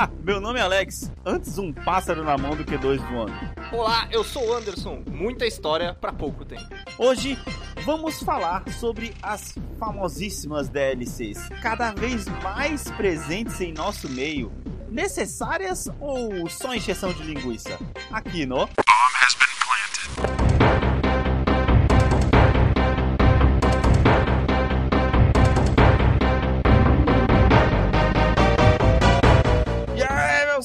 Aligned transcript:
Olá, 0.00 0.10
meu 0.24 0.40
nome 0.40 0.58
é 0.58 0.62
Alex. 0.62 1.12
Antes 1.26 1.58
um 1.58 1.74
pássaro 1.74 2.24
na 2.24 2.38
mão 2.38 2.56
do 2.56 2.64
que 2.64 2.78
dois 2.78 2.98
voando. 3.02 3.34
Olá, 3.70 4.08
eu 4.10 4.24
sou 4.24 4.48
o 4.48 4.54
Anderson. 4.54 5.02
Muita 5.06 5.44
história 5.44 5.92
pra 5.92 6.10
pouco 6.10 6.42
tempo. 6.42 6.74
Hoje 6.96 7.36
vamos 7.84 8.18
falar 8.20 8.66
sobre 8.72 9.12
as 9.22 9.58
famosíssimas 9.78 10.70
DLCs, 10.70 11.50
cada 11.60 11.92
vez 11.92 12.24
mais 12.42 12.90
presentes 12.92 13.60
em 13.60 13.74
nosso 13.74 14.08
meio. 14.08 14.50
Necessárias 14.88 15.86
ou 16.00 16.48
só 16.48 16.74
encheção 16.74 17.12
de 17.12 17.22
linguiça? 17.22 17.78
Aqui 18.10 18.46
no 18.46 18.70
E 20.26 20.39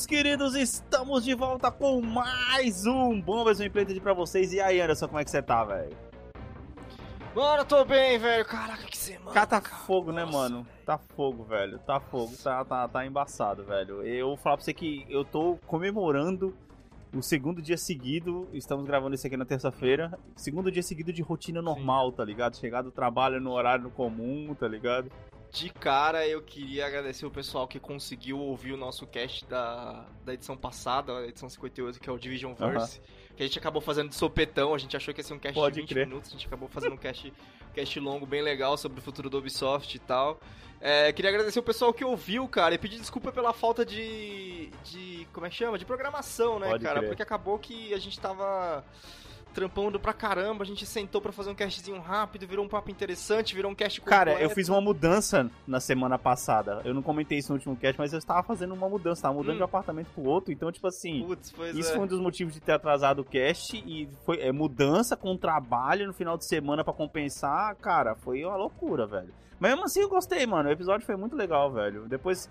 meus 0.06 0.08
queridos, 0.08 0.56
estamos 0.56 1.24
de 1.24 1.34
volta 1.34 1.72
com 1.72 2.00
mais 2.00 2.86
um 2.86 3.20
Bombas 3.20 3.58
no 3.58 3.66
Implante 3.66 4.00
pra 4.00 4.14
vocês. 4.14 4.54
E 4.54 4.62
aí, 4.62 4.80
Anderson, 4.80 5.08
como 5.08 5.20
é 5.20 5.24
que 5.24 5.32
você 5.32 5.42
tá, 5.42 5.64
velho? 5.64 5.98
Mano, 7.36 7.62
eu 7.62 7.66
tô 7.66 7.84
bem, 7.84 8.20
velho. 8.20 8.46
Caraca, 8.46 8.84
que 8.84 8.98
semana. 8.98 9.32
Cara, 9.32 9.48
tá 9.48 9.62
fogo, 9.62 10.12
né, 10.12 10.24
Nossa, 10.24 10.38
mano? 10.38 10.68
Tá 10.86 10.98
fogo, 10.98 11.44
velho. 11.44 11.80
Tá 11.80 12.00
fogo. 12.00 12.32
Tá, 12.44 12.64
tá, 12.64 12.88
tá 12.88 13.06
embaçado, 13.06 13.64
velho. 13.64 14.04
Eu 14.04 14.28
vou 14.28 14.38
falar 14.38 14.58
pra 14.58 14.66
você 14.66 14.74
que 14.74 15.06
eu 15.10 15.26
tô 15.26 15.58
comemorando 15.66 16.56
o 17.12 17.24
segundo 17.24 17.62
dia 17.62 17.78
seguido. 17.78 18.48
Estamos 18.54 18.86
gravando 18.86 19.16
isso 19.16 19.26
aqui 19.26 19.38
na 19.38 19.46
terça-feira. 19.46 20.18
Segundo 20.36 20.72
dia 20.72 20.84
seguido 20.84 21.12
de 21.12 21.24
rotina 21.24 21.62
normal, 21.62 22.12
tá 22.12 22.24
ligado? 22.24 22.58
Chegar 22.58 22.84
do 22.84 22.92
trabalho 22.92 23.42
no 23.42 23.52
horário 23.52 23.90
comum, 23.90 24.54
tá 24.54 24.68
ligado? 24.68 25.10
De 25.52 25.70
cara, 25.70 26.28
eu 26.28 26.42
queria 26.42 26.86
agradecer 26.86 27.26
o 27.26 27.32
pessoal 27.32 27.68
que 27.68 27.80
conseguiu 27.80 28.40
ouvir 28.40 28.74
o 28.74 28.78
nosso 28.78 29.08
cast 29.08 29.46
da, 29.46 30.06
da 30.24 30.34
edição 30.34 30.58
passada, 30.58 31.18
a 31.18 31.28
edição 31.28 31.50
58, 31.50 32.00
que 32.00 32.10
é 32.10 32.14
o 32.14 32.18
Division 32.18 32.54
Verse. 32.54 33.00
Que 33.36 33.44
a 33.44 33.46
gente 33.46 33.60
acabou 33.60 33.82
fazendo 33.82 34.10
de 34.10 34.16
sopetão, 34.16 34.74
a 34.74 34.78
gente 34.78 34.96
achou 34.96 35.14
que 35.14 35.20
ia 35.20 35.24
ser 35.24 35.34
um 35.34 35.40
cast 35.40 35.56
Pode 35.56 35.76
de 35.76 35.82
20 35.82 35.90
crer. 35.90 36.08
minutos, 36.08 36.30
a 36.30 36.34
gente 36.34 36.48
acabou 36.48 36.70
fazendo 36.70 36.94
um 36.94 36.98
cast, 36.98 37.34
cast 37.74 38.00
longo 38.00 38.26
bem 38.26 38.42
legal 38.42 38.78
sobre 38.78 39.00
o 39.00 39.02
futuro 39.02 39.30
do 39.30 39.38
Ubisoft 39.38 39.96
e 39.96 40.00
tal. 40.00 40.40
É, 40.80 41.12
queria 41.14 41.32
agradecer 41.32 41.60
o 41.60 41.64
pessoal 41.64 41.94
que 41.94 42.04
ouviu, 42.04 42.48
cara, 42.48 42.76
e 42.76 42.78
pedir 42.78 43.00
desculpa 43.00 43.32
pela 43.32 43.54
falta 43.54 43.86
de. 43.86 44.70
de. 44.84 45.28
como 45.34 45.46
é 45.46 45.50
que 45.50 45.56
chama? 45.56 45.78
De 45.78 45.86
programação, 45.86 46.60
né, 46.60 46.68
Pode 46.70 46.84
cara? 46.84 47.00
crer. 47.00 47.10
Porque 47.10 47.24
acabou 47.24 47.58
que 47.58 47.94
a 47.94 47.98
gente 47.98 48.20
tava 48.20 48.84
trampando 49.56 49.98
pra 50.00 50.14
caramba, 50.14 50.64
a 50.64 50.68
gente 50.68 50.86
sentou 50.86 51.22
pra 51.22 51.32
fazer 51.32 51.50
um 51.50 51.56
castzinho 51.56 52.02
rápido, 52.02 52.46
virou 52.46 52.66
um 52.66 52.68
papo 52.68 52.92
interessante, 52.92 53.56
virou 53.56 53.72
um 53.72 53.76
cast 53.76 54.02
Cara, 54.02 54.34
eu 54.42 54.50
fiz 54.50 54.68
uma 54.68 54.82
mudança 54.82 55.50
na 55.66 55.80
semana 55.80 56.20
passada. 56.20 56.82
Eu 56.84 56.94
não 56.94 57.02
comentei 57.02 57.38
isso 57.38 57.50
no 57.50 57.56
último 57.56 57.76
cast, 57.78 57.98
mas 57.98 58.12
eu 58.12 58.20
estava 58.20 58.44
fazendo 58.44 58.74
uma 58.74 58.90
mudança. 58.90 59.24
Tava 59.24 59.34
mudando 59.34 59.54
Hum. 59.54 59.58
de 59.58 59.62
um 59.62 59.66
apartamento 59.66 60.08
pro 60.14 60.24
outro. 60.26 60.52
Então, 60.52 60.70
tipo 60.72 60.86
assim. 60.88 61.24
Putz, 61.26 61.54
Isso 61.74 61.90
é. 61.92 61.94
foi 61.94 62.04
um 62.04 62.08
dos 62.08 62.20
motivos 62.20 62.54
de 62.54 62.60
ter 62.60 62.74
atrasado 62.74 63.20
o 63.20 63.24
cast 63.24 63.78
e 63.78 64.10
foi 64.26 64.42
é, 64.42 64.52
mudança 64.52 65.16
com 65.16 65.38
trabalho 65.38 66.06
no 66.06 66.14
final 66.14 66.38
de 66.38 66.46
semana 66.46 66.84
pra 66.84 66.94
compensar, 66.94 67.74
cara, 67.78 68.14
foi 68.16 68.44
uma 68.44 68.58
loucura, 68.58 69.08
velho. 69.08 69.34
Mas 69.58 69.72
mesmo 69.72 69.86
assim 69.86 70.02
eu 70.02 70.10
gostei, 70.10 70.46
mano. 70.46 70.68
O 70.68 70.72
episódio 70.72 71.06
foi 71.06 71.16
muito 71.16 71.36
legal, 71.36 71.72
velho. 71.72 72.06
Depois. 72.10 72.50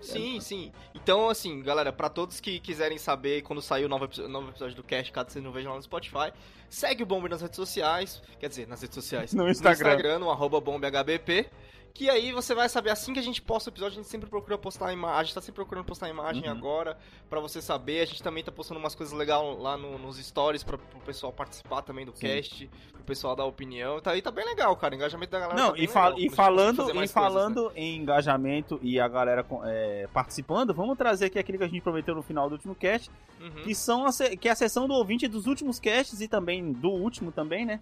Sim, 0.00 0.40
sim. 0.40 0.72
Então, 0.94 1.28
assim, 1.28 1.62
galera, 1.62 1.92
pra 1.92 2.08
todos 2.08 2.40
que 2.40 2.60
quiserem 2.60 2.98
saber 2.98 3.42
quando 3.42 3.60
sair 3.60 3.84
o 3.84 3.88
novo, 3.88 4.08
novo 4.28 4.50
episódio 4.50 4.76
do 4.76 4.82
Cast, 4.82 5.10
caso 5.12 5.30
vocês 5.30 5.44
não 5.44 5.52
vejam 5.52 5.70
lá 5.70 5.76
no 5.76 5.82
Spotify, 5.82 6.32
segue 6.68 7.02
o 7.02 7.06
Bomber 7.06 7.30
nas 7.30 7.42
redes 7.42 7.56
sociais, 7.56 8.22
quer 8.38 8.48
dizer, 8.48 8.66
nas 8.66 8.82
redes 8.82 8.94
sociais. 8.94 9.32
No 9.32 9.48
Instagram. 9.48 9.88
No 9.88 9.94
Instagram, 9.96 10.18
no 10.18 10.30
arroba 10.30 10.60
BombHBP, 10.60 11.48
que 11.96 12.10
aí 12.10 12.32
você 12.32 12.54
vai 12.54 12.68
saber, 12.68 12.90
assim 12.90 13.12
que 13.12 13.18
a 13.18 13.22
gente 13.22 13.40
posta 13.40 13.70
o 13.70 13.72
episódio, 13.72 13.94
a 13.98 14.02
gente 14.02 14.10
sempre 14.10 14.28
procura 14.28 14.58
postar 14.58 14.88
a 14.88 14.92
imagem, 14.92 15.20
a 15.20 15.24
gente 15.24 15.34
tá 15.34 15.40
sempre 15.40 15.56
procurando 15.56 15.84
postar 15.84 16.06
a 16.06 16.10
imagem 16.10 16.44
Uhum. 16.44 16.50
agora, 16.50 16.98
pra 17.30 17.40
você 17.40 17.62
saber. 17.62 18.00
A 18.00 18.04
gente 18.04 18.22
também 18.22 18.44
tá 18.44 18.52
postando 18.52 18.78
umas 18.78 18.94
coisas 18.94 19.16
legais 19.16 19.42
lá 19.58 19.76
no- 19.76 19.98
nos 19.98 20.16
stories, 20.18 20.62
pra, 20.62 20.76
pro 20.78 21.00
pessoal 21.00 21.32
participar 21.32 21.82
também 21.82 22.04
do 22.04 22.12
Sim. 22.14 22.26
cast, 22.26 22.70
pro 22.92 23.02
pessoal 23.04 23.34
dar 23.34 23.44
opinião. 23.44 24.00
Tá 24.00 24.10
aí, 24.12 24.20
tá 24.22 24.30
bem 24.30 24.44
legal, 24.44 24.76
cara, 24.76 24.94
o 24.94 24.96
engajamento 24.96 25.32
da 25.32 25.40
galera 25.40 25.58
Não, 25.60 25.72
tá 25.72 25.78
e, 25.78 25.86
fa- 25.86 26.08
legal, 26.08 26.20
e 26.20 26.30
falando, 26.30 26.74
e 26.74 26.76
coisas, 26.84 26.96
né? 26.96 27.06
falando 27.08 27.72
em 27.74 27.96
engajamento 27.96 28.78
e 28.82 29.00
a 29.00 29.08
galera 29.08 29.44
é, 29.64 30.08
participando, 30.12 30.74
vamos 30.74 30.96
trazer 30.98 31.26
aqui 31.26 31.38
aquilo 31.38 31.58
que 31.58 31.64
a 31.64 31.68
gente 31.68 31.80
prometeu 31.82 32.14
no 32.14 32.22
final 32.22 32.48
do 32.48 32.52
último 32.52 32.74
cast, 32.74 33.10
Uhum. 33.40 33.62
que 33.64 33.74
são 33.74 34.06
a, 34.06 34.10
que 34.38 34.48
é 34.48 34.52
a 34.52 34.56
sessão 34.56 34.86
do 34.86 34.94
ouvinte 34.94 35.26
dos 35.28 35.46
últimos 35.46 35.78
casts 35.80 36.20
e 36.20 36.28
também 36.28 36.72
do 36.72 36.90
último 36.90 37.32
também, 37.32 37.64
né? 37.64 37.80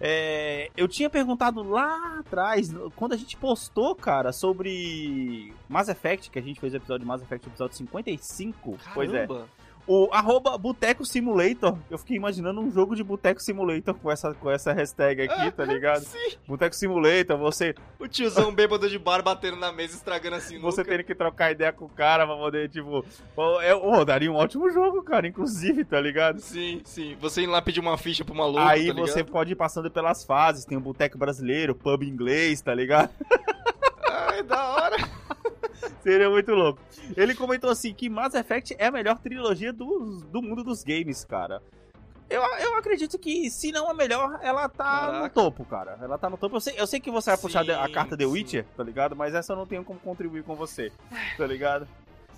É, 0.00 0.70
eu 0.76 0.88
tinha 0.88 1.10
perguntado 1.10 1.62
lá 1.62 2.20
atrás, 2.20 2.72
quando 2.96 3.12
a 3.12 3.16
gente 3.16 3.36
postou, 3.36 3.94
cara, 3.94 4.32
sobre 4.32 5.52
Mass 5.68 5.88
Effect, 5.88 6.30
que 6.30 6.38
a 6.38 6.42
gente 6.42 6.58
fez 6.58 6.72
o 6.72 6.76
episódio 6.76 7.00
de 7.00 7.06
Mass 7.06 7.22
Effect, 7.22 7.46
episódio 7.46 7.76
55. 7.76 8.78
Pois 8.94 9.12
é. 9.12 9.26
O 9.92 10.08
arroba 10.12 10.56
Boteco 10.56 11.04
Simulator. 11.04 11.76
Eu 11.90 11.98
fiquei 11.98 12.16
imaginando 12.16 12.60
um 12.60 12.70
jogo 12.70 12.94
de 12.94 13.02
Boteco 13.02 13.42
Simulator 13.42 13.92
com 13.92 14.08
essa, 14.08 14.32
com 14.34 14.48
essa 14.48 14.72
hashtag 14.72 15.22
aqui, 15.22 15.50
tá 15.50 15.64
ligado? 15.66 16.02
Sim. 16.02 16.36
Boteco 16.46 16.76
Simulator, 16.76 17.36
você, 17.36 17.74
O 17.98 18.06
tiozão 18.06 18.54
bêbado 18.54 18.88
de 18.88 18.96
bar 19.00 19.20
batendo 19.20 19.56
na 19.56 19.72
mesa, 19.72 19.96
estragando 19.96 20.36
assim 20.36 20.60
você 20.60 20.84
tendo 20.84 21.02
que 21.02 21.12
trocar 21.12 21.50
ideia 21.50 21.72
com 21.72 21.86
o 21.86 21.88
cara 21.88 22.24
pra 22.24 22.36
poder, 22.36 22.68
tipo. 22.68 23.04
pô, 23.34 23.60
É, 23.60 23.74
oh, 23.74 24.04
daria 24.04 24.30
um 24.30 24.36
ótimo 24.36 24.70
jogo, 24.70 25.02
cara, 25.02 25.26
inclusive, 25.26 25.84
tá 25.84 26.00
ligado? 26.00 26.38
Sim, 26.38 26.80
sim. 26.84 27.16
Você 27.20 27.42
indo 27.42 27.50
lá 27.50 27.60
pedir 27.60 27.80
uma 27.80 27.98
ficha 27.98 28.24
pro 28.24 28.32
maluco, 28.32 28.60
Aí 28.60 28.94
tá 28.94 29.00
você 29.00 29.24
pode 29.24 29.54
ir 29.54 29.56
passando 29.56 29.90
pelas 29.90 30.22
fases, 30.22 30.64
tem 30.64 30.78
o 30.78 30.80
boteco 30.80 31.18
brasileiro, 31.18 31.74
pub 31.74 32.04
inglês, 32.04 32.60
tá 32.60 32.72
ligado? 32.72 33.10
Ai, 34.08 34.44
da 34.44 34.68
hora. 34.68 34.96
Seria 36.02 36.30
muito 36.30 36.52
louco. 36.52 36.80
Ele 37.16 37.34
comentou 37.34 37.70
assim 37.70 37.92
que 37.94 38.08
Mass 38.08 38.34
Effect 38.34 38.74
é 38.78 38.86
a 38.86 38.90
melhor 38.90 39.18
trilogia 39.18 39.72
do, 39.72 40.20
do 40.30 40.42
mundo 40.42 40.62
dos 40.62 40.82
games, 40.84 41.24
cara. 41.24 41.62
Eu, 42.28 42.42
eu 42.42 42.76
acredito 42.76 43.18
que, 43.18 43.50
se 43.50 43.72
não 43.72 43.90
a 43.90 43.94
melhor, 43.94 44.38
ela 44.40 44.68
tá 44.68 45.06
no 45.06 45.12
Caraca. 45.12 45.30
topo, 45.30 45.64
cara. 45.64 45.98
Ela 46.00 46.16
tá 46.16 46.30
no 46.30 46.36
topo. 46.36 46.56
Eu 46.56 46.60
sei, 46.60 46.74
eu 46.78 46.86
sei 46.86 47.00
que 47.00 47.10
você 47.10 47.30
vai 47.30 47.38
puxar 47.38 47.64
Sim, 47.64 47.72
a 47.72 47.88
carta 47.90 48.16
The 48.16 48.24
sim. 48.24 48.30
Witcher, 48.30 48.64
tá 48.76 48.84
ligado? 48.84 49.16
Mas 49.16 49.34
essa 49.34 49.52
eu 49.52 49.56
não 49.56 49.66
tenho 49.66 49.82
como 49.82 49.98
contribuir 49.98 50.44
com 50.44 50.54
você, 50.54 50.92
tá 51.36 51.44
ligado? 51.44 51.88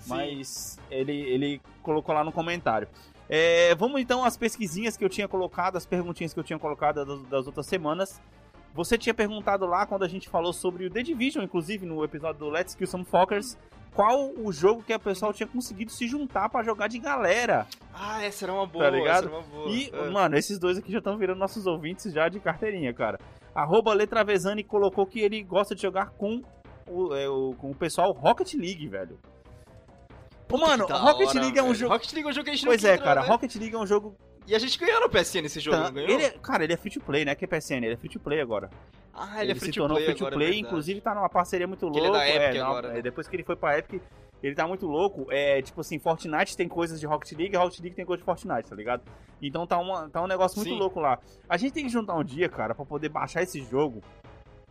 Mas 0.07 0.79
ele, 0.89 1.13
ele 1.13 1.61
colocou 1.83 2.13
lá 2.13 2.23
no 2.23 2.31
comentário. 2.31 2.87
É, 3.29 3.73
vamos 3.75 4.01
então 4.01 4.25
às 4.25 4.35
pesquisinhas 4.35 4.97
que 4.97 5.05
eu 5.05 5.09
tinha 5.09 5.27
colocado, 5.27 5.77
as 5.77 5.85
perguntinhas 5.85 6.33
que 6.33 6.39
eu 6.39 6.43
tinha 6.43 6.59
colocado 6.59 7.05
das, 7.05 7.21
das 7.29 7.47
outras 7.47 7.67
semanas. 7.67 8.19
Você 8.73 8.97
tinha 8.97 9.13
perguntado 9.13 9.65
lá 9.67 9.85
quando 9.85 10.03
a 10.03 10.07
gente 10.07 10.27
falou 10.27 10.51
sobre 10.51 10.85
o 10.85 10.89
The 10.89 11.03
Division, 11.03 11.43
inclusive 11.43 11.85
no 11.85 12.03
episódio 12.03 12.39
do 12.39 12.49
Let's 12.49 12.73
Kill 12.73 12.87
Some 12.87 13.05
Fuckers, 13.05 13.55
qual 13.93 14.31
o 14.35 14.51
jogo 14.51 14.81
que 14.81 14.91
a 14.91 14.97
pessoal 14.97 15.31
tinha 15.31 15.45
conseguido 15.45 15.91
se 15.91 16.07
juntar 16.07 16.49
pra 16.49 16.63
jogar 16.63 16.87
de 16.87 16.97
galera. 16.97 17.67
Ah, 17.93 18.23
essa 18.23 18.45
era 18.45 18.53
uma 18.53 18.65
boa, 18.65 18.85
Tá 18.85 18.89
ligado? 18.89 19.27
uma 19.29 19.41
boa. 19.41 19.69
E, 19.69 19.91
É. 19.93 20.09
mano, 20.09 20.35
esses 20.35 20.57
dois 20.57 20.79
aqui 20.79 20.91
já 20.91 20.97
estão 20.97 21.15
virando 21.17 21.37
nossos 21.37 21.67
ouvintes 21.67 22.11
já 22.11 22.27
de 22.27 22.39
carteirinha, 22.39 22.91
cara. 22.93 23.19
Arroba 23.53 23.93
Letravesani 23.93 24.63
colocou 24.63 25.05
que 25.05 25.19
ele 25.19 25.43
gosta 25.43 25.75
de 25.75 25.81
jogar 25.83 26.09
com 26.11 26.41
o, 26.89 27.13
é, 27.13 27.29
o- 27.29 27.53
com 27.59 27.69
o 27.69 27.75
pessoal 27.75 28.11
Rocket 28.11 28.55
League, 28.55 28.87
velho. 28.87 29.19
Ô, 30.51 30.57
mano, 30.57 30.85
Rocket 30.87 31.29
hora, 31.29 31.39
League 31.41 31.57
é 31.59 31.61
um 31.61 31.65
velho. 31.67 31.75
jogo. 31.75 31.93
Rocket 31.93 32.13
League 32.13 32.27
é 32.27 32.31
um 32.31 32.33
jogo 32.33 32.43
que 32.45 32.49
a 32.49 32.53
gente 32.55 32.65
Pois 32.65 32.83
é, 32.83 32.97
cara, 32.97 33.21
né? 33.21 33.27
Rocket 33.27 33.55
League 33.55 33.75
é 33.75 33.77
um 33.79 33.85
jogo. 33.87 34.15
E 34.45 34.53
a 34.55 34.59
gente 34.59 34.77
ganhou 34.77 34.99
no 35.01 35.09
PSN 35.09 35.45
esse 35.45 35.59
jogo, 35.59 35.77
Tá, 35.77 35.83
não 35.85 35.93
ganhou? 35.93 36.09
ele 36.09 36.23
é- 36.23 36.31
cara, 36.31 36.63
ele 36.63 36.73
é 36.73 36.77
free 36.77 36.91
to 36.91 36.99
play, 36.99 37.23
né? 37.23 37.33
Que 37.35 37.45
é 37.45 37.47
PSN, 37.47 37.77
ele 37.85 37.93
é 37.93 37.97
free 37.97 38.09
to 38.09 38.19
play 38.19 38.41
agora. 38.41 38.69
Ah, 39.13 39.41
ele, 39.41 39.51
é 39.51 39.55
se 39.55 39.61
free 39.61 39.71
to 39.71 39.79
tornou 39.79 39.95
play 39.97 40.05
free 40.07 40.15
to 40.15 40.27
é 40.27 40.31
play, 40.31 40.47
verdade. 40.47 40.65
inclusive 40.67 41.01
tá 41.01 41.13
numa 41.15 41.29
parceria 41.29 41.67
muito 41.67 41.89
Que 41.91 41.97
ele 41.99 42.07
é 42.07 42.09
louca. 42.09 42.25
da 42.25 42.29
Epic 42.29 42.59
não, 42.59 42.67
agora, 42.67 42.87
né? 42.93 42.99
é, 42.99 43.01
depois 43.01 43.27
que 43.27 43.35
ele 43.35 43.43
foi 43.43 43.55
pra 43.55 43.77
Epic, 43.77 44.01
ele 44.41 44.55
tá 44.55 44.67
muito 44.67 44.85
louco. 44.87 45.27
É, 45.29 45.61
tipo 45.61 45.79
assim, 45.81 45.97
Fortnite 45.99 46.57
tem 46.57 46.67
coisas 46.67 46.99
de 46.99 47.05
Rocket 47.05 47.31
League, 47.37 47.55
Rocket 47.55 47.79
League 47.79 47.95
tem 47.95 48.05
coisas 48.05 48.21
de 48.21 48.25
Fortnite, 48.25 48.67
tá 48.69 48.75
ligado? 48.75 49.03
Então 49.41 49.65
tá, 49.67 49.77
uma, 49.77 50.09
tá 50.09 50.21
um 50.21 50.27
negócio 50.27 50.57
muito 50.57 50.71
Sim. 50.73 50.79
louco 50.79 50.99
lá. 50.99 51.19
A 51.47 51.55
gente 51.57 51.71
tem 51.73 51.85
que 51.85 51.91
juntar 51.91 52.15
um 52.15 52.23
dia, 52.23 52.49
cara, 52.49 52.73
pra 52.75 52.83
poder 52.85 53.09
baixar 53.09 53.43
esse 53.43 53.61
jogo 53.63 54.01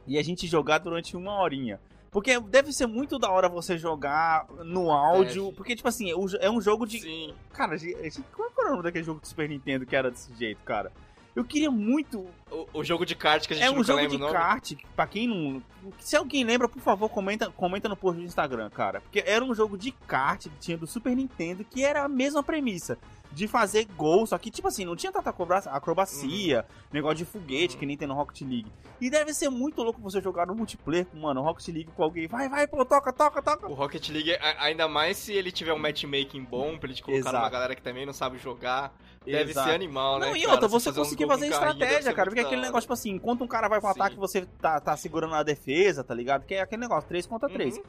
e 0.07 0.19
a 0.19 0.23
gente 0.23 0.47
jogar 0.47 0.79
durante 0.79 1.17
uma 1.17 1.41
horinha. 1.41 1.81
Porque 2.13 2.39
deve 2.39 2.73
ser 2.73 2.87
muito 2.87 3.19
da 3.19 3.31
hora 3.31 3.49
você 3.49 3.77
jogar 3.79 4.47
no 4.65 4.93
áudio. 4.93 5.45
Deve. 5.47 5.57
Porque, 5.57 5.75
tipo 5.75 5.89
assim, 5.89 6.11
é 6.11 6.15
um- 6.17 6.59
é 6.59 6.61
jogo 6.61 6.87
de. 6.87 7.01
Sim. 7.01 7.35
Cara, 7.55 7.77
gente- 7.79 8.23
qual 8.33 8.51
era 8.59 8.69
o 8.69 8.71
nome 8.73 8.83
daquele 8.85 9.03
jogo 9.03 9.19
do 9.19 9.27
Super 9.27 9.49
Nintendo 9.49 9.87
que 9.87 9.97
era 9.97 10.11
desse 10.11 10.31
jeito, 10.35 10.63
cara? 10.63 10.93
Eu 11.35 11.43
queria 11.43 11.71
muito 11.71 12.27
O, 12.51 12.81
o 12.81 12.85
jogo 12.85 13.07
de 13.07 13.15
kart 13.15 13.47
que 13.47 13.55
a 13.55 13.57
gente 13.57 13.65
é 13.67 13.71
um 13.71 13.83
jogo 13.83 14.07
de 14.07 14.19
kart, 14.19 14.73
pra 14.95 15.07
quem 15.07 15.27
não. 15.27 15.63
Se 15.99 16.15
alguém 16.15 16.45
lembra, 16.45 16.69
por 16.69 16.83
favor, 16.83 17.09
comenta, 17.09 17.51
comenta 17.51 17.89
no 17.89 17.97
post 17.97 18.21
do 18.21 18.27
Instagram, 18.27 18.69
cara. 18.69 19.01
Porque 19.01 19.25
era 19.27 19.43
um 19.43 19.55
jogo 19.55 19.79
de 19.79 19.93
kart 19.93 20.43
que 20.43 20.59
tinha 20.61 20.77
do 20.77 20.87
Super 20.87 21.17
Nintendo, 21.17 21.65
que 21.65 21.83
era 21.83 22.05
a 22.05 22.09
mesma 22.09 22.43
premissa. 22.43 22.99
De 23.35 23.49
fazer 23.49 23.87
gol, 23.97 24.27
só 24.27 24.37
que, 24.37 24.51
tipo 24.51 24.69
assim, 24.69 24.85
não 24.85 24.95
tinha 24.95 25.11
tanta 25.11 25.31
acroba- 25.31 25.57
acrobacia, 25.67 26.67
negócio 26.93 27.17
de 27.17 27.25
foguete, 27.25 27.75
Uhum. 27.75 27.81
que 27.81 27.87
nem 27.87 27.97
tem 27.97 28.07
no 28.07 28.15
Rocket 28.15 28.43
League. 28.43 28.71
E 29.01 29.09
deve 29.09 29.33
ser 29.33 29.49
muito 29.49 29.83
louco 29.83 30.01
você 30.03 30.21
jogar 30.21 30.47
no 30.47 30.55
multiplayer, 30.55 31.07
mano, 31.15 31.41
Rocket 31.43 31.69
League 31.69 31.91
com 31.97 32.03
alguém. 32.03 32.27
Vai, 32.27 32.49
vai, 32.49 32.67
pô, 32.67 32.85
toca, 32.85 33.13
toca, 33.13 33.41
toca. 33.43 33.67
O 33.69 33.75
Rocket 33.75 34.09
League, 34.11 34.37
ainda 34.59 34.87
mais 34.87 35.17
se 35.17 35.33
ele 35.33 35.51
tiver 35.51 35.73
um 35.73 35.79
matchmaking 35.79 36.45
bom, 36.45 36.77
pra 36.77 36.87
ele 36.89 36.95
te 36.95 37.03
colocar 37.03 37.21
Exato. 37.21 37.37
numa 37.37 37.49
galera 37.49 37.75
que 37.75 37.83
também 37.83 38.05
não 38.05 38.13
sabe 38.13 38.37
jogar, 38.39 38.93
deve 39.25 39.53
Exato. 39.53 39.69
ser 39.69 39.75
animal, 39.75 40.19
né? 40.19 40.27
Não, 40.29 40.37
e 40.37 40.47
outra, 40.47 40.69
Você 40.69 40.91
você 40.91 40.91
fazer 40.91 41.01
conseguir 41.01 41.27
fazer 41.27 41.49
deve 41.49 41.55
estratégia, 41.55 42.13
cara. 42.13 42.29
Porque 42.29 42.41
aquele 42.41 42.57
hora. 42.57 42.67
negócio, 42.67 42.83
tipo 42.83 42.93
assim, 42.93 43.11
enquanto 43.13 43.43
um 43.43 43.49
cara 43.49 43.67
vai 43.69 43.81
pro 43.81 43.89
Sim. 43.93 43.99
ataque, 44.01 44.17
você 44.17 44.47
tá, 44.61 44.79
tá 44.79 44.97
segurando 44.97 45.35
a 45.35 45.43
defesa, 45.43 46.05
tá 46.05 46.15
ligado? 46.15 46.45
Que 46.45 46.55
é 46.57 46.61
aquele 46.61 46.83
negócio, 46.83 47.09
3 47.09 47.27
contra 47.27 47.49
3. 47.49 47.77
Uhum. 47.79 47.83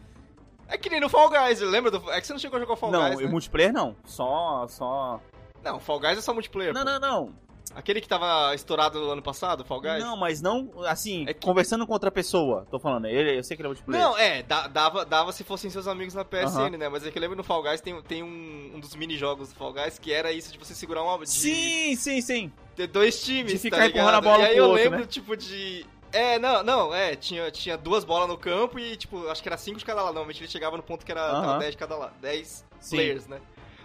É 0.69 0.77
que 0.77 0.89
nem 0.89 0.99
no 1.01 1.09
Fall 1.09 1.29
Guys, 1.29 1.59
lembra? 1.59 1.91
Do... 1.91 2.09
É 2.11 2.21
que 2.21 2.25
você 2.25 2.31
não 2.33 2.39
chegou 2.39 2.57
a 2.57 2.61
jogar 2.61 2.75
Fall 2.77 2.89
não, 2.89 3.09
Guys, 3.09 3.19
né? 3.19 3.27
multiplayer 3.27 3.73
não. 3.73 3.95
Só, 4.05 4.65
só... 4.69 5.19
Não, 5.63 5.79
Fall 5.79 5.99
Guys 5.99 6.17
é 6.17 6.21
só 6.21 6.33
multiplayer, 6.33 6.73
Não, 6.73 6.83
pô. 6.83 6.89
não, 6.91 6.99
não. 6.99 7.43
Aquele 7.75 8.01
que 8.01 8.07
tava 8.07 8.53
estourado 8.53 8.99
no 8.99 9.09
ano 9.11 9.21
passado, 9.21 9.63
Fall 9.65 9.79
Guys? 9.81 10.03
Não, 10.03 10.15
mas 10.17 10.41
não, 10.41 10.69
assim, 10.85 11.23
É 11.27 11.33
que- 11.33 11.43
conversando 11.45 11.87
com 11.87 11.93
outra 11.93 12.11
pessoa. 12.11 12.67
Tô 12.69 12.77
falando, 12.77 13.07
ele, 13.07 13.39
eu 13.39 13.43
sei 13.43 13.55
que 13.55 13.61
ele 13.63 13.67
é 13.67 13.69
multiplayer. 13.69 14.05
Não, 14.05 14.17
é, 14.17 14.43
dava, 14.43 15.03
dava 15.05 15.31
se 15.31 15.43
fossem 15.43 15.71
seus 15.71 15.87
amigos 15.87 16.13
na 16.13 16.23
PSN, 16.25 16.77
né? 16.77 16.87
Mas 16.89 17.05
é 17.07 17.09
que 17.09 17.17
eu 17.17 17.21
lembro 17.21 17.37
no 17.37 17.43
Fall 17.43 17.63
Guys 17.63 17.81
tem, 17.81 17.99
tem 18.03 18.21
um, 18.21 18.73
um 18.75 18.79
dos 18.79 18.93
mini-jogos 18.95 19.49
do 19.49 19.55
Fall 19.55 19.73
Guys 19.73 19.97
que 19.97 20.11
era 20.13 20.31
isso 20.31 20.51
de 20.51 20.59
você 20.59 20.75
segurar 20.75 21.01
uma. 21.01 21.17
De 21.23 21.29
Sim, 21.31 21.95
sim, 21.95 22.21
sim. 22.21 22.51
ter 22.75 22.85
dois 22.87 23.23
times, 23.23 23.53
De 23.53 23.57
ficar 23.57 23.77
tá 23.77 23.87
empurrando 23.87 24.15
a 24.15 24.21
bola 24.21 24.43
E 24.43 24.45
aí 24.47 24.57
eu 24.57 24.65
outro, 24.65 24.83
lembro, 24.83 24.99
né? 24.99 25.05
tipo, 25.07 25.35
de. 25.35 25.85
É, 26.11 26.37
não, 26.37 26.61
não, 26.61 26.93
é, 26.93 27.15
tinha, 27.15 27.49
tinha 27.49 27.75
duas 27.75 28.03
bolas 28.03 28.27
no 28.27 28.37
campo 28.37 28.77
e, 28.77 28.95
tipo, 28.95 29.27
acho 29.29 29.41
que 29.41 29.49
era 29.49 29.57
cinco 29.57 29.79
de 29.79 29.85
cada 29.85 30.01
lado. 30.01 30.13
Normalmente 30.13 30.41
ele 30.43 30.47
chegava 30.51 30.77
no 30.77 30.83
ponto 30.83 31.03
que 31.03 31.11
era 31.11 31.57
10 31.57 31.71
de 31.71 31.77
cada 31.77 31.95
lado. 31.95 32.13
10 32.21 32.63
Sim. 32.79 32.95
players, 32.97 33.25
né? 33.25 33.39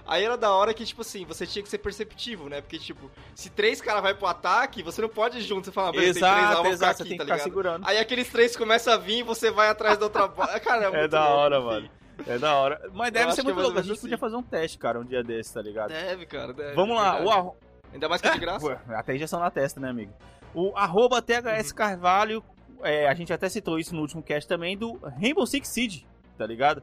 Aí 0.08 0.24
era 0.24 0.38
da 0.38 0.50
hora 0.50 0.72
que, 0.72 0.86
tipo 0.86 1.02
assim, 1.02 1.26
você 1.26 1.46
tinha 1.46 1.62
que 1.62 1.68
ser 1.68 1.76
perceptivo, 1.76 2.48
né? 2.48 2.62
Porque, 2.62 2.78
tipo, 2.78 3.10
se 3.34 3.50
três 3.50 3.78
caras 3.78 4.02
vai 4.02 4.14
pro 4.14 4.26
ataque, 4.26 4.82
você 4.82 5.02
não 5.02 5.08
pode 5.08 5.36
ir 5.36 5.42
junto. 5.42 5.66
Você 5.66 5.72
fala, 5.72 5.90
ah, 5.90 5.92
beleza, 5.92 6.20
tem 6.20 6.32
três 6.32 6.48
lá, 6.48 6.68
exato, 6.70 6.96
você 6.96 7.02
aqui, 7.02 7.16
tá 7.18 7.24
ligado? 7.24 7.40
segurando. 7.40 7.86
Aí 7.86 7.98
aqueles 7.98 8.30
três 8.30 8.56
começam 8.56 8.94
a 8.94 8.96
vir 8.96 9.18
e 9.18 9.22
você 9.22 9.50
vai 9.50 9.68
atrás 9.68 9.98
da 9.98 10.06
outra 10.06 10.26
bola. 10.26 10.58
Cara, 10.60 10.86
é, 10.86 10.90
muito 10.90 11.10
da 11.10 11.28
louco, 11.28 11.36
hora, 11.36 11.56
enfim. 11.58 11.66
mano. 11.66 11.90
É 12.26 12.38
da 12.38 12.54
hora. 12.54 12.90
Mas 12.94 13.12
deve 13.12 13.32
ser 13.32 13.42
é 13.42 13.44
muito 13.44 13.56
ou 13.58 13.62
louco. 13.64 13.78
A 13.78 13.82
gente 13.82 14.00
podia 14.00 14.14
assim. 14.14 14.20
fazer 14.20 14.36
um 14.36 14.42
teste, 14.42 14.78
cara, 14.78 14.98
um 14.98 15.04
dia 15.04 15.22
desse, 15.22 15.52
tá 15.52 15.60
ligado? 15.60 15.90
Deve, 15.90 16.24
cara, 16.24 16.54
deve. 16.54 16.74
Vamos 16.74 16.96
é 16.96 17.00
lá, 17.00 17.22
o 17.22 17.30
arro... 17.30 17.56
Ainda 17.92 18.08
mais 18.08 18.22
que 18.22 18.28
é 18.28 18.32
de 18.32 18.40
graça. 18.40 18.66
Ué, 18.66 18.80
até 18.88 19.14
injeção 19.14 19.40
na 19.40 19.50
testa, 19.50 19.78
né, 19.78 19.90
amigo? 19.90 20.12
O 20.54 20.72
arroba 20.74 21.20
THS 21.20 21.70
Carvalho, 21.72 22.42
é, 22.82 23.06
a 23.06 23.14
gente 23.14 23.30
até 23.30 23.48
citou 23.48 23.78
isso 23.78 23.94
no 23.94 24.00
último 24.00 24.22
cast 24.22 24.48
também, 24.48 24.76
do 24.76 24.98
Rainbow 25.20 25.46
Six 25.46 25.68
Siege, 25.68 26.06
tá 26.38 26.46
ligado? 26.46 26.82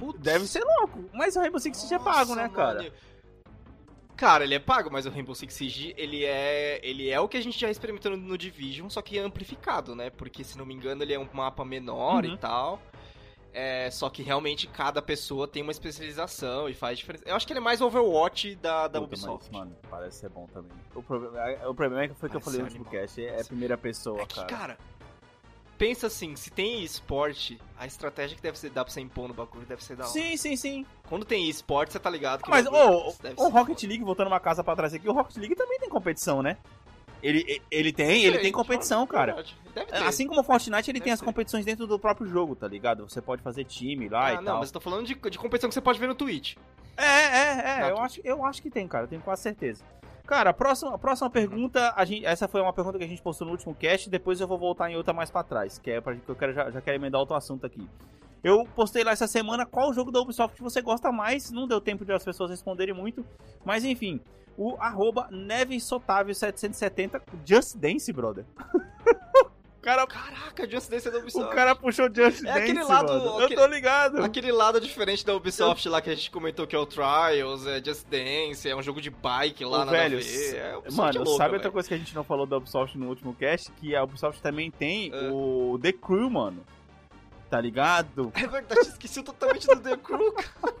Putz. 0.00 0.18
Deve 0.20 0.46
ser 0.46 0.64
louco. 0.64 1.04
Mas 1.12 1.36
o 1.36 1.40
Rainbow 1.40 1.60
Six 1.60 1.76
Siege 1.78 1.94
é 1.94 1.98
pago, 1.98 2.34
né, 2.34 2.48
cara? 2.48 2.78
mano. 2.82 2.92
Cara, 4.16 4.44
ele 4.44 4.54
é 4.54 4.58
pago, 4.58 4.90
mas 4.92 5.06
o 5.06 5.10
Rainbow 5.10 5.34
Six 5.34 5.54
Siege, 5.54 5.94
ele 5.96 6.24
é, 6.26 6.78
ele 6.82 7.08
é 7.08 7.18
o 7.18 7.26
que 7.28 7.36
a 7.38 7.42
gente 7.42 7.58
já 7.58 7.70
experimentou 7.70 8.14
no, 8.16 8.36
Division, 8.36 8.88
só 8.90 9.00
que 9.00 9.18
amplificado, 9.18 9.94
né? 9.94 10.10
Porque, 10.10 10.44
se 10.44 10.58
não 10.58 10.66
me 10.66 10.74
engano, 10.74 11.02
ele 11.02 11.14
é 11.14 11.18
um 11.18 11.26
mapa 11.32 11.64
menor 11.64 12.24
Uhum. 12.24 12.34
e 12.34 12.36
tal. 12.38 12.82
É, 13.52 13.90
só 13.90 14.08
que 14.10 14.22
realmente 14.22 14.66
cada 14.68 15.02
pessoa 15.02 15.48
tem 15.48 15.60
uma 15.62 15.72
especialização 15.72 16.68
e 16.68 16.74
faz 16.74 16.98
diferença. 16.98 17.24
Eu 17.26 17.34
acho 17.34 17.46
que 17.46 17.52
ele 17.52 17.58
é 17.58 17.62
mais 17.62 17.80
Overwatch 17.80 18.54
da, 18.56 18.86
da 18.88 19.00
Puta, 19.00 19.14
Ubisoft. 19.14 19.48
Mas, 19.50 19.60
mano, 19.60 19.76
parece 19.90 20.18
ser 20.20 20.28
bom 20.28 20.46
também. 20.52 20.70
O 20.94 21.02
problema, 21.02 21.40
é- 21.50 21.66
o 21.66 21.74
problema 21.74 22.04
é 22.04 22.08
que 22.08 22.14
foi 22.14 22.28
o 22.28 22.30
que 22.30 22.36
eu 22.36 22.40
Parece 22.40 22.58
falei 22.58 22.60
no 22.60 22.66
último 22.66 22.84
cast, 22.84 23.24
é 23.24 23.40
a 23.40 23.44
primeira 23.44 23.76
pessoa, 23.76 24.20
É 24.22 24.26
que, 24.26 24.36
cara. 24.36 24.46
cara, 24.46 24.78
pensa 25.80 26.08
assim, 26.08 26.36
se 26.36 26.50
tem 26.50 26.84
esporte, 26.84 27.58
a 27.78 27.86
estratégia 27.86 28.36
que 28.36 28.42
deve 28.42 28.58
ser, 28.58 28.68
dá 28.68 28.84
pra 28.84 28.92
você 28.92 29.00
impor 29.00 29.26
no 29.26 29.32
bagulho 29.32 29.64
deve 29.64 29.82
ser 29.82 29.96
da 29.96 30.04
hora. 30.04 30.12
Sim, 30.12 30.36
sim, 30.36 30.54
sim. 30.54 30.86
Quando 31.08 31.24
tem 31.24 31.48
esporte, 31.48 31.90
você 31.90 31.98
tá 31.98 32.10
ligado 32.10 32.42
que 32.42 32.50
Mas, 32.50 32.66
o 32.66 32.68
ô, 32.70 33.14
deve 33.22 33.34
o 33.38 33.46
ser 33.46 33.50
Rocket. 33.50 33.82
League, 33.84 34.04
voltando 34.04 34.26
uma 34.26 34.38
casa 34.38 34.62
pra 34.62 34.76
trás 34.76 34.92
aqui, 34.92 35.08
o 35.08 35.12
Rocket 35.14 35.38
League 35.38 35.54
também 35.54 35.78
tem 35.78 35.88
competição, 35.88 36.42
né? 36.42 36.58
Ele, 37.22 37.62
ele 37.70 37.92
tem, 37.92 38.24
ele 38.24 38.38
tem 38.38 38.52
competição, 38.52 39.06
cara. 39.06 39.42
Assim 40.06 40.26
como 40.26 40.40
o 40.40 40.44
Fortnite, 40.44 40.90
ele 40.90 40.98
Deve 40.98 41.04
tem 41.04 41.12
as 41.14 41.20
ter. 41.20 41.24
competições 41.24 41.64
dentro 41.64 41.86
do 41.86 41.98
próprio 41.98 42.26
jogo, 42.26 42.54
tá 42.54 42.68
ligado? 42.68 43.08
Você 43.08 43.22
pode 43.22 43.42
fazer 43.42 43.64
time 43.64 44.06
lá 44.08 44.26
ah, 44.26 44.32
e 44.32 44.36
não, 44.36 44.44
tal. 44.44 44.58
mas 44.58 44.68
eu 44.68 44.74
tô 44.74 44.80
falando 44.80 45.06
de, 45.06 45.14
de 45.14 45.38
competição 45.38 45.68
que 45.68 45.74
você 45.74 45.80
pode 45.80 45.98
ver 45.98 46.08
no 46.08 46.14
Twitch. 46.14 46.56
É, 46.96 47.04
é, 47.04 47.84
é. 47.86 47.90
Eu, 47.90 47.98
acho, 47.98 48.20
eu 48.22 48.44
acho 48.44 48.60
que 48.60 48.70
tem, 48.70 48.86
cara. 48.86 49.04
Eu 49.04 49.08
tenho 49.08 49.22
quase 49.22 49.42
certeza. 49.42 49.82
Cara, 50.30 50.50
a 50.50 50.54
próxima, 50.54 50.94
a 50.94 50.98
próxima 50.98 51.28
pergunta, 51.28 51.92
a 51.96 52.04
gente, 52.04 52.24
essa 52.24 52.46
foi 52.46 52.60
uma 52.60 52.72
pergunta 52.72 52.96
que 52.96 53.02
a 53.02 53.08
gente 53.08 53.20
postou 53.20 53.48
no 53.48 53.52
último 53.52 53.74
cast, 53.74 54.08
depois 54.08 54.40
eu 54.40 54.46
vou 54.46 54.56
voltar 54.56 54.88
em 54.88 54.94
outra 54.94 55.12
mais 55.12 55.28
pra 55.28 55.42
trás, 55.42 55.76
que 55.76 55.90
é 55.90 56.00
pra 56.00 56.14
que 56.14 56.28
eu 56.28 56.36
quero, 56.36 56.52
já, 56.52 56.70
já 56.70 56.80
quero 56.80 56.96
emendar 56.96 57.20
outro 57.20 57.34
assunto 57.34 57.66
aqui. 57.66 57.84
Eu 58.40 58.64
postei 58.76 59.02
lá 59.02 59.10
essa 59.10 59.26
semana 59.26 59.66
qual 59.66 59.92
jogo 59.92 60.12
da 60.12 60.20
Ubisoft 60.20 60.62
você 60.62 60.80
gosta 60.80 61.10
mais, 61.10 61.50
não 61.50 61.66
deu 61.66 61.80
tempo 61.80 62.04
de 62.04 62.12
as 62.12 62.22
pessoas 62.22 62.48
responderem 62.48 62.94
muito, 62.94 63.26
mas 63.64 63.84
enfim, 63.84 64.20
o 64.56 64.76
arroba 64.78 65.28
nevesotávio770 65.32 67.22
Just 67.44 67.76
Dance, 67.76 68.12
brother. 68.12 68.46
o, 69.80 69.82
cara, 69.82 70.06
Caraca, 70.06 70.68
Just 70.70 70.90
Dance 70.90 71.08
é 71.08 71.10
da 71.10 71.18
o 71.18 71.20
Ubisoft. 71.22 71.54
cara 71.54 71.74
puxou 71.74 72.06
Just 72.06 72.18
É 72.18 72.46
Dance, 72.46 72.48
aquele 72.50 72.82
lado- 72.84 73.08
mano. 73.12 73.38
aquele- 73.38 73.54
Eu 73.54 73.58
tô 73.58 73.66
ligado. 73.66 74.22
Aquele 74.22 74.52
lado 74.52 74.80
diferente 74.80 75.24
da 75.24 75.34
Ubisoft 75.34 75.88
lá 75.88 76.00
que 76.00 76.10
a 76.10 76.14
gente 76.14 76.30
comentou 76.30 76.66
que 76.66 76.76
é 76.76 76.78
o 76.78 76.86
Trials, 76.86 77.66
é 77.66 77.82
Just 77.82 78.06
Dance, 78.08 78.68
é 78.68 78.76
um 78.76 78.82
jogo 78.82 79.00
de 79.00 79.10
bike 79.10 79.64
lá, 79.64 79.78
nada 79.84 79.90
velho. 79.90 80.20
É, 80.20 80.72
Mano, 80.92 81.10
é 81.10 81.18
louca, 81.18 81.30
sabe 81.32 81.42
velho. 81.44 81.54
outra 81.54 81.70
coisa 81.70 81.88
que 81.88 81.94
a 81.94 81.98
gente 81.98 82.14
não 82.14 82.24
falou 82.24 82.46
da 82.46 82.56
Ubisoft 82.58 82.96
no 82.98 83.08
último 83.08 83.34
cast? 83.34 83.70
Que 83.72 83.96
a 83.96 84.02
Ubisoft 84.04 84.40
também 84.42 84.70
tem 84.70 85.10
É. 85.12 85.30
o 85.32 85.78
The 85.82 85.92
Crew, 85.92 86.28
mano. 86.30 86.64
Tá 87.48 87.60
ligado? 87.60 88.30
É 88.34 88.46
verdade, 88.46 88.80
esqueci 88.82 89.22
totalmente 89.22 89.66
do 89.66 89.80
The 89.80 89.96
Crew. 89.96 90.32
cara. 90.34 90.74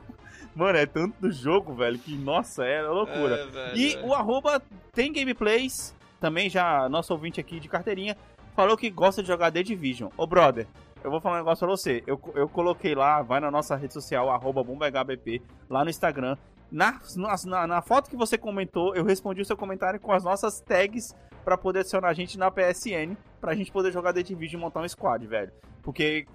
Mano, 0.54 0.78
é 0.78 0.84
tanto 0.86 1.14
do 1.20 1.32
jogo, 1.32 1.74
velho, 1.74 1.98
que 1.98 2.14
nossa, 2.16 2.64
é 2.64 2.82
loucura. 2.82 3.36
É, 3.36 3.46
velho, 3.46 3.76
e 3.76 3.94
é. 3.94 4.00
o 4.04 4.12
arroba 4.14 4.60
tem 4.92 5.12
gameplays, 5.12 5.94
também 6.20 6.50
já, 6.50 6.88
nosso 6.88 7.12
ouvinte 7.12 7.40
aqui 7.40 7.58
de 7.58 7.68
carteirinha, 7.68 8.16
falou 8.60 8.76
que 8.76 8.90
gosta 8.90 9.22
de 9.22 9.28
jogar 9.28 9.50
The 9.50 9.62
Division. 9.62 10.10
Ô, 10.18 10.26
brother, 10.26 10.66
eu 11.02 11.10
vou 11.10 11.18
falar 11.18 11.36
um 11.36 11.38
negócio 11.38 11.66
pra 11.66 11.74
você. 11.74 12.04
Eu, 12.06 12.20
eu 12.34 12.46
coloquei 12.46 12.94
lá, 12.94 13.22
vai 13.22 13.40
na 13.40 13.50
nossa 13.50 13.74
rede 13.74 13.94
social, 13.94 14.28
arroba 14.28 14.62
BombHBP, 14.62 15.40
lá 15.68 15.82
no 15.82 15.88
Instagram. 15.88 16.36
Na, 16.70 17.00
na, 17.46 17.66
na 17.66 17.82
foto 17.82 18.10
que 18.10 18.16
você 18.16 18.36
comentou, 18.36 18.94
eu 18.94 19.02
respondi 19.02 19.40
o 19.40 19.44
seu 19.46 19.56
comentário 19.56 19.98
com 19.98 20.12
as 20.12 20.22
nossas 20.22 20.60
tags 20.60 21.16
pra 21.42 21.56
poder 21.56 21.80
adicionar 21.80 22.08
a 22.08 22.12
gente 22.12 22.38
na 22.38 22.50
PSN, 22.50 23.16
pra 23.40 23.54
gente 23.54 23.72
poder 23.72 23.92
jogar 23.92 24.12
The 24.12 24.22
Division 24.22 24.60
e 24.60 24.62
montar 24.62 24.80
um 24.80 24.88
squad, 24.88 25.26
velho. 25.26 25.50
Porque 25.82 26.26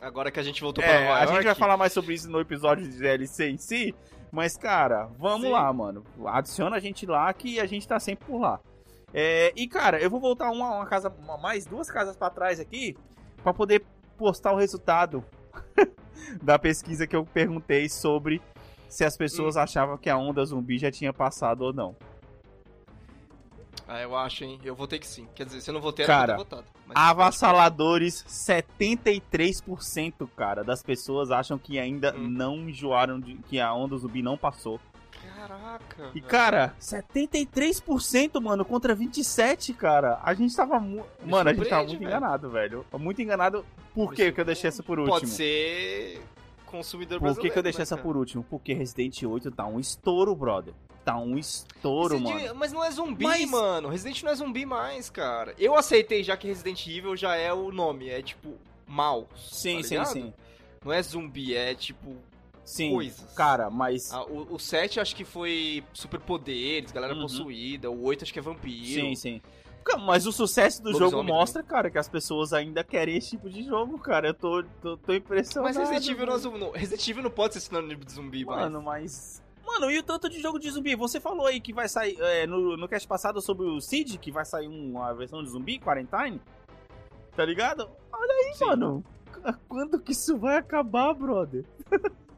Agora 0.00 0.30
que 0.30 0.40
a 0.40 0.42
gente 0.42 0.60
voltou 0.60 0.82
pra 0.82 0.92
é, 0.92 1.08
Nova 1.08 1.20
a 1.20 1.26
gente 1.26 1.44
vai 1.44 1.54
falar 1.54 1.76
mais 1.76 1.92
sobre 1.92 2.14
isso 2.14 2.28
no 2.28 2.40
episódio 2.40 2.88
de 2.88 2.98
DLC 2.98 3.50
em 3.50 3.58
si, 3.58 3.94
mas, 4.32 4.56
cara, 4.56 5.08
vamos 5.18 5.46
Sim. 5.46 5.52
lá, 5.52 5.72
mano. 5.72 6.02
Adiciona 6.26 6.76
a 6.76 6.80
gente 6.80 7.06
lá 7.06 7.32
que 7.32 7.60
a 7.60 7.66
gente 7.66 7.86
tá 7.86 8.00
sempre 8.00 8.26
por 8.26 8.40
lá. 8.40 8.60
É, 9.12 9.52
e, 9.56 9.66
cara, 9.66 10.00
eu 10.00 10.08
vou 10.08 10.20
voltar 10.20 10.50
uma, 10.50 10.76
uma 10.76 10.86
casa, 10.86 11.12
uma- 11.22 11.36
mais 11.38 11.66
duas 11.66 11.90
casas 11.90 12.16
pra 12.16 12.30
trás 12.30 12.60
aqui, 12.60 12.96
pra 13.42 13.52
poder 13.52 13.84
postar 14.16 14.52
o 14.52 14.56
resultado 14.56 15.24
da 16.42 16.58
pesquisa 16.58 17.06
que 17.06 17.16
eu 17.16 17.24
perguntei 17.24 17.88
sobre 17.88 18.40
se 18.88 19.04
as 19.04 19.16
pessoas 19.16 19.56
Hum. 19.56 19.60
achavam 19.60 19.98
que 19.98 20.10
a 20.10 20.16
onda 20.16 20.44
zumbi 20.44 20.78
já 20.78 20.90
tinha 20.90 21.12
passado 21.12 21.62
ou 21.62 21.72
não. 21.72 21.96
Ah, 23.88 24.00
eu 24.02 24.14
acho, 24.16 24.44
hein? 24.44 24.60
Eu 24.62 24.74
votei 24.76 25.00
que 25.00 25.06
sim. 25.06 25.26
Quer 25.34 25.46
dizer, 25.46 25.60
se 25.60 25.68
eu 25.70 25.74
não 25.74 25.80
votei, 25.80 26.06
Cara, 26.06 26.34
era 26.34 26.38
votado. 26.38 26.64
Mas 26.86 26.96
acho 26.96 27.10
Avassaladores, 27.10 28.24
73%, 28.28 30.28
cara, 30.36 30.62
das 30.62 30.80
pessoas 30.82 31.30
acham 31.32 31.58
que 31.58 31.76
ainda 31.78 32.14
Hum. 32.16 32.28
não 32.28 32.56
enjoaram 32.68 33.18
de 33.18 33.34
que 33.48 33.58
a 33.58 33.72
onda 33.74 33.96
zumbi 33.96 34.22
não 34.22 34.36
passou. 34.38 34.78
Caraca. 35.48 36.10
E 36.14 36.20
cara, 36.20 36.74
73%, 36.80 38.40
mano, 38.40 38.64
contra 38.64 38.94
27, 38.94 39.72
cara. 39.72 40.20
A 40.22 40.34
gente 40.34 40.54
tava 40.54 40.78
mu... 40.78 41.04
Me 41.22 41.30
Mano, 41.30 41.50
a 41.50 41.54
gente 41.54 41.68
tava 41.68 41.84
muito 41.84 41.98
velho. 41.98 42.08
enganado, 42.08 42.50
velho. 42.50 42.86
Muito 42.98 43.22
enganado. 43.22 43.64
Por 43.94 44.14
que 44.14 44.32
eu 44.36 44.44
deixei 44.44 44.68
essa 44.68 44.82
por 44.82 44.98
último? 44.98 45.18
Pode 45.20 45.28
ser 45.30 46.20
consumidor 46.66 47.18
Por 47.18 47.36
que 47.38 47.50
que 47.50 47.58
eu 47.58 47.62
deixei 47.62 47.80
né, 47.80 47.82
essa 47.82 47.96
cara? 47.96 48.06
por 48.06 48.16
último? 48.16 48.44
Porque 48.48 48.72
Resident 48.72 49.22
8 49.22 49.50
tá 49.50 49.66
um 49.66 49.80
estouro, 49.80 50.34
brother. 50.36 50.72
Tá 51.04 51.16
um 51.16 51.36
estouro, 51.38 52.16
Resident- 52.18 52.42
mano. 52.42 52.54
Mas 52.54 52.72
não 52.72 52.84
é 52.84 52.90
zumbi, 52.90 53.24
Mas- 53.24 53.50
mano. 53.50 53.88
Resident 53.88 54.22
não 54.22 54.30
é 54.30 54.34
zumbi 54.34 54.66
mais, 54.66 55.10
cara. 55.10 55.54
Eu 55.58 55.74
aceitei 55.74 56.22
já 56.22 56.36
que 56.36 56.46
Resident 56.46 56.86
Evil 56.86 57.16
já 57.16 57.34
é 57.34 57.52
o 57.52 57.72
nome. 57.72 58.08
É 58.08 58.22
tipo 58.22 58.54
mal. 58.86 59.26
Sim, 59.36 59.78
tá 59.78 59.82
sim, 59.84 60.04
sim. 60.04 60.34
Não 60.84 60.92
é 60.92 61.02
zumbi, 61.02 61.54
é 61.54 61.74
tipo 61.74 62.16
Sim. 62.64 62.90
coisas. 62.92 63.32
Cara, 63.34 63.68
mas. 63.70 64.12
Ah, 64.12 64.22
o, 64.24 64.54
o 64.54 64.58
7 64.58 65.00
acho 65.00 65.14
que 65.16 65.24
foi 65.24 65.82
superpoderes, 65.92 66.92
galera 66.92 67.14
Uhum. 67.14 67.22
possuída. 67.22 67.90
O 67.90 68.02
8 68.04 68.24
acho 68.24 68.32
que 68.32 68.38
é 68.38 68.42
vampiro. 68.42 68.86
Sim, 69.00 69.14
sim. 69.14 69.42
Mas 70.06 70.24
o 70.26 70.30
sucesso 70.30 70.80
do 70.82 70.92
jogo 70.96 71.22
mostra, 71.24 71.62
cara, 71.64 71.90
que 71.90 71.98
as 71.98 72.08
pessoas 72.08 72.52
ainda 72.52 72.84
querem 72.84 73.16
esse 73.16 73.30
tipo 73.30 73.50
de 73.50 73.64
jogo, 73.64 73.98
cara. 73.98 74.28
Eu 74.28 74.34
tô, 74.34 74.62
tô, 74.80 74.96
tô 74.96 75.12
impressionado. 75.12 75.74
Mas 75.74 75.76
Resident 75.90 76.08
Evil, 76.16 76.26
não, 76.26 76.34
é 76.36 76.58
não- 76.58 76.70
Resident 76.70 77.08
Evil 77.08 77.22
não 77.24 77.30
pode 77.30 77.54
ser 77.54 77.60
sinônimo 77.60 78.04
de 78.04 78.12
zumbi, 78.12 78.44
Mano, 78.44 78.80
mas... 78.82 79.42
mas. 79.42 79.50
Mano, 79.66 79.90
e 79.90 79.98
o 79.98 80.02
tanto 80.02 80.28
de 80.28 80.40
jogo 80.40 80.58
de 80.60 80.70
zumbi? 80.70 80.94
Você 80.94 81.18
falou 81.18 81.46
aí 81.46 81.60
que 81.60 81.72
vai 81.72 81.88
sair. 81.88 82.16
é, 82.20 82.46
no, 82.46 82.76
no 82.76 82.88
cast 82.88 83.08
passado 83.08 83.40
sobre 83.40 83.66
o 83.66 83.80
Seed, 83.80 84.16
que 84.18 84.30
vai 84.30 84.44
sair 84.44 84.68
uma 84.68 85.12
versão 85.14 85.42
de 85.42 85.48
zumbi, 85.50 85.78
Quarantine. 85.80 86.40
Tá 87.34 87.44
ligado? 87.44 87.88
Olha 88.12 88.32
aí, 88.46 88.54
Sim. 88.54 88.66
mano. 88.66 89.04
Quando 89.68 89.98
que 89.98 90.12
isso 90.12 90.36
vai 90.38 90.58
acabar, 90.58 91.14
brother? 91.14 91.64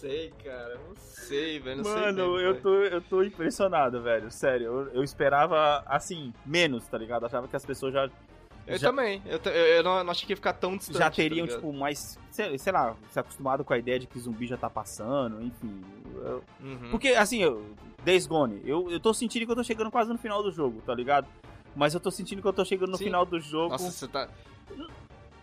sei, 0.00 0.32
cara. 0.42 0.74
Não 0.88 0.96
sei, 0.96 1.58
velho. 1.58 1.76
Não 1.78 1.84
sei 1.84 1.94
Mano, 1.94 2.32
mesmo, 2.32 2.38
eu 2.40 2.60
tô, 2.60 2.74
eu 2.82 3.00
tô 3.02 3.22
impressionado, 3.22 4.02
velho. 4.02 4.30
Sério, 4.30 4.66
eu, 4.66 4.88
eu 4.94 5.04
esperava, 5.04 5.82
assim, 5.86 6.32
menos, 6.44 6.86
tá 6.86 6.96
ligado? 6.98 7.26
Achava 7.26 7.46
que 7.46 7.56
as 7.56 7.64
pessoas 7.64 7.92
já, 7.92 8.08
Eu 8.66 8.78
já- 8.78 8.88
também. 8.88 9.22
Eu, 9.26 9.38
eu 9.52 9.82
não, 9.82 10.02
não 10.04 10.10
achei 10.10 10.26
que 10.26 10.32
ia 10.32 10.36
ficar 10.36 10.52
tão 10.54 10.76
distante. 10.76 10.98
já 10.98 11.10
teriam, 11.10 11.46
tá 11.46 11.54
tipo, 11.54 11.72
mais. 11.72 12.18
Sei, 12.30 12.56
sei 12.58 12.72
lá, 12.72 12.96
se 13.10 13.18
acostumado 13.20 13.64
com 13.64 13.72
a 13.72 13.78
ideia 13.78 13.98
de 13.98 14.06
que 14.06 14.18
zumbi 14.18 14.46
já 14.46 14.56
tá 14.56 14.70
passando, 14.70 15.42
enfim. 15.42 15.82
Eu- 16.16 16.42
Uhum. 16.60 16.90
Porque, 16.90 17.08
assim, 17.08 17.42
eu, 17.42 17.64
Days 18.04 18.26
Gone, 18.26 18.60
eu, 18.64 18.90
eu 18.90 18.98
tô 19.00 19.12
sentindo 19.14 19.44
que 19.46 19.52
eu 19.52 19.56
tô 19.56 19.64
chegando 19.64 19.90
quase 19.90 20.10
no 20.10 20.18
final 20.18 20.42
do 20.42 20.50
jogo, 20.50 20.80
tá 20.84 20.94
ligado? 20.94 21.26
Mas 21.76 21.94
eu 21.94 22.00
tô 22.00 22.10
sentindo 22.10 22.42
que 22.42 22.48
eu 22.48 22.52
tô 22.52 22.64
chegando 22.64 22.90
no 22.90 22.96
Sim. 22.98 23.04
final 23.04 23.24
do 23.24 23.38
jogo. 23.40 23.70
Nossa, 23.70 23.90
você 23.90 24.08
tá. 24.08 24.28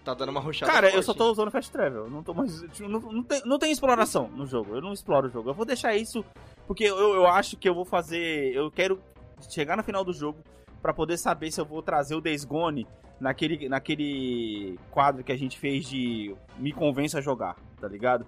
Tá 0.08 0.14
dando 0.14 0.30
uma 0.30 0.40
ruxada 0.40 0.72
Cara, 0.72 0.88
eu 0.88 0.92
forte, 0.94 1.06
só 1.06 1.14
tô 1.14 1.30
usando 1.30 1.52
Fast 1.52 1.70
Travel. 1.70 2.10
Não 2.10 2.24
tô 2.24 2.34
mais. 2.34 2.62
tipo, 2.72 2.88
Não, 2.88 3.02
não, 3.02 3.22
tem, 3.24 3.42
não 3.46 3.60
tem 3.60 3.70
exploração 3.74 4.30
no 4.30 4.46
jogo. 4.46 4.76
Eu 4.76 4.82
não 4.82 4.94
exploro 4.94 5.28
o 5.28 5.30
jogo. 5.30 5.50
Eu 5.50 5.54
vou 5.54 5.66
deixar 5.66 5.94
isso 5.98 6.24
porque 6.66 6.86
eu, 6.86 6.98
eu 6.98 7.28
acho 7.28 7.58
que 7.58 7.68
eu 7.68 7.76
vou 7.76 7.84
fazer. 7.84 8.56
Eu 8.56 8.72
quero 8.72 9.02
chegar 9.50 9.76
no 9.76 9.84
final 9.84 10.06
do 10.06 10.14
jogo 10.14 10.40
pra 10.82 10.94
poder 10.94 11.18
saber 11.18 11.52
se 11.52 11.60
eu 11.60 11.66
vou 11.66 11.82
trazer 11.82 12.16
o 12.16 12.22
Days 12.22 12.46
Gone 12.46 12.88
naquele, 13.20 13.68
naquele 13.68 14.80
quadro 14.92 15.26
que 15.26 15.32
a 15.34 15.38
gente 15.38 15.60
fez 15.60 15.86
de 15.86 16.34
Me 16.58 16.72
Convença 16.72 17.18
a 17.18 17.22
Jogar, 17.22 17.58
tá 17.82 17.88
ligado? 17.90 18.26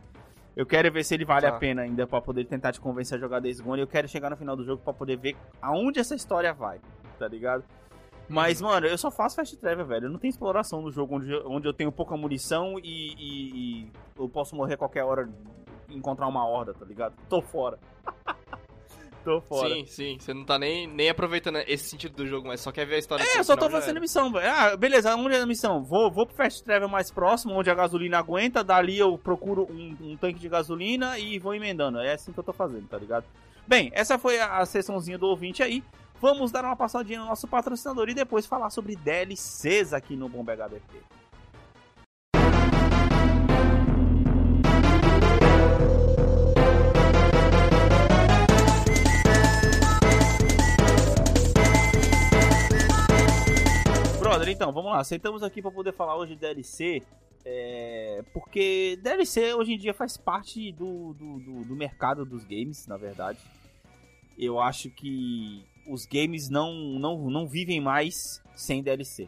Eu 0.57 0.65
quero 0.65 0.91
ver 0.91 1.05
se 1.05 1.13
ele 1.13 1.23
vale 1.23 1.47
Tá. 1.47 1.55
a 1.55 1.59
pena 1.59 1.83
ainda 1.83 2.05
pra 2.05 2.19
poder 2.19 2.43
tentar 2.43 2.73
te 2.73 2.81
convencer 2.81 3.17
a 3.17 3.21
jogar 3.21 3.39
Days 3.39 3.61
Gone. 3.61 3.79
Eu 3.79 3.87
quero 3.87 4.09
chegar 4.09 4.29
no 4.29 4.35
final 4.35 4.57
do 4.57 4.65
jogo 4.65 4.81
pra 4.83 4.91
poder 4.91 5.15
ver 5.15 5.37
aonde 5.61 5.99
essa 5.99 6.13
história 6.13 6.51
vai, 6.53 6.81
tá 7.17 7.25
ligado? 7.27 7.63
Mas, 8.29 8.61
mano, 8.61 8.85
eu 8.85 8.97
só 8.97 9.09
faço 9.09 9.35
fast 9.37 9.57
travel, 9.57 9.85
velho. 9.87 10.05
Eu 10.05 10.11
não 10.11 10.19
tenho 10.19 10.29
exploração 10.29 10.81
no 10.81 10.91
jogo 10.91 11.15
onde, 11.15 11.31
eu- 11.31 11.43
onde 11.49 11.67
eu 11.67 11.73
tenho 11.73 11.91
pouca 11.91 12.15
munição 12.15 12.77
e, 12.79 13.13
e- 13.17 13.51
e 13.83 13.91
eu 14.17 14.29
posso 14.29 14.55
morrer 14.55 14.75
a 14.75 14.77
qualquer 14.77 15.03
hora 15.03 15.27
e 15.89 15.95
encontrar 15.97 16.27
uma 16.27 16.45
horda, 16.47 16.73
tá 16.73 16.85
ligado? 16.85 17.15
Tô 17.27 17.41
fora. 17.41 17.79
tô 19.25 19.41
fora. 19.41 19.73
Sim, 19.73 19.85
sim. 19.87 20.17
Você 20.19 20.33
não 20.33 20.45
tá 20.45 20.57
nem, 20.59 20.85
nem 20.87 21.09
aproveitando 21.09 21.57
esse 21.67 21.89
sentido 21.89 22.15
do 22.15 22.27
jogo, 22.27 22.47
mas 22.47 22.61
só 22.61 22.71
quer 22.71 22.85
ver 22.85 22.95
a 22.95 22.99
história. 22.99 23.23
É, 23.23 23.39
eu 23.39 23.43
só 23.43 23.55
tô 23.57 23.69
fazendo 23.69 23.99
missão, 23.99 24.31
velho. 24.31 24.49
Ah, 24.49 24.77
beleza, 24.77 25.15
onde 25.15 25.35
é 25.35 25.41
a 25.41 25.45
missão? 25.45 25.83
Vou, 25.83 26.11
vou 26.11 26.25
pro 26.27 26.35
fast 26.35 26.63
travel 26.63 26.87
mais 26.87 27.11
próximo, 27.11 27.53
onde 27.53 27.69
a 27.69 27.75
gasolina 27.75 28.19
aguenta, 28.19 28.63
dali 28.63 28.97
eu 28.97 29.17
procuro 29.17 29.67
um, 29.71 29.97
um 30.11 30.17
tanque 30.17 30.39
de 30.39 30.47
gasolina 30.47 31.17
e 31.17 31.39
vou 31.39 31.53
emendando. 31.55 31.99
É 31.99 32.13
assim 32.13 32.31
que 32.31 32.39
eu 32.39 32.43
tô 32.43 32.53
fazendo, 32.53 32.87
tá 32.87 32.97
ligado? 32.97 33.25
Bem, 33.67 33.91
essa 33.93 34.17
foi 34.17 34.39
a, 34.39 34.57
a 34.59 34.65
sessãozinha 34.65 35.17
do 35.17 35.27
ouvinte 35.27 35.61
aí. 35.61 35.83
Vamos 36.21 36.51
dar 36.51 36.65
uma 36.65 36.75
passadinha 36.75 37.19
no 37.19 37.25
nosso 37.25 37.47
patrocinador 37.47 38.09
e 38.09 38.13
depois 38.13 38.45
falar 38.45 38.69
sobre 38.69 38.95
DLCs 38.95 39.93
aqui 39.93 40.15
no 40.15 40.27
Bomba 40.27 40.53
HBP. 40.55 41.01
Brother, 54.19 54.49
então, 54.49 54.71
vamos 54.71 54.91
lá. 54.91 55.03
Sentamos 55.03 55.41
aqui 55.43 55.61
pra 55.61 55.71
poder 55.71 55.93
falar 55.93 56.15
hoje 56.17 56.35
de 56.35 56.41
DLC. 56.41 57.01
é, 57.45 58.23
porque 58.33 58.99
DLC 59.01 59.53
hoje 59.53 59.73
em 59.73 59.77
dia 59.77 59.93
faz 59.93 60.17
parte 60.17 60.71
do, 60.73 61.13
do, 61.13 61.39
do- 61.39 61.63
do 61.65 61.75
mercado 61.75 62.25
dos 62.25 62.43
games, 62.43 62.85
na 62.85 62.97
verdade. 62.97 63.39
Eu 64.37 64.59
acho 64.59 64.89
que 64.89 65.65
os 65.89 66.05
games 66.05 66.49
não, 66.49 66.73
não, 66.99 67.29
não 67.29 67.47
vivem 67.47 67.81
mais 67.81 68.41
sem 68.55 68.81
DLC. 68.83 69.27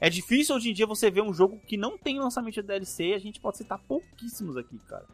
É 0.00 0.10
difícil 0.10 0.56
hoje 0.56 0.70
em 0.70 0.74
dia 0.74 0.86
você 0.86 1.10
ver 1.10 1.22
um 1.22 1.32
jogo 1.32 1.60
que 1.66 1.76
não 1.76 1.96
tem 1.96 2.18
lançamento 2.18 2.54
de 2.54 2.62
DLC. 2.62 3.12
A 3.14 3.18
gente 3.18 3.40
pode 3.40 3.58
citar 3.58 3.78
pouquíssimos 3.78 4.56
aqui, 4.56 4.78
cara. 4.88 5.06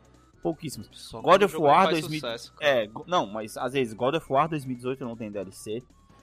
Pouquíssimos. 0.43 0.88
Só 0.93 1.21
God 1.21 1.43
of 1.43 1.57
War 1.57 1.85
faz 1.87 2.00
2000 2.00 2.21
sucesso, 2.21 2.55
cara. 2.55 2.71
É, 2.83 2.87
go- 2.87 3.05
não, 3.07 3.26
mas 3.26 3.57
às 3.57 3.73
vezes 3.75 3.93
God 3.93 4.14
of 4.14 4.26
War 4.33 4.49
2018 4.49 5.05
não 5.05 5.17
tem 5.17 5.31
DLC. 5.31 5.83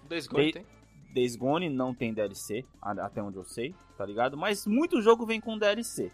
Days 0.09 0.25
Gone 0.25 0.51
tem? 0.53 0.65
Days 1.13 1.35
Gone 1.35 1.69
não 1.69 1.93
tem 1.93 2.13
DLC, 2.13 2.65
até 2.81 3.21
onde 3.21 3.37
eu 3.37 3.43
sei, 3.43 3.75
tá 3.97 4.05
ligado? 4.05 4.35
Mas 4.35 4.65
muito 4.65 5.01
jogo 5.01 5.25
vem 5.25 5.39
com 5.39 5.57
DLC. 5.57 6.11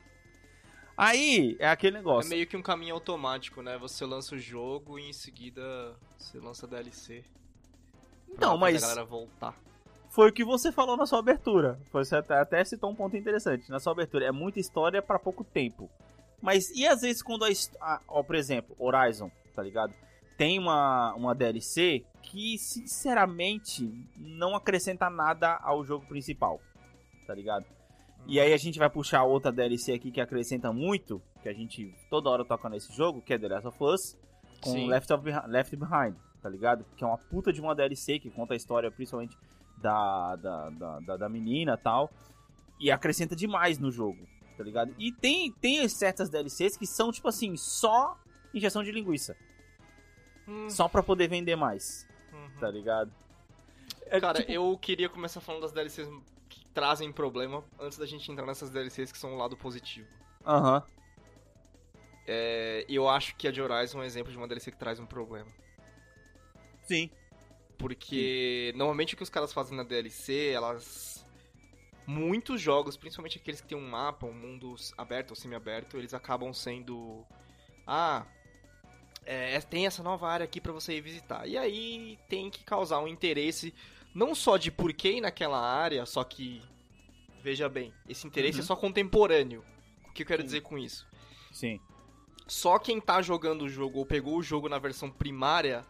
Aí 0.98 1.56
é 1.60 1.68
aquele 1.70 1.96
É 1.98 2.00
negócio. 2.00 2.30
meio 2.30 2.46
que 2.46 2.56
um 2.58 2.62
caminho 2.62 2.94
automático, 2.96 3.62
né? 3.62 3.78
Você 3.78 4.06
lança 4.06 4.36
o 4.36 4.38
jogo 4.40 5.00
e 5.00 5.10
em 5.10 5.14
seguida 5.14 5.96
você 6.18 6.38
lança 6.40 6.68
DLC. 6.68 7.24
Então, 8.32 8.52
fazer 8.52 8.60
mas 8.60 8.84
A 8.84 8.88
galera 8.88 9.06
voltar. 9.06 9.56
foi 10.10 10.30
o 10.30 10.34
que 10.34 10.44
você 10.44 10.72
falou 10.72 10.98
na 10.98 11.06
sua 11.06 11.20
abertura. 11.20 11.80
Você 11.92 12.16
até, 12.16 12.36
até 12.40 12.64
citou 12.64 12.90
um 12.90 12.96
ponto 12.96 13.16
interessante. 13.18 13.70
Na 13.70 13.80
sua 13.80 13.94
abertura, 13.94 14.26
é 14.26 14.32
muita 14.32 14.60
história 14.60 15.02
pra 15.02 15.20
pouco 15.20 15.44
tempo. 15.44 15.90
Mas 16.42 16.70
e 16.72 16.88
às 16.88 17.02
vezes 17.02 17.22
quando 17.22 17.46
a, 17.46 17.50
a 17.82 18.02
ó, 18.08 18.24
por 18.24 18.36
exemplo, 18.36 18.76
Horizon, 18.80 19.30
tá 19.54 19.62
ligado? 19.62 19.94
Tem 20.38 20.58
uma, 20.58 21.14
uma 21.14 21.36
DLC 21.36 22.04
que, 22.24 22.58
sinceramente, 22.58 23.88
não 24.18 24.56
acrescenta 24.56 25.08
nada 25.10 25.60
ao 25.62 25.84
jogo 25.84 26.06
principal, 26.08 26.60
tá 27.28 27.34
ligado? 27.36 27.66
E 28.26 28.40
aí 28.40 28.54
a 28.54 28.58
gente 28.58 28.80
vai 28.80 28.90
puxar 28.90 29.24
outra 29.24 29.52
DLC 29.52 29.94
aqui 29.94 30.12
que 30.12 30.22
acrescenta 30.22 30.72
muito, 30.72 31.22
que 31.44 31.50
a 31.50 31.54
gente 31.54 31.94
toda 32.10 32.30
hora 32.30 32.46
toca 32.46 32.70
nesse 32.70 32.92
jogo, 32.96 33.22
que 33.22 33.34
é 33.34 33.38
The 33.38 33.48
Last 33.48 33.68
of 33.68 33.84
Us, 33.84 34.18
com 34.62 34.72
Sim. 34.72 34.88
Left, 34.88 35.12
of 35.14 35.30
Left 35.48 35.76
Behind, 35.76 36.16
tá 36.42 36.50
ligado? 36.50 36.86
Que 36.96 37.04
é 37.04 37.08
uma 37.08 37.18
puta 37.18 37.52
de 37.54 37.62
uma 37.62 37.76
DLC 37.76 38.20
que 38.20 38.30
conta 38.30 38.54
a 38.54 38.58
história 38.58 38.90
principalmente 38.92 39.38
da, 39.78 40.36
da, 40.36 40.70
da, 40.70 41.00
da, 41.00 41.18
da 41.18 41.30
menina 41.30 41.74
e 41.74 41.78
tal, 41.78 42.12
e 42.80 42.92
acrescenta 42.92 43.36
demais 43.36 43.78
no 43.78 43.92
jogo, 43.92 44.28
tá 44.58 44.64
ligado? 44.64 44.94
E 44.98 45.12
tem, 45.12 45.52
tem 45.52 45.88
certas 45.88 46.30
DLCs 46.30 46.78
que 46.78 46.88
são, 46.88 47.12
tipo 47.12 47.28
assim, 47.28 47.56
só 47.58 48.18
injeção 48.54 48.84
de 48.84 48.92
linguiça, 48.92 49.36
Hum, 50.48 50.70
só 50.70 50.88
pra 50.88 51.04
poder 51.04 51.28
vender 51.28 51.56
mais, 51.56 52.08
uhum. 52.34 52.60
tá 52.60 52.70
ligado? 52.70 53.12
É, 54.08 54.20
Cara, 54.20 54.40
tipo, 54.40 54.52
eu 54.52 54.78
queria 54.78 55.08
começar 55.08 55.40
falando 55.40 55.62
das 55.62 55.72
DLCs 55.72 56.10
que 56.50 56.66
trazem 56.74 57.12
problema 57.12 57.64
antes 57.80 57.98
da 57.98 58.06
gente 58.06 58.30
entrar 58.32 58.46
nessas 58.46 58.70
DLCs 58.70 59.12
que 59.12 59.18
são 59.18 59.34
o 59.34 59.38
lado 59.38 59.56
positivo. 59.56 60.08
Aham, 60.46 60.84
É, 62.28 62.86
E 62.90 62.96
eu 62.96 63.08
acho 63.08 63.36
que 63.36 63.48
a 63.48 63.52
de 63.52 63.62
Horizon 63.62 64.00
é 64.00 64.02
um 64.02 64.04
exemplo 64.04 64.32
de 64.32 64.38
uma 64.38 64.48
DLC 64.48 64.72
que 64.72 64.78
traz 64.78 65.00
um 65.00 65.06
problema. 65.06 65.50
Sim. 66.84 67.10
Porque 67.78 68.72
normalmente 68.76 69.14
o 69.16 69.18
que 69.18 69.24
os 69.24 69.30
caras 69.30 69.52
fazem 69.52 69.76
na 69.76 69.84
DLC, 69.84 70.50
elas. 70.50 71.26
Muitos 72.06 72.60
jogos, 72.62 72.98
principalmente 72.98 73.38
aqueles 73.38 73.62
que 73.62 73.68
tem 73.68 73.78
um 73.78 73.88
mapa, 73.90 74.26
um 74.26 74.34
mundo 74.34 74.76
aberto 74.98 75.32
ou 75.32 75.36
semi-aberto, 75.36 75.98
eles 75.98 76.14
acabam 76.14 76.54
sendo. 76.54 77.26
Ah, 77.88 78.26
é, 79.26 79.60
tem 79.62 79.86
essa 79.88 80.04
nova 80.04 80.28
área 80.28 80.44
aqui 80.44 80.60
pra 80.62 80.72
você 80.72 80.98
ir 80.98 81.02
visitar. 81.02 81.48
E 81.48 81.58
aí 81.58 82.20
tem 82.30 82.50
que 82.50 82.64
causar 82.64 83.00
um 83.00 83.08
interesse, 83.08 83.74
não 84.14 84.36
só 84.36 84.58
de 84.58 84.72
por 84.72 84.94
que 84.94 85.14
ir 85.14 85.22
naquela 85.22 85.60
área, 85.60 86.06
só 86.06 86.24
que. 86.24 86.62
Veja 87.44 87.68
bem, 87.68 87.92
esse 88.08 88.28
interesse 88.28 88.60
Uhum. 88.60 88.64
é 88.64 88.68
só 88.68 88.76
contemporâneo. 88.76 89.64
O 90.08 90.14
que 90.14 90.22
eu 90.22 90.28
quero 90.28 90.42
Sim. 90.42 90.46
dizer 90.46 90.62
com 90.62 90.78
isso? 90.78 91.08
Sim. 91.52 91.80
Só 92.48 92.78
quem 92.78 93.02
tá 93.02 93.22
jogando 93.24 93.64
o 93.64 93.70
jogo 93.70 93.98
ou 94.00 94.06
pegou 94.06 94.38
o 94.38 94.44
jogo 94.44 94.70
na 94.70 94.78
versão 94.78 95.10
primária 95.10 95.84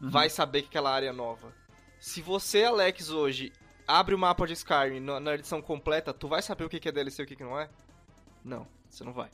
Uhum. 0.00 0.10
vai 0.10 0.28
saber 0.28 0.62
que 0.62 0.68
aquela 0.68 0.90
área 0.90 1.08
é 1.08 1.12
nova. 1.12 1.52
Se 1.98 2.20
você, 2.20 2.64
Alex, 2.64 3.10
hoje 3.10 3.52
abre 3.86 4.14
o 4.14 4.18
mapa 4.18 4.46
de 4.46 4.52
Skyrim 4.52 5.00
na, 5.00 5.34
edição 5.34 5.62
completa, 5.62 6.12
tu 6.12 6.28
vai 6.28 6.42
saber 6.42 6.64
o 6.64 6.68
que 6.68 6.88
é 6.88 6.92
DLC 6.92 7.22
e 7.22 7.24
o 7.24 7.28
que 7.28 7.42
não 7.42 7.58
é? 7.58 7.68
Não, 8.44 8.66
você 8.88 9.04
não 9.04 9.12
vai. 9.12 9.30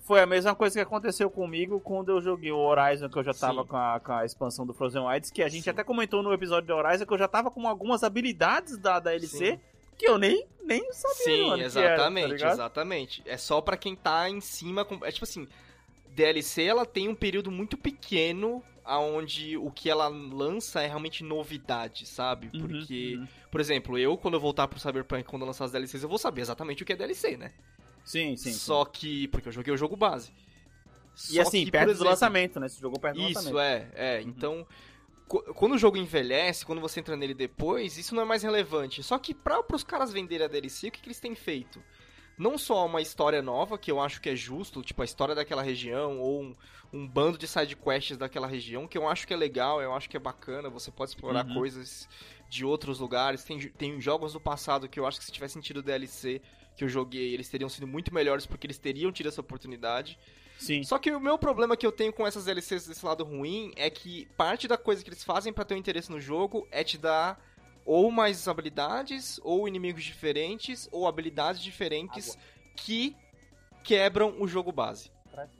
Foi 0.00 0.20
a 0.20 0.26
mesma 0.26 0.54
coisa 0.54 0.74
que 0.74 0.80
aconteceu 0.80 1.30
comigo 1.30 1.78
quando 1.78 2.10
eu 2.10 2.20
joguei 2.20 2.50
o 2.50 2.58
Horizon, 2.58 3.08
que 3.08 3.18
eu 3.18 3.22
já 3.22 3.34
tava 3.34 3.64
com 3.64 3.76
a, 3.76 4.00
com 4.00 4.12
a 4.12 4.24
expansão 4.24 4.66
do 4.66 4.72
Frozen 4.72 5.02
Wilds, 5.02 5.30
que 5.30 5.42
a 5.42 5.48
gente 5.48 5.64
Sim. 5.64 5.70
até 5.70 5.84
comentou 5.84 6.22
no 6.22 6.32
episódio 6.32 6.66
de 6.66 6.72
Horizon 6.72 7.06
que 7.06 7.12
eu 7.12 7.18
já 7.18 7.28
tava 7.28 7.50
com 7.50 7.68
algumas 7.68 8.02
habilidades 8.02 8.76
da, 8.78 8.98
da 8.98 9.14
LC 9.14 9.52
Sim. 9.52 9.60
que 9.96 10.08
eu 10.08 10.18
nem, 10.18 10.46
nem 10.64 10.90
sabia, 10.92 11.14
Sim, 11.16 11.44
que 11.44 11.50
era, 11.52 11.58
tá 11.58 11.64
exatamente, 11.64 12.44
exatamente. 12.44 13.22
É 13.26 13.36
só 13.36 13.60
pra 13.60 13.76
quem 13.76 13.94
tá 13.94 14.28
em 14.28 14.40
cima. 14.40 14.84
com- 14.84 15.04
É 15.04 15.12
tipo 15.12 15.24
assim, 15.24 15.46
DLC 16.08 16.64
ela 16.64 16.84
tem 16.86 17.08
um 17.08 17.14
período 17.14 17.50
muito 17.50 17.76
pequeno 17.76 18.64
aonde 18.90 19.56
o 19.56 19.70
que 19.70 19.88
ela 19.88 20.08
lança 20.08 20.82
é 20.82 20.86
realmente 20.88 21.22
novidade, 21.22 22.04
sabe? 22.06 22.50
Uhum, 22.52 22.60
Porque, 22.60 23.16
uhum. 23.16 23.28
por 23.48 23.60
exemplo, 23.60 23.96
eu 23.96 24.16
quando 24.16 24.34
eu 24.34 24.40
voltar 24.40 24.66
pro 24.66 24.80
Cyberpunk 24.80 25.22
quando 25.22 25.42
eu 25.42 25.46
lançar 25.46 25.64
as 25.64 25.70
DLCs, 25.70 26.02
eu 26.02 26.08
vou 26.08 26.18
saber 26.18 26.40
exatamente 26.40 26.82
o 26.82 26.86
que 26.86 26.92
é 26.92 26.96
DLC, 26.96 27.36
né? 27.36 27.52
Sim, 28.04 28.36
sim. 28.36 28.50
sim. 28.50 28.52
Só 28.52 28.84
que 28.84 29.28
porque 29.28 29.48
eu 29.48 29.52
joguei 29.52 29.72
o 29.72 29.76
jogo 29.76 29.96
base. 29.96 30.32
E 31.30 31.34
Só 31.34 31.42
assim, 31.42 31.64
que, 31.64 31.70
perto 31.70 31.86
do 31.86 31.90
exemplo, 31.92 32.10
lançamento, 32.10 32.58
né? 32.58 32.68
Você 32.68 32.80
jogou 32.80 32.98
perto 32.98 33.16
do 33.16 33.22
Isso, 33.22 33.34
lançamento. 33.34 33.58
é, 33.60 33.90
é. 33.94 34.20
Uhum. 34.20 34.28
Então, 34.28 34.66
quando 35.54 35.74
o 35.74 35.78
jogo 35.78 35.96
envelhece, 35.96 36.66
quando 36.66 36.80
você 36.80 36.98
entra 36.98 37.16
nele 37.16 37.34
depois, 37.34 37.96
isso 37.96 38.12
não 38.12 38.22
é 38.22 38.26
mais 38.26 38.42
relevante. 38.42 39.04
Só 39.04 39.18
que 39.18 39.32
para 39.32 39.62
os 39.72 39.84
caras 39.84 40.12
venderem 40.12 40.46
a 40.46 40.48
DLC, 40.48 40.88
o 40.88 40.90
que, 40.90 41.00
que 41.00 41.06
eles 41.06 41.20
têm 41.20 41.36
feito? 41.36 41.80
Não 42.40 42.56
só 42.56 42.86
uma 42.86 43.02
história 43.02 43.42
nova, 43.42 43.76
que 43.76 43.90
eu 43.90 44.00
acho 44.00 44.18
que 44.18 44.30
é 44.30 44.34
justo, 44.34 44.82
tipo 44.82 45.02
a 45.02 45.04
história 45.04 45.34
daquela 45.34 45.60
região, 45.62 46.18
ou 46.18 46.42
um, 46.42 46.56
um 46.90 47.06
bando 47.06 47.36
de 47.36 47.46
side 47.46 47.76
quests 47.76 48.16
daquela 48.16 48.46
região, 48.46 48.88
que 48.88 48.96
eu 48.96 49.06
acho 49.06 49.26
que 49.26 49.34
é 49.34 49.36
legal, 49.36 49.82
eu 49.82 49.92
acho 49.92 50.08
que 50.08 50.16
é 50.16 50.20
bacana, 50.20 50.70
você 50.70 50.90
pode 50.90 51.10
explorar 51.10 51.46
Uhum. 51.46 51.52
coisas 51.52 52.08
de 52.48 52.64
outros 52.64 52.98
lugares. 52.98 53.44
Tem, 53.44 53.58
tem 53.68 54.00
jogos 54.00 54.32
do 54.32 54.40
passado 54.40 54.88
que 54.88 54.98
eu 54.98 55.06
acho 55.06 55.18
que 55.18 55.24
se 55.26 55.30
tivesse 55.30 55.52
sentido 55.52 55.82
DLC 55.82 56.40
que 56.74 56.82
eu 56.82 56.88
joguei, 56.88 57.34
eles 57.34 57.50
teriam 57.50 57.68
sido 57.68 57.86
muito 57.86 58.12
melhores 58.14 58.46
porque 58.46 58.66
eles 58.66 58.78
teriam 58.78 59.12
tido 59.12 59.28
essa 59.28 59.42
oportunidade. 59.42 60.18
Sim. 60.58 60.82
Só 60.82 60.98
que 60.98 61.10
o 61.10 61.20
meu 61.20 61.38
problema 61.38 61.76
que 61.76 61.86
eu 61.86 61.92
tenho 61.92 62.10
com 62.12 62.26
essas 62.26 62.46
DLCs 62.46 62.86
desse 62.86 63.04
lado 63.04 63.22
ruim 63.22 63.70
é 63.76 63.90
que 63.90 64.26
parte 64.36 64.66
da 64.66 64.78
coisa 64.78 65.02
que 65.04 65.10
eles 65.10 65.22
fazem 65.22 65.52
pra 65.52 65.64
ter 65.64 65.74
um 65.74 65.78
interesse 65.78 66.10
no 66.10 66.20
jogo 66.20 66.66
é 66.70 66.82
te 66.82 66.96
dar 66.96 67.38
ou 67.92 68.08
mais 68.12 68.46
habilidades, 68.46 69.40
ou 69.42 69.66
inimigos 69.66 70.04
diferentes, 70.04 70.88
ou 70.92 71.08
habilidades 71.08 71.60
diferentes 71.60 72.38
que 72.76 73.16
quebram 73.82 74.40
o 74.40 74.46
jogo 74.46 74.70
base. 74.70 75.10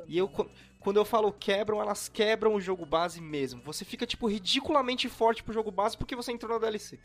E 0.07 0.17
eu, 0.17 0.29
qu- 0.29 0.49
quando 0.79 0.97
eu 0.99 1.05
falo 1.05 1.33
quebram, 1.33 1.81
elas 1.81 2.09
quebram 2.09 2.55
o 2.55 2.61
jogo 2.61 2.87
base 2.87 3.21
mesmo. 3.21 3.61
Você 3.65 3.85
fica, 3.85 4.07
tipo, 4.07 4.29
ridiculamente 4.29 5.09
forte 5.09 5.43
pro 5.43 5.53
jogo 5.53 5.73
base 5.73 5.97
porque 5.99 6.15
você 6.15 6.31
entrou 6.31 6.53
na 6.53 6.59
DLC. 6.61 7.01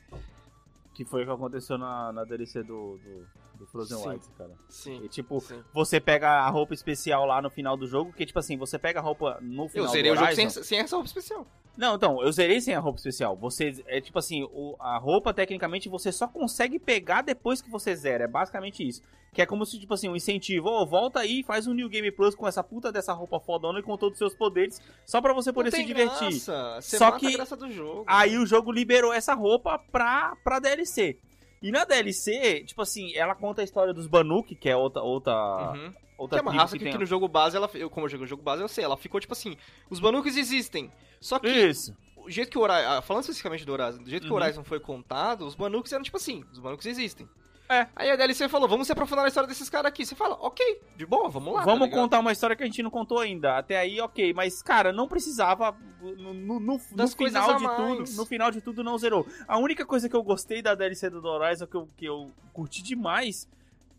Que 0.93 1.03
foi 1.03 1.23
o 1.23 1.25
que 1.25 1.31
aconteceu 1.31 1.79
na, 1.79 2.13
na 2.13 2.23
DLC 2.23 2.61
do, 2.61 2.99
do, 2.99 3.27
do 3.65 3.71
Frozen 3.71 3.97
Sim. 3.97 4.07
Wilds, 4.09 4.29
cara. 4.37 4.51
Sim. 4.69 5.01
E, 5.03 5.09
tipo, 5.09 5.39
sim. 5.41 5.61
você 5.73 5.99
pega 5.99 6.29
a 6.29 6.49
roupa 6.49 6.73
especial 6.73 7.25
lá 7.25 7.41
no 7.41 7.49
final 7.49 7.75
do 7.75 7.87
jogo, 7.87 8.13
que 8.13 8.25
tipo 8.25 8.39
assim, 8.39 8.57
você 8.57 8.77
pega 8.77 8.99
a 8.99 9.03
roupa 9.03 9.37
no 9.41 9.67
final 9.67 9.87
Eu 9.87 9.91
zerei 9.91 10.11
do 10.11 10.15
o 10.15 10.19
jogo 10.19 10.35
sem, 10.35 10.49
sem 10.49 10.79
essa 10.79 10.95
roupa 10.95 11.07
especial. 11.07 11.45
Não, 11.75 11.95
então, 11.95 12.21
eu 12.21 12.31
zerei 12.31 12.61
sem 12.61 12.73
a 12.73 12.79
roupa 12.79 12.97
especial. 12.97 13.35
Você, 13.35 13.83
é 13.87 13.99
tipo 13.99 14.17
assim, 14.17 14.43
o- 14.43 14.75
a 14.79 14.97
roupa, 14.97 15.33
tecnicamente, 15.33 15.89
você 15.89 16.09
só 16.11 16.25
consegue 16.27 16.79
pegar 16.79 17.21
depois 17.21 17.61
que 17.61 17.69
você 17.69 17.93
zera. 17.95 18.23
É 18.23 18.27
basicamente 18.27 18.87
isso. 18.87 19.01
Que 19.33 19.41
é 19.41 19.45
como 19.45 19.65
se, 19.65 19.77
tipo 19.77 19.93
assim, 19.93 20.07
um 20.07 20.15
incentivo. 20.15 20.69
Ô, 20.69 20.85
volta 20.85 21.19
aí 21.19 21.41
e 21.41 21.43
faz 21.43 21.67
um 21.67 21.73
New 21.73 21.89
Game 21.89 22.09
Plus 22.11 22.33
com 22.33 22.47
essa 22.47 22.63
puta 22.63 22.89
dessa 22.93 23.11
roupa 23.11 23.37
fodona 23.41 23.79
e 23.79 23.83
com 23.83 23.97
todos 23.97 24.13
os 24.13 24.17
seus 24.19 24.33
poderes, 24.33 24.79
só 25.05 25.19
pra 25.21 25.33
você 25.33 25.51
poder 25.51 25.69
Não 25.69 25.71
se 25.71 25.77
tem 25.77 25.85
divertir. 25.85 26.29
Graça. 26.29 26.77
Você 26.81 26.97
Só 26.97 27.05
mata 27.07 27.19
que 27.19 27.27
a 27.27 27.31
graça 27.31 27.57
do 27.57 27.69
jogo. 27.69 28.05
Aí 28.07 28.37
o 28.37 28.45
jogo 28.45 28.71
liberou 28.71 29.11
essa 29.11 29.33
roupa 29.33 29.77
pra, 29.91 30.37
pra 30.41 30.59
DLC. 30.59 31.19
E 31.67 31.71
na 31.71 31.83
DLC, 31.83 32.63
tipo 32.65 32.81
assim, 32.81 33.13
ela 33.15 33.33
conta 33.33 33.61
a 33.61 33.63
história 33.63 33.91
dos 33.93 34.05
Banuk, 34.05 34.53
que 34.55 34.69
é 34.69 34.75
outra, 34.75 35.01
outra, 35.01 35.33
Uhum. 35.73 35.91
Que 35.91 35.97
outra 36.17 36.39
é 36.39 36.41
uma 36.41 36.51
raça 36.53 36.77
que, 36.77 36.83
tem- 36.83 36.93
que 36.93 36.97
no 36.99 37.05
jogo 37.05 37.27
base, 37.27 37.57
ela, 37.57 37.67
eu, 37.73 37.89
como 37.89 38.05
eu 38.05 38.09
jogo 38.09 38.23
o 38.23 38.27
jogo 38.27 38.43
base, 38.43 38.61
eu 38.61 38.67
sei, 38.67 38.83
ela 38.83 38.95
ficou 38.95 39.19
tipo 39.19 39.33
assim, 39.33 39.57
os 39.89 39.99
Banuks 39.99 40.37
existem. 40.37 40.91
Só 41.19 41.39
que 41.39 41.47
Isso. 41.49 41.95
o 42.17 42.29
jeito 42.29 42.51
que 42.51 42.57
o 42.57 42.61
Horizon, 42.61 43.01
falando 43.01 43.23
especificamente 43.23 43.65
do 43.65 43.73
Horizon, 43.73 44.03
do 44.03 44.09
jeito 44.09 44.27
que 44.27 44.31
o 44.31 44.35
Uhum. 44.35 44.41
Horizon 44.43 44.63
foi 44.63 44.79
contado, 44.79 45.45
os 45.47 45.55
Banuks 45.55 45.91
eram 45.91 46.03
tipo 46.03 46.17
assim, 46.17 46.43
os 46.51 46.59
Banuks 46.59 46.85
existem. 46.85 47.27
É. 47.67 47.87
Aí 47.95 48.11
a 48.11 48.15
DLC 48.15 48.47
falou, 48.47 48.67
vamos 48.69 48.85
se 48.85 48.93
aprofundar 48.93 49.23
na 49.23 49.27
história 49.29 49.47
desses 49.47 49.69
caras 49.69 49.89
aqui. 49.89 50.05
Você 50.05 50.13
fala, 50.15 50.35
ok, 50.39 50.81
de 50.95 51.05
boa, 51.05 51.29
vamos 51.29 51.53
lá. 51.53 51.61
tá 51.61 51.65
Vamos 51.65 51.85
ligado? 51.85 51.99
contar 51.99 52.19
uma 52.19 52.31
história 52.31 52.55
que 52.55 52.61
a 52.61 52.65
gente 52.65 52.83
não 52.83 52.91
contou 52.91 53.19
ainda. 53.19 53.57
Até 53.57 53.77
aí, 53.77 53.99
ok. 53.99 54.33
Mas, 54.33 54.61
cara, 54.61 54.93
não 54.93 55.07
precisava. 55.07 55.75
No, 55.99 56.33
no, 56.33 56.59
no- 56.59 56.59
no 56.59 56.79
final 56.79 57.55
de 57.57 57.67
tudo. 57.67 58.17
No 58.17 58.25
final 58.25 58.51
de 58.51 58.61
tudo, 58.61 58.83
não 58.83 58.97
zerou. 58.97 59.25
A 59.47 59.57
única 59.57 59.83
coisa 59.85 60.07
que 60.07 60.15
eu 60.15 60.21
gostei 60.21 60.61
da 60.61 60.75
DLC 60.75 61.09
do 61.09 61.25
Horizon, 61.25 61.65
que 61.65 61.75
eu, 61.77 61.89
que 61.97 62.05
eu 62.05 62.31
curti 62.53 62.83
demais, 62.83 63.47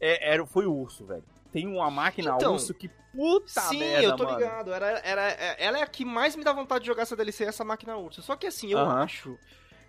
é, 0.01 0.33
era, 0.33 0.47
foi 0.47 0.67
o 0.67 0.73
urso, 0.73 1.05
velho. 1.05 1.25
Tem 1.53 1.67
uma 1.67 1.91
máquina 1.91 2.35
Então, 2.37 2.53
urso 2.53 2.73
que 2.75 2.89
puta 3.13 3.63
Sim, 3.63 3.79
merda, 3.81 4.03
eu 4.05 4.17
tô 4.17 4.25
mano. 4.25 4.39
ligado. 4.39 4.73
Era, 4.73 4.87
era, 5.03 5.29
é- 5.31 5.57
ela 5.59 5.79
é 5.79 5.83
a 5.83 5.87
que 5.87 6.05
mais 6.05 6.37
me 6.37 6.45
dá 6.45 6.53
vontade 6.53 6.83
de 6.83 6.87
jogar 6.87 7.03
essa 7.03 7.17
DLC, 7.17 7.45
essa 7.45 7.65
máquina 7.65 7.97
urso. 7.97 8.23
Só 8.23 8.37
que 8.37 8.47
assim, 8.47 8.71
eu 8.71 8.79
Aham. 8.79 9.03
acho 9.03 9.39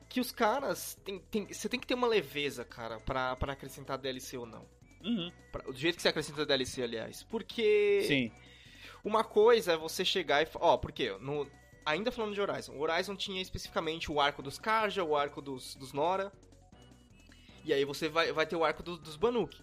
que 0.09 0.19
os 0.19 0.31
caras. 0.31 0.97
Tem, 1.03 1.19
tem, 1.19 1.45
você 1.47 1.67
tem 1.69 1.79
que 1.79 1.87
ter 1.87 1.93
uma 1.93 2.07
leveza, 2.07 2.63
cara, 2.65 2.99
pra, 2.99 3.35
pra 3.35 3.53
acrescentar 3.53 3.97
DLC 3.97 4.37
ou 4.37 4.45
não. 4.45 4.65
Uhum. 5.03 5.31
Pra- 5.51 5.63
do 5.63 5.75
jeito 5.77 5.95
que 5.95 6.01
você 6.01 6.07
acrescenta 6.09 6.45
DLC, 6.45 6.81
aliás. 6.83 7.23
Porque. 7.23 8.03
Sim. 8.07 8.31
Uma 9.03 9.23
coisa 9.23 9.73
é 9.73 9.77
você 9.77 10.03
chegar 10.03 10.41
e. 10.43 10.47
Ó, 10.55 10.77
porque 10.77 11.11
no, 11.19 11.47
ainda 11.85 12.11
falando 12.11 12.33
de 12.33 12.41
Horizon, 12.41 12.73
o 12.73 12.81
Horizon 12.81 13.15
tinha 13.15 13.41
especificamente 13.41 14.11
o 14.11 14.19
arco 14.19 14.41
dos 14.41 14.57
Karja, 14.57 15.03
o 15.03 15.15
arco 15.15 15.41
dos, 15.41 15.75
dos 15.75 15.93
Nora. 15.93 16.31
E 17.63 17.73
aí 17.73 17.83
você 17.85 18.07
vai, 18.07 18.31
vai 18.31 18.45
ter 18.45 18.55
o 18.55 18.63
arco 18.63 18.81
do- 18.81 18.97
dos 18.97 19.15
Banuk. 19.17 19.57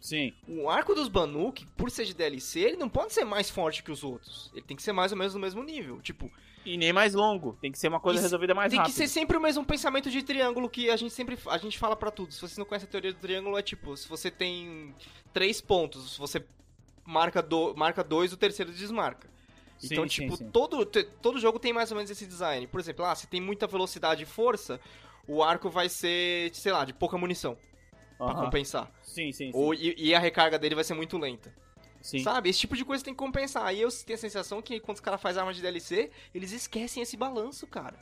Sim. 0.00 0.34
O 0.46 0.68
arco 0.68 0.94
dos 0.94 1.08
Banuk, 1.08 1.64
por 1.76 1.90
ser 1.90 2.04
de 2.04 2.12
DLC, 2.14 2.60
ele 2.60 2.76
não 2.76 2.88
pode 2.88 3.12
ser 3.12 3.24
mais 3.24 3.48
forte 3.48 3.82
que 3.82 3.90
os 3.92 4.04
outros. 4.04 4.50
Ele 4.52 4.62
tem 4.62 4.76
que 4.76 4.82
ser 4.82 4.92
mais 4.92 5.12
ou 5.12 5.18
menos 5.18 5.34
no 5.34 5.40
mesmo 5.40 5.62
nível. 5.62 6.00
Tipo, 6.02 6.30
E 6.64 6.76
nem 6.76 6.92
mais 6.92 7.14
longo. 7.14 7.58
Tem 7.60 7.70
que 7.70 7.78
ser 7.78 7.88
uma 7.88 8.00
coisa 8.00 8.18
E 8.18 8.22
resolvida 8.22 8.54
mais 8.54 8.70
tem 8.70 8.78
rápido. 8.78 8.92
que 8.94 8.98
ser 8.98 9.08
sempre 9.08 9.36
o 9.36 9.40
mesmo 9.40 9.64
pensamento 9.64 10.10
de 10.10 10.22
triângulo 10.22 10.68
que 10.68 10.90
a 10.90 10.96
gente 10.96 11.12
sempre 11.12 11.38
a 11.46 11.58
gente 11.58 11.78
fala 11.78 11.94
pra 11.94 12.10
tudo. 12.10 12.32
Se 12.32 12.40
você 12.40 12.58
não 12.58 12.66
conhece 12.66 12.86
a 12.86 12.88
teoria 12.88 13.12
do 13.12 13.18
triângulo, 13.18 13.58
é 13.58 13.62
tipo, 13.62 13.96
se 13.96 14.08
você 14.08 14.30
tem 14.30 14.94
três 15.32 15.60
pontos, 15.60 16.16
você 16.16 16.42
marca, 17.04 17.42
do, 17.42 17.74
marca 17.76 18.02
dois, 18.02 18.32
o 18.32 18.36
terceiro 18.36 18.72
desmarca. 18.72 19.28
Sim, 19.78 19.88
então, 19.92 20.06
tipo, 20.06 20.36
sim. 20.36 20.48
Todo, 20.50 20.86
todo 20.86 21.38
jogo 21.38 21.58
tem 21.58 21.72
mais 21.72 21.90
ou 21.90 21.96
menos 21.96 22.10
esse 22.10 22.24
design. 22.26 22.66
Por 22.66 22.80
exemplo, 22.80 23.04
ah, 23.04 23.14
se 23.14 23.26
tem 23.26 23.40
muita 23.40 23.66
velocidade 23.66 24.22
e 24.22 24.26
força, 24.26 24.80
o 25.28 25.42
arco 25.42 25.68
vai 25.68 25.88
ser, 25.90 26.54
sei 26.54 26.72
lá, 26.72 26.84
de 26.86 26.94
pouca 26.94 27.18
munição, 27.18 27.58
pra 28.16 28.28
Aham. 28.28 28.44
compensar. 28.46 28.90
Sim, 29.02 29.32
sim, 29.32 29.52
sim. 29.52 29.58
Ou, 29.58 29.74
e, 29.74 29.94
e 29.98 30.14
a 30.14 30.18
recarga 30.18 30.58
dele 30.58 30.74
vai 30.74 30.84
ser 30.84 30.94
muito 30.94 31.18
lenta. 31.18 31.54
Sim. 32.04 32.22
Sabe? 32.22 32.50
Esse 32.50 32.58
tipo 32.58 32.76
de 32.76 32.84
coisa 32.84 33.02
tem 33.02 33.14
que 33.14 33.18
compensar. 33.18 33.64
Aí 33.64 33.80
eu 33.80 33.88
tenho 34.04 34.14
a 34.14 34.20
sensação 34.20 34.60
que 34.60 34.78
quando 34.78 34.96
os 34.96 35.00
caras 35.00 35.22
fazem 35.22 35.40
arma 35.40 35.54
de 35.54 35.62
DLC, 35.62 36.10
eles 36.34 36.52
esquecem 36.52 37.02
esse 37.02 37.16
balanço, 37.16 37.66
cara. 37.66 37.98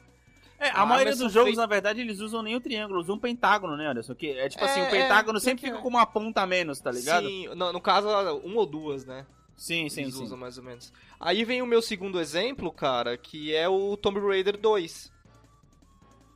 É, 0.59 0.71
a 0.71 0.83
Ah, 0.83 0.87
maioria 0.87 1.13
mas 1.13 1.21
dos 1.21 1.33
jogos, 1.33 1.57
na 1.57 1.67
verdade, 1.67 2.01
eles 2.01 2.19
usam 2.19 2.43
nem 2.43 2.57
o 2.57 2.61
triângulo, 2.61 2.99
usam 3.01 3.15
um 3.15 3.19
pentágono, 3.19 3.77
né, 3.77 3.87
Anderson? 3.87 4.13
Que 4.17 4.31
é 4.33 4.49
tipo 4.49 4.65
assim, 4.65 4.81
É, 4.81 4.89
o 4.89 4.91
pentágono 4.91 5.39
é, 5.39 5.41
sempre 5.41 5.65
fica 5.67 5.79
é. 5.79 5.81
com 5.81 5.87
uma 5.87 6.05
ponta 6.05 6.43
a 6.43 6.47
menos, 6.49 6.81
tá 6.81 6.91
ligado? 6.91 7.29
Sim, 7.29 7.47
no, 7.55 7.73
no 7.73 7.81
caso, 7.81 8.09
um 8.45 8.57
ou 8.57 8.67
duas, 8.67 9.05
né? 9.05 9.25
Sim, 9.57 9.89
sim, 9.89 10.03
Eles 10.03 10.17
sim. 10.17 10.25
usam 10.25 10.37
mais 10.37 10.59
ou 10.59 10.65
menos. 10.65 10.93
Aí 11.21 11.45
vem 11.45 11.63
o 11.63 11.67
meu 11.67 11.81
segundo 11.81 12.19
exemplo, 12.19 12.73
cara, 12.73 13.17
que 13.17 13.55
é 13.55 13.69
o 13.69 13.97
Tomb 13.97 14.19
Raider 14.19 14.57
2. 14.59 15.13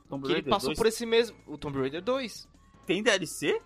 Tomb 0.07 0.21
Que 0.21 0.27
ele 0.27 0.33
Raider 0.35 0.49
passou 0.49 0.69
2 0.69 0.77
por 0.77 0.87
esse 0.87 1.05
mesmo. 1.05 1.35
O 1.45 1.57
Tomb 1.57 1.77
Raider 1.77 2.01
2. 2.01 2.47
Tem 2.85 3.03
DLC? 3.03 3.61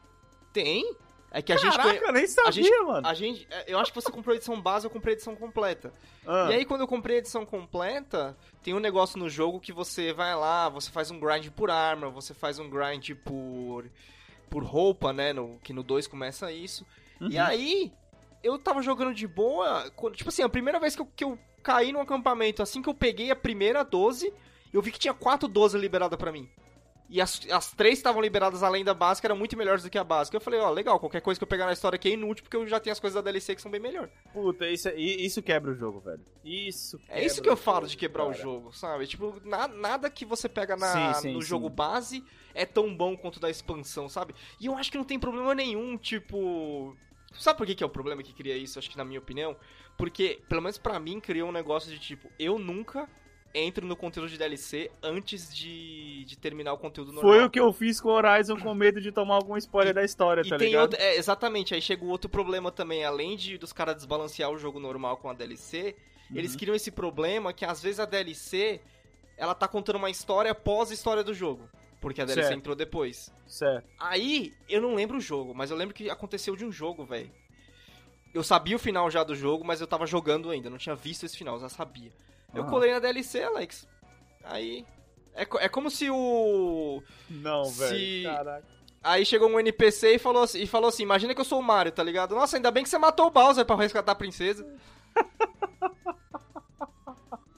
Tem. 0.52 0.96
É 1.34 1.42
que 1.42 1.54
a 1.54 1.56
gente. 1.58 1.72
Caraca, 1.78 1.90
conhe- 1.98 2.10
eu 2.10 2.12
nem 2.14 2.28
sabia, 2.28 2.52
gente- 2.52 2.82
mano. 2.84 3.08
A 3.08 3.14
gente, 3.14 3.48
é, 3.50 3.64
eu 3.68 3.80
acho 3.80 3.92
que 3.94 4.02
você 4.02 4.12
comprou 4.12 4.34
a 4.34 4.36
edição 4.36 4.60
base, 4.62 4.86
eu 4.86 4.90
comprei 4.92 5.14
a 5.14 5.16
edição 5.16 5.36
completa. 5.36 5.94
Ah, 6.28 6.50
E 6.52 6.56
aí, 6.56 6.66
quando 6.66 6.82
eu 6.82 6.88
comprei 6.88 7.16
a 7.16 7.20
edição 7.20 7.46
completa, 7.46 8.36
tem 8.62 8.74
um 8.74 8.80
negócio 8.80 9.18
no 9.18 9.30
jogo 9.30 9.60
que 9.60 9.72
você 9.72 10.12
vai 10.12 10.36
lá, 10.36 10.68
você 10.68 10.92
faz 10.92 11.10
um 11.10 11.20
grind 11.20 11.48
por 11.52 11.72
arma, 11.72 12.10
você 12.10 12.34
faz 12.34 12.60
um 12.60 12.70
grind 12.70 13.12
por 13.24 13.86
por 14.50 14.64
roupa, 14.66 15.14
né? 15.14 15.32
No, 15.32 15.58
que 15.64 15.72
no 15.72 15.82
2 15.82 16.06
começa 16.08 16.52
isso. 16.52 16.86
E 17.22 17.38
uhum. 17.38 17.42
aí, 17.46 17.92
eu 18.44 18.60
tava 18.60 18.82
jogando 18.82 19.14
de 19.14 19.26
boa. 19.26 19.90
quando- 19.96 20.18
tipo 20.18 20.28
assim, 20.28 20.44
a 20.44 20.50
primeira 20.50 20.78
vez 20.82 20.94
que 20.96 21.02
eu, 21.02 21.06
que 21.16 21.24
eu 21.24 21.40
caí 21.64 21.94
num 21.94 22.02
acampamento, 22.02 22.62
assim 22.62 22.82
que 22.82 22.90
eu 22.90 22.94
peguei 22.94 23.32
a 23.32 23.36
primeira 23.38 23.84
12, 23.86 24.34
eu 24.74 24.82
vi 24.82 24.92
que 24.92 25.00
tinha 25.00 25.14
quatro 25.14 25.48
12 25.48 25.78
liberadas 25.78 26.20
pra 26.20 26.32
mim. 26.34 26.50
E 27.14 27.20
as, 27.20 27.42
as 27.52 27.74
três 27.74 28.00
estavam 28.00 28.22
liberadas 28.22 28.64
além 28.64 28.86
da 28.86 28.94
básica, 28.94 29.28
eram 29.28 29.36
muito 29.36 29.58
melhores 29.58 29.84
do 29.84 29.90
que 29.90 29.98
a 29.98 30.04
básica. 30.04 30.38
Eu 30.38 30.40
falei, 30.42 30.62
ó, 30.62 30.70
legal, 30.70 30.98
qualquer 30.98 31.20
coisa 31.20 31.38
que 31.38 31.44
eu 31.44 31.48
pegar 31.48 31.66
na 31.66 31.74
história 31.74 31.98
aqui 31.98 32.08
é 32.08 32.14
inútil, 32.14 32.44
porque 32.44 32.56
eu 32.56 32.66
já 32.66 32.80
tenho 32.80 32.94
as 32.94 33.02
coisas 33.02 33.16
da 33.16 33.22
DLC 33.30 33.54
que 33.54 33.62
são 33.62 33.70
bem 33.70 33.82
melhor. 33.82 34.10
Puta, 34.32 34.66
isso, 34.70 34.88
é- 34.88 34.96
isso 34.96 35.44
quebra 35.44 35.72
o 35.72 35.76
jogo, 35.76 36.00
velho. 36.00 36.22
Isso 36.42 36.98
É 37.10 37.24
isso 37.24 37.42
que 37.42 37.50
eu 37.50 37.54
o 37.54 37.58
falo 37.58 37.86
de 37.86 37.98
quebrar 37.98 38.24
o 38.24 38.32
cara. 38.32 38.42
jogo, 38.42 38.72
sabe? 38.72 39.06
Tipo, 39.08 39.42
na- 39.44 39.68
nada 39.68 40.10
que 40.10 40.24
você 40.24 40.48
pega 40.48 40.78
na, 40.78 41.14
Sim, 41.14 41.22
sim, 41.22 41.34
no 41.34 41.42
sim. 41.42 41.48
jogo 41.50 41.70
base 41.70 42.24
é 42.56 42.66
tão 42.66 42.96
bom 42.96 43.18
quanto 43.18 43.42
da 43.42 43.50
expansão, 43.50 44.08
sabe? 44.08 44.34
E 44.58 44.68
eu 44.68 44.76
acho 44.78 44.90
que 44.90 44.98
não 44.98 45.04
tem 45.06 45.20
problema 45.20 45.54
nenhum, 45.54 45.98
tipo. 45.98 46.96
Sabe 47.34 47.58
por 47.58 47.68
que, 47.68 47.76
que 47.76 47.84
é 47.84 47.86
o 47.86 47.90
problema 47.90 48.24
que 48.24 48.34
cria 48.34 48.56
isso? 48.58 48.80
Acho 48.80 48.90
que 48.90 48.98
na 48.98 49.04
minha 49.06 49.20
opinião. 49.20 49.56
Porque, 49.98 50.42
pelo 50.50 50.62
menos 50.62 50.78
pra 50.78 51.00
mim, 51.00 51.20
criou 51.20 51.50
um 51.50 51.52
negócio 51.52 51.92
de 51.92 52.00
tipo, 52.00 52.30
eu 52.40 52.58
nunca 52.58 53.08
entro 53.54 53.86
no 53.86 53.96
conteúdo 53.96 54.30
de 54.30 54.38
DLC 54.38 54.90
antes 55.04 55.54
de, 55.54 56.24
de 56.26 56.38
terminar 56.38 56.74
o 56.74 56.78
conteúdo 56.78 57.12
normal. 57.12 57.34
Foi 57.34 57.44
o 57.46 57.50
que 57.50 57.60
eu 57.60 57.72
fiz 57.74 58.00
com 58.00 58.10
o 58.10 58.14
Horizon 58.14 58.58
com 58.58 58.74
medo 58.74 59.02
de 59.02 59.12
tomar 59.12 59.36
algum 59.36 59.58
spoiler 59.58 59.94
da 59.94 60.04
história, 60.04 60.42
E 60.42 60.50
tá 60.50 60.58
ligado? 60.58 60.82
outro, 60.94 61.02
é, 61.02 61.16
exatamente, 61.18 61.74
aí 61.74 61.82
chega 61.82 62.04
o 62.06 62.08
outro 62.10 62.30
problema 62.30 62.72
também, 62.72 63.04
além 63.04 63.36
de 63.36 63.58
dos 63.58 63.74
caras 63.74 63.96
desbalancear 63.96 64.50
o 64.50 64.58
jogo 64.58 64.80
normal 64.80 65.18
com 65.18 65.30
a 65.30 65.34
DLC, 65.34 65.96
eles 66.34 66.54
Uhum. 66.54 66.60
criam 66.60 66.76
esse 66.76 66.92
problema 66.92 67.52
que 67.52 67.66
às 67.66 67.82
vezes 67.82 68.00
a 68.00 68.06
DLC 68.06 68.80
ela 69.38 69.54
tá 69.56 69.68
contando 69.68 69.96
uma 69.98 70.10
história 70.10 70.52
após 70.52 70.92
a 70.92 70.94
história 70.94 71.24
do 71.24 71.34
jogo, 71.34 71.68
porque 72.00 72.22
a 72.22 72.26
DLC 72.26 72.48
Certo. 72.48 72.58
entrou 72.58 72.76
depois. 72.76 73.34
Certo. 73.48 73.86
Aí, 74.00 74.54
eu 74.70 74.80
não 74.82 74.96
lembro 74.96 75.18
o 75.18 75.22
jogo, 75.22 75.54
mas 75.54 75.72
eu 75.72 75.76
lembro 75.78 75.94
que 75.96 76.10
aconteceu 76.10 76.56
de 76.56 76.64
um 76.64 76.72
jogo, 76.72 77.04
velho. 77.04 77.30
Eu 78.34 78.44
sabia 78.44 78.78
o 78.78 78.80
final 78.80 79.12
já 79.12 79.24
do 79.26 79.36
jogo, 79.36 79.66
mas 79.66 79.82
eu 79.82 79.88
tava 79.88 80.06
jogando 80.08 80.50
ainda, 80.50 80.70
não 80.70 80.78
tinha 80.78 80.96
visto 80.96 81.26
esse 81.26 81.36
final, 81.38 81.56
eu 81.56 81.62
já 81.62 81.70
sabia. 81.70 82.12
Eu 82.54 82.64
Aham. 82.64 82.70
colei 82.72 82.92
na 82.92 83.00
DLC, 83.00 83.44
Alex. 83.44 83.88
Aí 84.44 84.86
é, 85.36 85.44
é 85.60 85.70
como 85.70 85.90
se 85.90 86.10
o 86.10 87.02
Não, 87.30 87.64
Se- 87.66 87.84
velho. 88.24 88.36
Caraca. 88.36 88.66
Aí 89.04 89.26
chegou 89.26 89.50
um 89.50 89.60
NPC 89.60 90.16
e 90.16 90.20
falou, 90.20 90.44
assim, 90.44 90.62
e 90.62 90.68
falou 90.68 90.90
assim: 90.90 91.02
Imagina 91.04 91.34
que 91.34 91.42
eu 91.42 91.46
sou 91.46 91.60
o 91.60 91.64
Mario, 91.64 91.92
tá 91.92 92.04
ligado? 92.04 92.36
Nossa, 92.36 92.58
ainda 92.58 92.70
bem 92.70 92.84
que 92.84 92.90
você 92.90 92.98
matou 93.00 93.28
o 93.28 93.32
Bowser 93.32 93.66
pra 93.66 93.76
resgatar 93.76 94.12
a 94.12 94.16
princesa. 94.16 94.68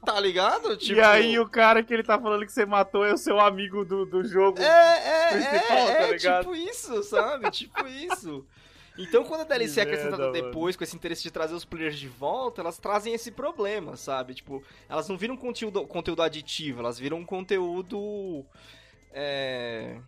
tá 0.06 0.19
ligado? 0.19 0.75
Tipo, 0.77 0.99
E 0.99 1.01
aí 1.01 1.39
o 1.39 1.47
cara 1.47 1.82
que 1.84 1.93
ele 1.93 2.03
tá 2.03 2.19
falando 2.19 2.45
que 2.45 2.51
você 2.51 2.65
matou 2.65 3.06
é 3.06 3.13
o 3.13 3.17
seu 3.17 3.39
amigo 3.39 3.86
do, 3.86 4.06
do 4.06 4.23
jogo. 4.23 4.60
É, 4.62 4.65
é, 4.65 5.27
principal, 5.32 5.77
é, 5.77 5.95
tá 5.95 6.03
é 6.03 6.12
ligado? 6.12 6.39
tipo 6.43 6.56
isso, 6.56 7.03
sabe? 7.03 7.51
tipo 7.51 7.88
isso. 7.88 8.45
Então, 8.97 9.23
quando 9.23 9.41
a 9.41 9.43
DLC 9.43 9.79
é 9.79 9.84
acrescentada 9.84 10.32
merda, 10.32 10.41
depois, 10.41 10.75
com 10.75 10.84
esse 10.84 10.95
interesse 10.95 11.23
de 11.23 11.32
trazer 11.32 11.56
os 11.56 11.65
players 11.65 11.97
de 11.97 12.08
volta, 12.08 12.62
elas 12.62 12.77
trazem 12.77 13.13
esse 13.13 13.32
problema, 13.32 13.97
sabe? 13.97 14.36
Tipo, 14.36 14.63
elas 14.88 15.10
não 15.10 15.17
viram 15.17 15.36
conteúdo, 15.36 15.86
conteúdo 15.88 16.21
aditivo, 16.21 16.79
elas 16.79 16.99
viram 16.99 17.17
um 17.17 17.25
conteúdo. 17.25 18.45
É. 19.12 19.99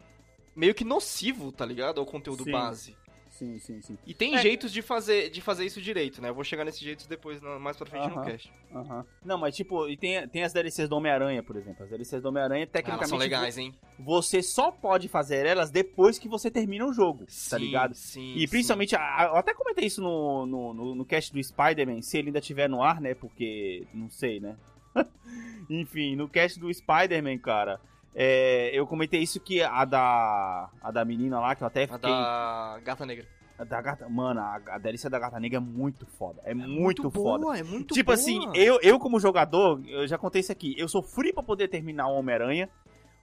Meio 0.56 0.74
que 0.74 0.84
nocivo, 0.84 1.52
tá 1.52 1.65
ligado? 1.65 2.00
Ao 2.00 2.06
conteúdo 2.06 2.43
Sim. 2.43 2.52
base. 2.52 2.95
Sim, 3.38 3.60
sim, 3.60 3.82
sim. 3.82 3.98
E 4.08 4.13
tem 4.13 4.34
É. 4.34 4.41
jeitos 4.41 4.71
de 4.71 4.82
fazer, 4.82 5.30
de 5.30 5.41
fazer 5.41 5.65
isso 5.65 5.82
direito, 5.82 6.21
né? 6.21 6.30
Eu 6.30 6.34
vou 6.34 6.43
chegar 6.45 6.63
nesse 6.63 6.82
jeito 6.82 7.06
depois, 7.10 7.41
mais 7.60 7.76
pra 7.76 7.86
frente 7.86 8.08
no 8.08 8.13
Aham. 8.15 8.24
cast. 8.32 8.50
Aham. 8.74 9.06
Não, 9.26 9.38
mas 9.38 9.54
tipo, 9.54 9.89
e 9.89 9.98
tem, 9.98 10.26
tem 10.30 10.43
as 10.45 10.54
DLCs 10.54 10.88
do 10.88 10.95
Homem-Aranha, 10.95 11.43
por 11.43 11.58
exemplo. 11.58 11.84
As 11.84 11.89
DLCs 11.89 12.21
do 12.21 12.30
Homem-Aranha, 12.30 12.62
Ah, 12.62 12.63
elas 12.63 12.71
tecnicamente, 12.71 13.10
são 13.10 13.17
legais, 13.17 13.58
hein? 13.58 13.76
você 14.00 14.41
só 14.41 14.71
pode 14.71 15.10
fazer 15.10 15.45
elas 15.45 15.69
depois 15.69 16.17
que 16.17 16.30
você 16.30 16.50
termina 16.50 16.86
o 16.86 16.93
jogo, 16.93 17.26
tá 17.50 17.58
ligado? 17.58 17.93
Sim, 17.93 18.36
E 18.38 18.48
principalmente, 18.48 18.95
a- 18.95 19.02
a- 19.02 19.26
eu 19.26 19.36
até 19.36 19.54
comentei 19.54 19.86
isso 19.86 20.02
no, 20.02 20.45
no, 20.45 20.74
no, 20.74 20.95
no 20.95 21.06
cast 21.06 21.34
do 21.34 21.43
Spider-Man, 21.43 22.02
se 22.02 22.17
ele 22.17 22.30
ainda 22.30 22.39
estiver 22.39 22.69
no 22.69 22.82
ar, 22.82 23.02
né? 23.02 23.13
Porque, 23.15 23.86
não 23.93 24.10
sei, 24.10 24.39
né? 24.39 24.56
Enfim, 25.69 26.15
no 26.15 26.30
cast 26.30 26.58
do 26.60 26.74
Spider-Man, 26.74 27.38
cara, 27.39 27.82
é, 28.15 28.71
eu 28.73 28.88
comentei 28.88 29.21
isso 29.21 29.39
que 29.39 29.62
a 29.62 29.84
da, 29.86 30.69
a 30.82 30.91
da 30.91 31.04
menina 31.04 31.39
lá, 31.39 31.54
que 31.54 31.63
eu 31.63 31.67
até 31.67 31.84
A 31.84 31.88
fiquei... 31.88 32.10
da 32.10 32.80
Gata 32.84 33.06
Negra. 33.06 33.28
Da 33.67 33.82
gata, 33.82 34.10
mano, 34.10 34.41
a, 34.41 34.60
a 34.67 34.78
DLC 34.78 35.10
da 35.10 35.17
Gata 35.17 35.39
Negra 35.39 35.58
é 35.58 35.62
muito 35.62 36.06
foda. 36.06 36.41
É, 36.43 36.54
muito, 36.54 37.10
boa, 37.10 37.39
foda. 37.39 37.58
É 37.58 37.63
muito 37.63 37.93
tipo 37.93 38.08
boa. 38.08 38.13
assim, 38.15 38.39
eu, 38.54 38.78
eu 38.82 38.99
como 38.99 39.17
jogador, 39.17 39.82
eu 39.88 40.06
já 40.08 40.17
contei 40.17 40.41
isso 40.41 40.51
aqui, 40.51 40.75
eu 40.78 40.89
sofri 40.89 41.32
pra 41.32 41.41
poder 41.41 41.69
terminar 41.69 42.08
o 42.10 42.15
Homem-Aranha, 42.15 42.69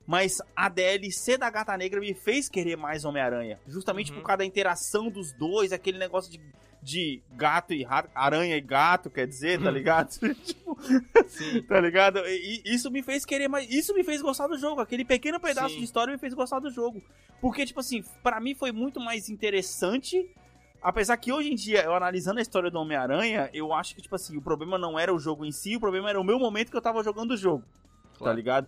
mas 0.07 0.39
a 0.57 0.71
DLC 0.71 1.37
da 1.37 1.51
Gata 1.51 1.77
Negra 1.77 2.01
me 2.01 2.15
fez 2.15 2.49
querer 2.49 2.77
mais 2.77 3.05
Homem-Aranha. 3.05 3.61
Justamente 3.67 4.11
Uhum. 4.11 4.19
por 4.21 4.25
causa 4.27 4.39
da 4.39 4.45
interação 4.47 5.11
dos 5.11 5.33
dois, 5.35 5.71
aquele 5.71 5.99
negócio 5.99 6.33
de, 6.33 6.41
de 6.83 7.23
gato 7.33 7.75
e 7.75 7.83
rato, 7.85 8.09
aranha 8.15 8.57
e 8.57 8.61
gato, 8.63 9.11
quer 9.11 9.27
dizer, 9.27 9.63
tá 9.63 9.69
ligado? 9.71 10.09
Sim. 11.29 11.63
tá 11.69 11.81
ligado? 11.81 12.19
E, 12.27 12.63
isso 12.65 12.91
me 12.91 13.03
fez 13.03 13.25
querer 13.25 13.49
mais. 13.49 13.69
Isso 13.71 13.95
me 13.95 14.03
fez 14.05 14.21
gostar 14.23 14.47
do 14.47 14.59
jogo. 14.59 14.81
Aquele 14.81 15.05
pequeno 15.05 15.39
pedaço 15.41 15.71
Sim. 15.75 15.79
de 15.79 15.85
história 15.85 16.13
me 16.13 16.19
fez 16.19 16.35
gostar 16.35 16.59
do 16.61 16.71
jogo. 16.71 17.03
Porque, 17.41 17.65
tipo 17.67 17.81
assim, 17.81 18.05
pra 18.23 18.41
mim 18.41 18.55
foi 18.55 18.73
muito 18.73 19.01
mais 19.01 19.29
interessante. 19.29 20.29
Apesar 20.83 21.17
que 21.17 21.33
hoje 21.33 21.53
em 21.53 21.55
dia, 21.55 21.83
eu 21.85 21.95
analisando 21.95 22.39
a 22.41 22.43
história 22.43 22.71
do 22.71 22.79
Homem-Aranha, 22.79 23.49
eu 23.53 23.73
acho 23.73 23.95
que, 23.95 24.03
tipo 24.03 24.15
assim, 24.17 24.37
o 24.37 24.43
problema 24.43 24.77
não 24.77 24.99
era 24.99 25.15
o 25.15 25.19
jogo 25.19 25.45
em 25.45 25.53
si, 25.53 25.77
o 25.77 25.81
problema 25.81 26.11
era 26.11 26.21
o 26.21 26.25
meu 26.25 26.39
momento 26.41 26.71
que 26.71 26.77
eu 26.77 26.83
tava 26.83 27.03
jogando 27.05 27.33
o 27.33 27.37
jogo. 27.37 27.63
Tá 28.15 28.19
Claro. 28.19 28.37
ligado? 28.37 28.67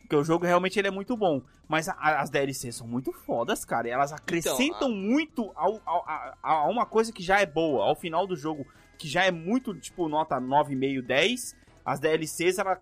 Porque 0.00 0.16
o 0.16 0.24
jogo 0.24 0.44
realmente 0.44 0.78
ele 0.78 0.88
é 0.88 0.90
muito 0.90 1.16
bom. 1.16 1.40
Mas 1.68 1.88
a- 1.88 2.20
as 2.20 2.28
DLCs 2.28 2.74
são 2.76 2.86
muito 2.86 3.10
fodas, 3.12 3.64
cara. 3.64 3.88
E 3.88 3.90
elas 3.90 4.12
acrescentam 4.12 4.90
muito 4.90 5.50
ao, 5.54 5.80
ao- 5.86 6.04
a, 6.06 6.34
a 6.42 6.68
uma 6.68 6.84
coisa 6.84 7.10
que 7.12 7.22
já 7.22 7.40
é 7.40 7.46
boa. 7.46 7.84
Ao 7.84 7.94
final 7.96 8.26
do 8.26 8.36
jogo, 8.36 8.66
que 8.98 9.08
já 9.08 9.24
é 9.24 9.30
muito, 9.30 9.74
tipo, 9.74 10.08
nota 10.08 10.36
9,5, 10.40 11.02
10. 11.02 11.56
As 11.84 12.00
DLCs, 12.00 12.58
ela 12.58 12.80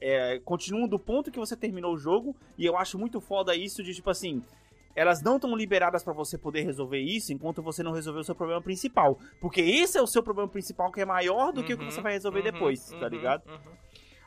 é, 0.00 0.40
continuam 0.44 0.88
do 0.88 0.98
ponto 0.98 1.30
que 1.30 1.38
você 1.38 1.56
terminou 1.56 1.94
o 1.94 1.98
jogo. 1.98 2.34
E 2.58 2.64
eu 2.64 2.76
acho 2.76 2.98
muito 2.98 3.20
foda 3.20 3.54
isso 3.54 3.82
de, 3.82 3.94
tipo 3.94 4.10
assim... 4.10 4.42
Elas 4.94 5.20
não 5.20 5.36
estão 5.36 5.54
liberadas 5.54 6.02
pra 6.02 6.14
você 6.14 6.38
poder 6.38 6.62
resolver 6.62 6.98
isso 6.98 7.30
enquanto 7.30 7.62
você 7.62 7.82
não 7.82 7.92
resolver 7.92 8.20
o 8.20 8.24
seu 8.24 8.34
problema 8.34 8.62
principal. 8.62 9.18
Porque 9.42 9.60
esse 9.60 9.98
é 9.98 10.00
o 10.00 10.06
seu 10.06 10.22
problema 10.22 10.48
principal 10.48 10.90
que 10.90 11.02
é 11.02 11.04
maior 11.04 11.52
do 11.52 11.62
que 11.62 11.74
o 11.74 11.76
que 11.76 11.84
Uhum, 11.84 11.90
você 11.90 12.00
vai 12.00 12.14
resolver 12.14 12.38
uhum, 12.38 12.44
depois, 12.50 12.88
tá 12.88 12.96
uhum, 12.96 13.08
ligado? 13.08 13.46
uhum. 13.46 13.72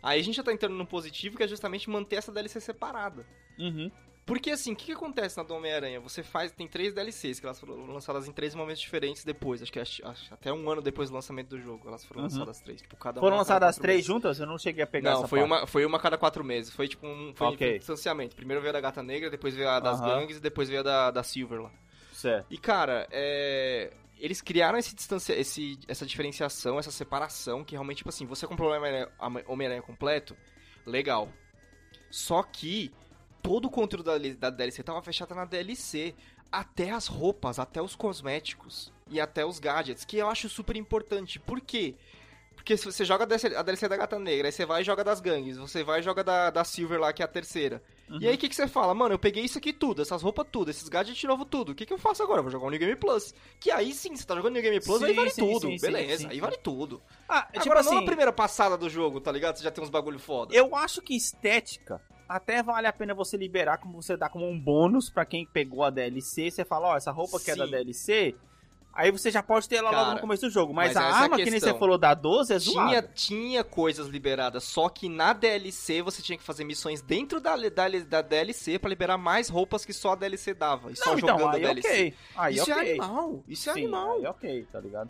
Aí 0.03 0.19
a 0.19 0.23
gente 0.23 0.35
já 0.35 0.43
tá 0.43 0.53
entrando 0.53 0.75
no 0.75 0.85
positivo, 0.85 1.35
que 1.35 1.41
é 1.41 1.47
justamente 1.47 1.89
manter 1.89 2.17
essa 2.17 2.31
DLC 2.31 2.61
separada. 2.61 3.25
Uhum. 3.57 3.89
Porque 4.29 4.51
assim, 4.51 4.71
o 4.71 4.75
que, 4.75 4.85
que 4.85 4.91
acontece 4.93 5.35
na 5.35 5.43
do 5.43 5.53
Homem-Aranha? 5.55 5.99
Você 5.99 6.21
faz. 6.23 6.51
Tem 6.51 6.67
três 6.67 6.93
DLCs 6.93 7.39
que 7.39 7.45
elas 7.45 7.59
foram 7.59 7.85
lançadas 7.87 8.27
em 8.27 8.31
três 8.31 8.53
momentos 8.55 8.79
diferentes 8.81 9.23
depois. 9.25 9.61
Acho 9.61 9.71
que 9.73 9.79
acho- 9.79 10.01
até 10.31 10.53
um 10.53 10.69
ano 10.69 10.81
depois 10.81 11.09
do 11.09 11.15
lançamento 11.15 11.49
do 11.49 11.59
jogo. 11.59 11.87
Elas 11.87 12.05
foram 12.05 12.21
Uhum. 12.21 12.27
lançadas 12.29 12.61
três. 12.61 12.81
Tipo, 12.81 12.95
cada 12.95 13.19
Foram 13.19 13.33
uma 13.35 13.41
lançadas 13.41 13.69
as 13.69 13.77
três 13.77 13.97
meses. 13.97 14.05
juntas? 14.07 14.39
Eu 14.39 14.45
não 14.45 14.57
cheguei 14.57 14.83
a 14.83 14.87
pegar 14.87 15.11
Não, 15.11 15.19
essa 15.19 15.27
foi 15.27 15.39
parte. 15.39 15.51
uma, 15.51 15.67
foi 15.67 15.85
uma 15.85 15.99
cada 15.99 16.17
quatro 16.17 16.43
meses. 16.43 16.71
Foi 16.73 16.87
tipo 16.87 17.05
um, 17.07 17.33
foi 17.35 17.47
Ok. 17.47 17.75
um 17.75 17.77
distanciamento. 17.79 18.35
Primeiro 18.35 18.61
veio 18.61 18.69
a 18.69 18.73
da 18.73 18.79
Gata 18.81 19.01
Negra, 19.03 19.29
depois 19.29 19.55
veio 19.55 19.67
a 19.67 19.79
das 19.79 19.99
Aham. 19.99 20.19
gangues 20.19 20.37
e 20.37 20.39
depois 20.39 20.69
veio 20.69 20.81
a 20.81 20.83
da, 20.83 21.11
da 21.11 21.23
Silver 21.23 21.61
lá. 21.63 21.71
Certo. 22.13 22.45
E 22.53 22.57
cara, 22.57 23.07
é, 23.11 23.91
eles 24.19 24.41
criaram 24.41 24.77
esse 24.77 24.93
distancia, 24.93 25.33
esse, 25.35 25.79
essa 25.87 26.05
diferenciação, 26.05 26.77
essa 26.77 26.91
separação, 26.91 27.63
que 27.63 27.71
realmente, 27.73 27.97
tipo 27.97 28.09
assim, 28.09 28.25
você 28.27 28.45
comprou 28.45 28.69
o 28.69 28.75
Homem-Aranha- 28.75 29.09
Homem-Aranha 29.47 29.81
completo, 29.81 30.37
legal. 30.85 31.31
Só 32.11 32.43
que 32.43 32.91
todo 33.41 33.65
o 33.65 33.69
conteúdo 33.69 34.05
da, 34.05 34.17
da 34.17 34.49
DLC 34.49 34.83
tava 34.83 35.01
fechado 35.01 35.33
na 35.35 35.45
DLC. 35.45 36.13
Até 36.51 36.89
as 36.89 37.05
roupas, 37.07 37.59
até 37.59 37.79
os 37.81 37.95
cosméticos 37.95 38.91
e 39.09 39.19
até 39.19 39.45
os 39.45 39.59
gadgets, 39.59 40.03
que 40.03 40.17
eu 40.17 40.27
acho 40.27 40.49
super 40.49 40.75
importante. 40.75 41.39
Por 41.39 41.61
quê? 41.61 41.95
Porque 42.55 42.75
se 42.75 42.85
você 42.85 43.05
joga 43.05 43.23
a 43.23 43.27
DLC, 43.27 43.55
a 43.55 43.61
DLC 43.61 43.87
da 43.87 43.97
Gata 43.97 44.19
Negra, 44.19 44.47
aí 44.47 44.51
você 44.51 44.65
vai 44.65 44.81
e 44.81 44.83
joga 44.83 45.03
das 45.03 45.21
gangues, 45.21 45.57
você 45.57 45.83
vai 45.83 45.99
e 45.99 46.03
joga 46.03 46.23
da, 46.23 46.49
da 46.49 46.63
Silver 46.63 46.99
lá, 46.99 47.13
que 47.13 47.21
é 47.21 47.25
a 47.25 47.27
terceira. 47.27 47.81
E 48.19 48.27
aí 48.27 48.35
o 48.35 48.37
que, 48.37 48.49
que 48.49 48.55
você 48.55 48.67
fala? 48.67 48.93
Mano, 48.93 49.13
eu 49.13 49.19
peguei 49.19 49.43
isso 49.43 49.57
aqui 49.59 49.71
tudo, 49.71 50.01
essas 50.01 50.21
roupas 50.23 50.47
tudo, 50.51 50.71
esses 50.71 50.89
gadgets 50.89 51.23
novo 51.23 51.45
tudo. 51.45 51.71
O 51.71 51.75
que, 51.75 51.85
que 51.85 51.93
eu 51.93 51.97
faço 51.97 52.23
agora? 52.23 52.39
Eu 52.39 52.43
vou 52.43 52.51
jogar 52.51 52.65
um 52.65 52.69
New 52.71 52.79
Game 52.79 52.95
Plus. 52.95 53.33
Que 53.59 53.69
aí 53.69 53.93
sim, 53.93 54.15
você 54.15 54.25
tá 54.25 54.35
jogando 54.35 54.53
New 54.53 54.63
Game 54.63 54.79
Plus, 54.81 54.99
Sim, 54.99 55.05
aí 55.05 55.13
vale 55.13 55.29
sim, 55.29 55.41
tudo. 55.41 55.67
sim, 55.67 55.77
Beleza, 55.79 56.27
aí 56.27 56.39
vale 56.39 56.57
tudo. 56.57 57.01
Ah, 57.27 57.43
tipo 57.53 57.65
Agora, 57.65 57.83
não 57.83 57.91
assim, 57.91 58.03
a 58.03 58.05
primeira 58.05 58.33
passada 58.33 58.75
do 58.77 58.89
jogo, 58.89 59.21
tá 59.21 59.31
ligado? 59.31 59.57
Você 59.57 59.63
já 59.63 59.69
tem 59.71 59.83
uns 59.83 59.89
bagulho 59.91 60.17
foda. 60.19 60.53
eu 60.55 60.75
acho 60.75 61.01
que 61.03 61.15
estética 61.15 62.01
até 62.29 62.61
vale 62.63 62.85
a 62.87 62.93
pena 62.93 63.13
você 63.15 63.35
liberar, 63.35 63.79
como 63.79 64.01
você 64.01 64.15
dá 64.15 64.29
como 64.29 64.47
um 64.47 64.57
bônus 64.59 65.09
pra 65.09 65.25
quem 65.25 65.45
pegou 65.45 65.83
a 65.83 65.89
DLC. 65.89 66.51
Você 66.51 66.63
fala, 66.63 66.89
ó, 66.89 66.95
essa 66.97 67.11
roupa 67.11 67.39
que 67.39 67.49
é 67.49 67.55
da. 67.55 67.65
DLC, 67.65 68.35
aí 68.93 69.11
você 69.11 69.31
já 69.31 69.41
pode 69.41 69.67
ter 69.67 69.77
ela 69.77 69.89
logo 69.89 70.03
Cara, 70.03 70.15
no 70.15 70.21
começo 70.21 70.43
do 70.45 70.49
jogo. 70.51 70.73
Mas, 70.73 70.93
mas 70.93 70.97
a 70.97 71.07
é 71.07 71.11
arma, 71.23 71.37
que 71.37 71.43
nem 71.45 71.53
questão. 71.53 71.73
você 71.73 71.79
falou 71.79 71.97
da 71.97 72.13
12, 72.13 72.53
é 72.53 72.59
Tinha, 72.59 72.73
zoada. 72.73 73.11
tinha 73.15 73.63
coisas 73.63 74.07
liberadas, 74.07 74.63
só 74.63 74.89
que 74.89 75.09
na 75.09 75.33
DLC 75.33 76.01
você 76.01 76.21
tinha 76.21 76.37
que 76.37 76.43
fazer 76.43 76.63
missões 76.63 77.01
dentro 77.01 77.39
da, 77.39 77.55
da, 77.55 77.87
da 78.07 78.21
DLC 78.21 78.77
pra 78.77 78.89
liberar 78.89 79.17
mais 79.17 79.49
roupas 79.49 79.83
que 79.83 79.91
só 79.93 80.11
a 80.11 80.15
DLC 80.15 80.53
dava. 80.53 80.91
E 80.91 80.95
só 80.95 81.11
Não, 81.11 81.17
jogando 81.17 81.37
então, 81.39 81.49
a 81.49 81.53
aí 81.53 81.61
DLC. 81.61 81.87
ok. 81.89 82.13
Aí 82.35 82.55
Isso 82.55 82.71
ok. 82.71 82.73
é 82.73 82.89
animal. 82.91 83.43
Isso 83.47 83.69
é 83.69 83.73
Sim, 83.73 83.79
animal. 83.81 84.13
aí 84.17 84.25
ok, 84.27 84.67
tá 84.71 84.79
ligado? 84.79 85.09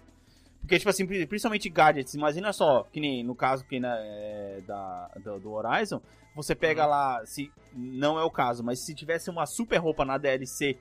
Porque, 0.61 0.77
tipo 0.77 0.89
assim, 0.89 1.05
pri- 1.07 1.25
principalmente 1.25 1.67
gadgets, 1.69 2.13
imagina 2.13 2.53
só, 2.53 2.83
que 2.93 2.99
nem 2.99 3.23
no 3.23 3.33
caso 3.33 3.65
que 3.65 3.79
né, 3.79 3.89
é, 4.01 4.61
da, 4.67 5.09
do, 5.23 5.39
do 5.39 5.51
Horizon, 5.51 5.99
você 6.35 6.55
pega 6.55 6.83
Uhum. 6.83 6.89
lá, 6.89 7.25
se 7.25 7.51
não 7.73 8.17
é 8.19 8.23
o 8.23 8.31
caso, 8.31 8.63
mas 8.63 8.79
se 8.85 8.93
tivesse 8.95 9.29
uma 9.29 9.45
super 9.45 9.77
roupa 9.77 10.05
na 10.05 10.17
DLC, 10.17 10.77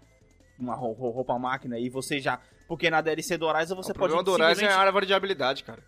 uma 0.58 0.74
ro- 0.74 0.92
ro- 0.92 1.10
roupa 1.10 1.38
máquina, 1.38 1.78
e 1.78 1.88
você 1.88 2.18
já. 2.20 2.40
Porque 2.66 2.90
na 2.90 3.00
DLC 3.00 3.36
do 3.38 3.46
Horizon 3.46 3.74
você 3.76 3.92
o 3.92 3.94
pode. 3.94 4.12
do 4.12 4.16
Horizon 4.32 4.44
é 4.44 4.48
simplesmente- 4.54 4.72
a 4.72 4.80
árvore 4.80 5.06
de 5.06 5.14
habilidade, 5.14 5.64
cara. 5.64 5.82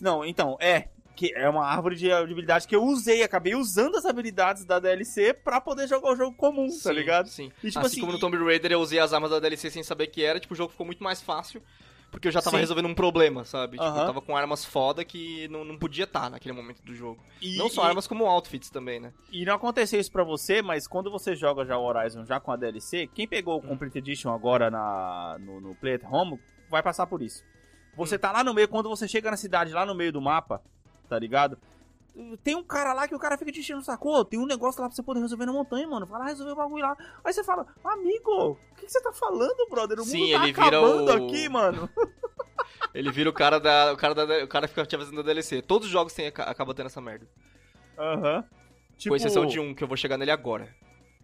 Não, 0.00 0.24
então, 0.24 0.56
é. 0.60 0.88
Que 1.14 1.30
é 1.34 1.46
uma 1.46 1.66
árvore 1.66 1.94
de 1.94 2.10
habilidade 2.10 2.66
que 2.66 2.74
eu 2.74 2.82
usei, 2.84 3.22
acabei 3.22 3.54
usando 3.54 3.96
as 3.96 4.06
habilidades 4.06 4.64
da 4.64 4.78
DLC 4.78 5.34
pra 5.34 5.60
poder 5.60 5.86
jogar 5.86 6.10
o 6.10 6.16
jogo 6.16 6.34
comum, 6.34 6.68
tá 6.68 6.72
Sim, 6.72 6.92
ligado? 6.92 7.28
Sim. 7.28 7.52
E, 7.62 7.68
tipo 7.68 7.78
assim, 7.80 7.86
assim, 7.88 8.00
como 8.00 8.12
no 8.12 8.18
Tomb 8.18 8.38
Raider 8.38 8.72
eu 8.72 8.80
usei 8.80 8.98
as 8.98 9.12
armas 9.12 9.30
da 9.30 9.38
DLC 9.38 9.68
sem 9.70 9.82
saber 9.82 10.06
que 10.06 10.24
era, 10.24 10.40
tipo, 10.40 10.54
o 10.54 10.56
jogo 10.56 10.70
ficou 10.70 10.86
muito 10.86 11.04
mais 11.04 11.20
fácil. 11.20 11.62
Porque 12.12 12.28
eu 12.28 12.32
já 12.32 12.42
tava 12.42 12.58
Sim. 12.58 12.60
resolvendo 12.60 12.86
um 12.86 12.94
problema, 12.94 13.42
sabe? 13.42 13.78
Tipo, 13.78 13.88
Aham. 13.88 14.00
eu 14.00 14.06
tava 14.06 14.20
com 14.20 14.36
armas 14.36 14.64
foda 14.66 15.02
que 15.02 15.48
não, 15.48 15.64
não 15.64 15.78
podia 15.78 16.04
estar 16.04 16.30
naquele 16.30 16.52
momento 16.54 16.82
do 16.82 16.94
jogo. 16.94 17.24
E- 17.40 17.56
não 17.56 17.70
só 17.70 17.84
e- 17.84 17.88
armas, 17.88 18.06
como 18.06 18.26
outfits 18.26 18.68
também, 18.68 19.00
né? 19.00 19.14
E 19.32 19.46
não 19.46 19.54
aconteceu 19.54 19.98
isso 19.98 20.12
pra 20.12 20.22
você, 20.22 20.60
mas 20.60 20.86
quando 20.86 21.10
você 21.10 21.34
joga 21.34 21.64
já 21.64 21.76
o 21.78 21.82
Horizon 21.82 22.26
já 22.26 22.38
com 22.38 22.52
a 22.52 22.56
DLC, 22.56 23.08
quem 23.14 23.26
pegou 23.26 23.56
o 23.58 23.62
Complete 23.62 23.96
Edition 23.98 24.30
agora 24.30 24.70
na, 24.70 25.38
no, 25.40 25.58
no 25.58 25.74
Play 25.74 25.94
at 25.94 26.04
Home 26.04 26.38
vai 26.68 26.82
passar 26.82 27.06
por 27.06 27.22
isso. 27.22 27.42
Você 27.96 28.18
tá 28.18 28.30
lá 28.30 28.44
no 28.44 28.52
meio, 28.54 28.68
quando 28.68 28.90
você 28.90 29.08
chega 29.08 29.30
na 29.30 29.36
cidade, 29.38 29.72
lá 29.72 29.84
no 29.86 29.94
meio 29.94 30.12
do 30.12 30.20
mapa, 30.20 30.62
tá 31.08 31.18
ligado? 31.18 31.58
Tem 32.44 32.54
um 32.54 32.62
cara 32.62 32.92
lá 32.92 33.08
que 33.08 33.14
o 33.14 33.18
cara 33.18 33.38
fica 33.38 33.50
te 33.50 33.60
enchendo 33.60 33.80
o 33.80 33.84
saco, 33.84 34.08
"Ô, 34.10 34.24
tem 34.24 34.38
um 34.38 34.44
negócio 34.46 34.80
lá 34.82 34.88
pra 34.88 34.94
você 34.94 35.02
poder 35.02 35.20
resolver 35.20 35.46
na 35.46 35.52
montanha, 35.52 35.88
mano. 35.88 36.04
Vai 36.04 36.20
lá 36.20 36.26
resolver 36.26 36.52
o 36.52 36.56
bagulho 36.56 36.82
lá. 36.82 36.96
Aí 37.24 37.32
você 37.32 37.42
fala, 37.42 37.66
amigo, 37.84 38.30
o 38.50 38.56
que, 38.76 38.84
que 38.86 38.92
você 38.92 39.00
tá 39.02 39.12
falando, 39.12 39.66
brother? 39.70 39.98
O 39.98 40.04
Sim, 40.04 40.18
mundo 40.20 40.30
tá 40.32 40.36
ele 40.44 40.52
vira 40.52 40.66
acabando 40.66 41.08
o- 41.08 41.12
aqui, 41.26 41.48
mano. 41.48 41.88
Ele 42.94 43.10
vira 43.10 43.30
o 43.30 43.32
cara 43.32 43.58
da. 43.58 43.90
O 43.94 43.96
cara, 43.96 44.14
da, 44.14 44.44
o 44.44 44.48
cara 44.48 44.68
fica 44.68 44.84
te 44.84 44.94
avisando 44.94 45.16
da 45.16 45.22
DLC. 45.22 45.62
Todos 45.62 45.86
os 45.86 45.92
jogos 45.92 46.12
tem, 46.12 46.26
acabam 46.26 46.74
tendo 46.74 46.86
essa 46.86 47.00
merda. 47.00 47.26
Aham. 47.98 48.44
Tipo, 48.98 49.10
Com 49.10 49.16
exceção 49.16 49.46
de 49.46 49.58
um, 49.58 49.74
que 49.74 49.82
eu 49.82 49.88
vou 49.88 49.96
chegar 49.96 50.18
nele 50.18 50.30
agora. 50.30 50.68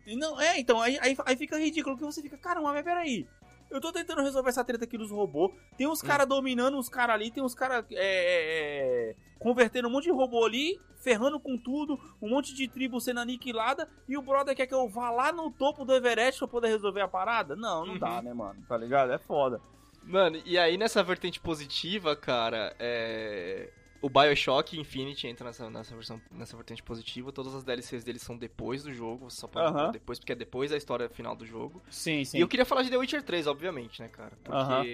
Não, 0.07 0.41
é, 0.41 0.59
então, 0.59 0.81
aí, 0.81 0.99
aí, 1.03 1.15
aí 1.27 1.37
fica 1.37 1.59
ridículo, 1.59 1.95
que 1.99 2.03
você 2.05 2.23
fica, 2.23 2.39
caramba, 2.39 2.73
mas 2.73 2.83
peraí. 2.83 3.29
Eu 3.71 3.81
tô 3.81 3.93
tentando 3.93 4.23
resolver 4.23 4.49
essa 4.49 4.65
treta 4.65 4.85
aqui 4.85 4.97
dos 4.97 5.11
robôs. 5.11 5.53
Tem 5.77 5.87
uns 5.87 6.01
caras 6.01 6.27
dominando 6.27 6.79
os 6.79 6.89
caras 6.89 7.15
ali, 7.15 7.31
tem 7.31 7.43
uns 7.43 7.55
caras 7.55 7.85
é, 7.91 7.97
é, 7.97 9.11
é, 9.11 9.15
convertendo 9.39 9.89
um 9.89 9.91
monte 9.91 10.05
de 10.05 10.11
robô 10.11 10.45
ali, 10.45 10.81
ferrando 10.97 11.39
com 11.39 11.57
tudo, 11.59 11.99
um 12.21 12.29
monte 12.31 12.55
de 12.55 12.67
tribo 12.67 13.01
sendo 13.01 13.21
aniquilada, 13.21 13.89
e 14.09 14.17
o 14.17 14.23
brother 14.23 14.57
quer 14.57 14.67
que 14.67 14.75
eu 14.75 14.89
vá 14.89 15.11
lá 15.11 15.31
no 15.33 15.51
topo 15.51 15.85
do 15.85 15.95
Everest 15.95 16.39
pra 16.41 16.49
poder 16.49 16.69
resolver 16.69 17.03
a 17.03 17.09
parada? 17.09 17.55
Não, 17.55 17.85
não 17.85 17.93
Uhum. 17.95 17.99
dá, 17.99 18.23
né, 18.23 18.33
mano? 18.33 18.61
Tá 18.69 18.77
ligado? 18.77 19.13
É 19.13 19.19
foda. 19.19 19.61
Mano, 20.03 20.41
e 20.47 20.57
aí 20.59 20.79
nessa 20.79 21.03
vertente 21.03 21.39
positiva, 21.39 22.17
cara, 22.17 22.75
é. 22.79 23.71
O 24.01 24.09
Bioshock 24.09 24.79
Infinity 24.79 25.27
entra 25.27 25.47
nessa, 25.47 25.69
nessa 25.69 25.95
versão, 25.95 26.21
nessa 26.31 26.57
vertente 26.57 26.83
positiva. 26.83 27.33
Todas 27.33 27.55
as 27.55 27.65
DLCs 27.65 28.05
deles 28.05 28.23
são 28.23 28.37
depois 28.37 28.85
do 28.85 28.93
jogo. 28.95 29.29
Você 29.29 29.41
só 29.41 29.49
pode 29.49 29.67
Aham. 29.67 29.73
comprar 29.75 29.91
depois, 29.93 30.19
porque 30.21 30.33
é 30.33 30.37
depois 30.37 30.71
da 30.71 30.77
história 30.77 31.09
final 31.09 31.35
do 31.35 31.45
jogo. 31.45 31.83
Sim, 31.91 32.25
sim. 32.25 32.39
E 32.39 32.41
eu 32.41 32.47
queria 32.47 32.65
falar 32.65 32.83
de 32.83 32.91
The 32.91 32.97
Witcher 32.97 33.23
3, 33.23 33.49
obviamente, 33.49 34.01
né, 34.01 34.09
cara? 34.09 34.39
Porque 34.45 34.57
Aham. 34.57 34.85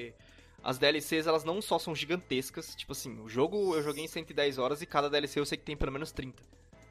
as 0.63 0.79
DLCs, 0.79 1.27
elas 1.27 1.45
não 1.45 1.61
só 1.61 1.79
são 1.79 1.95
gigantescas. 1.95 2.75
Tipo 2.75 2.93
assim, 2.93 3.21
o 3.21 3.29
jogo 3.29 3.75
eu 3.75 3.83
joguei 3.83 4.05
em 4.05 4.09
110 4.09 4.57
horas 4.57 4.81
e 4.81 4.87
cada 4.87 5.11
DLC 5.11 5.39
eu 5.39 5.45
sei 5.45 5.59
que 5.59 5.65
tem 5.65 5.77
pelo 5.77 5.93
menos 5.93 6.11
30. 6.11 6.43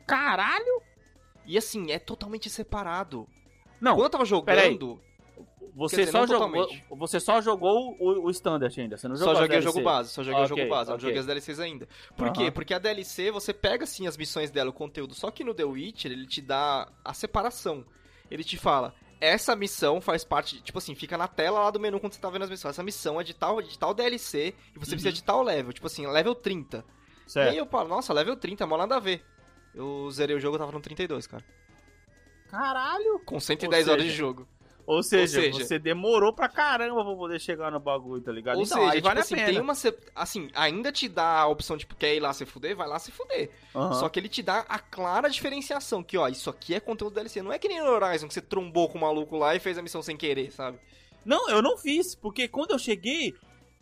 Caralho! 0.06 0.84
E 1.46 1.58
assim, 1.58 1.92
é 1.92 1.98
totalmente 1.98 2.48
separado. 2.50 3.28
Não, 3.82 3.96
Quando 3.96 4.06
eu 4.06 4.10
tava 4.12 4.26
jogando, 4.26 5.02
você, 5.76 5.98
dizer, 6.06 6.12
só 6.12 6.28
jogou, 6.28 6.68
você 6.92 7.20
só 7.20 7.42
jogou 7.42 7.96
o, 8.00 8.26
o 8.26 8.30
Standard 8.32 8.80
ainda, 8.80 8.98
você 8.98 9.08
não 9.08 9.16
só 9.16 9.26
jogou 9.26 9.42
joguei 9.42 9.58
o 9.60 9.62
jogo 9.62 9.82
base, 9.82 10.10
só 10.10 10.24
joguei 10.24 10.42
o 10.42 10.46
Ok, 10.46 10.58
jogo 10.58 10.70
base, 10.70 10.90
eu 10.90 10.94
não 10.94 11.00
joguei 11.00 11.18
as 11.20 11.26
DLCs 11.26 11.60
ainda. 11.60 11.88
Por 12.16 12.32
quê? 12.32 12.52
Porque 12.52 12.74
a 12.74 12.80
DLC, 12.80 13.32
você 13.32 13.54
pega 13.54 13.84
assim 13.84 14.06
as 14.08 14.16
missões 14.18 14.52
dela, 14.52 14.70
o 14.70 14.74
conteúdo, 14.74 15.14
só 15.16 15.32
que 15.32 15.44
no 15.44 15.54
The 15.54 15.64
Witcher 15.66 16.12
ele 16.12 16.28
te 16.28 16.42
dá 16.42 16.88
a 17.04 17.14
separação. 17.14 17.86
Ele 18.32 18.44
te 18.44 18.58
fala, 18.58 18.94
essa 19.20 19.56
missão 19.56 20.00
faz 20.02 20.24
parte, 20.24 20.62
tipo 20.62 20.78
assim, 20.78 20.96
fica 20.96 21.18
na 21.18 21.28
tela 21.28 21.60
lá 21.60 21.72
do 21.72 21.80
menu 21.80 22.00
quando 22.00 22.14
você 22.14 22.20
tá 22.22 22.30
vendo 22.30 22.44
as 22.44 22.50
missões. 22.50 22.72
Essa 22.76 22.84
missão 22.84 23.20
é 23.20 23.24
de 23.24 23.34
tal, 23.34 23.62
de 23.62 23.78
tal 23.78 23.94
DLC 23.94 24.54
e 24.76 24.80
você 24.80 24.92
precisa 24.92 25.10
Uhum. 25.10 25.14
de 25.14 25.24
tal 25.24 25.42
level, 25.44 25.74
tipo 25.74 25.88
assim, 25.88 26.06
level 26.08 26.34
30. 26.36 26.84
E 27.26 27.32
Certo. 27.32 27.52
aí 27.52 27.58
eu 27.58 27.66
falo, 27.66 27.90
nossa, 27.90 28.12
level 28.14 28.36
30, 28.36 28.66
mó 28.68 28.78
nada 28.78 28.96
a 28.98 29.00
ver. 29.00 29.24
Eu 29.74 30.10
zerei 30.12 30.36
o 30.36 30.40
jogo, 30.40 30.56
eu 30.56 30.60
tava 30.60 30.72
no 30.72 30.80
32, 30.82 31.26
cara. 31.26 31.44
Caralho! 32.50 33.20
Com 33.26 33.40
110 33.40 33.88
Ou 33.88 33.94
horas 33.94 34.04
seja, 34.04 34.14
de 34.14 34.18
jogo. 34.20 34.48
Ou 34.86 35.02
seja, 35.02 35.40
seja- 35.42 35.64
você 35.64 35.80
demorou 35.80 36.34
pra 36.34 36.50
caramba 36.50 37.06
pra 37.06 37.16
poder 37.16 37.40
chegar 37.40 37.72
no 37.72 37.80
bagulho, 37.80 38.22
tá 38.22 38.32
ligado? 38.32 38.58
Ou 38.58 38.64
então, 38.64 38.78
seja, 38.80 38.92
aí 38.92 38.98
tipo 38.98 39.08
vale 39.08 39.20
assim, 39.22 39.34
a 39.36 39.38
pena. 39.38 39.50
tem 39.52 39.62
uma. 39.62 39.74
Assim, 40.14 40.50
ainda 40.54 40.92
te 40.92 41.08
dá 41.08 41.40
a 41.40 41.48
opção, 41.48 41.78
tipo, 41.78 41.96
quer 41.96 42.14
ir 42.16 42.20
lá 42.20 42.34
se 42.34 42.46
fuder? 42.46 42.76
Vai 42.76 42.88
lá 42.88 43.00
se 43.00 43.12
fuder. 43.12 43.50
Aham. 43.74 43.94
Só 43.94 44.10
que 44.10 44.20
ele 44.20 44.28
te 44.28 44.42
dá 44.44 44.66
a 44.68 44.78
clara 44.80 45.30
diferenciação, 45.30 46.04
que 46.04 46.18
ó, 46.18 46.28
isso 46.28 46.50
aqui 46.50 46.74
é 46.76 46.80
conteúdo 46.82 47.14
DLC. 47.14 47.42
Não 47.42 47.54
é 47.54 47.58
que 47.60 47.68
nem 47.70 47.80
no 47.82 47.90
Horizon, 47.90 48.28
que 48.28 48.34
você 48.34 48.42
trombou 48.42 48.90
com 48.90 48.98
o 48.98 49.02
maluco 49.02 49.38
lá 49.38 49.56
e 49.56 49.60
fez 49.60 49.78
a 49.78 49.82
missão 49.82 50.02
sem 50.02 50.18
querer, 50.18 50.52
sabe? 50.52 50.78
Não, 51.26 51.50
eu 51.50 51.62
não 51.62 51.78
fiz, 51.78 52.14
porque 52.16 52.50
quando 52.50 52.72
eu 52.72 52.80
cheguei, 52.80 53.34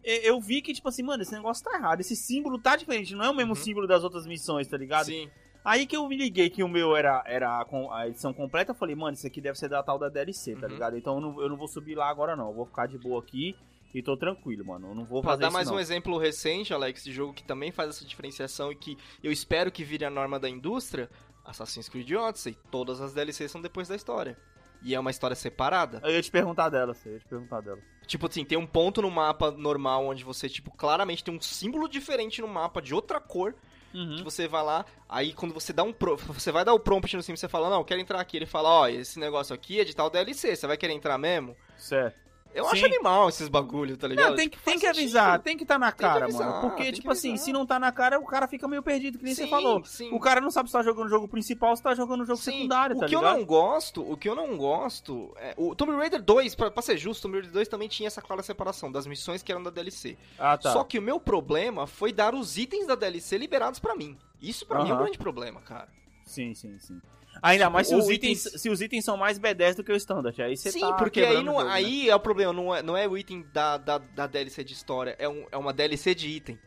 eu 0.04 0.40
vi 0.40 0.62
que, 0.62 0.74
tipo 0.74 0.88
assim, 0.88 1.02
mano, 1.02 1.24
esse 1.24 1.32
negócio 1.32 1.64
tá 1.64 1.76
errado. 1.78 2.00
Esse 2.02 2.16
símbolo 2.16 2.60
tá 2.60 2.76
diferente, 2.76 3.16
não 3.16 3.26
é 3.26 3.30
o 3.30 3.34
mesmo 3.36 3.54
Uhum. 3.54 3.56
símbolo 3.56 3.88
das 3.88 4.04
outras 4.04 4.28
missões, 4.28 4.68
tá 4.68 4.78
ligado? 4.78 5.06
Sim. 5.08 5.30
Aí 5.64 5.86
que 5.86 5.96
eu 5.96 6.08
me 6.08 6.18
liguei 6.18 6.50
que 6.50 6.64
o 6.64 6.68
meu 6.68 6.96
era, 6.96 7.24
era 7.28 7.60
a, 7.92 8.08
edição 8.08 8.34
completa, 8.34 8.72
eu 8.72 8.76
falei, 8.76 8.96
mano, 8.96 9.14
isso 9.14 9.28
aqui 9.28 9.40
deve 9.40 9.58
ser 9.60 9.70
da 9.70 9.84
tal 9.84 10.00
da 10.00 10.10
DLC, 10.10 10.56
tá 10.56 10.66
Uhum. 10.66 10.74
ligado? 10.74 10.98
Então 10.98 11.16
eu 11.16 11.22
não, 11.22 11.42
eu 11.42 11.50
não 11.50 11.58
vou 11.58 11.68
subir 11.68 11.96
lá 11.96 12.10
agora, 12.10 12.36
não. 12.36 12.48
Eu 12.50 12.54
vou 12.56 12.66
ficar 12.66 12.88
de 12.88 12.98
boa 12.98 13.22
aqui 13.22 13.56
e 13.94 14.02
tô 14.02 14.18
tranquilo, 14.18 14.66
mano. 14.66 14.90
Eu 14.90 14.96
não 14.96 15.06
vou 15.06 15.22
Pra 15.22 15.32
fazer 15.32 15.42
dar 15.42 15.48
isso, 15.50 15.54
mais 15.54 15.68
não. 15.70 15.76
um 15.76 15.80
exemplo 15.80 16.18
recente, 16.18 16.74
Alex, 16.74 17.04
de 17.04 17.12
jogo 17.12 17.34
que 17.34 17.44
também 17.44 17.72
faz 17.72 17.90
essa 17.90 18.06
diferenciação 18.06 18.72
e 18.72 18.76
que 18.76 18.98
eu 19.24 19.32
espero 19.32 19.72
que 19.72 19.84
vire 19.84 20.04
a 20.06 20.10
norma 20.10 20.40
da 20.40 20.50
indústria, 20.50 21.10
Assassin's 21.46 21.90
Creed 21.90 22.12
Odyssey, 22.12 22.58
todas 22.72 23.00
as 23.02 23.14
DLCs 23.14 23.52
são 23.52 23.62
depois 23.62 23.88
da 23.88 23.96
história. 23.96 24.38
E 24.84 24.96
é 24.96 25.00
uma 25.00 25.12
história 25.12 25.36
separada. 25.36 26.02
Eu 26.04 26.10
ia 26.12 26.22
te 26.24 26.32
perguntar 26.32 26.70
dela, 26.70 26.96
eu 27.06 27.12
ia 27.14 27.20
te 27.20 27.28
perguntar 27.28 27.62
dela. 27.62 27.78
Tipo 28.08 28.28
assim, 28.28 28.44
tem 28.44 28.58
um 28.58 28.66
ponto 28.66 29.00
no 29.00 29.12
mapa 29.12 29.52
normal 29.52 30.08
onde 30.08 30.24
você, 30.24 30.50
tipo, 30.50 30.72
claramente 30.72 31.24
tem 31.24 31.36
um 31.36 31.40
símbolo 31.40 31.88
diferente 31.88 32.42
no 32.42 32.48
mapa 32.48 32.82
de 32.82 32.96
outra 32.96 33.20
cor. 33.20 33.54
Uhum. 33.94 34.18
Que 34.18 34.24
você 34.24 34.48
vai 34.48 34.64
lá, 34.64 34.86
aí 35.10 35.34
quando 35.34 35.54
você 35.54 35.74
dá 35.74 35.84
um 35.84 35.92
pro... 35.92 36.16
você 36.18 36.52
vai 36.52 36.64
dar 36.64 36.74
o 36.74 36.80
prompt 36.80 37.16
no 37.16 37.24
sim, 37.24 37.36
você 37.36 37.48
fala, 37.48 37.70
não, 37.70 37.80
eu 37.80 37.86
quero 37.86 38.00
entrar 38.00 38.20
aqui. 38.20 38.38
Ele 38.38 38.46
fala, 38.46 38.70
ó, 38.70 38.88
esse 38.88 39.20
negócio 39.20 39.54
aqui 39.54 39.80
é 39.80 39.84
de 39.84 39.96
tal 39.96 40.10
DLC, 40.10 40.56
você 40.56 40.68
vai 40.68 40.78
querer 40.78 40.94
entrar 40.94 41.18
mesmo? 41.18 41.56
Certo. 41.78 42.31
Eu 42.54 42.66
Sim. 42.66 42.72
acho 42.72 42.86
animal 42.86 43.30
esses 43.30 43.48
bagulho, 43.48 43.96
tá 43.96 44.08
ligado? 44.08 44.30
Não, 44.32 44.36
tem 44.36 44.50
que, 44.50 44.58
Tipo, 44.58 44.70
tem 44.70 44.80
que 44.80 44.86
avisar, 44.88 45.40
tem 45.40 45.56
que 45.58 45.64
estar 45.64 45.80
na 45.80 45.88
Tem 45.92 45.96
que 45.98 46.02
cara, 46.04 46.26
avisar, 46.26 46.48
mano. 46.50 46.62
Porque, 46.62 46.84
que 46.86 46.92
tipo 46.94 47.12
assim, 47.12 47.38
se 47.38 47.54
não 47.54 47.66
tá 47.66 47.80
na 47.80 47.92
cara, 47.92 48.20
o 48.20 48.26
cara 48.26 48.48
fica 48.48 48.68
meio 48.68 48.84
perdido, 48.84 49.18
que 49.18 49.24
nem 49.24 49.34
você 49.34 49.44
Sim, 49.46 49.50
falou. 49.50 49.84
sim. 49.86 50.10
O 50.14 50.20
cara 50.20 50.42
não 50.42 50.52
sabe 50.52 50.68
se 50.70 50.74
tá 50.74 50.84
jogando 50.84 51.06
o 51.06 51.10
jogo 51.10 51.28
principal 51.28 51.70
ou 51.70 51.76
se 51.78 51.84
tá 51.84 51.96
jogando 51.96 52.22
o 52.22 52.26
jogo 52.26 52.40
Sim, 52.40 52.52
secundário, 52.52 52.98
o 52.98 53.00
tá 53.00 53.06
que 53.06 53.16
ligado? 53.16 53.34
eu 53.34 53.40
não 53.40 53.46
gosto, 53.46 54.02
o 54.12 54.18
que 54.18 54.28
eu 54.28 54.36
não 54.36 54.58
gosto, 54.58 55.34
é, 55.38 55.54
o 55.58 55.74
Tomb 55.76 55.94
Raider 55.96 56.22
2, 56.22 56.56
pra, 56.56 56.70
pra 56.70 56.82
ser 56.82 56.98
justo, 56.98 57.22
Tomb 57.24 57.36
Raider 57.36 57.52
2 57.54 57.68
também 57.70 57.88
tinha 57.88 58.08
essa 58.08 58.22
clara 58.22 58.44
separação 58.44 58.92
das 58.92 59.08
missões 59.08 59.42
que 59.42 59.52
eram 59.52 59.64
da 59.64 59.70
DLC. 59.70 60.18
Ah, 60.38 60.58
tá. 60.58 60.74
Só 60.74 60.84
que 60.84 61.00
o 61.00 61.02
meu 61.02 61.20
problema 61.20 61.88
foi 61.88 62.12
dar 62.12 62.36
os 62.36 62.58
itens 62.58 62.86
da 62.88 62.96
DLC 62.96 63.38
liberados 63.38 63.80
pra 63.80 63.96
mim. 63.96 64.18
Isso 64.42 64.66
pra 64.66 64.84
mim 64.84 64.90
é 64.90 64.94
um 64.94 64.98
grande 64.98 65.18
problema, 65.18 65.62
cara. 65.62 65.88
Sim, 66.26 66.54
sim, 66.54 66.78
sim. 66.80 67.02
Ainda 67.42 67.70
mais 67.70 67.88
se 67.88 67.96
os, 67.96 68.10
itens, 68.10 68.46
itens- 68.46 68.62
se 68.62 68.70
os 68.70 68.82
itens 68.82 69.06
são 69.06 69.16
mais 69.18 69.40
B10 69.40 69.76
do 69.76 69.84
que 69.84 69.92
o 69.92 69.96
standard. 69.96 70.42
Aí 70.42 70.56
você 70.58 70.72
Sim, 70.72 70.80
tá 70.82 70.94
porque 70.94 71.22
aí, 71.22 71.44
não, 71.44 71.54
jogo, 71.58 71.64
né? 71.66 71.72
aí 71.74 72.10
é 72.10 72.16
o 72.16 72.20
problema, 72.20 72.52
não 72.54 72.76
é, 72.76 72.82
não 72.84 72.98
é 72.98 73.08
o 73.08 73.18
item 73.18 73.46
da, 73.54 73.78
da, 73.78 73.98
da 73.98 74.28
DLC 74.28 74.64
de 74.64 74.74
história, 74.74 75.16
é, 75.18 75.28
um, 75.30 75.46
é 75.52 75.58
uma 75.58 75.72
DLC 75.74 76.14
de 76.16 76.28
item. 76.30 76.60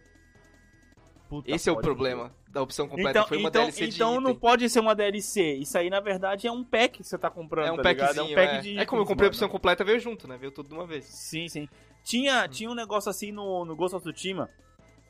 Puta, 1.29 1.50
Esse 1.50 1.68
é 1.68 1.72
o 1.72 1.77
problema 1.81 2.35
da 2.48 2.62
opção 2.62 2.87
completa, 2.87 3.11
Então, 3.11 3.27
foi 3.29 3.38
uma 3.38 3.48
então, 3.48 3.62
DLC 3.62 3.87
de 3.88 3.94
então 3.94 4.11
item. 4.12 4.22
não 4.24 4.35
pode 4.37 4.68
ser 4.68 4.81
uma 4.81 4.94
DLC. 4.94 5.55
Isso 5.55 5.77
aí, 5.79 5.88
na 5.90 6.00
verdade, 6.00 6.46
é 6.46 6.53
um 6.53 6.62
pack 6.62 6.98
que 6.98 7.05
você 7.05 7.18
tá 7.18 7.31
comprando, 7.31 7.66
É 7.68 7.72
um 7.72 7.77
tá 7.77 7.83
packzinho, 7.83 8.20
É 8.20 8.33
um 8.33 8.35
pack 8.35 8.55
é. 8.55 8.61
de 8.61 8.79
É 8.79 8.85
como 8.87 9.03
eu 9.03 9.07
comprei 9.07 9.27
a 9.27 9.31
opção 9.31 9.48
completa, 9.48 9.83
veio 9.85 9.98
junto, 9.98 10.29
né? 10.29 10.37
Veio 10.37 10.53
tudo 10.53 10.68
de 10.68 10.74
uma 10.74 10.87
vez. 10.87 11.05
Sim, 11.07 11.48
sim. 11.48 11.68
Tinha, 12.05 12.46
tinha 12.46 12.70
um 12.70 12.74
negócio 12.74 13.09
assim 13.11 13.33
no, 13.33 13.64
no 13.64 13.74
Ghost 13.74 13.96
of 13.96 14.05
Tsushima, 14.12 14.50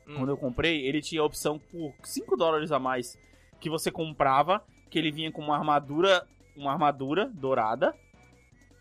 Hum. 0.06 0.16
quando 0.16 0.28
eu 0.28 0.36
comprei, 0.36 0.86
ele 0.86 1.00
tinha 1.00 1.22
a 1.22 1.24
opção 1.24 1.58
por 1.58 1.94
5 2.04 2.36
dólares 2.36 2.70
a 2.70 2.78
mais 2.78 3.18
que 3.58 3.70
você 3.70 3.90
comprava, 3.90 4.62
que 4.94 4.98
ele 5.00 5.10
vinha 5.10 5.32
com 5.32 5.42
uma 5.42 5.56
armadura, 5.56 6.24
uma 6.56 6.70
armadura 6.70 7.28
dourada 7.34 7.92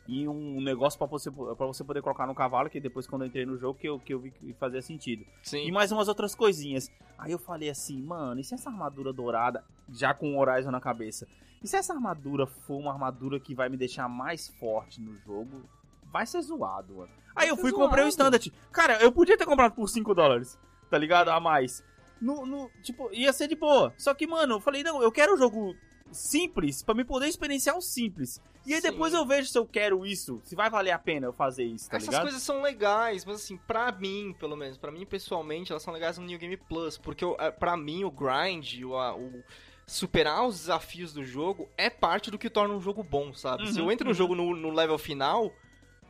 e 0.08 0.28
um 0.28 0.62
negócio 0.62 0.96
pra 1.00 1.08
você, 1.08 1.32
pra 1.32 1.66
você 1.66 1.84
poder 1.84 2.04
colocar 2.04 2.28
no 2.28 2.36
cavalo, 2.36 2.70
que 2.70 2.80
depois 2.80 3.08
quando 3.08 3.24
eu 3.24 3.28
entrei 3.30 3.48
no 3.48 3.58
jogo 3.58 3.80
que 3.80 3.90
eu, 3.90 4.00
que 4.00 4.14
eu 4.14 4.20
vi 4.20 4.30
que 4.30 4.54
fazia 4.54 4.80
sentido. 4.80 5.26
Sim. 5.42 5.66
E 5.66 5.72
mais 5.72 5.92
umas 5.92 6.08
outras 6.08 6.36
coisinhas. 6.36 6.92
Aí 7.18 7.32
eu 7.32 7.40
falei 7.40 7.68
assim, 7.68 8.00
mano, 8.00 8.40
e 8.40 8.44
se 8.44 8.54
essa 8.54 8.70
armadura 8.70 9.12
dourada, 9.12 9.64
já 9.90 10.14
com 10.14 10.36
o 10.36 10.40
Horizon 10.40 10.70
na 10.70 10.80
cabeça, 10.80 11.28
e 11.64 11.68
se 11.68 11.76
essa 11.76 11.94
armadura 11.96 12.46
for 12.46 12.78
uma 12.78 12.92
armadura 12.94 13.40
que 13.40 13.56
vai 13.56 13.70
me 13.70 13.78
deixar 13.78 14.08
mais 14.08 14.50
forte 14.60 15.02
no 15.02 15.18
jogo, 15.18 15.64
vai 16.12 16.28
ser 16.28 16.44
zoado, 16.44 16.94
mano. 16.98 17.10
Aí 17.36 17.48
Vai 17.48 17.50
eu 17.50 17.58
fui 17.58 17.72
e 17.72 17.74
comprei 17.74 18.04
o. 18.06 18.08
Standard. 18.08 18.54
Cara, 18.72 19.02
eu 19.02 19.12
podia 19.12 19.36
ter 19.36 19.48
comprado 19.48 19.74
por 19.74 19.90
5 19.90 20.14
dólares, 20.14 20.60
tá 20.92 20.98
ligado? 21.00 21.30
A 21.30 21.40
mais. 21.40 21.84
No, 22.22 22.46
no- 22.46 22.70
tipo, 22.84 23.10
ia 23.12 23.34
ser 23.34 23.48
de 23.48 23.56
boa. 23.56 23.92
Só 23.98 24.14
que, 24.14 24.28
mano, 24.28 24.56
eu 24.56 24.60
falei, 24.60 24.84
não, 24.84 25.02
eu 25.02 25.12
quero 25.12 25.34
um 25.34 25.38
jogo 25.38 25.76
simples, 26.14 26.82
pra 26.84 26.94
me 26.96 27.04
poder 27.04 27.28
experienciar 27.28 27.78
o 27.78 27.82
simples. 27.82 28.42
E 28.66 28.74
aí 28.74 28.82
Sim. 28.82 28.92
depois 28.92 29.14
eu 29.14 29.26
vejo 29.26 29.50
se 29.50 29.58
eu 29.58 29.66
quero 29.66 30.06
isso, 30.06 30.40
se 30.46 30.56
vai 30.56 30.70
valer 30.70 30.92
a 30.92 31.00
pena 31.00 31.28
eu 31.28 31.34
fazer 31.34 31.66
isso, 31.66 31.90
tá 31.90 31.98
Essas 31.98 32.08
ligado? 32.08 32.22
coisas 32.24 32.42
são 32.42 32.62
legais, 32.62 33.26
mas 33.26 33.36
assim, 33.38 33.58
pra 33.58 33.92
mim, 33.92 34.34
pelo 34.40 34.56
menos, 34.56 34.78
pra 34.78 34.92
mim 34.92 35.06
pessoalmente, 35.06 35.72
elas 35.72 35.84
são 35.84 35.94
legais 35.94 36.18
no 36.18 36.26
New 36.26 36.40
Game 36.40 36.56
Plus, 36.56 36.98
porque 36.98 37.26
é, 37.40 37.52
pra 37.52 37.76
mim 37.76 38.04
o 38.06 38.12
grind, 38.12 38.82
o, 38.84 38.94
o 38.94 39.44
superar 39.86 40.46
os 40.48 40.60
desafios 40.60 41.12
do 41.14 41.24
jogo 41.26 41.68
é 41.78 41.90
parte 41.90 42.32
do 42.32 42.38
que 42.38 42.50
torna 42.50 42.74
um 42.74 42.80
jogo 42.80 43.04
bom, 43.04 43.34
sabe? 43.34 43.68
Se 43.72 43.80
Uhum, 43.80 43.88
eu 43.88 43.92
entro 43.92 44.06
no 44.06 44.12
uhum. 44.12 44.16
jogo 44.16 44.34
no, 44.36 44.56
no 44.56 44.70
level 44.72 44.98
final, 44.98 45.52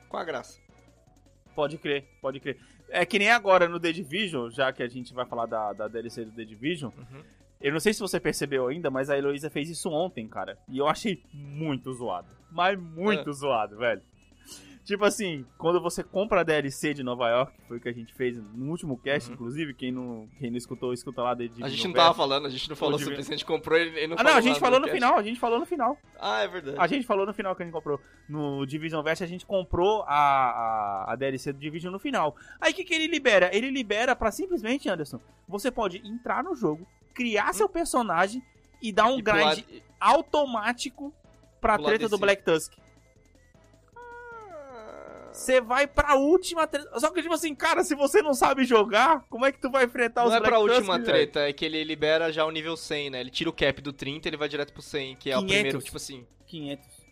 qual 0.07 0.21
a 0.21 0.25
graça? 0.25 0.59
Pode 1.55 1.77
crer, 1.79 2.07
pode 2.21 2.39
crer. 2.39 2.59
É 2.89 3.03
que 3.05 3.17
nem 3.17 3.31
agora 3.31 3.67
no 3.67 3.79
The 3.79 3.91
Division, 3.91 4.51
já 4.51 4.71
que 4.71 4.83
a 4.83 4.87
gente 4.87 5.11
vai 5.13 5.25
falar 5.25 5.47
da, 5.47 5.73
da 5.73 5.87
DLC 5.87 6.25
do 6.25 6.31
The 6.31 6.45
Division. 6.45 6.91
Uhum. 6.95 7.23
Eu 7.63 7.71
não 7.71 7.79
sei 7.79 7.93
se 7.93 8.01
você 8.01 8.19
percebeu 8.19 8.67
ainda, 8.67 8.91
mas 8.91 9.09
a 9.09 9.17
Heloísa 9.17 9.49
fez 9.49 9.69
isso 9.69 9.89
ontem, 9.89 10.27
cara. 10.27 10.57
E 10.67 10.77
eu 10.77 10.87
achei 10.87 11.23
muito 11.33 11.93
zoado. 11.93 12.27
Mas 12.51 12.77
muito 12.77 13.29
É. 13.29 13.33
zoado, 13.33 13.77
velho. 13.77 14.01
Tipo 14.85 15.05
assim, 15.05 15.45
quando 15.57 15.79
você 15.81 16.03
compra 16.03 16.41
a 16.41 16.43
DLC 16.43 16.93
de 16.93 17.03
Nova 17.03 17.29
York, 17.29 17.53
que 17.55 17.67
foi 17.69 17.77
o 17.77 17.79
que 17.79 17.87
a 17.87 17.93
gente 17.93 18.13
fez 18.13 18.37
no 18.37 18.69
último 18.69 18.97
cast, 18.97 19.29
Uhum. 19.29 19.35
inclusive, 19.35 19.73
quem 19.73 19.93
não, 19.93 20.27
quem 20.37 20.49
não 20.51 20.57
escutou, 20.57 20.91
escuta 20.91 21.21
lá 21.21 21.33
Division. 21.33 21.65
A 21.65 21.69
gente 21.69 21.87
não 21.87 21.93
tava 21.93 22.13
falando, 22.13 22.47
a 22.47 22.49
gente 22.49 22.67
não 22.69 22.75
falou 22.75 22.99
sobre 22.99 23.13
isso, 23.19 23.29
a 23.29 23.33
gente 23.33 23.45
comprou 23.45 23.79
e 23.79 24.05
não 24.07 24.17
Ah, 24.19 24.23
não, 24.23 24.33
a 24.35 24.41
gente 24.41 24.59
falou 24.59 24.79
no 24.81 24.85
cast. 24.87 24.95
final, 24.99 25.17
a 25.17 25.23
gente 25.23 25.39
falou 25.39 25.57
no 25.57 25.65
final. 25.65 25.97
Ah, 26.19 26.41
é 26.43 26.47
verdade. 26.49 26.77
A 26.77 26.85
gente 26.87 27.07
falou 27.07 27.25
no 27.25 27.33
final 27.33 27.55
que 27.55 27.63
a 27.63 27.65
gente 27.65 27.73
comprou. 27.73 27.97
No 28.27 28.65
Division 28.65 29.01
Verse 29.01 29.23
a 29.23 29.27
gente 29.27 29.45
comprou 29.45 30.03
a, 30.03 30.13
a, 31.07 31.13
a 31.13 31.15
DLC 31.15 31.53
do 31.53 31.59
Division 31.59 31.91
no 31.91 31.99
final. 31.99 32.35
Aí 32.59 32.73
o 32.73 32.75
que, 32.75 32.83
que 32.83 32.93
ele 32.93 33.07
libera? 33.07 33.49
Ele 33.55 33.69
libera 33.71 34.13
pra 34.17 34.31
simplesmente, 34.31 34.89
Anderson, 34.89 35.19
você 35.47 35.71
pode 35.71 36.05
entrar 36.05 36.43
no 36.43 36.55
jogo, 36.55 36.85
criar 37.13 37.53
seu 37.53 37.69
personagem 37.69 38.43
e 38.81 38.91
dar 38.91 39.05
um 39.05 39.17
E 39.17 39.21
grind 39.21 39.39
pular- 39.63 39.81
automático 39.99 41.13
pra 41.61 41.77
pular 41.77 41.89
treta 41.89 42.05
do 42.05 42.09
desse- 42.11 42.21
Black 42.21 42.43
Tusk. 42.43 42.73
Você 45.33 45.59
vai 45.59 45.87
pra 45.87 46.15
última 46.15 46.67
treta. 46.67 46.99
Só 46.99 47.09
que, 47.11 47.21
tipo 47.21 47.33
assim, 47.33 47.55
cara, 47.55 47.83
se 47.83 47.95
você 47.95 48.21
não 48.21 48.33
sabe 48.33 48.63
jogar, 48.65 49.25
como 49.29 49.45
é 49.45 49.51
que 49.51 49.59
tu 49.59 49.69
vai 49.71 49.85
enfrentar 49.85 50.21
Não 50.21 50.27
os 50.29 50.35
é 50.35 50.39
Black 50.39 50.51
pra 50.51 50.59
última 50.59 50.99
treta, 50.99 51.39
é 51.41 51.51
que 51.53 51.65
ele 51.65 51.83
libera 51.83 52.31
já 52.31 52.45
o 52.45 52.51
nível 52.51 52.77
100, 52.77 53.09
né? 53.09 53.19
Ele 53.21 53.29
tira 53.31 53.49
o 53.49 53.53
cap 53.53 53.81
do 53.81 53.91
30 53.91 54.29
ele 54.29 54.37
vai 54.37 54.47
direto 54.47 54.71
pro 54.71 54.81
100, 54.81 55.15
que 55.15 55.31
é 55.31 55.37
o 55.37 55.39
500. 55.41 55.53
primeiro, 55.55 55.81
tipo 55.81 55.97
assim. 55.97 56.25
500. 56.45 57.03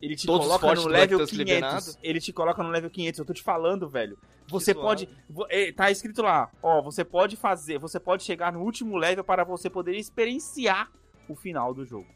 Ele 0.00 0.14
te 0.14 0.26
Todos 0.26 0.46
os 0.46 0.56
coloca 0.56 0.80
no 0.80 0.86
level 0.88 1.18
Tusk 1.18 1.30
500. 1.34 1.38
liberado? 1.54 1.84
Ele 2.00 2.20
te 2.20 2.32
coloca 2.32 2.62
no 2.62 2.68
level 2.70 2.88
500. 2.88 3.18
Eu 3.18 3.24
tô 3.24 3.32
te 3.34 3.42
falando, 3.42 3.88
velho. 3.88 4.16
Você 4.46 4.72
pode. 4.72 5.08
eh, 5.50 5.72
Tá 5.72 5.90
escrito 5.90 6.22
lá, 6.22 6.48
ó. 6.62 6.80
Você 6.82 7.04
pode 7.04 7.34
fazer. 7.36 7.78
Você 7.78 7.98
pode 7.98 8.22
chegar 8.22 8.52
no 8.52 8.60
último 8.60 8.96
level 8.96 9.24
para 9.24 9.42
você 9.42 9.68
poder 9.68 9.96
experienciar 9.96 10.88
o 11.28 11.34
final 11.34 11.74
do 11.74 11.84
jogo. 11.84 12.06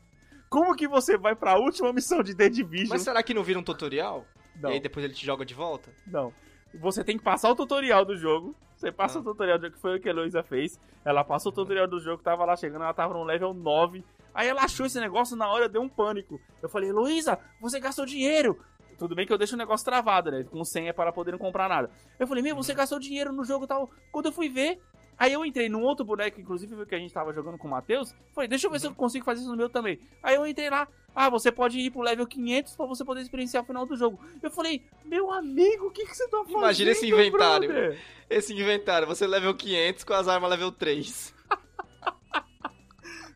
Como 0.48 0.76
que 0.76 0.86
você 0.86 1.16
vai 1.18 1.34
pra 1.34 1.58
última 1.58 1.92
missão 1.92 2.22
de 2.22 2.34
The 2.36 2.48
Division? 2.48 2.88
Mas 2.90 3.02
será 3.02 3.20
que 3.22 3.34
não 3.34 3.42
vira 3.42 3.58
um 3.58 3.62
tutorial? 3.64 4.24
Não, 4.62 4.70
E 4.70 4.74
aí 4.74 4.80
depois 4.80 5.04
ele 5.04 5.14
te 5.14 5.24
joga 5.26 5.44
de 5.44 5.54
volta? 5.54 5.90
não. 6.06 6.32
Você 6.80 7.04
tem 7.04 7.18
que 7.18 7.22
passar 7.22 7.50
o 7.50 7.54
tutorial 7.54 8.02
do 8.02 8.16
jogo. 8.16 8.56
Você 8.74 8.90
passa 8.90 9.18
Ah. 9.18 9.20
o 9.20 9.24
tutorial 9.24 9.58
do 9.58 9.64
jogo, 9.64 9.74
que 9.74 9.80
foi 9.82 9.98
o 9.98 10.00
que 10.00 10.08
a 10.08 10.10
Heloísa 10.10 10.42
fez. 10.42 10.80
Ela 11.04 11.22
passou 11.22 11.52
o 11.52 11.54
tutorial 11.54 11.86
do 11.86 12.00
jogo, 12.00 12.22
tava 12.22 12.46
lá 12.46 12.56
chegando, 12.56 12.82
ela 12.82 12.94
tava 12.94 13.12
no 13.12 13.22
level 13.24 13.52
9. 13.52 14.02
Aí 14.32 14.48
ela 14.48 14.62
achou 14.62 14.86
esse 14.86 14.98
negócio 14.98 15.36
na 15.36 15.46
hora, 15.52 15.68
deu 15.68 15.82
um 15.82 15.88
pânico. 15.88 16.40
Eu 16.62 16.70
falei, 16.70 16.88
Heloísa, 16.88 17.38
você 17.60 17.78
gastou 17.78 18.06
dinheiro. 18.06 18.58
Tudo 18.98 19.14
bem 19.14 19.26
que 19.26 19.32
eu 19.32 19.36
deixo 19.36 19.54
o 19.54 19.58
negócio 19.58 19.84
travado, 19.84 20.30
né? 20.30 20.44
Com 20.44 20.64
senha 20.64 20.94
para 20.94 21.12
poder 21.12 21.32
não 21.32 21.38
comprar 21.38 21.68
nada. 21.68 21.90
Eu 22.18 22.26
falei, 22.26 22.42
meu, 22.42 22.56
você 22.56 22.72
gastou 22.72 22.98
dinheiro 22.98 23.32
no 23.34 23.44
jogo 23.44 23.66
e 23.66 23.68
tal. 23.68 23.90
Quando 24.10 24.26
eu 24.26 24.32
fui 24.32 24.48
ver, 24.48 24.80
aí 25.22 25.32
eu 25.34 25.46
entrei 25.46 25.68
num 25.68 25.82
outro 25.82 26.04
boneco, 26.04 26.40
inclusive 26.40 26.84
que 26.84 26.94
a 26.96 26.98
gente 26.98 27.14
tava 27.14 27.32
jogando 27.32 27.56
com 27.56 27.68
o 27.68 27.70
Matheus. 27.70 28.12
Falei, 28.34 28.48
deixa 28.48 28.66
eu 28.66 28.72
ver 28.72 28.80
se 28.80 28.88
eu 28.88 28.94
consigo 28.94 29.24
fazer 29.24 29.40
isso 29.40 29.50
no 29.50 29.56
meu 29.56 29.68
também. 29.68 30.00
Aí 30.20 30.34
eu 30.34 30.44
entrei 30.44 30.68
lá, 30.68 30.88
ah, 31.14 31.30
você 31.30 31.52
pode 31.52 31.78
ir 31.78 31.92
pro 31.92 32.00
level 32.00 32.26
500 32.26 32.74
pra 32.74 32.86
você 32.86 33.04
poder 33.04 33.20
experienciar 33.20 33.62
o 33.62 33.66
final 33.66 33.86
do 33.86 33.94
jogo. 33.94 34.18
Eu 34.42 34.50
falei, 34.50 34.82
meu 35.04 35.32
amigo, 35.32 35.86
o 35.86 35.90
que, 35.92 36.04
que 36.06 36.16
você 36.16 36.26
tá 36.26 36.38
fazendo? 36.38 36.58
Imagina 36.58 36.90
esse 36.90 37.06
inventário. 37.06 37.68
brother? 37.68 37.98
Esse 38.28 38.52
inventário, 38.52 39.06
você 39.06 39.24
level 39.24 39.54
500 39.54 40.02
com 40.02 40.12
as 40.12 40.26
armas 40.26 40.50
level 40.50 40.72
3. 40.72 41.34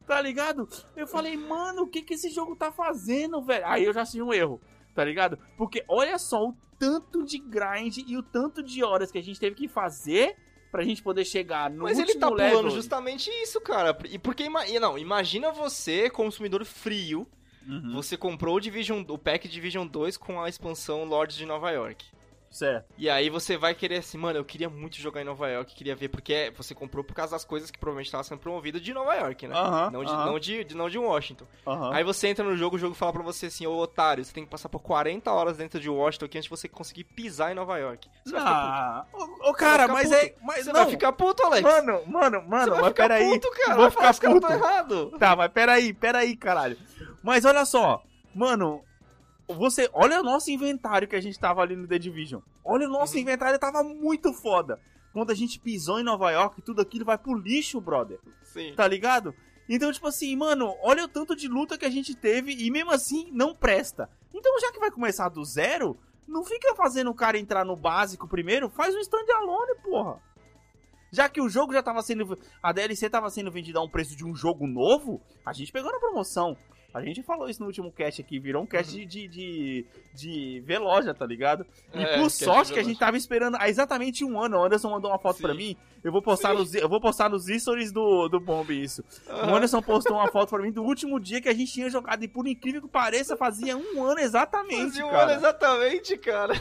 Tá 0.06 0.20
ligado? 0.20 0.68
Eu 0.94 1.04
falei, 1.04 1.36
mano, 1.36 1.82
o 1.82 1.88
que 1.88 2.00
que 2.00 2.14
esse 2.14 2.30
jogo 2.30 2.54
tá 2.54 2.70
fazendo, 2.70 3.42
velho? 3.42 3.66
Aí 3.66 3.84
eu 3.84 3.92
já 3.92 4.02
achei 4.02 4.22
um 4.22 4.32
erro, 4.32 4.60
tá 4.94 5.04
ligado? 5.04 5.36
Porque 5.58 5.84
olha 5.88 6.16
só 6.16 6.46
o 6.46 6.54
tanto 6.78 7.24
de 7.24 7.38
grind 7.38 7.98
e 8.06 8.16
o 8.16 8.22
tanto 8.22 8.62
de 8.62 8.84
horas 8.84 9.10
que 9.10 9.18
a 9.18 9.22
gente 9.22 9.40
teve 9.40 9.56
que 9.56 9.66
fazer 9.66 10.36
pra 10.76 10.84
gente 10.84 11.02
poder 11.02 11.24
chegar 11.24 11.70
no 11.70 11.84
Mas 11.84 11.98
ele 11.98 12.14
tá 12.16 12.28
pulando 12.28 12.54
level. 12.54 12.70
justamente 12.70 13.30
isso, 13.42 13.58
cara. 13.62 13.96
E 14.10 14.18
porque, 14.18 14.46
não, 14.80 14.98
imagina 14.98 15.50
você, 15.52 16.10
consumidor 16.10 16.64
frio, 16.66 17.26
Uhum. 17.66 17.94
você 17.94 18.16
comprou 18.16 18.56
o 18.56 18.60
Division, 18.60 19.02
o 19.08 19.18
pack 19.18 19.48
Division 19.48 19.86
2 19.86 20.16
com 20.16 20.40
a 20.40 20.48
expansão 20.48 21.04
Lords 21.04 21.36
de 21.36 21.44
Nova 21.46 21.70
York. 21.70 22.04
Certo. 22.56 22.86
E 22.96 23.10
aí 23.10 23.28
você 23.28 23.54
vai 23.58 23.74
querer 23.74 23.96
assim, 23.98 24.16
mano, 24.16 24.38
eu 24.38 24.44
queria 24.44 24.70
muito 24.70 24.96
jogar 24.96 25.20
em 25.20 25.24
Nova 25.24 25.46
York, 25.46 25.74
queria 25.74 25.94
ver, 25.94 26.08
porque 26.08 26.50
você 26.56 26.74
comprou 26.74 27.04
por 27.04 27.12
causa 27.14 27.32
das 27.32 27.44
coisas 27.44 27.70
que 27.70 27.78
provavelmente 27.78 28.06
estavam 28.06 28.24
sendo 28.24 28.38
promovidas 28.38 28.80
de 28.80 28.94
Nova 28.94 29.14
York, 29.14 29.46
né? 29.46 29.54
Aham, 29.54 29.90
não, 29.90 30.02
de, 30.02 30.10
aham. 30.10 30.24
não, 30.26 30.38
de, 30.38 30.74
não 30.74 30.88
de 30.88 30.96
Washington. 30.98 31.46
Aham. 31.66 31.92
Aí 31.92 32.02
você 32.02 32.28
entra 32.28 32.42
no 32.42 32.56
jogo, 32.56 32.76
o 32.76 32.78
jogo 32.78 32.94
fala 32.94 33.12
pra 33.12 33.22
você 33.22 33.46
assim, 33.46 33.66
ô 33.66 33.76
otário, 33.76 34.24
você 34.24 34.32
tem 34.32 34.42
que 34.44 34.50
passar 34.50 34.70
por 34.70 34.80
40 34.80 35.30
horas 35.30 35.58
dentro 35.58 35.78
de 35.78 35.90
Washington 35.90 36.24
aqui 36.24 36.38
antes 36.38 36.46
de 36.48 36.56
você 36.56 36.66
conseguir 36.66 37.04
pisar 37.04 37.52
em 37.52 37.54
Nova 37.54 37.76
York. 37.76 38.08
Você 38.24 38.32
vai 38.32 38.42
Ah, 38.42 39.04
ô, 39.12 39.50
ô, 39.50 39.52
cara, 39.52 39.86
mas 39.86 40.08
puto. 40.08 40.14
é. 40.16 40.34
Mas. 40.42 40.64
Você 40.64 40.72
não. 40.72 40.80
vai 40.80 40.90
ficar 40.90 41.12
puto, 41.12 41.42
Alex. 41.44 41.62
Mano, 41.62 42.06
mano, 42.06 42.40
você 42.40 42.48
mano, 42.48 42.72
vai 42.72 42.80
mas 42.80 42.92
peraí. 42.94 43.28
puto, 43.28 43.50
cara. 43.50 43.76
Vou 43.76 43.90
vai 43.90 44.14
ficar 44.14 44.30
puto. 44.32 44.46
errado. 44.50 45.10
Tá, 45.18 45.36
mas 45.36 45.52
peraí, 45.52 45.92
peraí, 45.92 46.34
caralho. 46.34 46.78
Mas 47.22 47.44
olha 47.44 47.66
só, 47.66 48.02
mano, 48.34 48.82
você, 49.48 49.88
olha 49.92 50.20
o 50.20 50.24
nosso 50.24 50.50
inventário 50.50 51.06
que 51.08 51.16
a 51.16 51.20
gente 51.20 51.38
tava 51.38 51.60
ali 51.62 51.76
no 51.76 51.86
The 51.86 51.98
Division. 51.98 52.40
Olha 52.64 52.86
o 52.88 52.90
nosso 52.90 53.14
Uhum. 53.14 53.20
inventário, 53.20 53.58
tava 53.58 53.82
muito 53.82 54.32
foda. 54.32 54.80
Quando 55.12 55.30
a 55.30 55.34
gente 55.34 55.58
pisou 55.60 55.98
em 55.98 56.04
Nova 56.04 56.30
York, 56.30 56.60
tudo 56.62 56.80
aquilo 56.82 57.04
vai 57.04 57.16
pro 57.16 57.34
lixo, 57.34 57.80
brother. 57.80 58.18
Sim. 58.42 58.74
Tá 58.74 58.86
ligado? 58.86 59.34
Então, 59.68 59.90
tipo 59.92 60.06
assim, 60.06 60.34
mano, 60.36 60.74
olha 60.82 61.04
o 61.04 61.08
tanto 61.08 61.34
de 61.34 61.48
luta 61.48 61.78
que 61.78 61.84
a 61.84 61.90
gente 61.90 62.14
teve 62.14 62.52
e 62.52 62.70
mesmo 62.70 62.90
assim 62.90 63.30
não 63.32 63.54
presta. 63.54 64.08
Então, 64.34 64.60
já 64.60 64.70
que 64.72 64.78
vai 64.78 64.90
começar 64.90 65.28
do 65.28 65.44
zero, 65.44 65.98
não 66.28 66.44
fica 66.44 66.74
fazendo 66.74 67.10
o 67.10 67.14
cara 67.14 67.38
entrar 67.38 67.64
no 67.64 67.74
básico 67.76 68.28
primeiro, 68.28 68.68
faz 68.68 68.94
um 68.94 68.98
standalone, 69.00 69.74
porra. 69.82 70.20
Já 71.10 71.28
que 71.28 71.40
o 71.40 71.48
jogo 71.48 71.72
já 71.72 71.82
tava 71.82 72.02
sendo. 72.02 72.38
A 72.62 72.72
DLC 72.72 73.08
tava 73.08 73.30
sendo 73.30 73.50
vendida 73.50 73.78
a 73.78 73.82
um 73.82 73.88
preço 73.88 74.14
de 74.16 74.24
um 74.24 74.34
jogo 74.34 74.66
novo, 74.66 75.20
a 75.44 75.52
gente 75.52 75.72
pegou 75.72 75.90
na 75.90 75.98
promoção. 76.00 76.56
A 76.96 77.02
gente 77.04 77.22
falou 77.22 77.48
isso 77.48 77.60
no 77.60 77.66
último 77.66 77.92
cast 77.92 78.20
aqui, 78.22 78.38
virou 78.38 78.62
um 78.62 78.66
cast 78.66 78.90
de, 78.92 79.04
de, 79.04 79.28
de, 79.28 79.86
de 80.14 80.60
V-Loja, 80.64 81.12
tá 81.12 81.26
ligado? 81.26 81.66
E 81.94 82.02
É, 82.02 82.18
por 82.18 82.30
sorte 82.30 82.72
que 82.72 82.78
a 82.78 82.82
gente 82.82 82.98
tava 82.98 83.16
esperando 83.16 83.56
há 83.60 83.68
exatamente 83.68 84.24
um 84.24 84.40
ano. 84.40 84.56
O 84.56 84.64
Anderson 84.64 84.90
mandou 84.90 85.10
uma 85.10 85.18
foto 85.18 85.36
Sim. 85.36 85.42
pra 85.42 85.54
mim. 85.54 85.76
Eu 86.02 86.10
vou 86.10 86.22
postar 86.22 86.52
Sim. 86.52 86.56
nos, 86.58 86.74
eu 86.74 86.88
vou 86.88 87.00
postar 87.00 87.28
nos 87.28 87.46
stories 87.46 87.92
do, 87.92 88.28
do 88.28 88.40
Bomb 88.40 88.70
isso. 88.70 89.04
O 89.28 89.32
Aham. 89.32 89.56
Anderson 89.56 89.82
postou 89.82 90.16
uma 90.16 90.30
foto 90.32 90.48
pra 90.50 90.62
mim 90.62 90.72
do 90.72 90.82
último 90.84 91.20
dia 91.20 91.40
que 91.40 91.48
a 91.48 91.54
gente 91.54 91.70
tinha 91.72 91.90
jogado. 91.90 92.24
E 92.24 92.28
por 92.28 92.46
incrível 92.46 92.80
que 92.80 92.88
pareça, 92.88 93.36
fazia 93.36 93.76
um 93.76 94.02
ano 94.02 94.20
exatamente, 94.20 94.82
Fazia 94.84 95.06
um 95.06 95.10
cara. 95.10 95.22
ano 95.24 95.32
exatamente, 95.40 96.16
cara. 96.16 96.54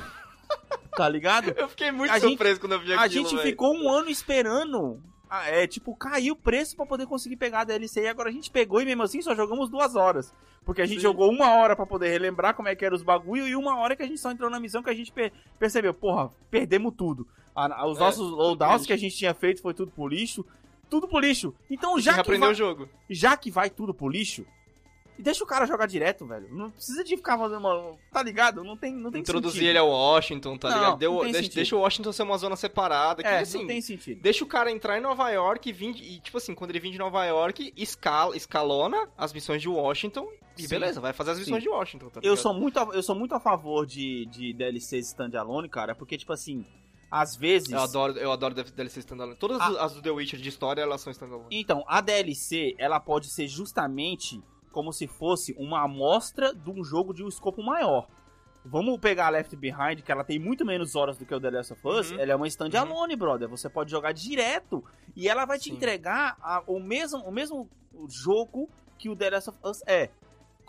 Tá 0.96 1.08
ligado? 1.10 1.50
Eu 1.58 1.68
fiquei 1.70 1.92
muito 1.92 2.12
A 2.12 2.20
gente- 2.20 2.30
surpreso 2.30 2.60
quando 2.60 2.74
eu 2.74 2.80
vi 2.80 2.86
aquilo, 2.94 3.02
A 3.02 3.08
gente 3.08 3.36
velho. 3.36 3.42
ficou 3.48 3.74
um 3.76 3.90
ano 3.90 4.10
esperando. 4.10 5.02
Ah, 5.42 5.50
É, 5.50 5.68
tipo, 5.68 5.96
caiu 5.96 6.34
o 6.34 6.38
preço 6.38 6.76
pra 6.76 6.86
poder 6.86 7.06
conseguir 7.08 7.36
pegar 7.36 7.62
a 7.62 7.64
DLC. 7.64 8.02
E 8.04 8.08
agora 8.08 8.30
a 8.30 8.32
gente 8.32 8.50
pegou 8.52 8.82
e 8.82 8.86
mesmo 8.86 9.04
assim 9.04 9.22
só 9.22 9.36
jogamos 9.36 9.70
duas 9.70 9.96
horas. 9.96 10.34
Porque 10.64 10.82
a 10.82 10.86
gente 10.86 10.98
Sim. 10.98 11.04
jogou 11.04 11.30
uma 11.32 11.52
hora 11.56 11.76
pra 11.76 11.86
poder 11.86 12.10
relembrar 12.10 12.56
como 12.56 12.68
é 12.68 12.76
que 12.76 12.84
era 12.86 12.96
os 12.96 13.04
bagulho. 13.04 13.48
E 13.48 13.56
uma 13.56 13.78
hora 13.78 13.96
que 13.96 14.02
a 14.04 14.08
gente 14.08 14.20
só 14.20 14.32
entrou 14.32 14.50
na 14.50 14.60
missão 14.60 14.82
que 14.82 14.90
a 14.90 14.94
gente 14.96 15.12
per- 15.12 15.32
percebeu. 15.60 15.94
Porra, 15.94 16.32
perdemos 16.50 16.94
tudo. 16.98 17.28
A- 17.56 17.88
os 17.88 17.98
É, 17.98 18.00
nossos 18.00 18.32
loadouts 18.32 18.86
que 18.86 18.94
a 18.94 18.98
gente 18.98 19.16
tinha 19.16 19.34
feito 19.34 19.62
foi 19.62 19.74
tudo 19.74 19.92
pro 19.92 20.08
lixo. 20.08 20.46
Tudo 20.90 21.08
pro 21.08 21.20
lixo. 21.20 21.54
Então 21.70 21.98
Já 22.00 22.12
já 22.12 22.14
que, 22.16 22.20
aprendeu 22.22 22.48
vai, 22.48 22.52
o 22.52 22.56
jogo. 22.56 22.90
já 23.10 23.36
que 23.38 23.50
vai 23.52 23.70
tudo 23.70 23.94
pro 23.94 24.08
lixo, 24.10 24.46
deixa 25.18 25.44
o 25.44 25.48
cara 25.48 25.66
jogar 25.66 25.86
direto, 25.88 26.26
velho. 26.26 26.48
Não 26.52 26.70
precisa 26.72 27.04
de 27.04 27.16
ficar 27.16 27.38
fazendo 27.38 27.60
uma. 27.60 27.98
Tá 28.12 28.22
ligado? 28.24 28.64
Não 28.64 28.76
tem, 28.78 28.94
não 28.94 29.12
tem 29.12 29.22
Introduzir 29.22 29.54
sentido. 29.60 29.70
ele 29.70 29.78
ao 29.78 29.90
Washington, 29.90 30.58
tá 30.58 30.70
Não, 30.70 30.78
ligado? 30.78 30.98
Deu- 30.98 31.24
não 31.24 31.32
deixa, 31.32 31.50
deixa 31.54 31.76
o 31.76 31.80
Washington 31.80 32.12
ser 32.12 32.24
uma 32.24 32.38
zona 32.38 32.56
separada. 32.56 33.22
Que, 33.24 33.28
É, 33.30 33.40
assim, 33.40 33.60
não 33.60 33.68
tem 33.68 33.82
sentido. 33.82 34.22
Deixa 34.22 34.44
o 34.44 34.48
cara 34.48 34.72
entrar 34.72 34.98
em 34.98 35.02
Nova 35.02 35.30
York 35.30 35.70
e 35.70 35.74
vir. 35.74 35.96
E, 35.96 36.20
tipo 36.20 36.38
assim, 36.38 36.54
quando 36.56 36.72
ele 36.72 36.80
vir 36.80 36.92
de 36.92 36.98
Nova 36.98 37.24
York, 37.26 37.74
escala, 37.78 38.36
escalona 38.36 39.08
as 39.18 39.32
missões 39.34 39.62
de 39.62 39.70
Washington. 39.70 40.28
E 40.58 40.62
Sim. 40.64 40.70
beleza, 40.70 41.02
vai 41.02 41.12
fazer 41.12 41.32
as 41.32 41.40
missões 41.40 41.58
Sim. 41.64 41.70
de 41.70 41.70
Washington, 41.70 42.06
tá 42.10 42.20
Eu 42.20 42.32
ligado? 42.32 42.38
sou, 42.38 42.54
muito 42.54 42.80
a, 42.80 42.84
eu 42.94 43.04
sou 43.04 43.14
muito 43.16 43.36
a 43.36 43.40
favor 43.42 43.86
de, 43.86 44.26
de 44.28 44.54
DLCs 44.54 45.08
standalone, 45.08 45.68
cara, 45.68 45.94
porque, 45.94 46.18
tipo 46.18 46.32
assim, 46.32 46.66
às 47.12 47.36
vezes. 47.36 47.70
Eu 47.72 47.80
adoro, 47.82 48.14
eu 48.18 48.32
adoro 48.32 48.56
DLC 48.56 49.00
standalone. 49.02 49.38
Todas 49.38 49.60
Ah. 49.60 49.84
as 49.86 49.94
do 49.94 50.02
The 50.02 50.12
Witcher 50.12 50.40
de 50.40 50.48
história, 50.48 50.82
elas 50.82 51.02
são 51.02 51.12
standalone. 51.12 51.48
Então, 51.52 51.84
a 51.88 52.00
DLC, 52.00 52.74
ela 52.78 53.00
pode 53.02 53.28
ser 53.28 53.48
justamente 53.50 54.42
como 54.76 54.92
se 54.92 55.08
fosse 55.08 55.56
uma 55.58 55.82
amostra 55.84 56.54
de 56.54 56.70
um 56.70 56.84
jogo 56.84 57.14
de 57.14 57.24
um 57.24 57.30
escopo 57.30 57.64
maior. 57.64 58.10
Vamos 58.66 59.00
pegar 59.00 59.28
a 59.28 59.30
Left 59.30 59.56
Behind, 59.56 60.02
que 60.04 60.12
ela 60.12 60.22
tem 60.26 60.38
muito 60.38 60.66
menos 60.66 60.96
horas 60.98 61.18
do 61.18 61.26
que 61.26 61.34
o 61.34 61.40
The 61.40 61.50
Last 61.50 61.72
of 61.74 61.88
Us. 61.88 62.12
Uhum. 62.12 62.20
Ela 62.20 62.34
é 62.34 62.36
uma 62.36 62.48
standalone, 62.48 63.16
brother. 63.16 63.48
Você 63.48 63.70
pode 63.70 63.90
jogar 63.90 64.12
direto 64.12 64.84
e 65.16 65.30
ela 65.30 65.46
vai 65.46 65.58
te 65.58 65.70
Sim. 65.70 65.76
entregar 65.78 66.36
a- 66.42 66.62
o, 66.68 66.78
mesmo, 66.78 67.20
o 67.20 67.32
mesmo 67.32 67.70
jogo 68.10 68.70
que 68.98 69.08
o 69.10 69.16
The 69.16 69.30
Last 69.30 69.50
of 69.52 69.60
Us 69.64 69.82
é. 69.88 70.10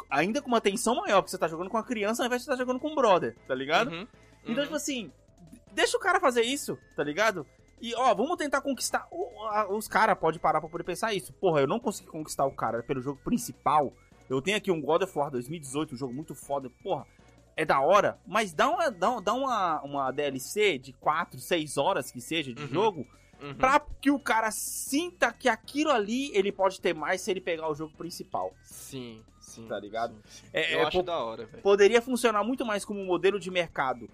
Ainda 0.09 0.41
com 0.41 0.47
uma 0.47 0.61
tensão 0.61 0.95
maior, 0.95 1.21
porque 1.21 1.31
você 1.33 1.39
tá 1.39 1.49
jogando 1.49 1.69
com 1.71 1.79
a 1.79 1.83
criança 1.83 2.23
ao 2.23 2.27
invés 2.27 2.43
de 2.43 2.45
você 2.45 2.53
tá 2.53 2.57
jogando 2.57 2.79
com 2.79 2.91
um 2.91 2.95
brother, 2.95 3.35
tá 3.49 3.55
ligado? 3.57 3.91
Uhum, 3.91 4.07
Então, 4.45 4.57
uhum. 4.59 4.63
tipo 4.63 4.77
assim, 4.77 5.11
deixa 5.73 5.97
o 5.97 6.01
cara 6.01 6.21
fazer 6.21 6.43
isso, 6.43 6.79
tá 6.95 7.03
ligado? 7.03 7.45
E, 7.81 7.95
ó, 7.95 8.15
vamos 8.15 8.37
tentar 8.37 8.61
conquistar. 8.61 9.07
Os 9.71 9.87
caras 9.87 10.19
podem 10.19 10.41
parar 10.41 10.61
pra 10.61 10.69
poder 10.71 10.85
pensar 10.85 11.13
isso. 11.15 11.33
Porra, 11.35 11.61
eu 11.61 11.67
não 11.67 11.79
consegui 11.79 12.09
conquistar 12.09 12.47
o 12.47 12.51
cara 12.53 12.83
pelo 12.83 13.01
jogo 13.03 13.21
principal. 13.23 13.93
Eu 14.29 14.41
tenho 14.43 14.57
aqui 14.57 14.71
um 14.71 14.81
God 14.81 15.03
of 15.03 15.19
War 15.19 15.31
2018, 15.31 15.95
um 15.95 15.99
jogo 15.99 16.13
muito 16.13 16.35
foda. 16.35 16.71
Porra, 16.83 17.07
é 17.57 17.65
da 17.65 17.81
hora. 17.81 18.19
Mas 18.27 18.53
dá 18.53 18.69
uma, 18.69 18.91
dá, 18.91 19.21
dá 19.21 19.35
uma, 19.35 19.83
uma 19.83 20.11
DLC 20.11 20.79
de 20.79 20.93
4, 20.95 21.39
6 21.39 21.77
horas 21.77 22.11
que 22.11 22.21
seja 22.21 22.53
de 22.53 22.63
Uhum. 22.63 22.69
jogo. 22.69 23.07
Uhum. 23.43 23.55
Pra 23.55 23.79
que 24.01 24.11
o 24.11 24.19
cara 24.19 24.51
sinta 24.51 25.31
que 25.31 25.47
aquilo 25.49 25.91
ali 25.91 26.35
ele 26.35 26.51
pode 26.51 26.81
ter 26.81 26.95
mais 26.95 27.21
se 27.21 27.31
ele 27.31 27.41
pegar 27.41 27.69
o 27.71 27.75
jogo 27.75 27.95
principal. 27.95 28.55
Sim, 28.63 29.23
sim. 29.39 29.67
Tá 29.69 29.79
ligado? 29.79 30.15
sim, 30.25 30.47
sim. 30.47 30.47
É- 30.55 30.75
eu 30.75 30.81
é 30.81 30.85
acho 30.85 31.03
da 31.03 31.19
hora, 31.19 31.45
velho. 31.45 31.63
poderia 31.63 32.01
funcionar 32.01 32.43
muito 32.43 32.65
mais 32.65 32.83
como 32.87 32.99
um 32.99 33.05
modelo 33.05 33.39
de 33.39 33.51
mercado. 33.51 34.09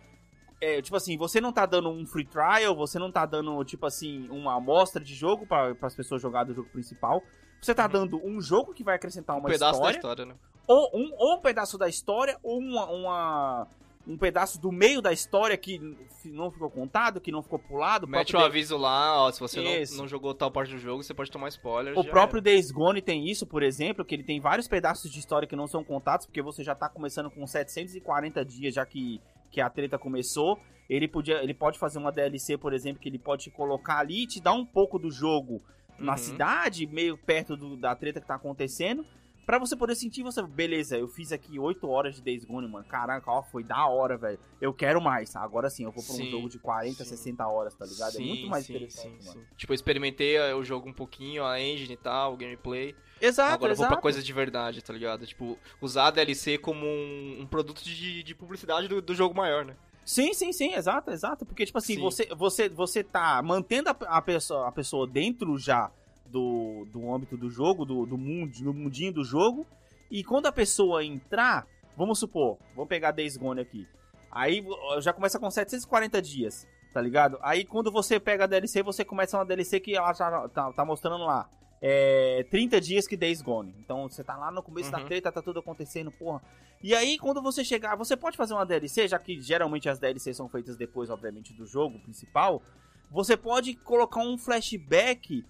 É, 0.65 0.81
tipo 0.81 0.95
assim, 0.97 1.17
você 1.17 1.41
não 1.41 1.53
tá 1.53 1.67
dando 1.67 1.89
um 1.91 2.07
free 2.07 2.25
trial, 2.25 2.77
você 2.77 2.97
não 2.97 3.11
tá 3.11 3.27
dando, 3.27 3.65
tipo 3.65 3.85
assim, 3.85 4.29
uma 4.31 4.55
amostra 4.55 5.03
de 5.03 5.13
jogo 5.13 5.45
para 5.45 5.75
as 5.83 5.95
pessoas 5.97 6.23
jogar 6.23 6.45
do 6.45 6.55
jogo 6.55 6.69
principal. 6.71 7.21
Você 7.61 7.75
tá 7.75 7.87
Uhum. 7.87 7.91
dando 7.91 8.25
um 8.25 8.41
jogo 8.41 8.73
que 8.73 8.85
vai 8.85 8.95
acrescentar 8.95 9.35
Um 9.35 9.41
uma 9.41 9.49
pedaço 9.49 9.81
da 9.81 9.91
história, 9.91 9.97
história, 9.97 10.25
né? 10.27 10.35
ou, 10.69 10.89
um, 10.95 11.11
ou 11.17 11.35
um 11.35 11.41
pedaço 11.41 11.77
da 11.77 11.89
história, 11.89 12.39
ou 12.45 12.59
uma, 12.61 12.87
uma- 12.91 13.69
um 14.07 14.17
pedaço 14.17 14.61
do 14.61 14.71
meio 14.73 15.01
da 15.03 15.13
história 15.13 15.57
que 15.57 15.81
não 16.25 16.51
ficou 16.51 16.69
contado, 16.71 17.21
que 17.21 17.31
não 17.33 17.41
ficou 17.43 17.59
pulado. 17.59 18.07
Mete 18.07 18.37
um 18.37 18.41
aviso 18.41 18.77
lá, 18.77 19.21
ó, 19.27 19.31
se 19.33 19.39
você 19.41 19.61
não, 19.61 19.99
não 19.99 20.09
jogou 20.09 20.33
tal 20.35 20.51
parte 20.51 20.71
do 20.73 20.79
jogo, 20.79 21.03
você 21.05 21.15
pode 21.15 21.31
tomar 21.31 21.49
spoiler. 21.49 21.97
O 21.99 22.05
próprio 22.05 22.39
era. 22.39 22.43
Days 22.45 22.71
Gone 22.73 23.01
tem 23.03 23.29
isso, 23.29 23.47
por 23.47 23.63
exemplo, 23.65 24.05
que 24.05 24.15
ele 24.15 24.25
tem 24.25 24.41
vários 24.41 24.67
pedaços 24.69 25.11
de 25.11 25.19
história 25.21 25.47
que 25.47 25.55
não 25.57 25.67
são 25.69 25.83
contados, 25.85 26.27
porque 26.27 26.43
você 26.43 26.65
já 26.65 26.75
tá 26.75 26.89
começando 26.89 27.31
com 27.31 27.45
740 27.47 28.45
dias, 28.45 28.75
já 28.75 28.85
que, 28.85 29.21
que 29.53 29.61
a 29.61 29.71
treta 29.71 29.97
começou. 29.99 30.59
Ele, 30.91 31.07
podia, 31.07 31.43
ele 31.43 31.55
pode 31.55 31.79
fazer 31.79 31.99
uma 31.99 32.11
DLC, 32.11 32.59
por 32.59 32.73
exemplo, 32.73 33.01
que 33.01 33.09
ele 33.09 33.19
pode 33.19 33.45
te 33.45 33.51
colocar 33.51 33.99
ali 33.99 34.25
e 34.25 34.27
te 34.27 34.41
dar 34.41 34.53
um 34.55 34.67
pouco 34.67 34.99
do 34.99 35.11
jogo 35.11 35.63
na 35.99 36.13
Uhum. 36.13 36.19
cidade, 36.19 36.87
meio 36.87 37.17
perto 37.17 37.57
do- 37.57 37.77
da 37.77 37.95
treta 37.95 38.21
que 38.21 38.27
tá 38.27 38.35
acontecendo, 38.35 39.07
pra 39.45 39.59
você 39.59 39.77
poder 39.77 39.95
sentir, 39.95 40.23
você, 40.23 40.43
beleza, 40.43 40.97
eu 40.97 41.09
fiz 41.09 41.33
aqui 41.33 41.59
8 41.59 41.89
horas 41.89 42.15
de 42.15 42.23
Days 42.23 42.45
Gone, 42.45 42.69
mano, 42.69 42.85
caraca, 42.85 43.31
ó, 43.31 43.43
foi 43.43 43.63
da 43.63 43.87
hora, 43.87 44.17
velho, 44.17 44.39
eu 44.61 44.73
quero 44.73 45.01
mais, 45.01 45.35
agora 45.37 45.69
sim, 45.69 45.85
eu 45.85 45.91
vou 45.93 46.03
pra 46.03 46.15
um 46.15 46.17
Sim, 46.19 46.31
jogo 46.31 46.49
de 46.49 46.59
40, 46.59 47.05
sim. 47.05 47.11
60 47.11 47.47
horas, 47.47 47.75
tá 47.75 47.85
ligado? 47.85 48.17
é 48.17 48.19
Sim, 48.19 48.27
muito 48.29 48.47
mais 48.49 48.65
sim, 48.67 48.75
interessante, 48.75 49.25
mano. 49.27 49.47
Tipo, 49.57 49.73
eu 49.73 49.75
experimentei 49.75 50.37
eh, 50.37 50.55
o 50.55 50.65
jogo 50.65 50.89
um 50.89 50.93
pouquinho, 50.93 51.45
a 51.45 51.61
engine 51.61 51.95
e 51.95 51.97
tal, 51.97 52.35
o 52.35 52.37
gameplay. 52.37 52.95
Exato, 53.21 53.55
Agora 53.55 53.73
eu 53.73 53.77
vou 53.77 53.85
exato. 53.85 53.95
pra 53.95 54.03
coisa 54.03 54.23
de 54.23 54.33
verdade, 54.33 54.83
tá 54.83 54.93
ligado? 54.93 55.27
Tipo, 55.27 55.59
usar 55.81 56.07
a 56.07 56.11
DLC 56.11 56.59
como 56.59 56.85
um, 56.85 57.39
um 57.41 57.47
produto 57.47 57.83
de, 57.83 58.23
de 58.23 58.35
publicidade 58.35 58.89
do, 58.89 59.01
do 59.01 59.15
jogo 59.15 59.35
maior, 59.35 59.65
né? 59.65 59.77
Sim, 60.05 60.35
sim, 60.35 60.53
sim, 60.53 60.75
exato, 60.75 61.11
exato. 61.11 61.47
Porque, 61.47 61.65
tipo 61.65 61.79
assim, 61.79 61.95
Sim. 61.95 62.01
você, 62.01 62.27
você, 62.35 62.69
você 62.69 63.05
tá 63.05 63.41
mantendo 63.43 63.89
a, 63.91 63.97
a 64.09 64.21
pessoa, 64.23 64.69
a 64.69 64.73
pessoa 64.73 65.07
dentro 65.07 65.57
já 65.59 65.91
do, 66.27 66.87
do 66.93 67.13
âmbito 67.13 67.37
do 67.37 67.51
jogo, 67.51 67.85
do, 67.85 68.07
do 68.07 68.17
mundo, 68.19 68.53
no 68.61 68.73
mundinho 68.73 69.13
do 69.13 69.25
jogo. 69.25 69.67
E 70.11 70.23
quando 70.23 70.47
a 70.47 70.53
pessoa 70.53 71.05
entrar, 71.05 71.67
vamos 71.97 72.19
supor, 72.19 72.59
vou 72.75 72.87
pegar 72.87 73.13
Days 73.13 73.37
Gone 73.37 73.61
aqui. 73.61 73.87
Aí 74.31 74.65
já 75.01 75.13
começa 75.13 75.39
com 75.39 75.51
740 75.51 76.21
dias, 76.23 76.67
tá 76.93 77.01
ligado? 77.01 77.39
Aí 77.43 77.65
quando 77.65 77.91
você 77.91 78.19
pega 78.19 78.45
a 78.45 78.47
DLC, 78.47 78.83
você 78.83 79.05
começa 79.05 79.37
uma 79.39 79.45
DLC 79.45 79.79
que 79.81 79.95
ela 79.95 80.13
já 80.13 80.49
tá, 80.49 80.73
tá 80.73 80.85
mostrando 80.85 81.25
lá. 81.25 81.49
É 81.85 82.47
30 82.51 82.81
dias 82.81 83.09
que 83.09 83.17
Days 83.17 83.43
Gone. 83.43 83.75
Então 83.81 84.09
você 84.09 84.23
tá 84.23 84.37
lá 84.37 84.51
no 84.51 84.63
começo 84.63 84.91
da 84.91 84.99
Uhum. 84.99 85.07
treta, 85.07 85.33
tá 85.33 85.43
tudo 85.43 85.59
acontecendo, 85.61 86.13
porra. 86.13 86.41
E 86.83 86.95
aí, 86.95 87.19
quando 87.19 87.41
você 87.43 87.65
chegar, 87.65 87.97
você 87.97 88.17
pode 88.17 88.37
fazer 88.37 88.55
uma 88.55 88.65
DLC, 88.67 89.07
já 89.09 89.19
que 89.19 89.41
geralmente 89.41 89.89
as 89.89 89.99
DLCs 89.99 90.37
são 90.37 90.49
feitas 90.49 90.77
depois, 90.77 91.11
obviamente, 91.11 91.53
do 91.53 91.67
jogo 91.67 91.99
principal. 92.01 92.63
Você 93.11 93.37
pode 93.37 93.75
colocar 93.75 94.21
um 94.21 94.37
flashback. 94.39 95.45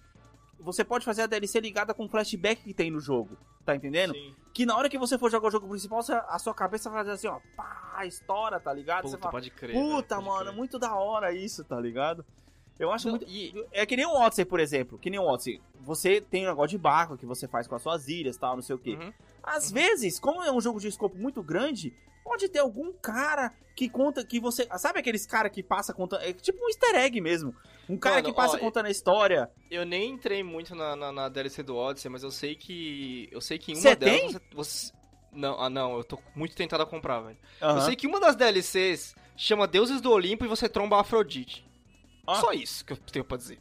Você 0.63 0.83
pode 0.83 1.05
fazer 1.05 1.21
a 1.23 1.27
DLC 1.27 1.59
ligada 1.59 1.93
com 1.93 2.05
o 2.05 2.09
flashback 2.09 2.63
que 2.63 2.73
tem 2.73 2.89
no 2.89 2.99
jogo. 2.99 3.37
Tá 3.65 3.75
entendendo? 3.75 4.13
Sim. 4.13 4.35
Que 4.53 4.65
na 4.65 4.75
hora 4.75 4.89
que 4.89 4.97
você 4.97 5.17
for 5.17 5.29
jogar 5.31 5.47
o 5.47 5.51
jogo 5.51 5.67
principal, 5.69 6.01
você- 6.03 6.13
a 6.13 6.37
sua 6.39 6.53
cabeça 6.53 6.89
vai 6.89 6.99
fazer 6.99 7.11
assim, 7.11 7.27
ó, 7.27 7.39
pá, 7.55 8.05
estoura, 8.05 8.59
tá 8.59 8.73
ligado? 8.73 9.03
você 9.03 9.11
Puta, 9.11 9.19
fala, 9.21 9.31
pode 9.31 9.49
crer. 9.51 9.73
puta, 9.73 10.15
pode 10.15 10.27
mano, 10.27 10.43
crer. 10.45 10.53
muito 10.55 10.77
da 10.79 10.95
hora 10.95 11.31
isso, 11.31 11.63
tá 11.63 11.79
ligado? 11.79 12.25
Eu 12.79 12.91
acho 12.91 13.07
Não, 13.07 13.17
muito. 13.17 13.29
e- 13.29 13.53
É 13.71 13.85
que 13.85 13.95
nem 13.95 14.05
o 14.05 14.13
Odyssey, 14.15 14.45
por 14.45 14.59
exemplo. 14.59 14.97
Que 14.97 15.09
nem 15.09 15.19
o 15.19 15.23
Odyssey. 15.23 15.61
Você 15.81 16.19
tem 16.19 16.45
um 16.45 16.49
negócio 16.49 16.69
de 16.69 16.77
barco 16.77 17.17
que 17.17 17.25
você 17.25 17.47
faz 17.47 17.67
com 17.67 17.75
as 17.75 17.81
suas 17.81 18.07
ilhas 18.07 18.35
e 18.35 18.39
tal, 18.39 18.55
não 18.55 18.63
sei 18.63 18.75
o 18.75 18.79
quê. 18.79 18.97
Uhum. 18.99 19.13
Às 19.43 19.71
vezes, 19.71 20.19
como 20.19 20.41
é 20.43 20.51
um 20.51 20.59
jogo 20.61 20.79
de 20.79 20.87
escopo 20.87 21.15
muito 21.17 21.43
grande, 21.43 21.93
pode 22.23 22.47
ter 22.49 22.59
algum 22.59 22.91
cara 22.93 23.53
que 23.75 23.87
conta 23.89 24.25
que 24.25 24.39
você. 24.39 24.67
Sabe 24.77 24.99
aqueles 24.99 25.25
cara 25.25 25.49
que 25.49 25.61
passa 25.61 25.93
contando. 25.93 26.23
É 26.23 26.33
tipo 26.33 26.63
um 26.63 26.67
easter 26.69 26.95
egg 26.95 27.19
mesmo. 27.21 27.53
Um 27.87 27.97
cara 27.97 28.15
Mano, 28.15 28.27
que 28.29 28.33
passa 28.33 28.55
ó, 28.55 28.59
contando 28.59 28.85
a 28.85 28.91
história. 28.91 29.51
Eu 29.69 29.85
nem 29.85 30.11
entrei 30.11 30.41
muito 30.41 30.73
na, 30.73 30.95
na, 30.95 31.11
na 31.11 31.29
DLC 31.29 31.61
do 31.63 31.75
Odyssey, 31.75 32.09
mas 32.09 32.23
eu 32.23 32.31
sei 32.31 32.55
que. 32.55 33.27
Eu 33.31 33.41
sei 33.41 33.57
que 33.59 33.71
em 33.71 33.75
uma 33.75 33.81
Cê 33.81 33.95
delas 33.95 34.15
tem? 34.19 34.31
você, 34.31 34.41
você- 34.53 34.91
Não, 35.31 35.59
ah 35.59 35.69
não, 35.69 35.97
eu 35.97 36.03
tô 36.03 36.17
muito 36.35 36.55
tentado 36.55 36.81
a 36.83 36.85
comprar, 36.85 37.19
velho. 37.19 37.37
Eu 37.61 37.67
Aham. 37.69 37.81
sei 37.81 37.95
que 37.95 38.07
uma 38.07 38.19
das 38.19 38.35
DLCs 38.35 39.15
chama 39.35 39.67
Deuses 39.67 39.99
do 39.99 40.11
Olimpo 40.11 40.45
e 40.45 40.47
você 40.47 40.69
tromba 40.69 40.99
Afrodite. 40.99 41.65
Ah. 42.25 42.35
Só 42.35 42.51
isso 42.53 42.85
que 42.85 42.93
eu 42.93 42.97
tenho 42.97 43.25
pra 43.25 43.37
dizer. 43.37 43.59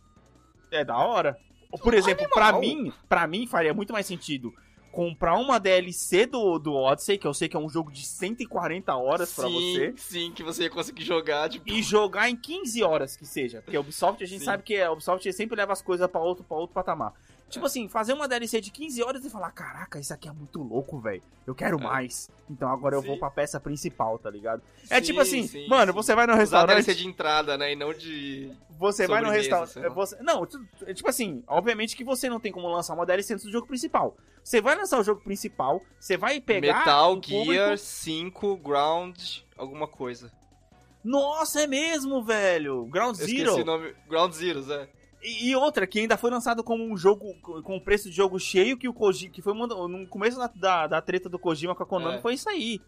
É 0.70 0.84
da 0.84 0.96
hora. 0.96 1.38
Por 1.82 1.94
exemplo, 1.94 2.28
pra 2.28 2.48
animal. 2.48 2.60
mim, 2.60 2.92
para 3.08 3.26
mim 3.26 3.46
faria 3.46 3.72
muito 3.72 3.92
mais 3.92 4.06
sentido 4.06 4.52
comprar 4.92 5.36
uma 5.36 5.58
DLC 5.58 6.26
do, 6.26 6.58
do 6.58 6.74
Odyssey, 6.74 7.16
que 7.16 7.26
eu 7.26 7.32
sei 7.32 7.48
que 7.48 7.56
é 7.56 7.58
um 7.58 7.68
jogo 7.68 7.90
de 7.90 8.04
140 8.04 8.94
horas 8.94 9.32
pra 9.34 9.46
sim, 9.48 9.54
você, 9.54 9.94
sim, 9.96 10.32
que 10.32 10.42
você 10.42 10.64
ia 10.64 10.70
conseguir 10.70 11.02
jogar, 11.02 11.48
tipo. 11.48 11.66
e 11.66 11.82
jogar 11.82 12.28
em 12.28 12.36
15 12.36 12.82
horas 12.82 13.16
que 13.16 13.24
seja. 13.24 13.62
Porque 13.62 13.76
a 13.76 13.80
Ubisoft, 13.80 14.22
a 14.22 14.26
gente 14.26 14.40
Sim. 14.40 14.44
sabe 14.44 14.62
que 14.62 14.78
a 14.80 14.92
Ubisoft 14.92 15.32
sempre 15.32 15.56
leva 15.56 15.72
as 15.72 15.80
coisas 15.80 16.06
pra 16.10 16.20
outro, 16.20 16.44
pra 16.44 16.58
outro 16.58 16.74
patamar. 16.74 17.14
Tipo 17.52 17.66
assim, 17.66 17.86
fazer 17.88 18.14
uma 18.14 18.26
DLC 18.26 18.60
de 18.60 18.70
15 18.70 19.02
horas 19.02 19.24
e 19.24 19.30
falar, 19.30 19.50
caraca, 19.52 20.00
isso 20.00 20.12
aqui 20.14 20.26
é 20.28 20.32
muito 20.32 20.62
louco, 20.62 20.98
velho. 20.98 21.22
Eu 21.46 21.54
quero 21.54 21.78
É. 21.78 21.82
mais. 21.82 22.30
Então 22.50 22.68
agora 22.68 22.96
eu 22.96 23.02
Sim. 23.02 23.08
vou 23.08 23.18
pra 23.18 23.30
peça 23.30 23.60
principal, 23.60 24.18
tá 24.18 24.30
ligado? 24.30 24.62
É 24.88 24.96
Sim, 24.96 25.02
tipo 25.02 25.20
assim, 25.20 25.46
sim, 25.46 25.68
mano, 25.68 25.92
você 25.92 26.14
vai 26.14 26.26
no 26.26 26.32
Usar 26.32 26.40
restaurante. 26.40 26.84
DLC 26.84 26.94
de 26.94 27.06
entrada, 27.06 27.58
né? 27.58 27.72
E 27.72 27.76
não 27.76 27.92
de. 27.92 28.50
Você 28.78 29.06
vai 29.06 29.20
no 29.22 29.30
restaurante. 29.30 29.78
Você... 29.94 30.16
Não, 30.22 30.46
tu- 30.46 30.64
tipo 30.94 31.08
assim, 31.08 31.44
obviamente 31.46 31.94
que 31.96 32.02
você 32.04 32.28
não 32.28 32.40
tem 32.40 32.50
como 32.50 32.68
lançar 32.68 32.94
uma 32.94 33.04
DLC 33.06 33.34
antes 33.34 33.44
do 33.44 33.52
jogo 33.52 33.66
principal. 33.66 34.16
Você 34.42 34.60
vai 34.60 34.74
lançar 34.74 34.98
o 34.98 35.04
jogo 35.04 35.20
principal, 35.22 35.80
você 36.00 36.16
vai 36.16 36.40
pegar. 36.40 36.78
Metal 36.78 37.14
público- 37.20 37.52
Gear 37.52 37.76
5 37.78 38.56
Ground 38.56 39.16
alguma 39.56 39.86
coisa. 39.86 40.32
Nossa, 41.04 41.62
é 41.62 41.66
mesmo, 41.66 42.22
velho! 42.22 42.86
Ground 42.86 43.18
Eu 43.18 43.26
Zero. 43.26 43.38
esqueci 43.38 43.60
o 43.62 43.64
nome. 43.64 43.94
Ground 44.08 44.32
Zeroes, 44.32 44.68
é. 44.70 44.88
E, 45.22 45.54
outra, 45.54 45.86
que 45.86 46.00
ainda 46.00 46.16
foi 46.16 46.30
lançado 46.30 46.64
como 46.64 46.82
um 46.84 46.96
jogo 46.96 47.34
com 47.62 47.78
preço 47.78 48.10
de 48.10 48.16
jogo 48.16 48.38
cheio, 48.40 48.76
que 48.76 48.88
o 48.88 48.92
Kojima, 48.94 49.32
que 49.32 49.40
foi 49.42 49.52
uma- 49.52 49.66
no 49.66 50.06
começo 50.08 50.36
da, 50.38 50.48
da, 50.54 50.86
da 50.86 51.00
treta 51.00 51.28
do 51.28 51.38
Kojima 51.38 51.74
com 51.74 51.82
a 51.82 51.86
Konami, 51.86 52.16
É. 52.16 52.20
foi 52.20 52.34
isso 52.34 52.48
aí. 52.48 52.80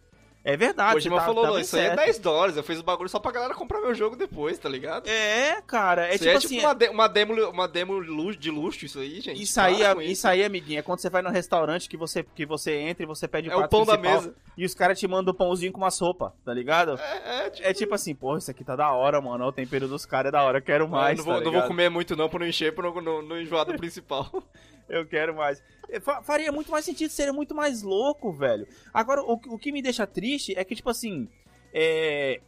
É 0.45 0.59
verdade. 0.59 0.93
Kojima 0.93 1.17
você 1.17 1.21
tá- 1.21 1.27
falou, 1.27 1.45
tá 1.45 1.51
não, 1.53 1.59
isso 1.59 1.75
aí 1.75 1.83
é 1.85 1.87
certo. 1.87 2.01
10 2.05 2.19
dólares. 2.19 2.57
Eu 2.59 2.63
fiz 2.63 2.79
o 2.79 2.83
bagulho 2.83 3.09
só 3.09 3.19
pra 3.19 3.33
galera 3.33 3.55
comprar 3.55 3.81
meu 3.81 3.95
jogo 3.95 4.15
depois, 4.15 4.59
tá 4.59 4.69
ligado? 4.69 5.09
É, 5.09 5.63
cara, 5.67 6.07
é 6.07 6.11
isso 6.17 6.19
tipo 6.25 6.31
é 6.31 6.37
assim. 6.37 6.49
tipo 6.49 6.61
uma, 6.67 6.75
de- 6.75 6.89
uma 6.91 7.09
demo, 7.09 7.51
uma 7.51 7.67
demo 7.67 8.05
de 8.37 8.51
luxo, 8.51 8.85
isso 8.85 8.99
aí, 8.99 9.23
gente. 9.23 9.43
Isso 9.43 9.59
aí, 9.59 9.83
é- 9.83 9.95
com 9.95 10.03
isso 10.03 10.29
aí, 10.29 10.45
amiguinho, 10.45 10.81
é 10.81 10.83
quando 10.83 10.99
você 11.01 11.09
vai 11.09 11.23
no 11.23 11.31
restaurante 11.31 11.89
que 11.89 11.97
você, 11.97 12.23
que 12.23 12.45
você 12.45 12.77
entra 12.77 13.03
e 13.03 13.07
você 13.07 13.27
pede 13.27 13.49
É 13.49 13.57
o 13.57 13.67
pão 13.67 13.87
da 13.87 13.97
mesa. 13.97 14.35
E 14.57 14.67
os 14.67 14.75
caras 14.75 15.01
te 15.01 15.09
mandam 15.09 15.33
o 15.33 15.37
pãozinho 15.37 15.73
com 15.73 15.79
uma 15.79 15.91
sopa, 15.91 16.35
tá 16.45 16.53
ligado? 16.53 17.01
É, 17.01 17.47
é, 17.47 17.51
tipo, 17.51 17.69
É 17.69 17.73
tipo 17.73 17.95
assim, 17.95 18.15
porra, 18.15 18.37
isso 18.39 18.51
aqui 18.51 18.63
tá 18.63 18.77
da 18.77 18.93
hora, 18.93 19.21
mano. 19.23 19.47
O 19.47 19.53
tempero 19.53 19.89
dos 19.89 20.05
caras 20.05 20.29
é 20.29 20.33
da 20.33 20.43
hora, 20.43 20.59
eu 20.59 20.63
quero 20.63 20.87
mais. 20.87 21.19
eu 21.19 21.25
não, 21.25 21.33
vou, 21.33 21.43
tá 21.43 21.45
não 21.51 21.53
vou 21.59 21.69
comer 21.69 21.89
muito 21.89 22.15
não 22.15 22.29
pra 22.29 22.39
não 22.41 22.47
encher, 22.47 22.75
pra 22.75 22.85
não, 22.85 23.01
não, 23.01 23.23
não 23.23 23.41
enjoar 23.41 23.65
do 23.65 23.75
principal. 23.77 24.31
Eu 24.89 25.07
quero 25.07 25.35
mais. 25.35 25.63
É, 25.89 25.99
fa- 26.01 26.23
Faria 26.23 26.53
muito 26.53 26.71
mais 26.71 26.85
sentido, 26.85 27.11
seria 27.11 27.33
muito 27.33 27.55
mais 27.55 27.83
louco, 27.83 28.33
velho. 28.33 28.67
Agora, 28.93 29.23
o, 29.23 29.33
o 29.33 29.59
que 29.59 29.73
me 29.73 29.81
deixa 29.83 30.07
triste 30.07 30.53
é 30.57 30.65
que, 30.65 30.75
tipo 30.75 30.91
assim, 30.91 31.29
é, 31.73 32.41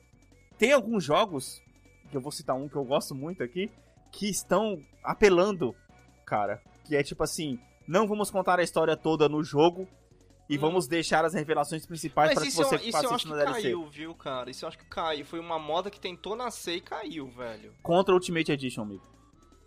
tem 0.58 0.72
alguns 0.72 1.02
jogos, 1.04 1.62
que 2.10 2.16
eu 2.16 2.20
vou 2.20 2.30
citar 2.32 2.54
um 2.56 2.68
que 2.68 2.76
eu 2.76 2.84
gosto 2.84 3.14
muito 3.14 3.42
aqui, 3.42 3.70
que 4.12 4.28
estão 4.28 4.78
apelando, 5.02 5.74
cara. 6.24 6.60
Que 6.84 6.94
é 6.96 7.02
tipo 7.02 7.22
assim, 7.22 7.58
não 7.86 8.06
vamos 8.06 8.30
contar 8.30 8.58
a 8.60 8.62
história 8.62 8.96
toda 8.96 9.28
no 9.28 9.42
jogo 9.42 9.88
e 10.48 10.56
Hum. 10.56 10.60
vamos 10.60 10.86
deixar 10.86 11.24
as 11.24 11.34
revelações 11.34 11.84
principais 11.84 12.32
para 12.32 12.42
que 12.42 12.48
isso, 12.48 12.62
você 12.62 12.76
eu, 12.76 12.78
isso 12.78 12.88
eu 12.88 12.92
faça 12.92 13.06
acho 13.14 13.16
isso 13.16 13.28
que 13.34 13.34
DLC. 13.44 13.62
caiu, 13.62 13.86
viu, 13.90 14.14
cara? 14.14 14.48
Isso 14.50 14.64
eu 14.64 14.68
acho 14.68 14.78
que 14.78 14.84
caiu. 14.86 15.24
Foi 15.26 15.40
uma 15.40 15.58
moda 15.58 15.90
que 15.90 15.98
tentou 15.98 16.36
nascer 16.36 16.76
e 16.76 16.80
caiu, 16.80 17.26
velho. 17.28 17.72
Contra 17.82 18.14
Ultimate 18.14 18.52
Edition, 18.52 18.82
amigo. 18.82 19.02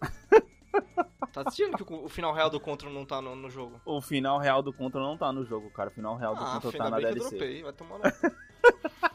Tá 1.32 1.42
assistindo 1.42 1.78
que 1.78 1.94
o, 1.94 2.06
o 2.06 2.10
final 2.10 2.34
real 2.34 2.50
do 2.50 2.60
Contra 2.60 2.90
não 2.90 3.06
tá 3.06 3.22
no, 3.22 3.36
no 3.36 3.50
jogo? 3.50 3.80
O 3.86 4.02
final 4.02 4.38
real 4.40 4.62
do 4.62 4.74
Contra 4.74 5.00
não 5.00 5.18
tá 5.18 5.32
no 5.32 5.46
jogo, 5.46 5.70
cara. 5.72 5.90
O 5.90 5.94
final 5.94 6.16
real 6.16 6.36
do 6.36 6.44
Ah, 6.44 6.60
Contra 6.62 6.78
tá 6.78 6.90
na 6.90 6.98
que 6.98 7.06
eu 7.06 7.14
DLC. 7.14 7.30
dropei. 7.38 7.64
Vai 7.64 7.74
tomar. 7.74 8.00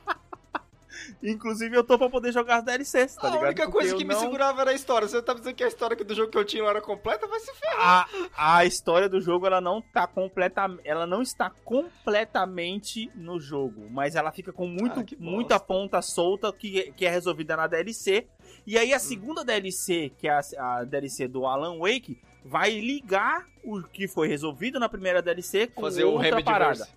Inclusive, 1.23 1.77
eu 1.77 1.85
tô 1.85 1.99
pra 1.99 2.09
poder 2.11 2.33
jogar 2.33 2.59
as 2.59 2.65
DLCs, 2.65 3.17
tá 3.17 3.27
a 3.29 3.31
ligado? 3.31 3.45
única 3.47 3.63
Porque 3.65 3.73
coisa 3.79 3.97
que 3.97 4.05
me 4.05 4.15
não- 4.15 4.21
segurava 4.21 4.61
era 4.63 4.71
a 4.71 4.75
história. 4.75 5.07
Você 5.09 5.21
tá 5.23 5.35
dizendo 5.35 5.55
que 5.55 5.65
a 5.65 5.69
história 5.69 5.97
do 5.97 6.15
jogo 6.15 6.31
que 6.31 6.39
eu 6.39 6.45
tinha 6.45 6.65
era 6.65 6.81
completa? 6.81 7.27
Vai 7.27 7.41
se 7.41 7.53
ferrar. 7.55 8.09
a, 8.37 8.57
a 8.59 8.65
história 8.65 9.09
do 9.09 9.21
jogo 9.21 9.47
ela 9.47 9.61
não 9.61 9.81
tá 9.81 10.07
completa, 10.07 10.63
ela 10.85 11.07
não 11.07 11.23
está 11.23 11.51
completamente 11.51 13.11
no 13.15 13.39
jogo, 13.41 13.89
mas 13.91 14.15
ela 14.17 14.31
fica 14.33 14.53
com 14.53 14.67
muito, 14.67 15.01
Ah, 15.01 15.05
muita 15.19 15.59
ponta 15.61 16.01
solta 16.03 16.53
que, 16.53 16.93
que 16.97 17.05
é 17.07 17.11
resolvida 17.11 17.57
na 17.57 17.67
DLC. 17.67 18.27
E 18.67 18.79
aí 18.79 18.93
a 18.93 18.97
Hum. 18.97 19.01
segunda 19.01 19.45
DLC, 19.45 20.13
que 20.19 20.29
é 20.29 20.31
a, 20.33 20.41
a 20.59 20.85
DLC 20.85 21.27
do 21.29 21.47
Alan 21.47 21.79
Wake, 21.79 22.19
vai 22.45 22.71
ligar 22.79 23.45
o 23.65 23.83
que 23.83 24.07
foi 24.07 24.29
resolvido 24.29 24.79
na 24.79 24.89
primeira 24.89 25.23
DLC 25.23 25.67
com 25.67 25.83
Fazer 25.83 26.05
o 26.05 26.13
outra 26.13 26.25
Remedy 26.25 26.45
parada. 26.45 26.89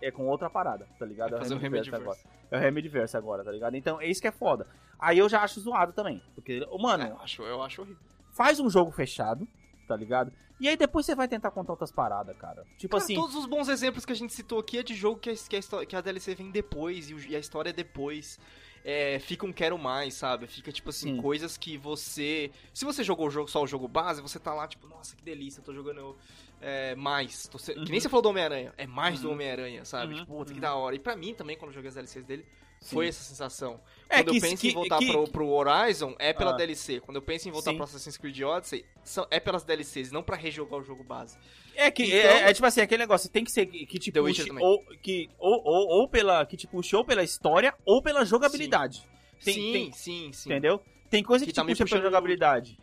É 0.00 0.10
com 0.10 0.26
outra 0.26 0.48
parada, 0.50 0.86
tá 0.98 1.04
ligado? 1.06 1.34
É 1.34 1.38
fazer 1.38 1.54
o 1.54 1.58
Remedyverse. 1.58 2.02
agora. 2.02 2.18
É 2.50 2.56
o 2.56 2.60
Remedyverse 2.60 3.16
agora, 3.16 3.44
tá 3.44 3.52
ligado? 3.52 3.76
Então, 3.76 4.00
é 4.00 4.06
isso 4.06 4.20
que 4.20 4.28
é 4.28 4.32
foda. 4.32 4.66
Aí 4.98 5.18
eu 5.18 5.28
já 5.28 5.42
acho 5.42 5.60
zoado 5.60 5.92
também. 5.92 6.22
Porque, 6.34 6.66
mano, 6.78 7.04
É, 7.04 7.10
eu, 7.10 7.18
acho, 7.20 7.42
eu 7.42 7.62
acho 7.62 7.82
horrível. 7.82 8.02
faz 8.32 8.58
um 8.60 8.68
jogo 8.70 8.90
fechado, 8.90 9.46
tá 9.86 9.94
ligado? 9.96 10.32
E 10.60 10.68
aí 10.68 10.76
depois 10.76 11.06
você 11.06 11.14
vai 11.14 11.28
tentar 11.28 11.52
contar 11.52 11.72
outras 11.72 11.92
paradas, 11.92 12.36
cara. 12.36 12.64
Tipo 12.76 12.92
Cara, 12.96 13.04
assim, 13.04 13.14
todos 13.14 13.36
os 13.36 13.46
bons 13.46 13.68
exemplos 13.68 14.04
que 14.04 14.12
a 14.12 14.16
gente 14.16 14.32
citou 14.32 14.58
aqui 14.58 14.78
é 14.78 14.82
de 14.82 14.92
jogo 14.94 15.20
que 15.20 15.30
a, 15.30 15.34
que 15.34 15.56
a, 15.56 15.86
que 15.86 15.94
a 15.96 16.00
DLC 16.00 16.34
vem 16.34 16.50
depois 16.50 17.10
e, 17.10 17.28
e 17.28 17.36
a 17.36 17.38
história 17.38 17.70
é 17.70 17.72
depois. 17.72 18.40
É, 18.84 19.18
fica 19.18 19.44
um 19.46 19.52
quero 19.52 19.76
mais, 19.78 20.14
sabe? 20.14 20.46
Fica 20.46 20.72
tipo 20.72 20.90
assim, 20.90 21.14
Sim. 21.16 21.22
coisas 21.22 21.56
que 21.56 21.76
você. 21.76 22.50
Se 22.74 22.84
você 22.84 23.04
jogou 23.04 23.26
o 23.26 23.30
jogo, 23.30 23.48
só 23.48 23.62
o 23.62 23.66
jogo 23.68 23.86
base, 23.86 24.20
você 24.22 24.38
tá 24.40 24.52
lá, 24.54 24.66
tipo, 24.66 24.88
nossa, 24.88 25.14
que 25.14 25.22
delícia, 25.22 25.62
tô 25.62 25.72
jogando 25.74 26.16
é, 26.60 26.94
mais. 26.94 27.48
Se- 27.58 27.72
Que 27.74 27.80
nem 27.80 27.94
Uhum. 27.94 28.00
você 28.00 28.08
falou 28.08 28.22
do 28.22 28.28
Homem-Aranha, 28.30 28.72
é 28.76 28.86
mais 28.86 29.20
do 29.20 29.28
Uhum. 29.28 29.34
Homem-Aranha, 29.34 29.84
sabe? 29.84 30.14
Uhum, 30.14 30.20
Tipo, 30.20 30.32
puta, 30.36 30.50
que 30.52 30.54
uhum. 30.54 30.60
da 30.60 30.74
hora. 30.74 30.94
E 30.96 30.98
pra 30.98 31.16
mim 31.16 31.34
também, 31.34 31.56
quando 31.56 31.70
eu 31.70 31.74
joguei 31.74 31.88
as 31.88 31.94
DLCs 31.94 32.24
dele, 32.24 32.44
sim. 32.80 32.94
foi 32.96 33.08
essa 33.08 33.22
sensação. 33.22 33.80
É 34.08 34.16
Quando 34.22 34.30
que- 34.32 34.36
eu 34.38 34.40
penso 34.40 34.60
que- 34.62 34.68
em 34.68 34.74
voltar 34.74 34.98
que- 34.98 35.10
pro, 35.12 35.28
pro 35.28 35.48
Horizon, 35.48 36.14
é 36.18 36.32
pela 36.32 36.50
Ah. 36.52 36.56
DLC. 36.56 37.00
Quando 37.00 37.16
eu 37.16 37.22
penso 37.22 37.48
em 37.48 37.52
voltar 37.52 37.70
Sim. 37.70 37.76
pro 37.76 37.84
Assassin's 37.84 38.16
Creed 38.16 38.40
Odyssey, 38.42 38.84
são- 39.04 39.26
é 39.30 39.38
pelas 39.40 39.64
DLCs, 39.64 40.10
não 40.10 40.22
pra 40.22 40.36
rejogar 40.36 40.80
o 40.80 40.82
jogo 40.82 41.02
base. 41.04 41.36
É 41.74 41.90
que 41.90 42.04
Então- 42.04 42.18
é, 42.18 42.50
é 42.50 42.54
tipo 42.54 42.66
assim, 42.66 42.80
aquele 42.80 43.02
negócio, 43.02 43.28
tem 43.30 43.44
que 43.44 43.52
ser 43.52 43.66
que 43.66 43.98
te 43.98 44.10
puxe 44.10 44.50
ou 44.60 44.82
que 45.02 45.28
ou, 45.38 45.62
ou, 45.64 45.88
ou 46.00 46.08
pela 46.08 46.44
que 46.44 46.56
te 46.56 46.66
puxe 46.66 46.96
ou 46.96 47.04
pela 47.04 47.22
história 47.22 47.72
ou 47.84 48.02
pela 48.02 48.24
jogabilidade. 48.24 49.06
Tem- 49.44 49.54
sim, 49.54 49.72
tem- 49.72 49.92
sim, 49.92 50.32
sim. 50.32 50.48
Entendeu? 50.50 50.80
Tem 51.08 51.22
coisa 51.22 51.44
que, 51.44 51.52
Que 51.52 51.56
tá 51.56 51.62
te 51.64 51.68
puxa 51.68 51.86
pela 51.86 52.02
jogabilidade. 52.02 52.76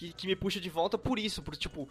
Que, 0.00 0.14
que 0.14 0.26
me 0.26 0.34
puxa 0.34 0.58
de 0.58 0.70
volta 0.70 0.96
por 0.96 1.18
isso, 1.18 1.42
por 1.42 1.54
tipo, 1.54 1.86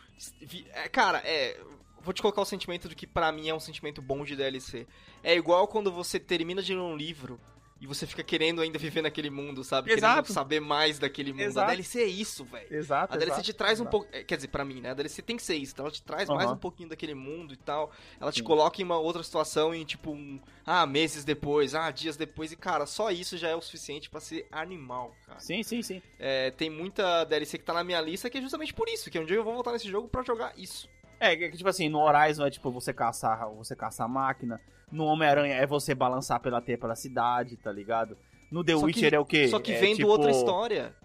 é, 0.73 0.89
cara, 0.89 1.21
é, 1.23 1.59
vou 2.01 2.11
te 2.11 2.23
colocar 2.23 2.41
o 2.41 2.45
sentimento 2.45 2.89
de 2.89 2.95
que 2.95 3.05
pra 3.05 3.31
mim 3.31 3.47
é 3.47 3.53
um 3.53 3.59
sentimento 3.59 4.01
bom 4.01 4.25
de 4.25 4.35
DLC. 4.35 4.87
É 5.23 5.35
igual 5.35 5.67
quando 5.67 5.91
você 5.91 6.19
termina 6.19 6.59
de 6.63 6.73
ler 6.73 6.81
um 6.81 6.97
livro 6.97 7.39
e 7.81 7.87
você 7.87 8.05
fica 8.05 8.23
querendo 8.23 8.61
ainda 8.61 8.77
viver 8.77 9.01
naquele 9.01 9.29
mundo, 9.29 9.63
sabe? 9.63 9.91
Exato. 9.91 10.23
Querendo 10.23 10.33
saber 10.33 10.59
mais 10.59 10.99
daquele 10.99 11.31
mundo. 11.31 11.41
Exato. 11.43 11.71
A 11.71 11.73
DLC 11.73 12.01
é 12.01 12.05
isso, 12.05 12.43
velho. 12.43 12.67
Exato. 12.73 13.13
A 13.13 13.17
DLC 13.17 13.35
exato, 13.35 13.45
te 13.45 13.53
traz 13.53 13.79
um 13.79 13.85
pouco. 13.85 14.07
é, 14.11 14.23
Quer 14.23 14.35
dizer, 14.35 14.49
pra 14.49 14.65
mim, 14.65 14.81
né? 14.81 14.91
A 14.91 14.93
DLC 14.93 15.21
tem 15.21 15.37
que 15.37 15.43
ser 15.43 15.55
isso. 15.55 15.73
Então 15.73 15.85
ela 15.85 15.91
te 15.91 16.01
traz 16.03 16.27
mais 16.27 16.45
Aham. 16.45 16.55
um 16.55 16.57
pouquinho 16.57 16.89
daquele 16.89 17.13
mundo 17.13 17.53
e 17.53 17.57
tal. 17.57 17.91
Ela 18.19 18.31
te 18.31 18.39
Sim. 18.39 18.43
coloca 18.43 18.81
em 18.81 18.85
uma 18.85 18.97
outra 18.97 19.23
situação 19.23 19.73
em 19.73 19.85
tipo 19.85 20.11
um. 20.11 20.39
Ah, 20.65 20.85
meses 20.85 21.23
depois, 21.23 21.73
ah, 21.73 21.89
dias 21.89 22.17
depois. 22.17 22.51
E, 22.51 22.55
cara, 22.55 22.85
só 22.85 23.11
isso 23.11 23.37
já 23.37 23.49
é 23.49 23.55
o 23.55 23.61
suficiente 23.61 24.09
pra 24.09 24.19
ser 24.19 24.45
animal, 24.51 25.15
cara. 25.25 25.39
Sim, 25.39 25.63
sim, 25.63 25.81
sim. 25.81 26.01
É, 26.19 26.51
tem 26.51 26.69
muita 26.69 27.23
DLC 27.23 27.57
que 27.57 27.63
tá 27.63 27.73
na 27.73 27.83
minha 27.83 28.01
lista 28.01 28.29
que 28.29 28.37
é 28.37 28.41
justamente 28.41 28.73
por 28.73 28.87
isso, 28.89 29.09
que 29.09 29.17
um 29.17 29.25
dia 29.25 29.37
eu 29.37 29.43
vou 29.43 29.53
voltar 29.53 29.71
nesse 29.71 29.89
jogo 29.89 30.07
pra 30.07 30.21
jogar 30.23 30.53
isso. 30.57 30.89
É, 31.19 31.35
que 31.35 31.51
tipo 31.51 31.67
assim, 31.69 31.89
no 31.89 31.99
Horizon 31.99 32.45
é 32.45 32.49
tipo 32.49 32.71
você 32.71 32.93
caçar, 32.93 33.47
você 33.49 33.75
caçar 33.75 34.05
a 34.05 34.09
máquina. 34.09 34.59
No 34.91 35.05
Homem-Aranha 35.05 35.55
é 35.55 35.65
você 35.67 35.93
balançar 35.93 36.39
pela 36.39 36.61
teia 36.61 36.77
pela 36.77 36.95
cidade, 36.95 37.57
tá 37.57 37.71
ligado? 37.71 38.17
No 38.51 38.63
The 38.63 38.73
Só 38.73 38.79
que- 38.79 38.85
Witcher 38.85 39.13
é 39.13 39.19
o 39.19 39.25
quê? 39.25 39.47
Só 39.47 39.59
que 39.59 39.73
é, 39.73 39.79
vem 39.79 39.93
tipo, 39.95 40.07
do 40.07 40.11
outra 40.11 40.31
história. 40.31 40.95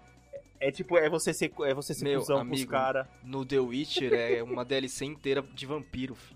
É 0.59 0.71
tipo, 0.71 0.97
é 0.97 1.09
você 1.09 1.33
ser, 1.33 1.51
é 1.63 1.73
você 1.73 1.93
ser 1.93 2.05
Meu 2.05 2.19
cuzão 2.21 2.37
amigo. 2.39 2.55
pros 2.55 2.65
cara. 2.65 3.07
No 3.23 3.45
The 3.45 3.59
Witcher 3.59 4.13
é 4.13 4.41
uma 4.41 4.63
DLC 4.65 5.05
inteira 5.05 5.41
de 5.53 5.65
vampiro, 5.65 6.15
filho. 6.15 6.34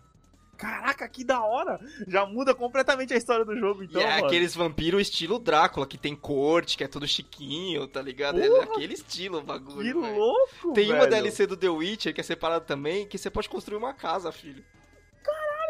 Caraca, 0.60 1.07
que 1.07 1.24
da 1.24 1.41
hora! 1.41 1.80
Já 2.05 2.26
muda 2.26 2.53
completamente 2.53 3.14
a 3.14 3.18
história 3.18 3.45
do 3.45 3.57
jogo, 3.57 3.82
então, 3.84 4.01
e 4.01 4.03
é 4.03 4.16
mano. 4.16 4.26
aqueles 4.28 4.53
vampiros 4.53 5.01
estilo 5.01 5.39
Drácula, 5.39 5.88
que 5.88 5.97
tem 5.97 6.14
corte, 6.16 6.78
que 6.78 6.84
é 6.84 6.88
todo 6.88 7.07
chiquinho, 7.07 7.88
tá 7.88 8.01
ligado? 8.01 8.41
É 8.41 8.47
Porra! 8.47 8.64
aquele 8.66 8.93
estilo 8.93 9.38
o 9.39 9.41
bagulho. 9.41 9.93
Que 9.93 9.99
velho. 9.99 10.18
louco, 10.20 10.74
Tem 10.74 10.89
uma 10.91 10.99
velho. 10.99 11.12
DLC 11.12 11.47
do 11.47 11.55
The 11.55 11.70
Witcher 11.70 12.14
que 12.14 12.20
é 12.20 12.24
separada 12.24 12.66
também, 12.66 13.07
que 13.07 13.18
você 13.18 13.30
pode 13.30 13.47
construir 13.47 13.78
uma 13.78 13.93
casa, 13.93 14.32
filho. 14.32 14.64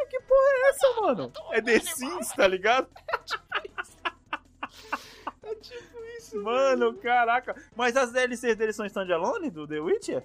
Que 0.10 0.20
porra 0.22 0.42
é 0.42 0.70
essa, 0.70 1.02
mano? 1.02 1.32
É 1.52 1.62
The 1.62 1.80
Sims, 1.82 2.30
tá 2.36 2.48
ligado? 2.48 2.88
É 5.44 5.56
tipo 5.56 6.00
isso. 6.18 6.42
Mano, 6.42 6.94
caraca. 6.96 7.56
Mas 7.76 7.96
as 7.96 8.12
DLCs 8.12 8.56
deles 8.56 8.76
são 8.76 8.86
standalone 8.86 9.50
do 9.50 9.68
The 9.68 9.80
Witcher? 9.80 10.24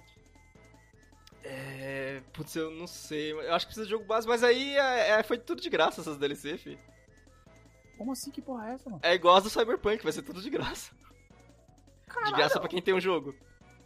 É, 1.45 2.17
É. 2.17 2.21
Putz, 2.33 2.55
eu 2.55 2.71
não 2.71 2.87
sei. 2.87 3.31
Eu 3.31 3.53
acho 3.53 3.65
que 3.65 3.73
precisa 3.73 3.85
de 3.85 3.91
jogo 3.91 4.05
base, 4.05 4.27
mas 4.27 4.43
aí 4.43 4.75
é, 4.75 5.11
é- 5.19 5.23
foi 5.23 5.37
tudo 5.37 5.61
de 5.61 5.69
graça 5.69 6.01
essas 6.01 6.17
DLC, 6.17 6.57
fi. 6.57 6.79
Como 7.97 8.11
assim? 8.11 8.31
Que 8.31 8.41
porra 8.41 8.71
é 8.71 8.73
essa, 8.73 8.89
mano? 8.89 8.99
É 9.03 9.13
igual 9.13 9.35
as 9.37 9.43
do 9.43 9.49
Cyberpunk, 9.49 10.03
vai 10.03 10.11
ser 10.11 10.21
tudo 10.21 10.41
de 10.41 10.49
graça. 10.49 10.91
De 12.07 12.13
Caralho, 12.13 12.35
graça 12.35 12.59
pra 12.59 12.67
quem 12.69 12.81
tem 12.81 12.93
um 12.93 12.99
jogo. 12.99 13.33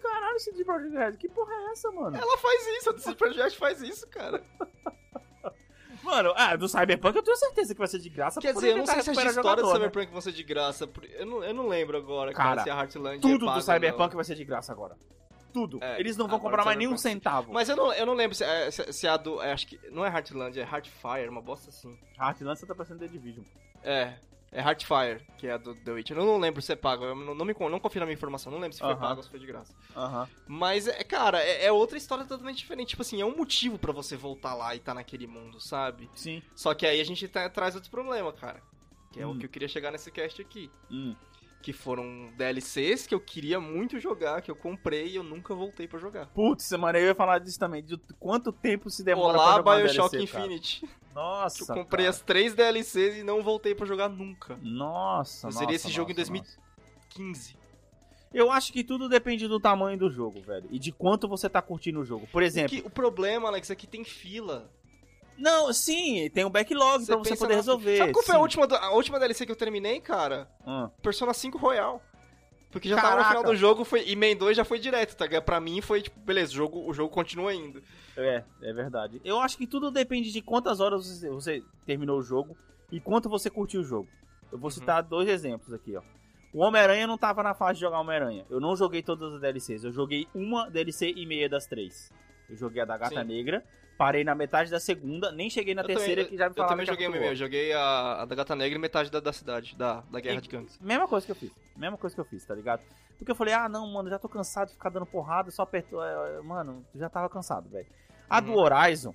caralho 0.01 0.36
esse 0.38 0.53
de 0.53 0.64
Project 0.64 0.95
Red. 0.97 1.18
Que 1.18 1.30
porra 1.30 1.53
é 1.53 1.72
essa, 1.72 1.91
mano? 1.91 2.16
Ela 2.18 2.38
faz 2.38 2.68
isso, 2.80 2.89
a 2.89 2.93
DC 2.93 3.16
Projekt 3.16 3.57
faz 3.60 3.82
isso, 3.82 4.07
cara. 4.07 4.43
Mano, 6.01 6.34
ah, 6.38 6.55
do 6.55 6.68
Cyberpunk 6.68 7.16
eu 7.16 7.22
tenho 7.22 7.36
certeza 7.36 7.74
que 7.74 7.78
vai 7.78 7.88
ser 7.88 7.99
de 7.99 8.10
graça. 8.10 8.39
Quer 8.39 8.53
dizer, 8.53 8.70
eu 8.72 8.78
não 8.78 8.86
sei 8.86 9.01
se 9.01 9.10
as 9.12 9.18
histórias 9.18 9.36
do 9.36 9.74
né? 9.74 9.74
Cyberpunk 9.74 10.12
vão 10.12 10.22
ser 10.22 10.32
de 10.32 10.43
graça. 10.43 10.89
Eu 11.12 11.26
não, 11.26 11.43
eu 11.43 11.53
não 11.53 11.68
lembro 11.68 11.97
agora, 11.97 12.32
Cara, 12.34 12.49
cara, 12.49 12.64
se 12.64 12.70
a 12.70 12.76
Heartland 12.76 13.18
é 13.18 13.20
Tudo 13.20 13.45
paga 13.45 13.60
do 13.60 13.66
Cyberpunk 13.66 14.10
não. 14.10 14.16
vai 14.16 14.24
ser 14.24 14.36
de 14.36 14.45
graça 14.45 14.72
agora. 14.72 14.97
Tudo. 15.54 15.80
É, 15.82 16.00
Eles 16.00 16.16
não 16.18 16.28
vão 16.28 16.39
comprar 16.39 16.64
mais 16.64 16.78
nenhum 16.78 16.97
centavo. 16.97 17.52
Mas 17.54 17.70
eu 17.70 17.76
não, 17.76 17.91
eu 17.93 18.06
não 18.06 18.14
lembro 18.14 18.36
se, 18.36 18.43
é, 18.43 18.70
se, 18.72 18.93
se 18.93 19.08
a 19.08 19.18
do. 19.18 19.41
é, 19.41 19.52
acho 19.52 19.68
que. 19.68 19.80
Não 19.91 20.06
é 20.06 20.10
Heartland, 20.10 20.60
é 20.60 20.64
Heartfire, 20.64 21.28
uma 21.30 21.41
bosta 21.41 21.70
assim. 21.70 21.97
Heartland 22.20 22.60
você 22.60 22.66
tá 22.66 22.76
parecendo 22.76 23.00
The 23.00 23.08
Division. 23.08 23.43
É. 23.84 24.14
É 24.52 24.62
Heartfire, 24.62 25.24
que 25.38 25.45
é 25.45 25.52
a 25.52 25.58
do 25.58 25.76
The 25.76 25.91
Witcher. 25.91 26.18
Eu 26.18 26.26
não 26.26 26.38
lembro 26.39 26.60
se 26.60 26.74
é 26.74 26.76
pago, 26.76 27.06
eu 27.06 27.14
não, 27.16 27.36
não, 27.36 27.45
me, 27.45 27.54
não 27.54 27.80
confio 27.80 28.00
na 28.00 28.06
minha 28.08 28.16
informação, 28.16 28.52
não 28.52 28.58
lembro 28.60 28.74
se 28.74 28.80
foi 28.80 28.89
Aham. 28.89 29.00
pago 29.00 29.18
ou 29.18 29.24
se 29.24 29.30
foi 29.30 29.39
de 29.39 29.45
graça. 29.45 29.72
Aham. 29.95 30.28
Mas, 30.47 30.88
é, 30.88 31.04
cara, 31.04 31.39
é, 31.39 31.66
é 31.66 31.72
outra 31.72 32.00
história 32.00 32.26
totalmente 32.26 32.58
diferente. 32.58 32.89
Tipo 32.89 33.04
assim, 33.04 33.22
é 33.22 33.26
um 33.26 33.38
motivo 33.38 33.78
pra 33.78 33.91
você 33.93 34.18
voltar 34.18 34.56
lá 34.56 34.76
e 34.76 34.80
tá 34.80 34.91
naquele 34.91 35.28
mundo, 35.28 35.60
sabe? 35.60 36.10
Sim. 36.16 36.41
Só 36.56 36.74
que 36.74 36.88
aí 36.88 37.00
a 37.00 37.04
gente 37.04 37.28
tá, 37.28 37.47
traz 37.47 37.76
outro 37.76 37.91
problema, 37.91 38.34
cara. 38.34 38.60
Que 39.12 39.22
é 39.22 39.28
Hum. 39.28 39.32
o 39.32 39.38
que 39.38 39.45
eu 39.45 39.50
queria 39.50 39.68
chegar 39.68 39.91
nesse 39.91 40.12
cast 40.12 40.41
aqui. 40.41 40.72
Hum. 40.89 41.16
Que 41.62 41.74
foram 41.74 42.32
DLCs 42.38 43.05
que 43.05 43.14
eu 43.14 43.20
queria 43.20 43.60
muito 43.60 43.99
jogar, 43.99 44.41
que 44.41 44.49
eu 44.49 44.55
comprei 44.55 45.07
e 45.07 45.16
eu 45.18 45.24
nunca 45.24 45.53
voltei 45.53 45.88
pra 45.88 45.99
jogar. 45.99 46.28
Putz, 46.28 46.72
mano, 46.72 46.97
eu 46.97 47.07
ia 47.07 47.16
falar 47.16 47.39
disso 47.39 47.60
também. 47.60 47.84
De 47.84 47.97
quanto 48.20 48.51
tempo 48.53 48.89
se 48.89 49.03
demora 49.03 49.34
pra 49.34 49.41
Olá, 49.43 49.55
jogar 49.57 49.72
uma 49.72 49.78
Bioshock 49.82 50.12
DLC, 50.12 50.32
cara. 50.32 50.45
Infinite. 50.45 50.89
Nossa, 51.14 51.57
Que 51.57 51.64
eu 51.72 51.76
comprei 51.76 52.05
cara. 52.05 52.10
as 52.16 52.22
três 52.22 52.53
DLCs 52.53 53.18
e 53.18 53.24
não 53.24 53.43
voltei 53.43 53.76
pra 53.76 53.86
jogar 53.86 54.07
nunca. 54.07 54.57
Nossa, 54.62 55.47
Eu 55.47 55.51
zerei 55.51 55.76
esse 55.76 55.89
jogo 55.89 56.12
em 56.12 56.16
nossa, 56.16 56.32
2000. 56.32 56.41
nossa. 56.41 56.60
15. 57.10 57.57
Eu 58.34 58.51
acho 58.51 58.72
que 58.72 58.84
tudo 58.84 59.10
depende 59.10 59.47
do 59.47 59.60
tamanho 59.60 59.97
do 59.97 60.10
jogo, 60.10 60.39
velho. 60.41 60.68
E 60.72 60.78
de 60.80 60.91
quanto 60.91 61.28
você 61.28 61.49
tá 61.49 61.62
curtindo 61.62 61.99
o 61.99 62.05
jogo. 62.05 62.28
Por 62.32 62.43
exemplo... 62.43 62.70
Que, 62.70 62.86
o 62.86 62.89
problema, 62.89 63.47
Alex, 63.49 63.70
é 63.72 63.76
que 63.76 63.88
tem 63.88 64.03
fila. 64.03 64.72
Não, 65.40 65.72
sim, 65.74 66.30
tem 66.34 66.44
um 66.46 66.50
backlog 66.50 67.06
pra 67.06 67.16
você 67.18 67.36
poder 67.36 67.54
na- 67.54 67.56
resolver. 67.58 67.98
Sabe 67.98 68.14
qual 68.14 68.24
foi 68.26 68.36
a 68.36 68.40
última, 68.40 68.66
a 68.66 68.92
última 68.92 69.20
DLC 69.20 69.46
que 69.46 69.52
eu 69.52 69.56
terminei, 69.56 70.00
cara? 70.02 70.48
Ah, 70.66 70.90
Persona 71.02 71.34
5 71.34 71.58
Royal. 71.58 72.02
Porque 72.72 72.88
já 72.88 72.98
tava 72.98 73.10
no 73.10 73.16
Caraca. 73.24 73.30
final 73.40 73.44
do 73.52 73.58
jogo, 73.58 73.84
foi, 73.84 74.08
emendou 74.08 74.52
e 74.52 74.54
já 74.54 74.64
foi 74.64 74.78
direto, 74.78 75.16
tá? 75.18 75.26
Pra 75.42 75.60
mim 75.60 75.82
foi 75.82 76.04
tipo, 76.04 76.20
beleza, 76.20 76.52
o 76.52 76.56
jogo, 76.56 76.88
o 76.88 76.94
jogo 76.94 77.12
continua 77.12 77.52
indo. 77.54 77.82
é, 78.16 78.44
é 78.62 78.74
verdade. 78.74 79.20
Eu 79.26 79.40
acho 79.40 79.58
que 79.58 79.66
tudo 79.66 79.90
depende 79.90 80.32
de 80.32 80.40
quantas 80.42 80.80
horas 80.80 81.08
você, 81.08 81.30
você 81.32 81.64
terminou 81.86 82.20
o 82.20 82.22
jogo 82.22 82.56
e 82.92 83.00
quanto 83.00 83.28
você 83.28 83.50
curtiu 83.50 83.82
o 83.82 83.84
jogo. 83.84 84.08
Eu 84.52 84.58
vou 84.60 84.68
Uhum. 84.68 84.72
citar 84.72 85.02
dois 85.02 85.28
exemplos 85.28 85.74
aqui, 85.74 85.96
ó. 85.96 86.02
O 86.54 86.60
Homem-Aranha 86.60 87.08
não 87.08 87.18
tava 87.18 87.42
na 87.42 87.54
fase 87.56 87.76
de 87.76 87.82
jogar 87.82 88.00
Homem-Aranha. 88.02 88.46
Eu 88.50 88.60
não 88.60 88.76
joguei 88.76 89.02
todas 89.02 89.34
as 89.34 89.40
DLCs. 89.42 89.84
Eu 89.84 89.92
joguei 89.92 90.28
uma 90.34 90.70
DLC 90.70 91.12
e 91.16 91.26
meia 91.26 91.48
das 91.50 91.66
três. 91.66 92.12
Eu 92.50 92.56
joguei 92.58 92.82
a 92.82 92.86
da 92.86 92.98
Gata 92.98 93.22
Sim. 93.22 93.28
Negra, 93.28 93.64
parei 94.00 94.24
na 94.24 94.34
metade 94.34 94.72
da 94.72 94.80
segunda, 94.80 95.30
nem 95.30 95.50
cheguei 95.50 95.76
na 95.76 95.82
Eu 95.82 95.88
terceira 95.88 96.22
também- 96.24 96.30
que 96.32 96.38
já 96.38 96.45
me 96.45 96.52
Eu 96.52 96.56
falaram 96.56 96.72
também 96.72 96.86
que 96.86 96.91
joguei 96.93 97.08
o 97.10 97.12
meu, 97.12 97.22
eu 97.24 97.36
joguei 97.36 97.74
a, 97.74 98.22
a 98.22 98.26
da 98.26 98.34
Gata 98.34 98.56
Negra 98.56 98.78
e 98.78 98.82
metade 98.82 99.12
da, 99.12 99.20
da 99.20 99.34
cidade, 99.34 99.76
da, 99.76 100.00
da 100.10 100.22
Guerra 100.22 100.38
E- 100.38 100.41
de 100.41 100.47
Gangues. 100.47 100.80
Mesma 100.80 101.06
coisa 101.06 101.26
que 101.26 101.32
eu 101.34 101.36
fiz. 101.36 101.52
Mesma 101.76 101.97
coisa 101.97 102.16
que 102.16 102.22
eu 102.22 102.26
fiz, 102.26 102.45
tá 102.45 102.56
ligado? 102.56 102.82
Porque 103.18 103.30
eu 103.30 103.36
falei, 103.36 103.54
ah, 103.54 103.68
não, 103.68 103.86
mano, 103.91 104.10
já 104.10 104.18
tô 104.18 104.30
cansado 104.30 104.70
de 104.70 104.74
ficar 104.76 104.89
dando 104.89 105.06
porrada, 105.06 105.52
só 105.52 105.64
apertou. 105.64 106.02
é, 106.02 106.38
é, 106.38 106.41
Mano, 106.41 106.86
já 106.95 107.10
tava 107.10 107.28
cansado, 107.30 107.70
velho. 107.70 107.88
A 108.30 108.39
do 108.39 108.54
Uhum. 108.54 108.60
Horizon, 108.60 109.14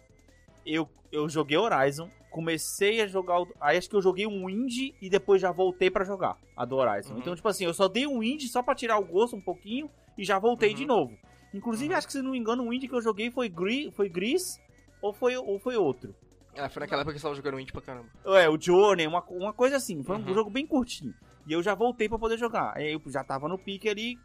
eu, 0.67 0.87
eu 1.11 1.27
joguei 1.31 1.57
Horizon, 1.57 2.11
comecei 2.31 3.01
a 3.01 3.07
jogar. 3.07 3.41
o- 3.41 3.49
Aí 3.59 3.79
acho 3.79 3.89
que 3.89 3.97
eu 3.97 4.03
joguei 4.03 4.27
um 4.27 4.51
indie 4.51 4.95
e 5.01 5.09
depois 5.09 5.41
já 5.41 5.51
voltei 5.51 5.91
pra 5.91 6.05
jogar 6.05 6.37
a 6.55 6.67
do 6.67 6.77
Horizon. 6.77 7.15
Uhum. 7.15 7.21
Então, 7.21 7.35
tipo 7.35 7.49
assim, 7.49 7.65
eu 7.65 7.73
só 7.73 7.89
dei 7.89 8.07
um 8.07 8.23
indie 8.23 8.49
só 8.49 8.63
pra 8.63 8.75
tirar 8.75 8.99
o 8.99 9.05
gosto 9.07 9.35
um 9.35 9.41
pouquinho 9.41 9.89
e 10.19 10.25
já 10.25 10.39
voltei 10.39 10.71
Uhum. 10.71 10.77
de 10.77 10.85
novo. 10.85 11.19
Inclusive, 11.55 11.93
Uhum. 11.93 11.97
acho 11.99 12.07
que 12.09 12.13
se 12.13 12.21
não 12.21 12.33
me 12.33 12.39
engano, 12.39 12.65
o 12.65 12.75
indie 12.75 12.89
que 12.89 12.95
eu 12.95 13.01
joguei 13.01 13.31
foi, 13.31 13.49
gri, 13.49 13.91
foi 13.93 14.09
Gris 14.11 14.59
ou 15.05 15.13
foi, 15.13 15.37
ou 15.37 15.59
foi 15.59 15.77
outro. 15.77 16.15
Ah, 16.57 16.69
foi 16.69 16.81
naquela 16.81 17.03
época 17.03 17.13
que 17.15 17.19
você 17.21 17.25
tava 17.25 17.35
jogando 17.35 17.61
indie 17.61 17.73
pra 17.73 17.83
caramba. 17.83 18.09
É, 18.25 18.49
o 18.49 18.59
Journey, 18.59 19.07
uma, 19.07 19.23
uma 19.29 19.53
coisa 19.53 19.77
assim. 19.77 20.03
Foi 20.03 20.17
um 20.17 20.21
Uhum. 20.27 20.35
jogo 20.35 20.49
bem 20.51 20.67
curtinho. 20.67 21.13
E 21.47 21.53
eu 21.53 21.63
já 21.63 21.75
voltei 21.75 22.09
pra 22.09 22.19
poder 22.19 22.39
jogar. 22.39 22.73
Aí 22.77 22.93
eu 22.93 23.03
já 23.11 23.23
tava 23.23 23.49
no 23.49 23.59
pique 23.59 23.87
ali, 23.89 24.19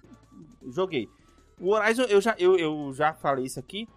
joguei. 0.70 1.10
O 1.60 1.72
Horizon, 1.74 2.04
eu 2.04 2.22
já, 2.22 2.36
eu, 2.40 2.58
eu 2.58 2.94
já 2.94 3.14
falei 3.14 3.46
isso 3.46 3.60
aqui. 3.60 3.88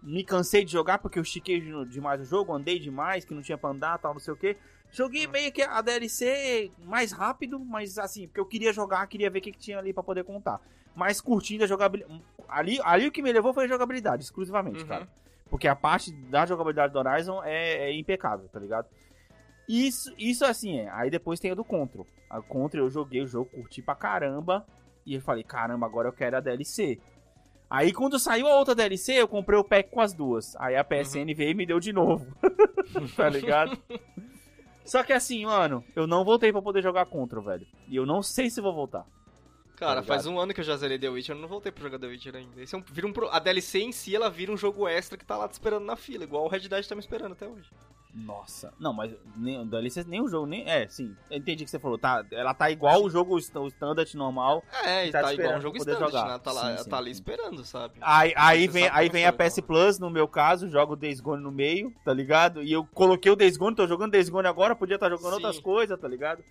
Me 0.00 0.22
cansei 0.22 0.64
de 0.64 0.70
jogar 0.70 0.98
porque 0.98 1.18
eu 1.18 1.22
estiquei 1.24 1.60
de- 1.60 1.84
demais 1.86 2.20
o 2.20 2.24
jogo, 2.24 2.52
andei 2.54 2.78
demais, 2.78 3.24
que 3.24 3.34
não 3.34 3.42
tinha 3.42 3.58
pra 3.58 3.70
andar, 3.70 3.98
tal, 3.98 4.12
não 4.12 4.20
sei 4.20 4.32
o 4.32 4.36
que. 4.36 4.56
Joguei 4.92 5.26
Uhum. 5.26 5.32
meio 5.32 5.50
que 5.50 5.62
a 5.62 5.80
DLC 5.80 6.70
mais 6.84 7.10
rápido, 7.10 7.58
mas 7.58 7.98
assim, 7.98 8.28
porque 8.28 8.38
eu 8.38 8.46
queria 8.46 8.72
jogar, 8.72 9.04
queria 9.08 9.28
ver 9.28 9.40
o 9.40 9.42
que, 9.42 9.50
que 9.52 9.58
tinha 9.58 9.78
ali 9.78 9.92
pra 9.92 10.02
poder 10.04 10.22
contar. 10.24 10.60
Mas 10.94 11.20
curtindo 11.20 11.64
a 11.64 11.66
jogabilidade. 11.66 12.22
Ali, 12.48 12.78
ali 12.84 13.08
o 13.08 13.12
que 13.12 13.22
me 13.22 13.32
levou 13.32 13.52
foi 13.52 13.64
a 13.64 13.68
jogabilidade, 13.68 14.22
exclusivamente, 14.22 14.82
Uhum. 14.82 14.88
cara. 14.88 15.08
Porque 15.50 15.66
a 15.66 15.74
parte 15.74 16.12
da 16.12 16.44
jogabilidade 16.44 16.92
do 16.92 16.98
Horizon 16.98 17.42
é, 17.42 17.90
é 17.90 17.92
impecável, 17.92 18.48
tá 18.48 18.60
ligado? 18.60 18.86
Isso, 19.68 20.12
isso 20.18 20.44
assim 20.44 20.78
é. 20.78 20.90
Aí 20.90 21.10
depois 21.10 21.40
tem 21.40 21.50
a 21.50 21.54
do 21.54 21.64
Control. 21.64 22.06
A 22.30 22.40
Control 22.40 22.84
eu 22.84 22.90
joguei 22.90 23.22
o 23.22 23.26
jogo, 23.26 23.50
curti 23.50 23.82
pra 23.82 23.94
caramba. 23.94 24.66
E 25.04 25.14
eu 25.14 25.20
falei, 25.20 25.42
caramba, 25.42 25.86
agora 25.86 26.08
eu 26.08 26.12
quero 26.12 26.36
a 26.36 26.40
DLC. 26.40 26.98
Aí 27.70 27.92
quando 27.92 28.18
saiu 28.18 28.46
a 28.46 28.56
outra 28.56 28.74
DLC, 28.74 29.12
eu 29.12 29.28
comprei 29.28 29.58
o 29.58 29.64
pack 29.64 29.90
com 29.90 30.00
as 30.00 30.14
duas. 30.14 30.56
Aí 30.56 30.74
a 30.76 30.84
PSN 30.84 31.34
veio 31.34 31.50
e 31.50 31.54
me 31.54 31.66
deu 31.66 31.78
de 31.78 31.92
novo. 31.92 32.26
tá 33.16 33.28
ligado? 33.28 33.76
Só 34.84 35.02
que 35.02 35.12
assim, 35.12 35.44
mano, 35.44 35.84
eu 35.94 36.06
não 36.06 36.24
voltei 36.24 36.50
pra 36.50 36.62
poder 36.62 36.82
jogar 36.82 37.04
Control, 37.04 37.44
velho. 37.44 37.66
E 37.88 37.96
eu 37.96 38.06
não 38.06 38.22
sei 38.22 38.48
se 38.48 38.60
vou 38.60 38.72
voltar. 38.72 39.04
Cara, 39.78 40.00
Tá 40.00 40.06
faz 40.06 40.26
um 40.26 40.38
ano 40.40 40.52
que 40.52 40.60
eu 40.60 40.64
já 40.64 40.76
zerei 40.76 40.98
The 40.98 41.08
Witcher, 41.08 41.36
eu 41.36 41.40
não 41.40 41.48
voltei 41.48 41.70
pra 41.70 41.82
jogar 41.82 41.98
The 41.98 42.06
Witcher 42.06 42.34
ainda. 42.36 42.60
Esse 42.60 42.74
é 42.74 42.78
um, 42.78 42.82
vira 42.82 43.06
um, 43.06 43.12
a 43.30 43.38
DLC 43.38 43.80
em 43.80 43.92
si, 43.92 44.14
ela 44.14 44.28
vira 44.28 44.50
um 44.52 44.56
jogo 44.56 44.88
extra 44.88 45.16
que 45.16 45.24
tá 45.24 45.36
lá 45.36 45.46
te 45.48 45.52
esperando 45.52 45.84
na 45.84 45.96
fila, 45.96 46.24
igual 46.24 46.44
o 46.44 46.48
Red 46.48 46.68
Dead 46.68 46.86
tá 46.86 46.94
me 46.94 47.00
esperando 47.00 47.32
até 47.32 47.46
hoje. 47.46 47.70
Nossa. 48.14 48.72
Não, 48.80 48.92
mas 48.92 49.12
nem, 49.36 49.64
DLC, 49.66 50.02
nem 50.04 50.20
o 50.22 50.28
jogo, 50.28 50.46
nem. 50.46 50.68
É, 50.68 50.88
sim. 50.88 51.14
Eu 51.30 51.36
entendi 51.38 51.62
o 51.62 51.66
que 51.66 51.70
você 51.70 51.78
falou. 51.78 51.98
Tá, 51.98 52.24
ela 52.32 52.54
tá 52.54 52.70
igual 52.70 53.04
o 53.04 53.10
jogo, 53.10 53.34
o 53.34 53.38
sta- 53.38 53.60
o 53.60 53.68
standard 53.68 54.16
normal. 54.16 54.64
É, 54.82 55.06
e 55.06 55.12
Tá 55.12 55.22
tá, 55.22 55.34
igual 55.34 55.56
um 55.56 55.60
jogo 55.60 55.76
standard, 55.76 56.10
jogar. 56.10 56.26
né? 56.28 56.38
Tá, 56.38 56.50
lá, 56.50 56.76
Sim, 56.78 56.82
sim, 56.84 56.90
tá 56.90 56.96
ali 56.96 57.14
sim. 57.14 57.20
esperando, 57.20 57.64
sabe? 57.64 57.94
Aí, 58.00 58.32
aí 58.34 58.66
Você 58.66 58.72
vem, 58.72 58.84
sabe 58.84 58.96
aí 58.98 59.08
vem 59.10 59.24
a 59.26 59.30
funciona, 59.32 59.50
PS. 59.50 59.60
Plus, 59.60 59.98
no 59.98 60.10
meu 60.10 60.26
caso, 60.26 60.68
jogo 60.68 60.94
o 60.94 60.96
Days 60.96 61.20
Gone 61.20 61.42
no 61.42 61.52
meio, 61.52 61.94
tá 62.04 62.12
ligado? 62.12 62.62
E 62.62 62.72
eu 62.72 62.84
coloquei 62.92 63.30
o 63.30 63.36
Days 63.36 63.56
Gone, 63.58 63.76
tô 63.76 63.86
jogando 63.86 64.12
Days 64.12 64.28
Gone 64.30 64.48
agora, 64.48 64.74
podia 64.74 64.94
estar 64.96 65.10
jogando 65.10 65.28
Sim. 65.28 65.34
outras 65.34 65.60
coisas, 65.60 66.00
tá 66.00 66.08
ligado? 66.08 66.42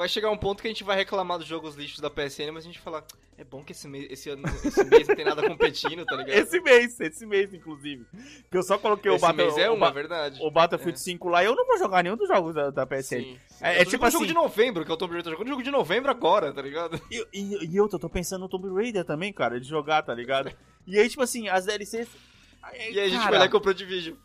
Vai 0.00 0.08
chegar 0.08 0.30
um 0.30 0.36
ponto 0.38 0.62
que 0.62 0.66
a 0.66 0.70
gente 0.70 0.82
vai 0.82 0.96
reclamar 0.96 1.36
dos 1.36 1.46
jogos 1.46 1.74
lixos 1.74 2.00
da 2.00 2.08
PSN, 2.08 2.50
mas 2.54 2.64
a 2.64 2.66
gente 2.68 2.78
falar, 2.78 3.04
é 3.36 3.44
bom 3.44 3.62
que 3.62 3.72
esse 3.72 3.86
mês, 3.86 4.06
esse 4.10 4.30
ano, 4.30 4.42
esse 4.64 4.82
mês 4.84 5.06
não 5.06 5.14
tem 5.14 5.26
nada 5.26 5.46
competindo, 5.46 6.06
tá 6.06 6.16
ligado? 6.16 6.30
Esse 6.40 6.58
mês, 6.58 6.98
esse 6.98 7.26
mês, 7.26 7.52
inclusive. 7.52 8.06
Que 8.50 8.56
eu 8.56 8.62
só 8.62 8.78
coloquei 8.78 9.10
o, 9.10 9.16
Esse 9.16 9.20
Battle, 9.26 9.44
mês 9.44 9.58
é 9.58 9.68
o, 9.68 9.74
uma, 9.74 9.88
Ba- 9.88 9.92
verdade. 9.92 10.38
o 10.42 10.50
Battlefield 10.50 10.98
É. 10.98 11.02
5 11.02 11.28
lá 11.28 11.42
e 11.42 11.46
eu 11.46 11.54
não 11.54 11.66
vou 11.66 11.76
jogar 11.76 12.02
nenhum 12.02 12.16
dos 12.16 12.26
jogos 12.28 12.54
da, 12.54 12.70
da 12.70 12.86
PSN. 12.86 13.02
Sim, 13.02 13.38
sim. 13.46 13.58
É- 13.60 13.76
Eu 13.76 13.82
é 13.82 13.84
tipo 13.84 13.90
jogando 13.98 14.12
jogo 14.12 14.24
assim- 14.24 14.26
de 14.28 14.32
novembro, 14.34 14.84
que 14.86 14.90
é 14.90 14.94
o 14.94 14.96
Tomb 14.96 15.12
Raider, 15.12 15.24
tô 15.24 15.30
jogando 15.32 15.48
jogo 15.50 15.62
de 15.62 15.70
novembro 15.70 16.10
agora, 16.10 16.50
tá 16.50 16.62
ligado? 16.62 16.98
E, 17.10 17.26
e, 17.30 17.66
e 17.66 17.76
eu 17.76 17.86
tô, 17.86 17.98
tô 17.98 18.08
pensando 18.08 18.40
no 18.40 18.48
Tomb 18.48 18.68
Raider 18.74 19.04
também, 19.04 19.34
cara, 19.34 19.60
de 19.60 19.68
jogar, 19.68 20.02
tá 20.02 20.14
ligado? 20.14 20.50
E 20.86 20.98
aí, 20.98 21.10
tipo 21.10 21.22
assim, 21.22 21.46
as 21.46 21.66
DLCs. 21.66 22.08
E 22.72 22.98
aí 22.98 23.00
a 23.00 23.08
gente 23.08 23.18
cara, 23.18 23.30
vai 23.32 23.38
lá 23.40 23.44
e 23.44 23.50
comprou 23.50 23.74
Division. 23.74 24.16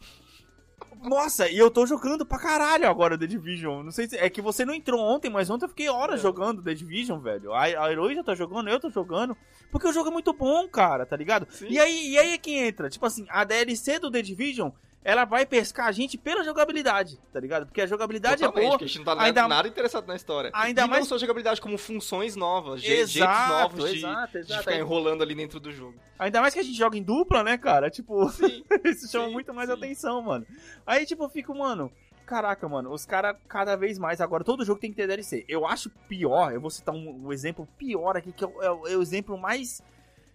Nossa, 1.06 1.50
e 1.50 1.58
eu 1.58 1.70
tô 1.70 1.86
jogando 1.86 2.26
pra 2.26 2.38
caralho 2.40 2.90
agora 2.90 3.18
The 3.18 3.28
Division. 3.28 3.84
Não 3.84 3.92
sei 3.92 4.08
se. 4.08 4.18
É 4.18 4.30
que 4.30 4.42
você 4.42 4.66
não 4.66 4.74
entrou 4.74 5.00
ontem, 5.02 5.30
mas 5.30 5.50
ontem 5.50 5.66
eu 5.66 5.70
fiquei 5.70 5.90
horas 5.90 6.20
É. 6.20 6.24
jogando 6.24 6.62
The 6.62 6.74
Division, 6.74 7.20
velho. 7.20 7.54
A, 7.54 7.64
a 7.64 8.14
já 8.14 8.24
tá 8.24 8.36
jogando, 8.36 8.70
eu 8.70 8.80
tô 8.80 8.90
jogando. 8.90 9.38
Porque 9.72 9.88
o 9.88 9.94
jogo 9.94 10.10
é 10.10 10.12
muito 10.12 10.34
bom, 10.34 10.68
cara, 10.68 11.06
tá 11.06 11.16
ligado? 11.16 11.48
Sim. 11.50 11.68
E 11.70 11.80
aí, 11.80 12.10
e 12.10 12.18
aí 12.18 12.34
é 12.34 12.38
que 12.38 12.52
entra. 12.52 12.90
Tipo 12.90 13.06
assim, 13.06 13.26
a 13.30 13.44
DLC 13.44 14.00
do 14.00 14.10
The 14.12 14.22
Division, 14.22 14.70
ela 15.06 15.24
vai 15.24 15.46
pescar 15.46 15.86
a 15.88 15.92
gente 15.94 16.18
pela 16.18 16.44
jogabilidade, 16.44 17.18
tá 17.32 17.40
ligado? 17.40 17.68
Porque 17.68 17.80
a 17.80 17.86
jogabilidade 17.86 18.44
é 18.44 18.48
Totalmente, 18.48 18.66
boa. 18.66 18.72
porque 18.72 18.86
a 18.86 18.88
gente 18.88 18.98
não 18.98 19.06
tá 19.06 19.24
ainda- 19.24 19.48
nada 19.48 19.68
interessado 19.68 20.08
na 20.08 20.16
história. 20.16 20.50
ainda 20.54 20.82
e 20.82 20.88
mais- 20.88 21.02
não 21.04 21.08
só 21.08 21.18
jogabilidade, 21.20 21.62
como 21.62 21.78
funções 21.78 22.36
novas, 22.36 22.82
je- 22.82 22.88
jeitos 22.88 23.16
Exato, 23.16 23.50
novos 23.78 23.92
de, 23.92 23.98
exato, 24.00 24.32
de 24.34 24.38
exato. 24.40 24.60
ficar 24.64 24.76
enrolando 24.76 25.22
ali 25.22 25.36
dentro 25.36 25.60
do 25.60 25.72
jogo. 25.72 25.94
Ainda 26.20 26.42
mais 26.42 26.54
que 26.56 26.60
a 26.60 26.64
gente 26.64 26.76
joga 26.78 26.98
em 26.98 27.04
dupla, 27.04 27.44
né, 27.44 27.56
cara? 27.58 27.90
Tipo, 27.90 28.28
Sim, 28.32 28.64
isso 28.84 29.08
chama 29.10 29.28
Sim, 29.28 29.32
muito 29.34 29.54
mais 29.54 29.70
sim. 29.70 29.76
atenção, 29.76 30.22
mano. 30.24 30.46
Aí, 30.86 31.06
tipo, 31.06 31.24
eu 31.24 31.30
fico, 31.30 31.54
mano. 31.56 31.92
Caraca, 32.26 32.68
mano, 32.68 32.92
os 32.92 33.06
caras 33.06 33.38
cada 33.48 33.76
vez 33.76 34.00
mais 34.00 34.20
agora, 34.20 34.44
todo 34.44 34.66
jogo 34.66 34.80
tem 34.80 34.90
que 34.90 34.96
ter 34.96 35.06
DLC. 35.06 35.46
Eu 35.48 35.68
acho 35.68 35.92
pior, 36.10 36.52
eu 36.52 36.60
vou 36.60 36.72
citar 36.72 36.96
um, 36.96 37.28
um 37.28 37.32
exemplo 37.32 37.68
pior 37.78 38.18
aqui, 38.18 38.32
que 38.32 38.44
é 38.44 38.48
o, 38.48 38.64
é 38.64 38.72
o- 38.72 38.88
é 38.88 38.98
o 38.98 39.02
exemplo 39.04 39.38
mais. 39.38 39.84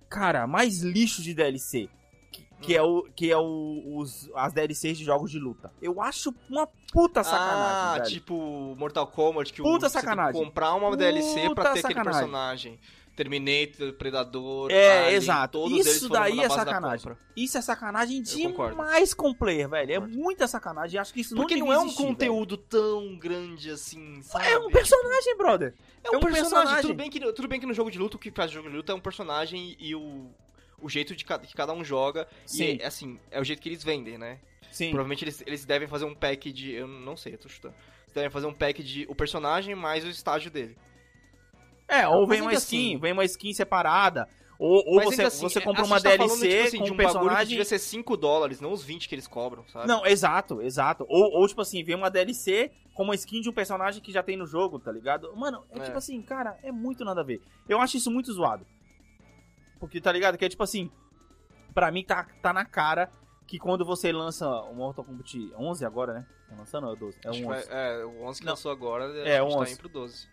Cara, 0.08 0.46
mais 0.46 0.80
lixo 0.82 1.20
de 1.22 1.34
DLC. 1.34 1.88
Que, 2.60 2.76
é, 2.76 2.82
o, 2.82 3.02
que 3.16 3.30
é 3.30 3.36
o, 3.38 3.96
os, 3.96 4.30
as 4.34 4.52
DLCs 4.52 4.98
de 4.98 5.04
jogos 5.04 5.30
de 5.30 5.38
luta. 5.38 5.72
Eu 5.80 6.00
acho 6.00 6.34
uma 6.48 6.68
puta 6.92 7.24
sacanagem. 7.24 7.62
ah, 7.62 7.92
velho. 7.98 8.10
tipo 8.10 8.74
Mortal 8.78 9.06
Kombat, 9.06 9.52
que 9.52 9.62
o- 9.62 9.64
Puta 9.64 9.86
que 9.86 9.92
sacanagem. 9.92 10.42
comprar 10.44 10.74
uma 10.74 10.94
DLC 10.96 11.54
pra 11.54 11.72
ter 11.72 11.78
aquele 11.80 11.94
sacanagem. 11.94 12.12
personagem. 12.20 12.80
Terminator, 13.16 13.92
Predador, 13.94 14.70
É, 14.70 15.00
Alien, 15.04 15.14
exato. 15.16 15.58
todos 15.58 15.72
eles 15.72 15.86
Isso 15.96 16.08
daí 16.08 16.40
é 16.40 16.48
da 16.48 16.54
sacanagem. 16.54 17.08
compra. 17.10 17.18
Isso 17.36 17.58
é 17.58 17.60
sacanagem 17.60 18.22
demais 18.22 19.12
com 19.12 19.30
o 19.30 19.34
player, 19.34 19.68
velho. 19.68 19.92
É 19.92 19.98
muita 20.00 20.46
sacanagem. 20.46 20.98
Acho 20.98 21.12
que 21.12 21.20
isso 21.20 21.34
Porque 21.34 21.56
não 21.56 21.66
não 21.66 21.72
é 21.72 21.78
um 21.80 21.84
existir, 21.84 22.02
conteúdo 22.02 22.56
tão 22.56 23.18
grande 23.18 23.70
assim, 23.70 24.12
velho. 24.12 24.22
sabe? 24.22 24.46
É 24.46 24.58
um 24.58 24.70
personagem, 24.70 25.36
brother. 25.36 25.74
É 26.02 26.10
um, 26.10 26.14
é 26.14 26.16
um 26.16 26.20
personagem. 26.20 26.42
personagem. 26.50 26.82
Tudo, 26.82 26.94
bem 26.94 27.10
que, 27.10 27.20
tudo 27.32 27.48
bem 27.48 27.60
que 27.60 27.66
no 27.66 27.74
jogo 27.74 27.90
de 27.90 27.98
luta, 27.98 28.16
o 28.16 28.18
que 28.18 28.30
faz 28.30 28.50
o 28.50 28.54
jogo 28.54 28.70
de 28.70 28.76
luta 28.76 28.92
é 28.92 28.94
um 28.94 29.00
personagem 29.00 29.76
e 29.78 29.94
o, 29.94 30.30
o 30.82 30.88
jeito 30.88 31.14
de 31.16 31.24
cada, 31.24 31.46
que 31.46 31.54
cada 31.54 31.72
um 31.72 31.84
joga. 31.84 32.26
Sim. 32.46 32.76
E, 32.80 32.82
assim, 32.82 33.18
é 33.30 33.40
o 33.40 33.44
jeito 33.44 33.60
que 33.62 33.68
eles 33.68 33.82
vendem, 33.84 34.16
né? 34.18 34.38
Sim. 34.70 34.90
Provavelmente 34.90 35.24
eles, 35.24 35.42
eles 35.46 35.64
devem 35.64 35.88
fazer 35.88 36.04
um 36.04 36.14
pack 36.14 36.52
de... 36.52 36.72
Eu 36.72 36.86
não 36.86 37.16
sei, 37.16 37.34
eu 37.34 37.38
tô 37.38 37.48
chutando. 37.48 37.74
Eles 38.04 38.14
devem 38.14 38.30
fazer 38.30 38.46
um 38.46 38.54
pack 38.54 38.82
de 38.82 39.06
o 39.08 39.14
personagem 39.14 39.74
mais 39.74 40.04
o 40.04 40.08
estágio 40.08 40.50
dele. 40.50 40.76
É, 41.88 42.06
ou 42.06 42.26
vem 42.26 42.40
uma 42.40 42.52
skin, 42.54 42.92
assim- 42.94 42.98
vem 43.00 43.12
uma 43.12 43.24
skin 43.24 43.52
separada. 43.52 44.28
Ou, 44.58 44.82
ou 44.86 45.02
você, 45.02 45.22
assim, 45.22 45.40
você 45.40 45.58
compra 45.60 45.82
a 45.82 45.86
uma 45.86 45.98
gente 45.98 46.04
tá 46.10 46.16
falando, 46.18 46.38
DLC 46.40 46.48
tipo 46.56 46.66
assim, 46.68 46.78
com 46.78 46.84
de 46.84 46.90
um 46.90 46.94
um 46.94 46.96
bagulho 46.98 47.12
que 47.14 47.18
personagem. 47.20 47.48
devia 47.48 47.64
ser 47.64 47.78
5 47.78 48.16
dólares, 48.16 48.60
não 48.60 48.72
os 48.72 48.84
20 48.84 49.08
que 49.08 49.14
eles 49.14 49.26
cobram, 49.26 49.66
sabe? 49.68 49.88
Não, 49.88 50.04
exato, 50.04 50.60
exato. 50.60 51.06
Ou, 51.08 51.32
ou, 51.40 51.48
tipo 51.48 51.62
assim, 51.62 51.82
vem 51.82 51.96
uma 51.96 52.10
DLC 52.10 52.70
com 52.94 53.04
uma 53.04 53.14
skin 53.14 53.40
de 53.40 53.48
um 53.48 53.52
personagem 53.54 54.02
que 54.02 54.12
já 54.12 54.22
tem 54.22 54.36
no 54.36 54.46
jogo, 54.46 54.78
tá 54.78 54.92
ligado? 54.92 55.34
Mano, 55.34 55.64
é, 55.70 55.78
É. 55.78 55.82
tipo 55.84 55.96
assim, 55.96 56.20
cara, 56.20 56.58
é 56.62 56.70
muito 56.70 57.06
nada 57.06 57.22
a 57.22 57.24
ver. 57.24 57.40
Eu 57.66 57.80
acho 57.80 57.96
isso 57.96 58.10
muito 58.10 58.30
zoado. 58.34 58.66
Porque, 59.80 60.00
tá 60.00 60.12
ligado? 60.12 60.36
Que 60.38 60.44
é 60.44 60.48
tipo 60.48 60.62
assim, 60.62 60.90
pra 61.74 61.90
mim 61.90 62.04
tá, 62.04 62.26
tá 62.42 62.52
na 62.52 62.64
cara 62.64 63.10
que 63.46 63.58
quando 63.58 63.84
você 63.84 64.12
lança 64.12 64.48
o 64.48 64.74
Mortal 64.74 65.04
Kombat 65.04 65.52
11 65.58 65.84
agora, 65.84 66.12
né? 66.14 66.26
Tá 66.48 66.54
lançando 66.56 66.86
ou 66.86 66.92
é 66.92 66.96
12? 66.96 67.18
É 67.24 67.30
um 67.30 67.32
que 67.32 67.44
11. 67.44 67.46
vai- 67.46 67.64
é, 68.00 68.04
o 68.04 68.22
11 68.24 68.40
que 68.40 68.46
Não. 68.46 68.52
lançou 68.52 68.70
agora, 68.70 69.04
É, 69.26 69.38
a 69.38 69.42
o 69.44 69.46
gente 69.48 69.54
tá 69.56 69.62
11. 69.62 69.72
indo 69.72 69.80
pro 69.80 69.88
12. 69.88 70.28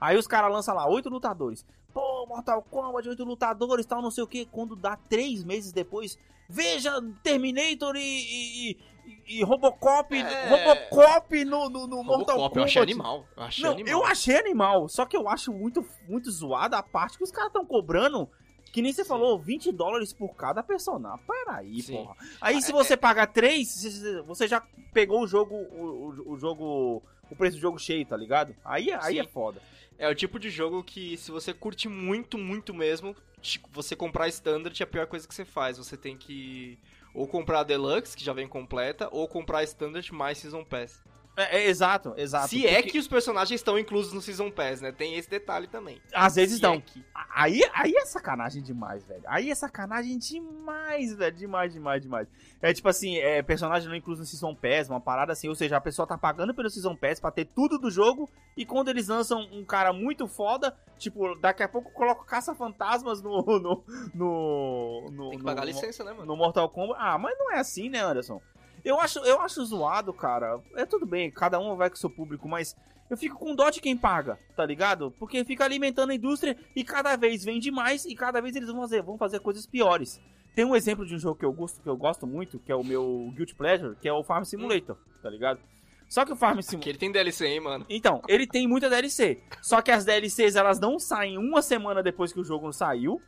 Aí 0.00 0.16
os 0.18 0.26
caras 0.26 0.52
lançam 0.52 0.74
lá, 0.74 0.86
oito 0.88 1.08
lutadores. 1.08 1.64
Pô, 1.94 2.26
Mortal 2.26 2.60
Kombat, 2.62 3.08
oito 3.08 3.24
lutadores, 3.24 3.86
tal, 3.86 4.02
não 4.02 4.10
sei 4.10 4.24
o 4.24 4.26
que. 4.26 4.44
Quando 4.46 4.74
dá 4.74 4.96
três 4.96 5.44
meses 5.44 5.72
depois, 5.72 6.18
veja 6.48 6.90
Terminator 7.22 7.94
e, 7.96 8.00
e, 8.00 8.70
e- 8.72 9.38
e 9.38 9.44
Robocop, 9.44 10.14
É. 10.16 10.48
Robocop 10.48 11.44
no, 11.44 11.68
no, 11.70 11.86
no 11.86 12.02
Mortal 12.02 12.36
Robocop, 12.36 12.36
Kombat. 12.54 12.56
eu 12.58 12.64
achei 12.64 12.82
animal. 12.82 13.26
Eu 13.36 13.42
achei 13.42 13.64
Não, 13.64 13.72
animal. 13.72 13.92
eu 13.92 14.04
achei 14.06 14.36
animal, 14.38 14.88
só 14.88 15.04
que 15.06 15.16
eu 15.16 15.28
acho 15.28 15.52
muito, 15.52 15.86
muito 16.08 16.30
zoada 16.30 16.76
a 16.78 16.82
parte 16.82 17.16
que 17.18 17.24
os 17.24 17.30
caras 17.30 17.48
estão 17.48 17.64
cobrando. 17.64 18.28
Que 18.70 18.80
nem 18.82 18.92
você 18.92 19.04
falou, 19.04 19.38
20 19.38 19.70
dólares 19.72 20.12
por 20.12 20.34
cada 20.34 20.62
personagem. 20.62 21.20
Peraí, 21.26 21.82
Sim. 21.82 21.94
porra. 21.94 22.16
Aí 22.40 22.56
Ah, 22.56 22.60
se 22.60 22.70
é- 22.70 22.74
você 22.74 22.96
pagar 22.96 23.26
3, 23.26 24.22
você 24.26 24.46
já 24.48 24.62
pegou 24.92 25.22
o 25.22 25.26
jogo, 25.26 25.54
o, 25.54 26.32
o, 26.32 26.38
jogo, 26.38 27.02
o 27.30 27.36
preço 27.36 27.56
do 27.56 27.60
jogo 27.60 27.78
cheio, 27.78 28.06
tá 28.06 28.16
ligado? 28.16 28.54
Aí, 28.64 28.92
aí 28.92 29.14
Sim. 29.14 29.20
é 29.20 29.24
foda. 29.26 29.60
É 29.98 30.08
o 30.08 30.14
tipo 30.14 30.38
de 30.38 30.48
jogo 30.50 30.82
que, 30.82 31.16
se 31.18 31.30
você 31.30 31.52
curte 31.52 31.88
muito, 31.88 32.38
muito 32.38 32.72
mesmo, 32.72 33.14
te- 33.40 33.60
você 33.70 33.94
comprar 33.94 34.26
Standard 34.28 34.80
é 34.80 34.84
a 34.84 34.86
pior 34.86 35.06
coisa 35.06 35.28
que 35.28 35.34
você 35.34 35.44
faz. 35.44 35.76
Você 35.78 35.96
tem 35.96 36.16
que 36.16 36.78
ou 37.14 37.28
comprar 37.28 37.60
a 37.60 37.64
Deluxe, 37.64 38.16
que 38.16 38.24
já 38.24 38.32
vem 38.32 38.48
completa, 38.48 39.06
ou 39.12 39.28
comprar 39.28 39.58
a 39.58 39.64
Standard 39.64 40.14
mais 40.14 40.38
Season 40.38 40.64
Pass. 40.64 40.98
É, 41.34 41.58
é, 41.60 41.66
exato, 41.68 42.12
exato. 42.16 42.48
se 42.48 42.66
é 42.66 42.74
Porque 42.76 42.90
que 42.90 42.98
os 42.98 43.08
personagens 43.08 43.58
estão 43.58 43.78
inclusos 43.78 44.12
no 44.12 44.20
Season 44.20 44.50
Pass, 44.50 44.82
né? 44.82 44.92
Tem 44.92 45.14
esse 45.16 45.30
detalhe 45.30 45.66
também. 45.66 45.98
Às 46.12 46.34
vezes 46.34 46.56
Se 46.56 46.62
não. 46.62 46.74
é 46.74 46.80
que- 46.82 47.02
Aí, 47.34 47.62
aí 47.72 47.94
é 47.96 48.04
sacanagem 48.04 48.62
demais, 48.62 49.02
velho. 49.06 49.22
Aí 49.26 49.50
é 49.50 49.54
sacanagem 49.54 50.18
demais, 50.18 51.14
velho. 51.14 51.34
Demais, 51.34 51.72
demais, 51.72 52.02
demais. 52.02 52.28
É 52.60 52.74
tipo 52.74 52.86
assim, 52.88 53.16
é, 53.16 53.40
personagem 53.42 53.88
não 53.88 53.96
incluso 53.96 54.20
no 54.20 54.26
Season 54.26 54.54
Pass, 54.54 54.90
uma 54.90 55.00
parada 55.00 55.32
assim. 55.32 55.48
Ou 55.48 55.54
seja, 55.54 55.78
a 55.78 55.80
pessoa 55.80 56.06
tá 56.06 56.18
pagando 56.18 56.52
pelo 56.54 56.68
Season 56.68 56.94
Pass 56.94 57.18
pra 57.18 57.30
ter 57.30 57.46
tudo 57.46 57.78
do 57.78 57.90
jogo. 57.90 58.28
E 58.54 58.66
quando 58.66 58.88
eles 58.88 59.08
lançam 59.08 59.40
um 59.52 59.64
cara 59.64 59.90
muito 59.92 60.26
foda, 60.28 60.76
tipo, 60.98 61.34
daqui 61.36 61.62
a 61.62 61.68
pouco 61.68 61.90
coloca 61.92 62.24
caça-fantasmas 62.26 63.22
no, 63.22 63.42
no, 63.42 63.84
no, 64.14 65.10
no. 65.10 65.30
Tem 65.30 65.38
que 65.38 65.44
pagar 65.44 65.62
no- 65.62 65.66
licença, 65.68 66.04
né, 66.04 66.12
mano? 66.12 66.26
no 66.26 66.36
Mortal 66.36 66.68
Kombat. 66.68 67.00
Ah, 67.02 67.16
mas 67.16 67.38
não 67.38 67.50
é 67.52 67.58
assim, 67.58 67.88
né, 67.88 68.00
Anderson? 68.00 68.40
Eu 68.84 68.98
acho, 69.00 69.18
eu 69.20 69.40
acho 69.40 69.64
zoado, 69.64 70.12
cara. 70.12 70.60
É 70.74 70.84
tudo 70.84 71.06
bem, 71.06 71.30
cada 71.30 71.58
um 71.58 71.76
vai 71.76 71.88
com 71.88 71.96
o 71.96 71.98
seu 71.98 72.10
público, 72.10 72.48
mas 72.48 72.76
eu 73.08 73.16
fico 73.16 73.38
com 73.38 73.54
dó 73.54 73.70
de 73.70 73.80
quem 73.80 73.96
paga, 73.96 74.38
tá 74.56 74.64
ligado? 74.64 75.10
Porque 75.18 75.44
fica 75.44 75.64
alimentando 75.64 76.10
a 76.10 76.14
indústria 76.14 76.56
e 76.74 76.82
cada 76.82 77.14
vez 77.16 77.44
vende 77.44 77.70
mais 77.70 78.04
e 78.04 78.14
cada 78.14 78.40
vez 78.40 78.56
eles 78.56 78.68
vão 78.68 78.80
fazer, 78.80 79.02
vão 79.02 79.18
fazer 79.18 79.40
coisas 79.40 79.66
piores. 79.66 80.20
Tem 80.54 80.64
um 80.64 80.76
exemplo 80.76 81.06
de 81.06 81.14
um 81.14 81.18
jogo 81.18 81.38
que 81.38 81.44
eu 81.44 81.52
gosto, 81.52 81.80
que 81.80 81.88
eu 81.88 81.96
gosto 81.96 82.26
muito, 82.26 82.58
que 82.58 82.70
é 82.70 82.74
o 82.74 82.84
meu 82.84 83.32
Guilty 83.34 83.54
Pleasure, 83.54 83.96
que 83.96 84.08
é 84.08 84.12
o 84.12 84.22
Farm 84.22 84.44
Simulator, 84.44 84.96
tá 85.22 85.30
ligado? 85.30 85.60
Só 86.08 86.26
que 86.26 86.32
o 86.32 86.36
Farm 86.36 86.60
Simulator. 86.60 86.90
ele 86.90 86.98
tem 86.98 87.10
DLC, 87.10 87.46
hein, 87.46 87.60
mano? 87.60 87.86
Então, 87.88 88.20
ele 88.28 88.46
tem 88.46 88.66
muita 88.66 88.90
DLC. 88.90 89.42
Só 89.62 89.80
que 89.80 89.90
as 89.90 90.04
DLCs 90.04 90.56
elas 90.56 90.78
não 90.78 90.98
saem 90.98 91.38
uma 91.38 91.62
semana 91.62 92.02
depois 92.02 92.32
que 92.34 92.40
o 92.40 92.44
jogo 92.44 92.70
saiu. 92.70 93.20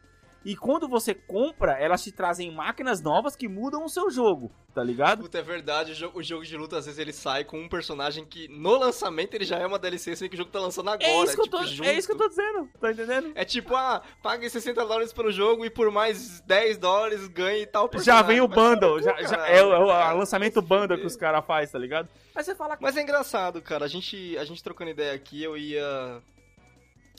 E 0.45 0.55
quando 0.55 0.87
você 0.87 1.15
compra, 1.15 1.73
elas 1.73 2.03
te 2.05 2.13
trazem 2.13 2.51
máquinas 2.53 3.01
novas 3.01 3.35
que 3.35 3.49
mudam 3.49 3.85
o 3.85 3.89
seu 3.89 4.11
jogo, 4.11 4.53
tá 4.75 4.85
ligado? 4.85 5.23
Puta, 5.23 5.39
é 5.39 5.43
verdade, 5.43 5.93
o 5.93 5.95
jogo, 5.95 6.19
o 6.19 6.23
jogo 6.23 6.45
de 6.45 6.57
luta, 6.57 6.77
às 6.77 6.85
vezes, 6.85 6.99
ele 7.01 7.13
sai 7.15 7.45
com 7.45 7.59
um 7.59 7.69
personagem 7.69 8.25
que, 8.27 8.47
no 8.49 8.77
lançamento, 8.77 9.35
ele 9.35 9.45
já 9.45 9.57
é 9.59 9.67
uma 9.67 9.79
DLC, 9.79 10.15
sendo 10.15 10.29
que 10.29 10.35
o 10.35 10.39
jogo 10.39 10.51
tá 10.51 10.61
lançando 10.61 10.91
agora. 10.91 11.09
É 11.09 11.23
isso, 11.25 11.35
que 11.35 11.41
eu 11.41 11.45
tipo, 11.45 11.57
tô, 11.57 11.65
junto. 11.65 11.89
é 11.89 11.93
isso 11.95 12.07
que 12.07 12.13
eu 12.15 12.19
tô 12.19 12.29
dizendo, 12.29 12.69
tá 12.79 12.93
entendendo? 12.93 13.33
É 13.35 13.45
tipo, 13.45 13.75
ah, 13.75 14.03
pague 14.23 14.51
60 14.51 14.85
dólares 14.85 15.13
pelo 15.13 15.33
jogo 15.33 15.65
e 15.65 15.71
por 15.71 15.91
mais 15.91 16.41
10 16.41 16.77
dólares 16.77 17.27
ganhe 17.29 17.65
tal 17.67 17.85
Já 17.85 17.89
personagem. 17.89 18.27
vem 18.27 18.41
o 18.43 18.49
bundle, 18.49 18.99
cu, 18.99 19.03
já, 19.03 19.23
já 19.23 19.49
é 19.49 19.63
o, 19.65 19.73
é 19.73 19.79
o- 20.13 20.19
lançamento 20.19 20.61
bundle 20.61 20.99
que 20.99 21.07
os 21.07 21.17
caras 21.17 21.45
fazem, 21.47 21.73
tá 21.73 21.79
ligado? 21.79 22.09
Aí 22.35 22.45
você 22.45 22.55
fala, 22.55 22.77
Mas 22.81 22.97
é 22.97 23.03
engraçado, 23.03 23.63
cara. 23.63 23.85
A 23.85 23.89
gente, 23.89 24.37
a 24.37 24.45
gente 24.45 24.63
trocando 24.63 24.91
ideia 24.91 25.15
aqui, 25.15 25.43
eu 25.43 25.57
ia. 25.57 26.21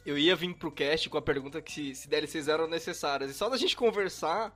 Eu 0.05 0.17
ia 0.17 0.35
vir 0.35 0.53
pro 0.53 0.71
cast 0.71 1.09
com 1.09 1.17
a 1.17 1.21
pergunta 1.21 1.61
que 1.61 1.71
se, 1.71 1.95
se 1.95 2.07
DLCs 2.07 2.47
eram 2.47 2.67
necessárias. 2.67 3.31
E 3.31 3.33
só 3.33 3.49
da 3.49 3.57
gente 3.57 3.75
conversar, 3.75 4.55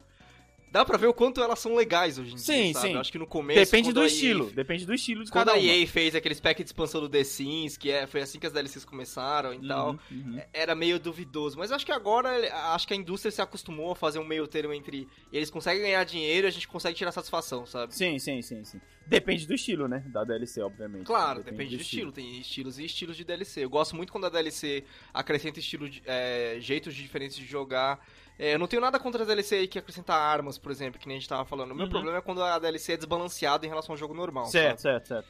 dá 0.72 0.86
pra 0.86 0.98
ver 0.98 1.08
o 1.08 1.14
quanto 1.14 1.42
elas 1.42 1.60
são 1.60 1.76
legais 1.76 2.18
hoje 2.20 2.34
em 2.34 2.38
Sim, 2.38 2.64
dia, 2.66 2.74
sabe? 2.74 2.88
sim. 2.94 2.98
Acho 2.98 3.12
que 3.12 3.18
no 3.18 3.28
começo. 3.28 3.60
depende 3.60 3.90
quando 3.90 3.96
do 3.96 4.00
a 4.02 4.04
EA 4.04 4.08
estilo, 4.08 4.52
depende 4.52 4.86
do 4.86 4.94
estilo 4.94 5.24
de 5.24 5.32
Quando 5.32 5.48
cada 5.48 5.58
a 5.58 5.60
uma. 5.62 5.72
EA 5.72 5.88
fez 5.88 6.16
aqueles 6.16 6.40
packs 6.40 6.64
de 6.64 6.70
expansão 6.70 7.02
do 7.02 7.10
The 7.10 7.24
Sims, 7.24 7.78
que 7.78 7.90
é, 7.92 8.06
foi 8.08 8.22
assim 8.22 8.40
que 8.40 8.48
as 8.48 8.54
DLCs 8.54 8.86
começaram 8.86 9.54
e 9.54 9.68
tal, 9.68 9.92
Uhum, 10.12 10.34
uhum. 10.34 10.42
era 10.54 10.76
meio 10.76 11.00
duvidoso. 11.00 11.58
Mas 11.58 11.72
acho 11.72 11.86
que 11.86 11.92
agora, 11.92 12.30
acho 12.74 12.88
que 12.88 12.94
a 12.94 12.98
indústria 12.98 13.32
se 13.32 13.42
acostumou 13.42 13.92
a 13.92 13.96
fazer 13.96 14.20
um 14.20 14.26
meio 14.26 14.48
termo 14.48 14.74
entre 14.74 15.08
eles 15.32 15.50
conseguem 15.50 15.82
ganhar 15.84 16.04
dinheiro 16.04 16.48
e 16.48 16.50
a 16.50 16.52
gente 16.52 16.68
consegue 16.68 16.96
tirar 16.98 17.12
satisfação, 17.12 17.66
sabe? 17.66 17.96
Sim, 17.96 18.20
sim, 18.20 18.42
sim, 18.42 18.64
sim. 18.64 18.82
Depende 19.06 19.48
do 19.48 19.56
estilo, 19.56 19.88
né? 19.88 20.04
Da 20.08 20.24
DLC, 20.24 20.62
obviamente. 20.62 21.06
Claro, 21.06 21.42
depende, 21.44 21.76
do 21.76 21.82
estilo. 21.82 22.12
Tem 22.12 22.40
estilos 22.40 22.78
e 22.78 22.86
estilos 22.86 23.18
de 23.18 23.24
DLC. 23.24 23.64
Eu 23.64 23.70
gosto 23.70 23.96
muito 23.96 24.12
quando 24.12 24.26
a 24.26 24.30
DLC 24.30 24.84
acrescenta 25.12 25.60
estilo 25.60 25.90
de- 25.90 26.04
é, 26.06 26.58
jeitos 26.60 26.94
diferentes 26.94 27.36
de 27.36 27.46
jogar. 27.46 28.00
É, 28.40 28.54
eu 28.54 28.60
não 28.60 28.68
tenho 28.68 28.82
nada 28.82 28.98
contra 28.98 29.22
a 29.24 29.26
DLC 29.26 29.56
aí 29.56 29.68
que 29.68 29.78
acrescenta 29.78 30.14
armas, 30.14 30.58
por 30.58 30.72
exemplo, 30.72 30.98
que 31.00 31.08
nem 31.08 31.18
a 31.18 31.20
gente 31.20 31.28
tava 31.28 31.44
falando. 31.44 31.72
O 31.72 31.76
meu 31.76 31.84
Uhum. 31.86 31.92
problema 31.92 32.18
é 32.18 32.22
quando 32.22 32.42
a 32.42 32.58
DLC 32.58 32.94
é 32.94 32.98
desbalanceada 32.98 33.66
em 33.66 33.70
relação 33.70 33.92
ao 33.94 33.98
jogo 33.98 34.14
normal. 34.14 34.46
Certo, 34.46 34.80
sabe? 34.80 34.82
certo, 34.82 35.08
certo. 35.08 35.28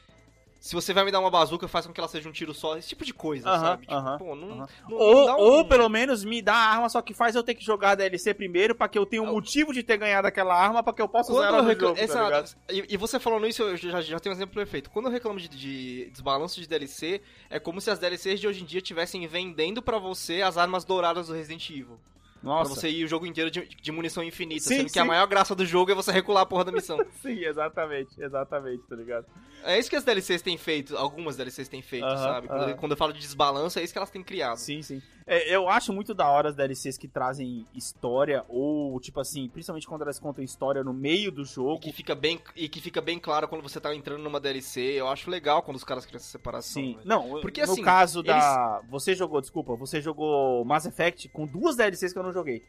Se 0.60 0.74
você 0.74 0.92
vai 0.92 1.06
me 1.06 1.10
dar 1.10 1.20
uma 1.20 1.30
bazuca, 1.30 1.66
faz 1.66 1.86
com 1.86 1.92
que 1.92 1.98
ela 1.98 2.06
seja 2.06 2.28
um 2.28 2.32
tiro 2.32 2.52
só. 2.52 2.76
Esse 2.76 2.90
tipo 2.90 3.02
de 3.02 3.14
coisa, 3.14 3.48
sabe? 3.58 3.80
Tipo, 3.86 3.94
aham, 3.94 4.18
pô, 4.18 4.34
não, 4.36 4.50
aham. 4.50 4.66
não- 4.90 4.96
Ou, 4.98 5.14
não 5.14 5.24
dá 5.26 5.36
um- 5.36 5.40
ou 5.40 5.64
pelo 5.64 5.88
menos 5.88 6.22
me 6.22 6.42
dá 6.42 6.52
a 6.54 6.66
arma, 6.74 6.88
só 6.90 7.00
que 7.00 7.14
faz 7.14 7.34
eu 7.34 7.42
ter 7.42 7.54
que 7.54 7.64
jogar 7.64 7.92
a 7.92 7.94
DLC 7.94 8.34
primeiro 8.34 8.74
pra 8.74 8.86
que 8.86 8.98
eu 8.98 9.06
tenha 9.06 9.22
um 9.22 9.26
Eu- 9.26 9.32
motivo 9.32 9.72
de 9.72 9.82
ter 9.82 9.96
ganhado 9.96 10.28
aquela 10.28 10.54
arma 10.54 10.82
pra 10.82 10.92
que 10.92 11.00
eu 11.00 11.08
possa 11.08 11.32
usar 11.32 11.40
Quando 11.40 11.48
ela 11.48 11.56
eu 11.58 11.62
no 11.62 11.68
reclamo... 11.70 11.96
jogo, 11.96 12.30
tá 12.30 12.44
e, 12.70 12.84
e 12.90 12.96
você 12.98 13.18
falando 13.18 13.46
isso, 13.46 13.62
eu 13.62 13.74
já, 13.76 14.02
já 14.02 14.20
tenho 14.20 14.34
um 14.34 14.36
exemplo 14.36 14.54
perfeito. 14.54 14.90
Quando 14.90 15.06
eu 15.06 15.12
reclamo 15.12 15.40
de, 15.40 15.48
de 15.48 16.10
desbalanço 16.10 16.60
de 16.60 16.68
DLC, 16.68 17.22
é 17.48 17.58
como 17.58 17.80
se 17.80 17.90
as 17.90 17.98
DLCs 17.98 18.38
de 18.38 18.46
hoje 18.46 18.62
em 18.62 18.66
dia 18.66 18.78
estivessem 18.80 19.26
vendendo 19.26 19.80
pra 19.80 19.98
você 19.98 20.42
as 20.42 20.58
armas 20.58 20.84
douradas 20.84 21.28
do 21.28 21.32
Resident 21.32 21.70
Evil. 21.70 21.98
Nossa, 22.42 22.72
Pra 22.72 22.80
você 22.80 22.88
ir 22.88 23.04
o 23.04 23.08
jogo 23.08 23.26
inteiro 23.26 23.50
de, 23.50 23.66
de 23.66 23.92
munição 23.92 24.22
infinita. 24.22 24.62
Sim, 24.62 24.76
sendo 24.76 24.86
que 24.86 24.92
sim. 24.92 24.98
a 24.98 25.04
maior 25.04 25.26
graça 25.26 25.54
do 25.54 25.66
jogo 25.66 25.92
é 25.92 25.94
você 25.94 26.10
recular 26.10 26.42
a 26.42 26.46
porra 26.46 26.64
da 26.64 26.72
missão. 26.72 26.98
sim, 27.20 27.44
exatamente, 27.44 28.20
exatamente, 28.20 28.82
tá 28.88 28.96
ligado? 28.96 29.26
É 29.64 29.78
isso 29.78 29.88
que 29.90 29.96
as 29.96 30.04
DLCs 30.04 30.42
têm 30.42 30.56
feito, 30.58 30.96
algumas 30.96 31.36
DLCs 31.36 31.68
têm 31.68 31.82
feito, 31.82 32.04
Aham, 32.04 32.16
sabe? 32.18 32.48
Quando, 32.48 32.62
aham. 32.62 32.76
quando 32.76 32.92
eu 32.92 32.96
falo 32.96 33.12
de 33.12 33.20
desbalanço, 33.20 33.78
é 33.78 33.82
isso 33.82 33.92
que 33.92 33.98
elas 33.98 34.10
têm 34.10 34.22
criado. 34.22 34.56
Sim, 34.58 34.82
sim. 34.82 35.02
É, 35.26 35.54
eu 35.54 35.68
acho 35.68 35.92
muito 35.92 36.12
da 36.12 36.28
hora 36.28 36.48
as 36.48 36.56
DLCs 36.56 36.98
que 36.98 37.06
trazem 37.06 37.64
história, 37.74 38.44
ou, 38.48 38.98
tipo 39.00 39.20
assim, 39.20 39.48
principalmente 39.48 39.86
quando 39.86 40.02
elas 40.02 40.18
contam 40.18 40.42
história 40.42 40.82
no 40.82 40.92
meio 40.92 41.30
do 41.30 41.42
E 41.42 41.44
jogo. 41.44 41.78
que, 41.80 41.92
fica 41.92 42.14
bem, 42.14 42.40
e 42.56 42.68
que 42.68 42.80
fica 42.80 43.00
bem 43.00 43.18
claro 43.18 43.46
quando 43.46 43.62
você 43.62 43.80
tá 43.80 43.94
entrando 43.94 44.22
numa 44.22 44.40
DLC. 44.40 44.80
Eu 44.80 45.06
acho 45.08 45.30
legal 45.30 45.62
quando 45.62 45.76
os 45.76 45.84
caras 45.84 46.04
criam 46.04 46.16
essa 46.18 46.26
separação. 46.30 46.82
Sim. 46.82 46.94
velho. 46.94 47.06
Não, 47.08 47.40
Porque, 47.40 47.64
no 47.64 47.72
assim, 47.72 47.82
caso 47.82 48.22
da. 48.22 48.82
Você 48.90 49.14
jogou, 49.14 49.40
desculpa, 49.40 49.76
você 49.76 50.00
jogou 50.00 50.64
Mass 50.64 50.86
Effect 50.86 51.28
com 51.28 51.46
duas 51.46 51.76
DLCs 51.76 52.12
que 52.12 52.18
eu 52.18 52.22
não 52.24 52.32
joguei. 52.32 52.64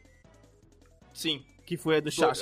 Sim. 1.12 1.44
Que 1.66 1.76
foi 1.76 1.96
a 1.96 2.00
do 2.00 2.04
Do- 2.04 2.10
Sha- 2.10 2.34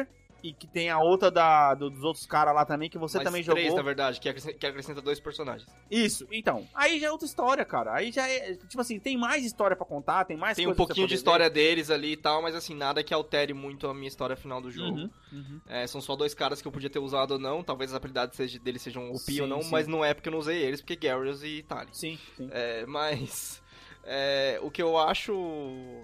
é. 0.00 0.06
E 0.42 0.52
que 0.54 0.66
tem 0.66 0.88
a 0.88 0.98
outra 0.98 1.30
da, 1.30 1.74
do- 1.74 1.90
dos 1.90 2.02
outros 2.02 2.24
caras 2.26 2.54
lá 2.54 2.64
também, 2.64 2.88
que 2.88 2.96
você 2.98 3.18
Mas 3.18 3.24
também 3.24 3.44
três, 3.44 3.64
jogou. 3.66 3.76
na 3.76 3.82
verdade, 3.82 4.18
que 4.20 4.28
acrescenta, 4.28 4.54
que 4.58 4.66
acrescenta 4.66 5.02
dois 5.02 5.20
personagens. 5.20 5.68
Isso, 5.90 6.26
então. 6.32 6.66
Aí 6.74 6.98
já 6.98 7.08
é 7.08 7.10
outra 7.10 7.26
história, 7.26 7.64
cara. 7.64 7.94
Aí 7.94 8.10
já 8.10 8.26
é. 8.28 8.54
Tipo 8.54 8.80
assim, 8.80 8.98
tem 8.98 9.16
mais 9.18 9.44
história 9.44 9.76
pra 9.76 9.84
contar, 9.84 10.24
tem 10.24 10.36
mais 10.36 10.56
Tem 10.56 10.66
um 10.66 10.74
pouquinho 10.74 11.06
de 11.06 11.14
história 11.14 11.50
deles 11.50 11.90
ali 11.90 12.12
e 12.12 12.16
tal, 12.16 12.40
mas 12.40 12.54
assim, 12.54 12.74
nada 12.74 13.02
que 13.02 13.12
altere 13.12 13.52
muito 13.52 13.86
a 13.86 13.94
minha 13.94 14.08
história 14.08 14.34
final 14.36 14.60
do 14.62 14.70
jogo. 14.70 14.94
ver. 14.96 15.02
Uhum, 15.02 15.10
uhum. 15.32 15.60
É, 15.66 15.86
são 15.86 16.00
só 16.00 16.16
dois 16.16 16.32
caras 16.34 16.62
que 16.62 16.66
eu 16.68 16.72
podia 16.72 16.88
ter 16.90 16.98
usado 16.98 17.32
ou 17.32 17.38
não. 17.38 17.62
Talvez 17.62 17.90
as 17.90 17.96
habilidades 17.96 18.36
seja- 18.36 18.58
deles 18.58 18.80
sejam 18.82 19.10
OP 19.12 19.40
ou 19.40 19.46
não, 19.46 19.62
sim. 19.62 19.70
mas 19.70 19.86
não 19.86 20.04
é 20.04 20.14
porque 20.14 20.28
eu 20.28 20.32
não 20.32 20.38
usei 20.38 20.62
eles, 20.62 20.80
porque 20.80 20.96
Garrus 20.96 21.42
e 21.42 21.62
Tali. 21.62 21.90
Sim, 21.92 22.18
sim. 22.36 22.48
É, 22.52 22.86
mas. 22.86 23.62
É, 24.04 24.58
o 24.62 24.70
que 24.70 24.80
eu 24.82 24.96
acho 24.96 26.02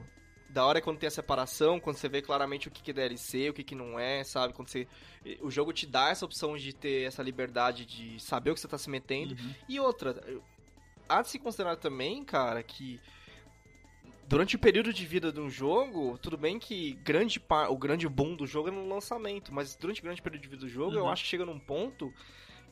da 0.49 0.65
hora 0.65 0.79
é 0.79 0.81
quando 0.81 0.99
tem 0.99 1.07
a 1.09 1.11
separação, 1.11 1.79
quando 1.81 1.97
você 1.97 2.09
vê 2.09 2.23
claramente 2.23 2.69
o 2.69 2.71
que, 2.71 2.83
que 2.83 2.91
é 2.91 2.95
DLC, 2.95 3.51
o 3.51 3.53
que, 3.53 3.63
que 3.65 3.75
não 3.75 3.99
é, 3.99 4.23
sabe? 4.25 4.53
Quando 4.55 4.69
você. 4.69 4.87
O 5.41 5.51
jogo 5.51 5.73
te 5.73 5.87
dá 5.87 6.09
essa 6.11 6.25
opção 6.25 6.57
de 6.57 6.73
ter 6.73 7.03
essa 7.07 7.23
liberdade 7.23 7.85
de 7.85 8.21
saber 8.21 8.51
o 8.51 8.55
que 8.55 8.61
você 8.61 8.69
tá 8.69 8.79
se 8.79 8.89
metendo. 8.89 9.35
Uhum. 9.35 9.55
E 9.69 9.81
outra, 9.81 10.23
há 11.09 11.21
de 11.23 11.29
se 11.29 11.39
considerar 11.39 11.77
também, 11.77 12.25
cara, 12.25 12.63
que 12.63 13.01
durante 14.29 14.57
o 14.57 14.59
período 14.59 14.93
de 14.93 15.05
vida 15.07 15.33
de 15.33 15.41
um 15.41 15.49
jogo, 15.51 16.19
tudo 16.19 16.37
bem 16.37 16.59
que 16.59 16.95
grande 17.05 17.39
par, 17.39 17.71
o 17.71 17.77
grande 17.77 18.09
boom 18.09 18.35
do 18.35 18.47
jogo 18.47 18.69
é 18.69 18.73
no 18.73 18.89
lançamento, 18.89 19.53
mas 19.53 19.77
durante 19.77 20.01
o 20.01 20.05
grande 20.05 20.23
período 20.23 20.43
de 20.43 20.49
vida 20.49 20.61
do 20.63 20.69
jogo, 20.69 20.97
eu 20.97 21.05
Uhum. 21.05 21.11
acho 21.11 21.23
que 21.25 21.29
chega 21.29 21.45
num 21.45 21.59
ponto 21.59 22.13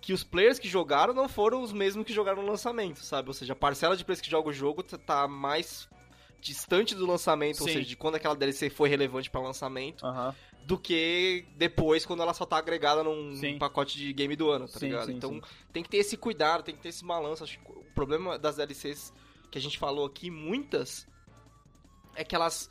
que 0.01 0.13
os 0.13 0.23
players 0.23 0.59
que 0.59 0.69
jogaram 0.69 1.15
não 1.15 1.29
foram 1.29 1.63
os 1.63 1.73
mesmos 1.73 2.05
que 2.05 2.13
jogaram 2.13 2.43
no 2.43 2.49
lançamento, 2.49 3.01
sabe? 3.05 3.29
Ou 3.29 3.35
seja, 3.35 3.53
a 3.53 3.57
parcela 3.57 3.97
de 3.97 4.05
players 4.05 4.21
que 4.21 4.31
joga 4.31 4.49
o 4.49 4.53
jogo 4.53 4.83
tá- 4.83 4.99
tá 4.99 5.27
mais 5.29 5.89
distante 6.45 6.95
do 6.95 7.07
lançamento, 7.07 7.63
ou 7.63 7.67
Sim. 7.67 7.73
seja, 7.73 7.89
de 7.89 7.97
quando 7.97 8.17
aquela 8.17 8.37
DLC 8.37 8.69
foi 8.69 8.87
relevante 8.91 9.31
para 9.31 9.41
lançamento, 9.41 10.05
Aham. 10.05 10.35
do 10.63 10.79
que 10.79 11.47
depois 11.57 12.05
quando 12.05 12.23
ela 12.23 12.35
só 12.35 12.45
tá 12.45 12.59
agregada 12.59 13.03
num 13.03 13.59
pacote 13.59 13.97
de 13.97 14.13
game 14.13 14.37
do 14.37 14.51
ano, 14.51 14.69
tá 14.69 14.79
Sim, 14.79 14.87
ligado? 14.87 15.07
sim, 15.07 15.13
então 15.15 15.41
tem 15.73 15.83
que 15.83 15.89
ter 15.89 15.97
esse 15.97 16.19
cuidado, 16.19 16.63
tem 16.63 16.77
que 16.77 16.83
ter 16.83 16.91
esse 16.91 17.03
balanço. 17.03 17.43
Acho 17.43 17.59
que 17.59 17.73
o 17.73 17.85
problema 17.95 18.39
das 18.39 18.57
DLCs 18.57 19.11
que 19.51 19.57
a 19.57 19.61
gente 19.61 19.79
falou 19.79 20.05
aqui, 20.05 20.31
muitas, 20.31 21.07
é 22.15 22.23
que 22.23 22.35
elas 22.35 22.69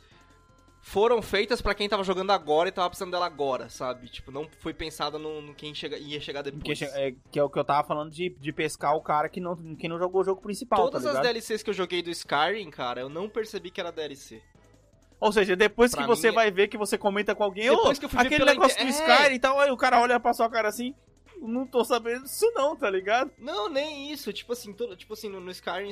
foram 0.86 1.22
feitas 1.22 1.62
pra 1.62 1.74
quem 1.74 1.88
tava 1.88 2.04
jogando 2.04 2.30
agora 2.30 2.68
e 2.68 2.72
tava 2.72 2.90
precisando 2.90 3.10
dela 3.10 3.24
agora, 3.24 3.70
sabe? 3.70 4.06
Tipo, 4.06 4.30
não 4.30 4.46
foi 4.60 4.74
pensada 4.74 5.18
no, 5.18 5.40
no 5.40 5.54
quem 5.54 5.74
chega, 5.74 5.96
ia 5.96 6.20
chegar 6.20 6.42
depois. 6.42 6.78
Que, 6.78 6.84
é, 6.84 7.14
que 7.32 7.38
é 7.38 7.42
o 7.42 7.48
que 7.48 7.58
eu 7.58 7.64
tava 7.64 7.88
falando 7.88 8.10
de, 8.10 8.28
de 8.38 8.52
pescar 8.52 8.94
o 8.94 9.00
cara 9.00 9.30
que 9.30 9.40
não, 9.40 9.56
que 9.76 9.88
não 9.88 9.98
jogou 9.98 10.20
o 10.20 10.24
jogo 10.24 10.42
principal, 10.42 10.90
Todas 10.90 11.02
tá 11.02 11.12
as? 11.12 11.20
DLCs 11.22 11.62
que 11.62 11.70
eu 11.70 11.74
joguei 11.74 12.02
do 12.02 12.10
Skyrim, 12.10 12.70
cara, 12.70 13.00
eu 13.00 13.08
não 13.08 13.30
percebi 13.30 13.70
que 13.70 13.80
era 13.80 13.90
DLC. 13.90 14.42
Ou 15.18 15.32
seja, 15.32 15.56
depois 15.56 15.92
Pra 15.92 16.02
que 16.02 16.06
você 16.08 16.26
mim 16.28 16.34
é- 16.34 16.36
vai 16.36 16.50
ver 16.50 16.68
que 16.68 16.76
você 16.76 16.98
comenta 16.98 17.34
com 17.34 17.42
alguém, 17.42 17.70
Depois 17.70 17.96
"Ô, 17.96 18.00
que 18.00 18.04
eu 18.04 18.10
fui 18.10 18.20
aquele 18.20 18.44
negócio 18.44 18.76
do 18.76 18.82
inte- 18.86 18.92
Skyrim 19.00 19.34
e 19.36 19.38
tal, 19.38 19.58
aí 19.58 19.70
o 19.70 19.76
cara 19.78 20.02
olha 20.02 20.20
pra 20.20 20.34
sua 20.34 20.50
cara 20.50 20.68
assim, 20.68 20.94
não 21.40 21.66
tô 21.66 21.82
sabendo 21.82 22.24
disso 22.24 22.50
não, 22.54 22.76
tá 22.76 22.90
ligado? 22.90 23.30
Não, 23.38 23.70
nem 23.70 24.12
isso. 24.12 24.30
Tipo 24.34 24.52
assim, 24.52 24.74
todo, 24.74 24.94
tipo 24.96 25.14
assim 25.14 25.30
no, 25.30 25.40
no 25.40 25.50
Skyrim 25.50 25.90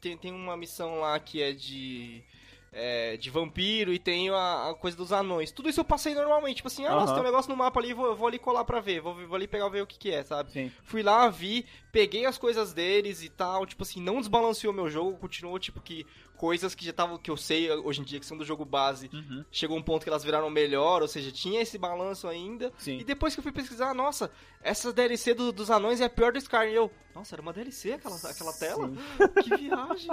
tem, 0.00 0.18
tem 0.18 0.32
uma 0.32 0.56
missão 0.56 0.98
lá 0.98 1.18
que 1.20 1.40
é 1.40 1.52
de. 1.52 2.24
É, 2.72 3.18
de 3.18 3.28
vampiro 3.28 3.92
e 3.92 3.98
tem 3.98 4.30
a, 4.30 4.70
a 4.70 4.74
coisa 4.74 4.96
dos 4.96 5.12
anões. 5.12 5.52
Tudo 5.52 5.68
isso 5.68 5.80
eu 5.80 5.84
passei 5.84 6.14
normalmente. 6.14 6.56
Tipo 6.56 6.68
assim, 6.68 6.86
ah, 6.86 6.94
nossa, 6.94 7.12
tem 7.12 7.22
um 7.22 7.26
negócio 7.26 7.50
no 7.50 7.56
mapa 7.56 7.78
ali, 7.78 7.92
vou, 7.92 8.16
vou 8.16 8.26
ali 8.26 8.38
colar 8.38 8.64
pra 8.64 8.80
ver. 8.80 9.00
Vou, 9.00 9.14
vou 9.14 9.36
ali 9.36 9.46
pegar 9.46 9.68
ver 9.68 9.82
o 9.82 9.86
que, 9.86 9.98
que 9.98 10.10
é, 10.10 10.22
sabe? 10.22 10.50
Sim. 10.52 10.72
Fui 10.82 11.02
lá, 11.02 11.28
vi, 11.28 11.66
peguei 11.92 12.24
as 12.24 12.38
coisas 12.38 12.72
deles 12.72 13.22
e 13.22 13.28
tal. 13.28 13.66
Tipo 13.66 13.82
assim, 13.82 14.00
não 14.00 14.18
desbalanceou 14.18 14.72
meu 14.72 14.88
jogo. 14.88 15.18
Continuou, 15.18 15.58
tipo, 15.58 15.80
que 15.80 16.06
coisas 16.42 16.74
que 16.74 16.84
já 16.84 16.90
estavam. 16.90 17.16
que 17.18 17.30
eu 17.30 17.36
sei 17.36 17.70
hoje 17.70 18.00
em 18.00 18.04
dia 18.04 18.18
que 18.18 18.26
são 18.26 18.36
do 18.36 18.44
jogo 18.44 18.64
base. 18.64 19.08
Uhum. 19.12 19.44
Chegou 19.52 19.78
um 19.78 19.82
ponto 19.82 20.02
que 20.02 20.08
elas 20.08 20.24
viraram 20.24 20.50
melhor, 20.50 21.00
ou 21.00 21.06
seja, 21.06 21.30
tinha 21.30 21.62
esse 21.62 21.78
balanço 21.78 22.26
ainda. 22.26 22.72
Sim. 22.78 22.98
E 22.98 23.04
depois 23.04 23.32
que 23.32 23.38
eu 23.38 23.42
fui 23.44 23.52
pesquisar, 23.52 23.94
nossa, 23.94 24.28
essa 24.60 24.92
DLC 24.92 25.34
do- 25.34 25.52
dos 25.52 25.70
anões 25.70 26.00
é 26.00 26.04
a 26.06 26.10
pior 26.10 26.32
do 26.32 26.38
Skyrim. 26.38 26.72
E 26.72 26.74
eu, 26.74 26.90
nossa, 27.14 27.36
era 27.36 27.42
uma 27.42 27.52
DLC 27.52 27.92
aquela, 27.92 28.16
aquela 28.16 28.52
tela? 28.54 28.88
Sim. 28.88 29.42
Que 29.44 29.56
viagem. 29.56 30.10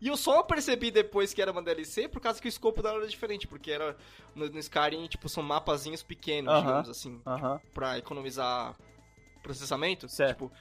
e 0.00 0.08
eu 0.08 0.16
só 0.16 0.42
percebi 0.42 0.90
depois 0.90 1.32
que 1.32 1.40
era 1.40 1.52
uma 1.52 1.62
DLC 1.62 2.08
por 2.08 2.20
causa 2.20 2.40
que 2.40 2.48
o 2.48 2.50
escopo 2.50 2.82
dela 2.82 2.98
era 2.98 3.06
diferente, 3.06 3.46
porque 3.46 3.70
era 3.70 3.96
no, 4.34 4.48
no 4.48 4.58
Skyrim, 4.58 5.06
tipo, 5.06 5.28
são 5.28 5.44
mapazinhos 5.44 6.02
pequenos, 6.02 6.52
digamos 6.58 6.88
assim, 6.88 7.20
Aham. 7.24 7.60
pra 7.72 7.96
economizar 7.98 8.74
processamento. 9.42 10.08
Certo. 10.08 10.32
Tipo, 10.32 10.52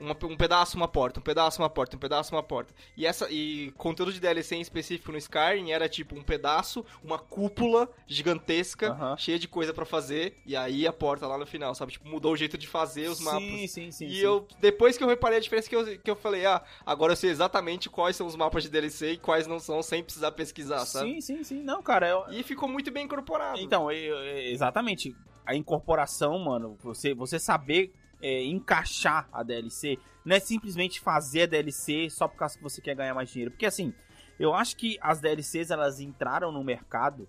uma- 0.00 0.16
um 0.24 0.36
pedaço, 0.36 0.76
uma 0.76 0.88
porta, 0.88 1.20
um 1.20 1.22
pedaço, 1.22 1.60
uma 1.62 1.68
porta, 1.70 1.96
um 1.96 2.00
pedaço, 2.00 2.34
uma 2.34 2.42
porta. 2.42 2.74
E 2.96 3.06
essa 3.06 3.28
e 3.30 3.70
conteúdo 3.76 4.12
de 4.12 4.20
DLC 4.20 4.56
em 4.56 4.60
específico 4.60 5.12
no 5.12 5.18
Skyrim 5.18 5.70
era 5.70 5.88
tipo 5.88 6.16
um 6.16 6.22
pedaço, 6.22 6.84
uma 7.04 7.18
cúpula 7.18 7.88
gigantesca, 8.06 8.90
Aham. 8.92 9.16
cheia 9.16 9.38
de 9.38 9.48
coisa 9.48 9.72
pra 9.72 9.84
fazer, 9.84 10.36
e 10.46 10.56
aí 10.56 10.86
a 10.86 10.92
porta 10.92 11.26
lá 11.26 11.36
no 11.38 11.46
final, 11.46 11.74
sabe? 11.74 11.92
Tipo, 11.92 12.08
mudou 12.08 12.32
o 12.32 12.36
jeito 12.36 12.56
de 12.56 12.66
fazer 12.66 13.08
os 13.08 13.20
mapas. 13.20 13.40
Sim, 13.42 13.66
sim, 13.66 13.90
sim. 13.90 14.06
e 14.06 14.14
sim. 14.14 14.20
eu, 14.20 14.46
depois 14.60 14.96
que 14.96 15.04
eu 15.04 15.08
reparei 15.08 15.38
a 15.38 15.40
diferença, 15.40 15.68
que 15.68 15.76
eu, 15.76 15.98
que 15.98 16.10
eu 16.10 16.16
falei, 16.16 16.46
ah, 16.46 16.62
agora 16.84 17.12
eu 17.12 17.16
sei 17.16 17.30
exatamente 17.30 17.88
quais 17.88 18.16
são 18.16 18.26
os 18.26 18.36
mapas 18.36 18.62
de 18.62 18.68
DLC 18.70 19.12
e 19.12 19.18
quais 19.18 19.46
não 19.46 19.58
são, 19.58 19.82
sem 19.82 20.02
precisar 20.02 20.32
pesquisar, 20.32 20.84
sabe? 20.86 21.14
Sim, 21.14 21.20
sim, 21.20 21.44
sim. 21.44 21.62
Não, 21.62 21.82
cara, 21.82 22.08
eu... 22.08 22.24
E 22.30 22.42
ficou 22.42 22.68
muito 22.68 22.90
bem 22.90 23.04
incorporado. 23.04 23.58
Então, 23.60 23.90
eu- 23.90 24.18
exatamente. 24.50 25.14
A 25.44 25.54
incorporação, 25.54 26.38
mano, 26.38 26.76
você, 26.80 27.12
você 27.14 27.38
saber 27.38 27.92
é, 28.22 28.44
encaixar 28.44 29.28
a 29.32 29.42
DLC, 29.42 29.98
não 30.24 30.36
é 30.36 30.40
simplesmente 30.40 31.00
fazer 31.00 31.42
a 31.42 31.46
DLC 31.46 32.08
só 32.10 32.28
por 32.28 32.36
causa 32.36 32.56
que 32.56 32.62
você 32.62 32.80
quer 32.80 32.94
ganhar 32.94 33.14
mais 33.14 33.30
dinheiro. 33.30 33.50
Porque 33.50 33.66
assim, 33.66 33.92
eu 34.38 34.54
acho 34.54 34.76
que 34.76 34.98
as 35.00 35.20
DLCs 35.20 35.70
elas 35.70 36.00
entraram 36.00 36.50
no 36.52 36.62
mercado, 36.64 37.28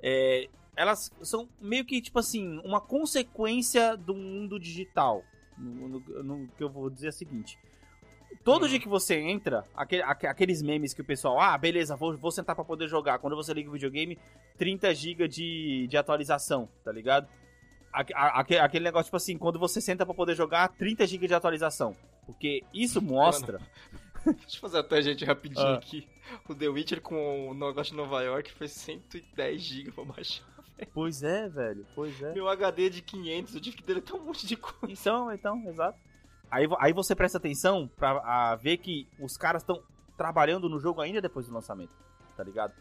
é, 0.00 0.48
elas 0.76 1.10
são 1.22 1.48
meio 1.60 1.84
que 1.84 2.00
tipo 2.00 2.18
assim, 2.18 2.58
uma 2.64 2.80
consequência 2.80 3.96
do 3.96 4.14
mundo 4.14 4.58
digital. 4.60 5.24
No, 5.56 5.88
no- 5.88 6.22
no 6.22 6.48
que 6.56 6.62
eu 6.62 6.70
vou 6.70 6.88
dizer 6.88 7.06
é 7.06 7.10
o 7.10 7.12
seguinte. 7.12 7.58
Todo 8.44 8.66
Hum. 8.66 8.68
dia 8.68 8.78
que 8.78 8.88
você 8.88 9.16
entra, 9.18 9.64
aquele- 9.74 10.02
aque- 10.02 10.26
aqueles 10.26 10.62
memes 10.62 10.94
que 10.94 11.00
o 11.00 11.04
pessoal, 11.04 11.40
ah, 11.40 11.58
beleza, 11.58 11.96
vou, 11.96 12.16
vou 12.16 12.30
sentar 12.30 12.54
pra 12.54 12.64
poder 12.64 12.86
jogar. 12.86 13.18
Quando 13.18 13.34
você 13.34 13.52
liga 13.52 13.68
o 13.68 13.72
videogame, 13.72 14.16
30 14.56 14.94
GB 14.94 15.26
de, 15.26 15.86
de 15.88 15.96
atualização, 15.96 16.68
tá 16.84 16.92
ligado? 16.92 17.26
Aque- 17.92 18.14
a- 18.14 18.40
aque- 18.40 18.56
Aquele 18.58 18.84
negócio, 18.84 19.06
tipo 19.06 19.16
assim, 19.16 19.36
quando 19.38 19.58
você 19.58 19.80
senta 19.80 20.04
pra 20.04 20.14
poder 20.14 20.34
jogar, 20.34 20.68
30 20.68 21.06
GB 21.06 21.26
de 21.28 21.34
atualização. 21.34 21.96
Porque 22.26 22.62
isso 22.74 23.00
mostra. 23.00 23.58
Deixa 24.24 24.56
eu 24.56 24.60
fazer 24.60 24.78
até 24.78 25.00
gente 25.00 25.24
rapidinho 25.24 25.66
Ah. 25.66 25.74
aqui. 25.76 26.06
O 26.48 26.54
The 26.54 26.68
Witcher 26.68 27.00
com 27.00 27.48
o 27.50 27.54
negócio 27.54 27.92
de 27.92 27.96
Nova 27.96 28.20
York 28.22 28.52
foi 28.52 28.68
110 28.68 29.62
GB 29.62 29.92
pra 29.92 30.04
baixar. 30.04 30.44
Pois 30.94 31.24
é, 31.24 31.48
velho, 31.48 31.84
pois 31.92 32.22
é. 32.22 32.32
Meu 32.34 32.46
HD 32.48 32.86
é 32.86 32.88
de 32.88 33.02
500, 33.02 33.52
eu 33.52 33.60
tive 33.60 33.76
que 33.78 33.82
deletar 33.82 34.14
um 34.14 34.24
monte 34.24 34.46
de 34.46 34.56
coisa. 34.56 34.86
Então, 34.88 35.32
então, 35.32 35.60
exato. 35.68 35.98
Aí, 36.48 36.68
aí 36.78 36.92
você 36.92 37.16
presta 37.16 37.36
atenção 37.36 37.90
pra 37.96 38.10
a, 38.24 38.54
ver 38.54 38.76
que 38.76 39.08
os 39.18 39.36
caras 39.36 39.62
estão 39.62 39.82
trabalhando 40.16 40.68
no 40.68 40.78
jogo 40.78 41.00
ainda 41.00 41.20
depois 41.20 41.48
do 41.48 41.52
lançamento, 41.52 41.90
tá 42.36 42.44
ligado? 42.44 42.72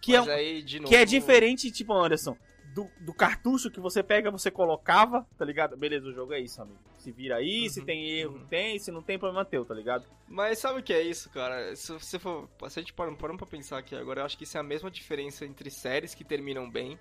Que, 0.00 0.14
é, 0.16 0.20
Mas 0.20 0.28
um- 0.28 0.30
aí, 0.30 0.62
de 0.62 0.78
novo... 0.80 0.88
que 0.88 0.96
é 0.96 1.04
diferente, 1.04 1.70
tipo, 1.70 1.92
Anderson, 1.92 2.36
do, 2.74 2.88
do 3.00 3.12
cartucho 3.12 3.70
que 3.70 3.80
você 3.80 4.02
pega, 4.02 4.30
você 4.30 4.50
colocava, 4.50 5.26
tá 5.36 5.44
ligado? 5.44 5.76
Beleza, 5.76 6.08
o 6.08 6.12
jogo 6.12 6.32
é 6.32 6.40
isso, 6.40 6.60
amigo. 6.62 6.78
Se 6.98 7.10
vira 7.12 7.36
aí, 7.36 7.68
se 7.68 7.80
Uhum, 7.80 7.86
tem 7.86 8.10
erro, 8.10 8.34
uhum. 8.36 8.46
tem, 8.46 8.78
se 8.78 8.90
não 8.90 9.02
tem 9.02 9.18
problema 9.18 9.44
teu, 9.44 9.64
tá 9.64 9.74
ligado? 9.74 10.04
Mas 10.28 10.58
sabe 10.58 10.80
o 10.80 10.82
que 10.82 10.92
é 10.92 11.02
isso, 11.02 11.28
cara? 11.30 11.74
Se 11.76 11.92
você 11.92 12.18
for... 12.18 12.48
Se 12.68 12.78
a 12.78 12.82
gente 12.82 12.92
parando 12.92 13.16
pra 13.36 13.46
pensar 13.46 13.78
aqui 13.78 13.94
agora, 13.94 14.20
eu 14.20 14.24
acho 14.24 14.38
que 14.38 14.44
isso 14.44 14.56
é 14.56 14.60
a 14.60 14.64
mesma 14.64 14.90
diferença 14.90 15.44
entre 15.44 15.70
séries 15.70 16.14
que 16.14 16.24
terminam 16.24 16.70
bem 16.70 16.98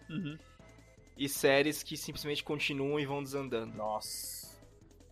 e 1.17 1.29
séries 1.29 1.83
que 1.83 1.95
simplesmente 1.95 2.43
continuam 2.43 2.99
e 2.99 3.05
vão 3.05 3.21
desandando. 3.23 3.75
Nossa. 3.75 4.41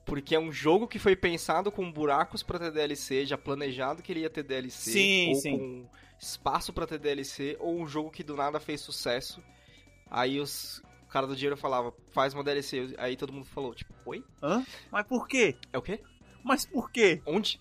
Porque 0.05 0.34
é 0.34 0.39
um 0.39 0.51
jogo 0.51 0.88
que 0.88 0.97
foi 0.97 1.16
pensado 1.16 1.72
com 1.72 1.91
buracos 1.91 2.41
pra 2.41 2.57
ter 2.57 2.72
DLC, 2.72 3.26
já 3.28 3.38
planejado 3.38 4.01
que 4.01 4.12
ele 4.12 4.22
ia 4.22 4.30
ter 4.30 4.41
DLC, 4.43 4.91
Sim, 4.91 5.30
ou 5.30 5.36
sim. 5.36 5.57
com 5.57 5.89
espaço 6.20 6.74
pra 6.74 6.88
ter 6.88 6.97
DLC, 6.97 7.55
ou 7.60 7.80
um 7.80 7.86
jogo 7.88 8.10
que 8.10 8.24
do 8.24 8.36
nada 8.36 8.60
fez 8.60 8.82
sucesso. 8.82 9.41
Aí 10.10 10.39
os 10.39 10.82
cara 11.10 11.26
do 11.26 11.36
dinheiro 11.36 11.57
falava, 11.57 11.91
faz 12.12 12.34
uma 12.34 12.43
DLC. 12.43 12.93
Aí 12.97 13.16
todo 13.18 13.34
mundo 13.34 13.45
falou, 13.45 13.74
tipo, 13.74 13.91
oi? 14.05 14.24
Hã? 14.43 14.64
Mas 14.91 15.07
por 15.07 15.28
quê? 15.28 15.55
É 15.74 15.78
o 15.78 15.82
quê? 15.82 15.99
Mas 16.43 16.66
por 16.66 16.91
quê? 16.91 17.22
Onde? 17.26 17.60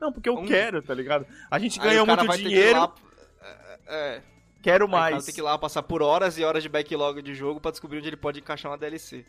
Não, 0.00 0.12
porque 0.12 0.28
eu 0.28 0.36
Onde? 0.36 0.48
quero, 0.48 0.82
tá 0.82 0.92
ligado? 0.94 1.26
A 1.50 1.58
gente 1.58 1.80
Aí 1.80 1.88
ganhou 1.88 2.06
muito 2.06 2.26
vai 2.26 2.36
ter 2.36 2.42
que 2.42 2.48
dinheiro, 2.50 2.78
lá- 2.80 2.94
É, 3.40 3.78
é. 4.16 4.22
quero 4.62 4.84
Aí 4.84 4.88
o 4.88 4.92
cara 4.92 5.10
mais. 5.12 5.24
tem 5.24 5.34
que 5.34 5.40
ir 5.40 5.44
lá 5.44 5.56
passar 5.56 5.82
por 5.82 6.02
horas 6.02 6.36
e 6.38 6.44
horas 6.44 6.62
de 6.62 6.68
backlog 6.68 7.22
de 7.22 7.34
jogo 7.34 7.60
pra 7.60 7.70
descobrir 7.70 7.98
onde 7.98 8.08
ele 8.08 8.16
pode 8.16 8.40
encaixar 8.40 8.70
uma 8.70 8.76
DLC. 8.78 9.24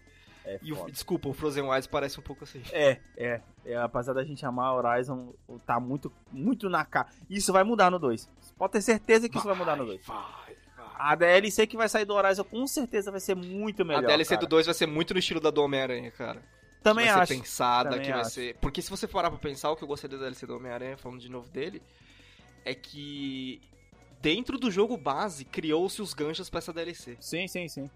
É, 0.46 0.60
E 0.62 0.74
o, 0.74 0.86
desculpa, 0.92 1.30
o 1.30 1.34
Frozen 1.34 1.64
Wilds 1.64 1.88
parece 1.88 2.20
um 2.20 2.24
pouco 2.24 2.44
assim. 2.44 2.62
É, 2.74 3.00
é, 3.16 3.42
é. 3.64 3.78
Apesar 3.78 4.12
da 4.12 4.26
gente 4.26 4.46
amar 4.46 4.74
Horizon, 4.74 5.34
tá 5.66 5.80
muito, 5.80 6.12
muito 6.34 6.68
na 6.70 6.84
cara. 6.84 7.08
Isso 7.30 7.54
vai 7.54 7.64
mudar 7.64 7.90
no 7.90 7.98
2. 7.98 8.30
Pode 8.58 8.74
ter 8.74 8.82
certeza 8.82 9.30
que 9.30 9.38
isso 9.38 9.48
vai 9.48 9.56
mudar 9.56 9.78
no 9.78 9.86
2. 9.86 10.06
Vai, 10.06 10.18
vai. 10.18 10.43
A 10.98 11.16
DLC 11.16 11.66
que 11.68 11.76
vai 11.78 11.90
sair 11.90 12.06
do 12.06 12.14
Horizon 12.14 12.44
com 12.44 12.66
certeza 12.68 13.12
vai 13.12 13.20
ser 13.20 13.36
muito 13.36 13.84
melhor. 13.86 14.04
a 14.04 14.08
DLC 14.08 14.36
cara. 14.36 14.42
do 14.42 14.48
2 14.48 14.66
vai 14.68 14.76
ser 14.76 14.86
muito 14.88 15.14
no 15.14 15.20
estilo 15.20 15.40
da 15.40 15.50
do 15.50 15.62
Homem-Aranha, 15.64 16.12
cara. 16.12 16.42
Também 16.82 17.06
vai 17.06 17.14
acho. 17.22 17.34
ser 17.34 17.40
pensada, 17.40 17.90
Também 17.92 18.06
que 18.06 18.12
vai 18.12 18.22
acho. 18.22 18.30
ser. 18.32 18.56
Porque 18.62 18.82
se 18.82 18.90
você 18.90 19.08
parar 19.08 19.30
pra 19.30 19.40
pensar, 19.40 19.72
o 19.72 19.76
que 19.76 19.84
eu 19.84 19.88
gostaria 19.88 20.18
da 20.18 20.24
DLC 20.26 20.46
do 20.46 20.56
Homem-Aranha, 20.56 20.98
falando 20.98 21.20
de 21.22 21.30
novo 21.30 21.50
dele, 21.50 21.82
é 22.66 22.76
que 22.76 23.62
dentro 24.22 24.58
do 24.58 24.70
jogo 24.70 24.98
base 24.98 25.46
criou-se 25.46 26.02
os 26.02 26.14
ganchos 26.14 26.50
pra 26.50 26.58
essa 26.60 26.74
DLC. 26.74 27.18
Sim, 27.20 27.48
sim, 27.48 27.68
sim. 27.68 27.90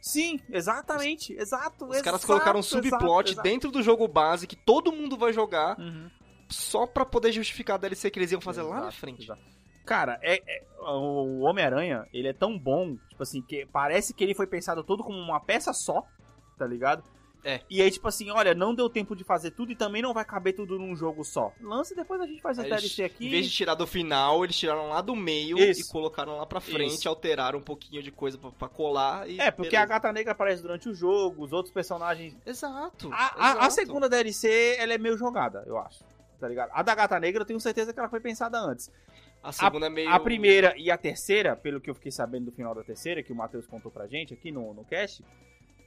Sim, 0.00 0.38
exatamente. 0.50 1.32
Exato. 1.32 1.86
Os 1.86 2.00
caras 2.02 2.20
exato, 2.20 2.26
colocaram 2.26 2.58
um 2.58 2.62
exato, 2.62 2.84
subplot 2.86 3.32
exato. 3.32 3.42
dentro 3.48 3.70
do 3.70 3.82
jogo 3.82 4.06
base 4.06 4.46
que 4.46 4.54
todo 4.56 4.92
mundo 4.92 5.16
vai 5.16 5.32
jogar 5.32 5.78
Uhum. 5.80 6.08
só 6.48 6.86
pra 6.86 7.04
poder 7.04 7.32
justificar 7.32 7.74
a 7.74 7.78
DLC 7.78 8.10
que 8.10 8.18
eles 8.18 8.30
iam 8.30 8.40
fazer 8.40 8.62
lá 8.62 8.74
na 8.76 8.80
Exato, 8.82 8.96
frente. 8.98 9.24
exato. 9.24 9.42
Cara, 9.86 10.18
é, 10.20 10.42
é- 10.46 10.64
o 10.80 11.40
Homem-Aranha, 11.40 12.06
ele 12.12 12.28
é 12.28 12.32
tão 12.32 12.58
bom, 12.58 12.96
tipo 13.08 13.22
assim, 13.22 13.40
que 13.40 13.64
parece 13.66 14.12
que 14.12 14.22
ele 14.22 14.34
foi 14.34 14.46
pensado 14.46 14.84
todo 14.84 15.02
como 15.02 15.16
uma 15.18 15.40
peça 15.40 15.72
só, 15.72 16.04
tá 16.58 16.66
ligado? 16.66 17.02
É. 17.44 17.60
E 17.70 17.80
aí, 17.80 17.88
tipo 17.92 18.08
assim, 18.08 18.28
olha, 18.32 18.54
não 18.54 18.74
deu 18.74 18.90
tempo 18.90 19.14
de 19.14 19.22
fazer 19.22 19.52
tudo 19.52 19.70
e 19.70 19.76
também 19.76 20.02
não 20.02 20.12
vai 20.12 20.24
caber 20.24 20.52
tudo 20.52 20.76
num 20.80 20.96
jogo 20.96 21.22
só. 21.22 21.52
Lança 21.60 21.92
e 21.92 21.96
depois 21.96 22.20
a 22.20 22.26
gente 22.26 22.42
faz 22.42 22.58
a 22.58 22.64
DLC 22.64 23.04
aqui. 23.04 23.28
Em 23.28 23.30
vez 23.30 23.46
de 23.46 23.52
tirar 23.52 23.76
do 23.76 23.86
final, 23.86 24.42
eles 24.42 24.56
tiraram 24.56 24.88
lá 24.88 25.00
do 25.00 25.14
meio 25.14 25.56
Isso. 25.56 25.82
e 25.82 25.84
colocaram 25.92 26.36
lá 26.38 26.44
pra 26.46 26.58
frente, 26.60 26.94
Isso. 26.94 27.08
alteraram 27.08 27.60
um 27.60 27.62
pouquinho 27.62 28.02
de 28.02 28.10
coisa 28.10 28.36
pra, 28.36 28.50
pra 28.50 28.68
colar 28.68 29.30
e. 29.30 29.38
É, 29.40 29.52
porque 29.52 29.70
beleza. 29.70 29.84
a 29.84 29.86
Gata 29.86 30.12
Negra 30.12 30.32
aparece 30.32 30.60
durante 30.60 30.88
o 30.88 30.94
jogo, 30.94 31.44
os 31.44 31.52
outros 31.52 31.72
personagens. 31.72 32.36
Exato. 32.44 33.08
A, 33.12 33.16
a- 33.16 33.46
a 33.52 33.56
exato. 33.58 33.74
segunda 33.74 34.08
DLC, 34.08 34.74
ela 34.80 34.94
é 34.94 34.98
meio 34.98 35.16
jogada, 35.16 35.62
eu 35.68 35.78
acho. 35.78 36.02
Tá 36.40 36.48
ligado? 36.48 36.70
A 36.74 36.82
da 36.82 36.94
Gata 36.96 37.18
Negra, 37.20 37.42
eu 37.42 37.46
tenho 37.46 37.60
certeza 37.60 37.92
que 37.92 37.98
ela 38.00 38.08
foi 38.10 38.18
pensada 38.20 38.58
antes. 38.58 38.90
A 39.42 39.52
segunda 39.52 39.86
é 39.86 39.90
meio. 39.90 40.10
A 40.10 40.18
primeira 40.18 40.74
e 40.76 40.90
a 40.90 40.98
terceira, 40.98 41.54
pelo 41.54 41.80
que 41.80 41.88
eu 41.88 41.94
fiquei 41.94 42.10
sabendo 42.10 42.46
do 42.46 42.52
final 42.52 42.74
da 42.74 42.82
terceira, 42.82 43.22
que 43.22 43.32
o 43.32 43.36
Matheus 43.36 43.66
contou 43.66 43.90
pra 43.92 44.06
gente 44.06 44.34
aqui 44.34 44.50
no, 44.50 44.74
no 44.74 44.84
cast, 44.84 45.24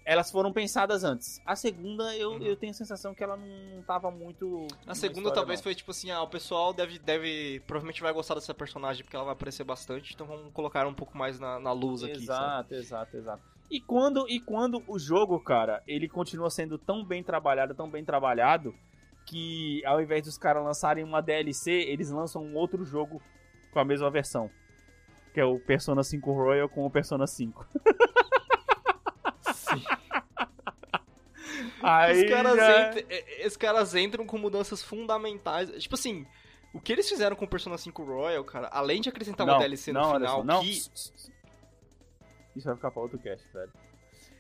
elas 0.06 0.32
foram 0.32 0.52
pensadas 0.52 1.04
antes. 1.04 1.42
A 1.46 1.56
segunda, 1.56 2.16
eu, 2.16 2.32
Uhum. 2.32 2.42
eu 2.42 2.56
tenho 2.56 2.72
a 2.72 2.74
sensação 2.74 3.14
que 3.14 3.24
ela 3.24 3.36
não 3.38 3.84
tava 3.84 4.10
muito. 4.10 4.66
A 4.88 4.96
segunda 4.96 5.32
talvez 5.32 5.62
foi 5.62 5.76
tipo 5.76 5.92
assim, 5.92 6.10
ah, 6.10 6.22
o 6.22 6.28
pessoal 6.28 6.74
deve, 6.74 6.98
deve. 7.00 7.62
Provavelmente 7.68 8.02
vai 8.02 8.14
gostar 8.14 8.36
dessa 8.36 8.54
personagem 8.54 9.04
porque 9.04 9.16
ela 9.16 9.26
vai 9.26 9.34
aparecer 9.34 9.64
bastante, 9.66 10.14
então 10.14 10.26
vamos 10.26 10.54
colocar 10.54 10.88
um 10.88 10.94
pouco 10.94 11.18
mais 11.18 11.40
na, 11.40 11.60
na 11.60 11.72
luz 11.74 12.02
aqui. 12.04 12.14
Exato, 12.18 12.74
exato, 12.74 13.18
exato. 13.18 13.44
E 13.70 13.80
quando, 13.80 14.28
e 14.28 14.40
quando 14.40 14.82
o 14.88 14.98
jogo, 14.98 15.40
cara, 15.40 15.84
ele 15.86 16.08
continua 16.10 16.50
sendo 16.50 16.78
tão 16.80 17.04
bem 17.06 17.22
trabalhado, 17.22 17.76
tão 17.76 17.88
bem 17.88 18.04
trabalhado, 18.04 18.74
que 19.28 19.86
ao 19.86 20.02
invés 20.02 20.24
dos 20.24 20.40
caras 20.40 20.64
lançarem 20.64 21.04
uma 21.04 21.22
DLC, 21.22 21.72
eles 21.72 22.10
lançam 22.10 22.42
um 22.42 22.56
outro 22.56 22.84
jogo 22.84 23.22
com 23.72 23.80
a 23.80 23.86
mesma 23.86 24.10
versão. 24.10 24.50
Que 25.34 25.40
é 25.40 25.46
o 25.46 25.60
Persona 25.60 26.04
5 26.04 26.32
Royal 26.34 26.68
com 26.70 26.86
o 26.86 26.90
Persona 26.90 27.28
5. 27.28 27.66
Sim. 29.54 29.84
Aí 31.82 32.24
Os 32.26 32.30
caras, 32.30 32.56
já- 32.58 32.90
entram, 32.90 33.04
eh, 33.10 33.48
os 33.48 33.58
caras 33.58 33.96
entram 33.96 34.26
com 34.26 34.38
mudanças 34.38 34.84
fundamentais. 34.84 35.70
Tipo 35.82 35.96
assim, 35.96 36.26
o 36.74 36.80
que 36.80 36.92
eles 36.92 37.08
fizeram 37.08 37.36
com 37.36 37.46
o 37.46 37.48
Persona 37.48 37.78
5 37.78 38.04
Royal, 38.04 38.44
cara, 38.44 38.68
além 38.72 39.00
de 39.02 39.10
acrescentar 39.10 39.46
uma 39.48 39.54
Não, 39.54 39.60
DLC 39.60 39.94
no 39.94 40.02
não, 40.02 40.14
final, 40.14 40.44
não. 40.44 40.62
que. 40.62 40.70
Isso 40.72 42.66
vai 42.66 42.76
ficar 42.76 42.92
pra 42.92 43.02
outro 43.02 43.18
cast, 43.20 43.48
velho. 43.54 43.72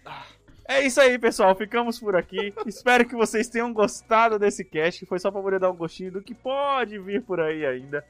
Ah. 0.05 0.25
É 0.67 0.85
isso 0.85 0.99
aí, 1.01 1.17
pessoal. 1.17 1.55
Ficamos 1.55 1.99
por 1.99 2.15
aqui. 2.15 2.53
Espero 2.67 3.07
que 3.07 3.15
vocês 3.15 3.47
tenham 3.47 3.73
gostado 3.73 4.37
desse 4.37 4.63
cast. 4.63 5.03
Foi 5.05 5.17
só 5.17 5.31
pra 5.31 5.41
poder 5.41 5.59
dar 5.59 5.71
um 5.71 5.75
gostinho 5.75 6.11
do 6.11 6.21
que 6.21 6.35
pode 6.35 6.99
vir 6.99 7.23
por 7.23 7.39
aí 7.39 7.65
ainda. 7.65 8.05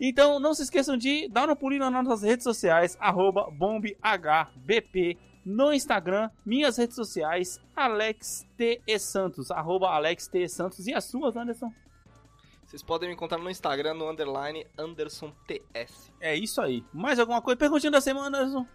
Então, 0.00 0.40
não 0.40 0.54
se 0.54 0.62
esqueçam 0.62 0.96
de 0.96 1.28
dar 1.28 1.46
uma 1.46 1.54
pulinha 1.54 1.90
nas 1.90 2.04
nossas 2.04 2.22
redes 2.22 2.42
sociais, 2.42 2.96
arroba 2.98 3.50
bombhbp 3.50 5.18
no 5.44 5.72
Instagram, 5.72 6.30
minhas 6.44 6.78
redes 6.78 6.96
sociais, 6.96 7.60
Alex 7.76 8.46
T. 8.56 8.80
E. 8.86 8.98
Santos, 8.98 9.50
arroba 9.50 9.88
Alex 9.88 10.26
T. 10.26 10.42
E. 10.42 10.48
Santos. 10.48 10.86
E 10.86 10.94
as 10.94 11.04
suas, 11.04 11.36
Anderson? 11.36 11.70
Vocês 12.64 12.82
podem 12.82 13.08
me 13.08 13.14
encontrar 13.14 13.38
no 13.38 13.50
Instagram, 13.50 13.94
no 13.94 14.08
underline 14.08 14.66
Anderson 14.78 15.32
TS. 15.46 16.10
É 16.20 16.34
isso 16.36 16.60
aí. 16.60 16.84
Mais 16.94 17.18
alguma 17.18 17.42
coisa? 17.42 17.58
Perguntinha 17.58 17.90
da 17.90 18.00
semana, 18.00 18.38
Anderson? 18.38 18.66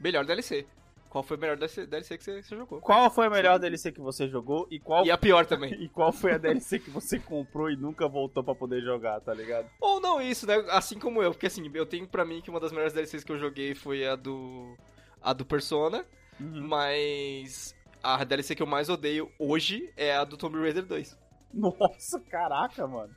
Melhor 0.00 0.24
DLC. 0.24 0.66
Qual 1.14 1.22
foi 1.22 1.36
a 1.36 1.40
melhor 1.40 1.56
DLC, 1.56 1.86
DLC 1.86 2.18
que 2.18 2.24
você, 2.24 2.42
que 2.42 2.48
você 2.48 2.56
jogou? 2.56 2.80
Qual 2.80 3.08
foi 3.08 3.26
a 3.28 3.30
melhor 3.30 3.56
DLC 3.60 3.92
que 3.92 4.00
você 4.00 4.26
jogou 4.26 4.66
e 4.68 4.80
qual 4.80 5.06
E 5.06 5.12
a 5.12 5.16
pior 5.16 5.46
também. 5.46 5.72
E 5.80 5.88
qual 5.88 6.10
foi 6.10 6.32
a 6.32 6.38
DLC 6.38 6.80
que 6.80 6.90
você 6.90 7.20
comprou 7.20 7.70
e 7.70 7.76
nunca 7.76 8.08
voltou 8.08 8.42
pra 8.42 8.52
poder 8.52 8.82
jogar, 8.82 9.20
tá 9.20 9.32
ligado? 9.32 9.70
Ou 9.80 10.00
não 10.00 10.20
isso, 10.20 10.44
né? 10.44 10.56
Assim 10.70 10.98
como 10.98 11.22
eu. 11.22 11.30
Porque 11.30 11.46
assim, 11.46 11.70
eu 11.72 11.86
tenho 11.86 12.08
pra 12.08 12.24
mim 12.24 12.40
que 12.40 12.50
uma 12.50 12.58
das 12.58 12.72
melhores 12.72 12.92
DLCs 12.92 13.22
que 13.22 13.30
eu 13.30 13.38
joguei 13.38 13.76
foi 13.76 14.04
a 14.04 14.16
do. 14.16 14.76
A 15.22 15.32
do 15.32 15.46
Persona. 15.46 16.04
Uhum. 16.40 16.66
Mas. 16.66 17.76
A 18.02 18.24
DLC 18.24 18.56
que 18.56 18.62
eu 18.62 18.66
mais 18.66 18.88
odeio 18.88 19.30
hoje 19.38 19.92
é 19.96 20.16
a 20.16 20.24
do 20.24 20.36
Tomb 20.36 20.58
Raider 20.58 20.84
2. 20.84 21.16
Nossa, 21.54 22.18
caraca, 22.28 22.88
mano. 22.88 23.14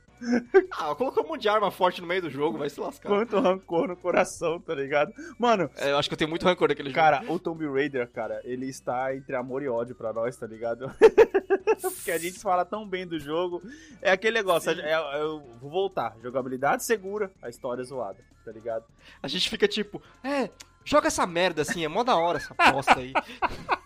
Ah, 0.72 0.94
colocou 0.94 1.24
um 1.24 1.28
monte 1.28 1.42
de 1.42 1.48
arma 1.48 1.70
forte 1.70 2.00
no 2.00 2.06
meio 2.06 2.22
do 2.22 2.30
jogo, 2.30 2.58
vai 2.58 2.68
se 2.70 2.80
lascar. 2.80 3.08
Quanto 3.08 3.38
rancor 3.40 3.88
no 3.88 3.96
coração, 3.96 4.60
tá 4.60 4.74
ligado? 4.74 5.12
Mano, 5.38 5.70
É, 5.76 5.90
eu 5.92 5.98
acho 5.98 6.08
que 6.08 6.14
eu 6.14 6.18
tenho 6.18 6.30
muito 6.30 6.44
rancor 6.44 6.68
daquele 6.68 6.88
jogo. 6.90 6.96
cara, 7.00 7.24
o 7.30 7.38
Tomb 7.38 7.66
Raider, 7.66 8.08
cara, 8.10 8.40
ele 8.44 8.66
está 8.66 9.14
entre 9.14 9.34
amor 9.36 9.62
e 9.62 9.68
ódio 9.68 9.94
pra 9.94 10.12
nós, 10.12 10.36
tá 10.36 10.46
ligado? 10.46 10.90
Porque 11.80 12.10
a 12.10 12.18
gente 12.18 12.38
fala 12.38 12.64
tão 12.64 12.86
bem 12.88 13.06
do 13.06 13.18
jogo. 13.18 13.62
É 14.02 14.10
aquele 14.10 14.34
negócio, 14.38 14.70
é- 14.70 14.92
é- 14.92 15.20
eu 15.20 15.40
vou 15.60 15.70
voltar. 15.70 16.16
Jogabilidade 16.22 16.84
segura, 16.84 17.30
a 17.42 17.48
história 17.48 17.82
zoada, 17.84 18.18
tá 18.44 18.50
ligado? 18.52 18.84
A 19.22 19.28
gente 19.28 19.48
fica 19.48 19.68
tipo, 19.68 20.02
é, 20.24 20.50
joga 20.84 21.06
essa 21.08 21.26
merda 21.26 21.62
assim, 21.62 21.84
é 21.84 21.88
mó 21.88 22.02
da 22.02 22.16
hora 22.16 22.38
essa 22.38 22.54
bosta 22.72 22.98
aí. 22.98 23.12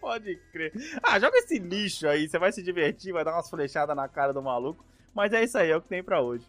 Pode 0.00 0.36
crer. 0.52 0.72
Ah, 1.02 1.18
joga 1.18 1.36
esse 1.38 1.58
lixo 1.58 2.08
aí, 2.08 2.28
você 2.28 2.38
vai 2.38 2.50
se 2.50 2.62
divertir, 2.62 3.12
vai 3.12 3.24
dar 3.24 3.34
umas 3.34 3.50
flechadas 3.50 3.94
na 3.94 4.08
cara 4.08 4.32
do 4.32 4.42
maluco. 4.42 4.82
Mas 5.18 5.32
é 5.32 5.42
isso 5.42 5.58
aí, 5.58 5.68
é 5.68 5.76
o 5.76 5.82
que 5.82 5.88
tem 5.88 6.00
pra 6.00 6.20
hoje. 6.20 6.46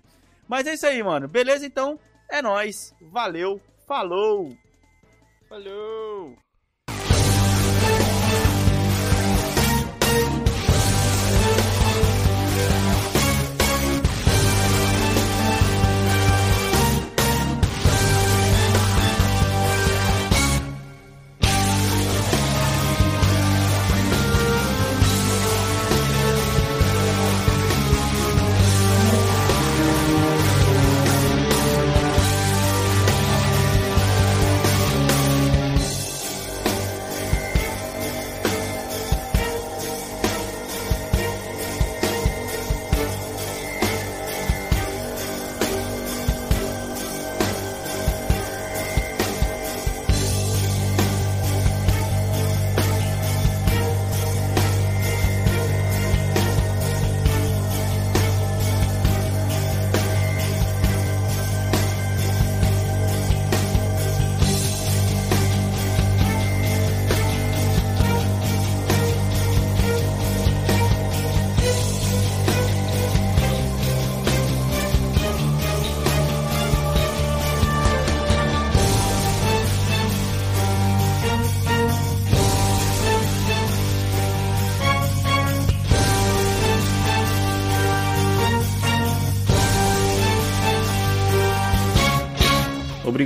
Mas 0.48 0.68
é 0.68 0.76
isso 0.76 0.86
aí, 0.86 1.02
mano. 1.02 1.28
Beleza? 1.28 1.66
Então, 1.66 2.00
é 2.30 2.40
nóis. 2.40 2.94
Valeu. 3.02 3.60
Falou. 3.88 4.56
Falou! 5.50 6.38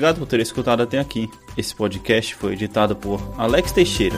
Obrigado 0.04 0.20
por 0.20 0.28
ter 0.28 0.42
escutado 0.42 0.84
até 0.84 1.00
aqui. 1.00 1.30
Esse 1.56 1.74
podcast 1.74 2.36
foi 2.36 2.52
editado 2.52 2.94
por 2.94 3.22
Alex 3.38 3.72
Teixeira. 3.72 4.18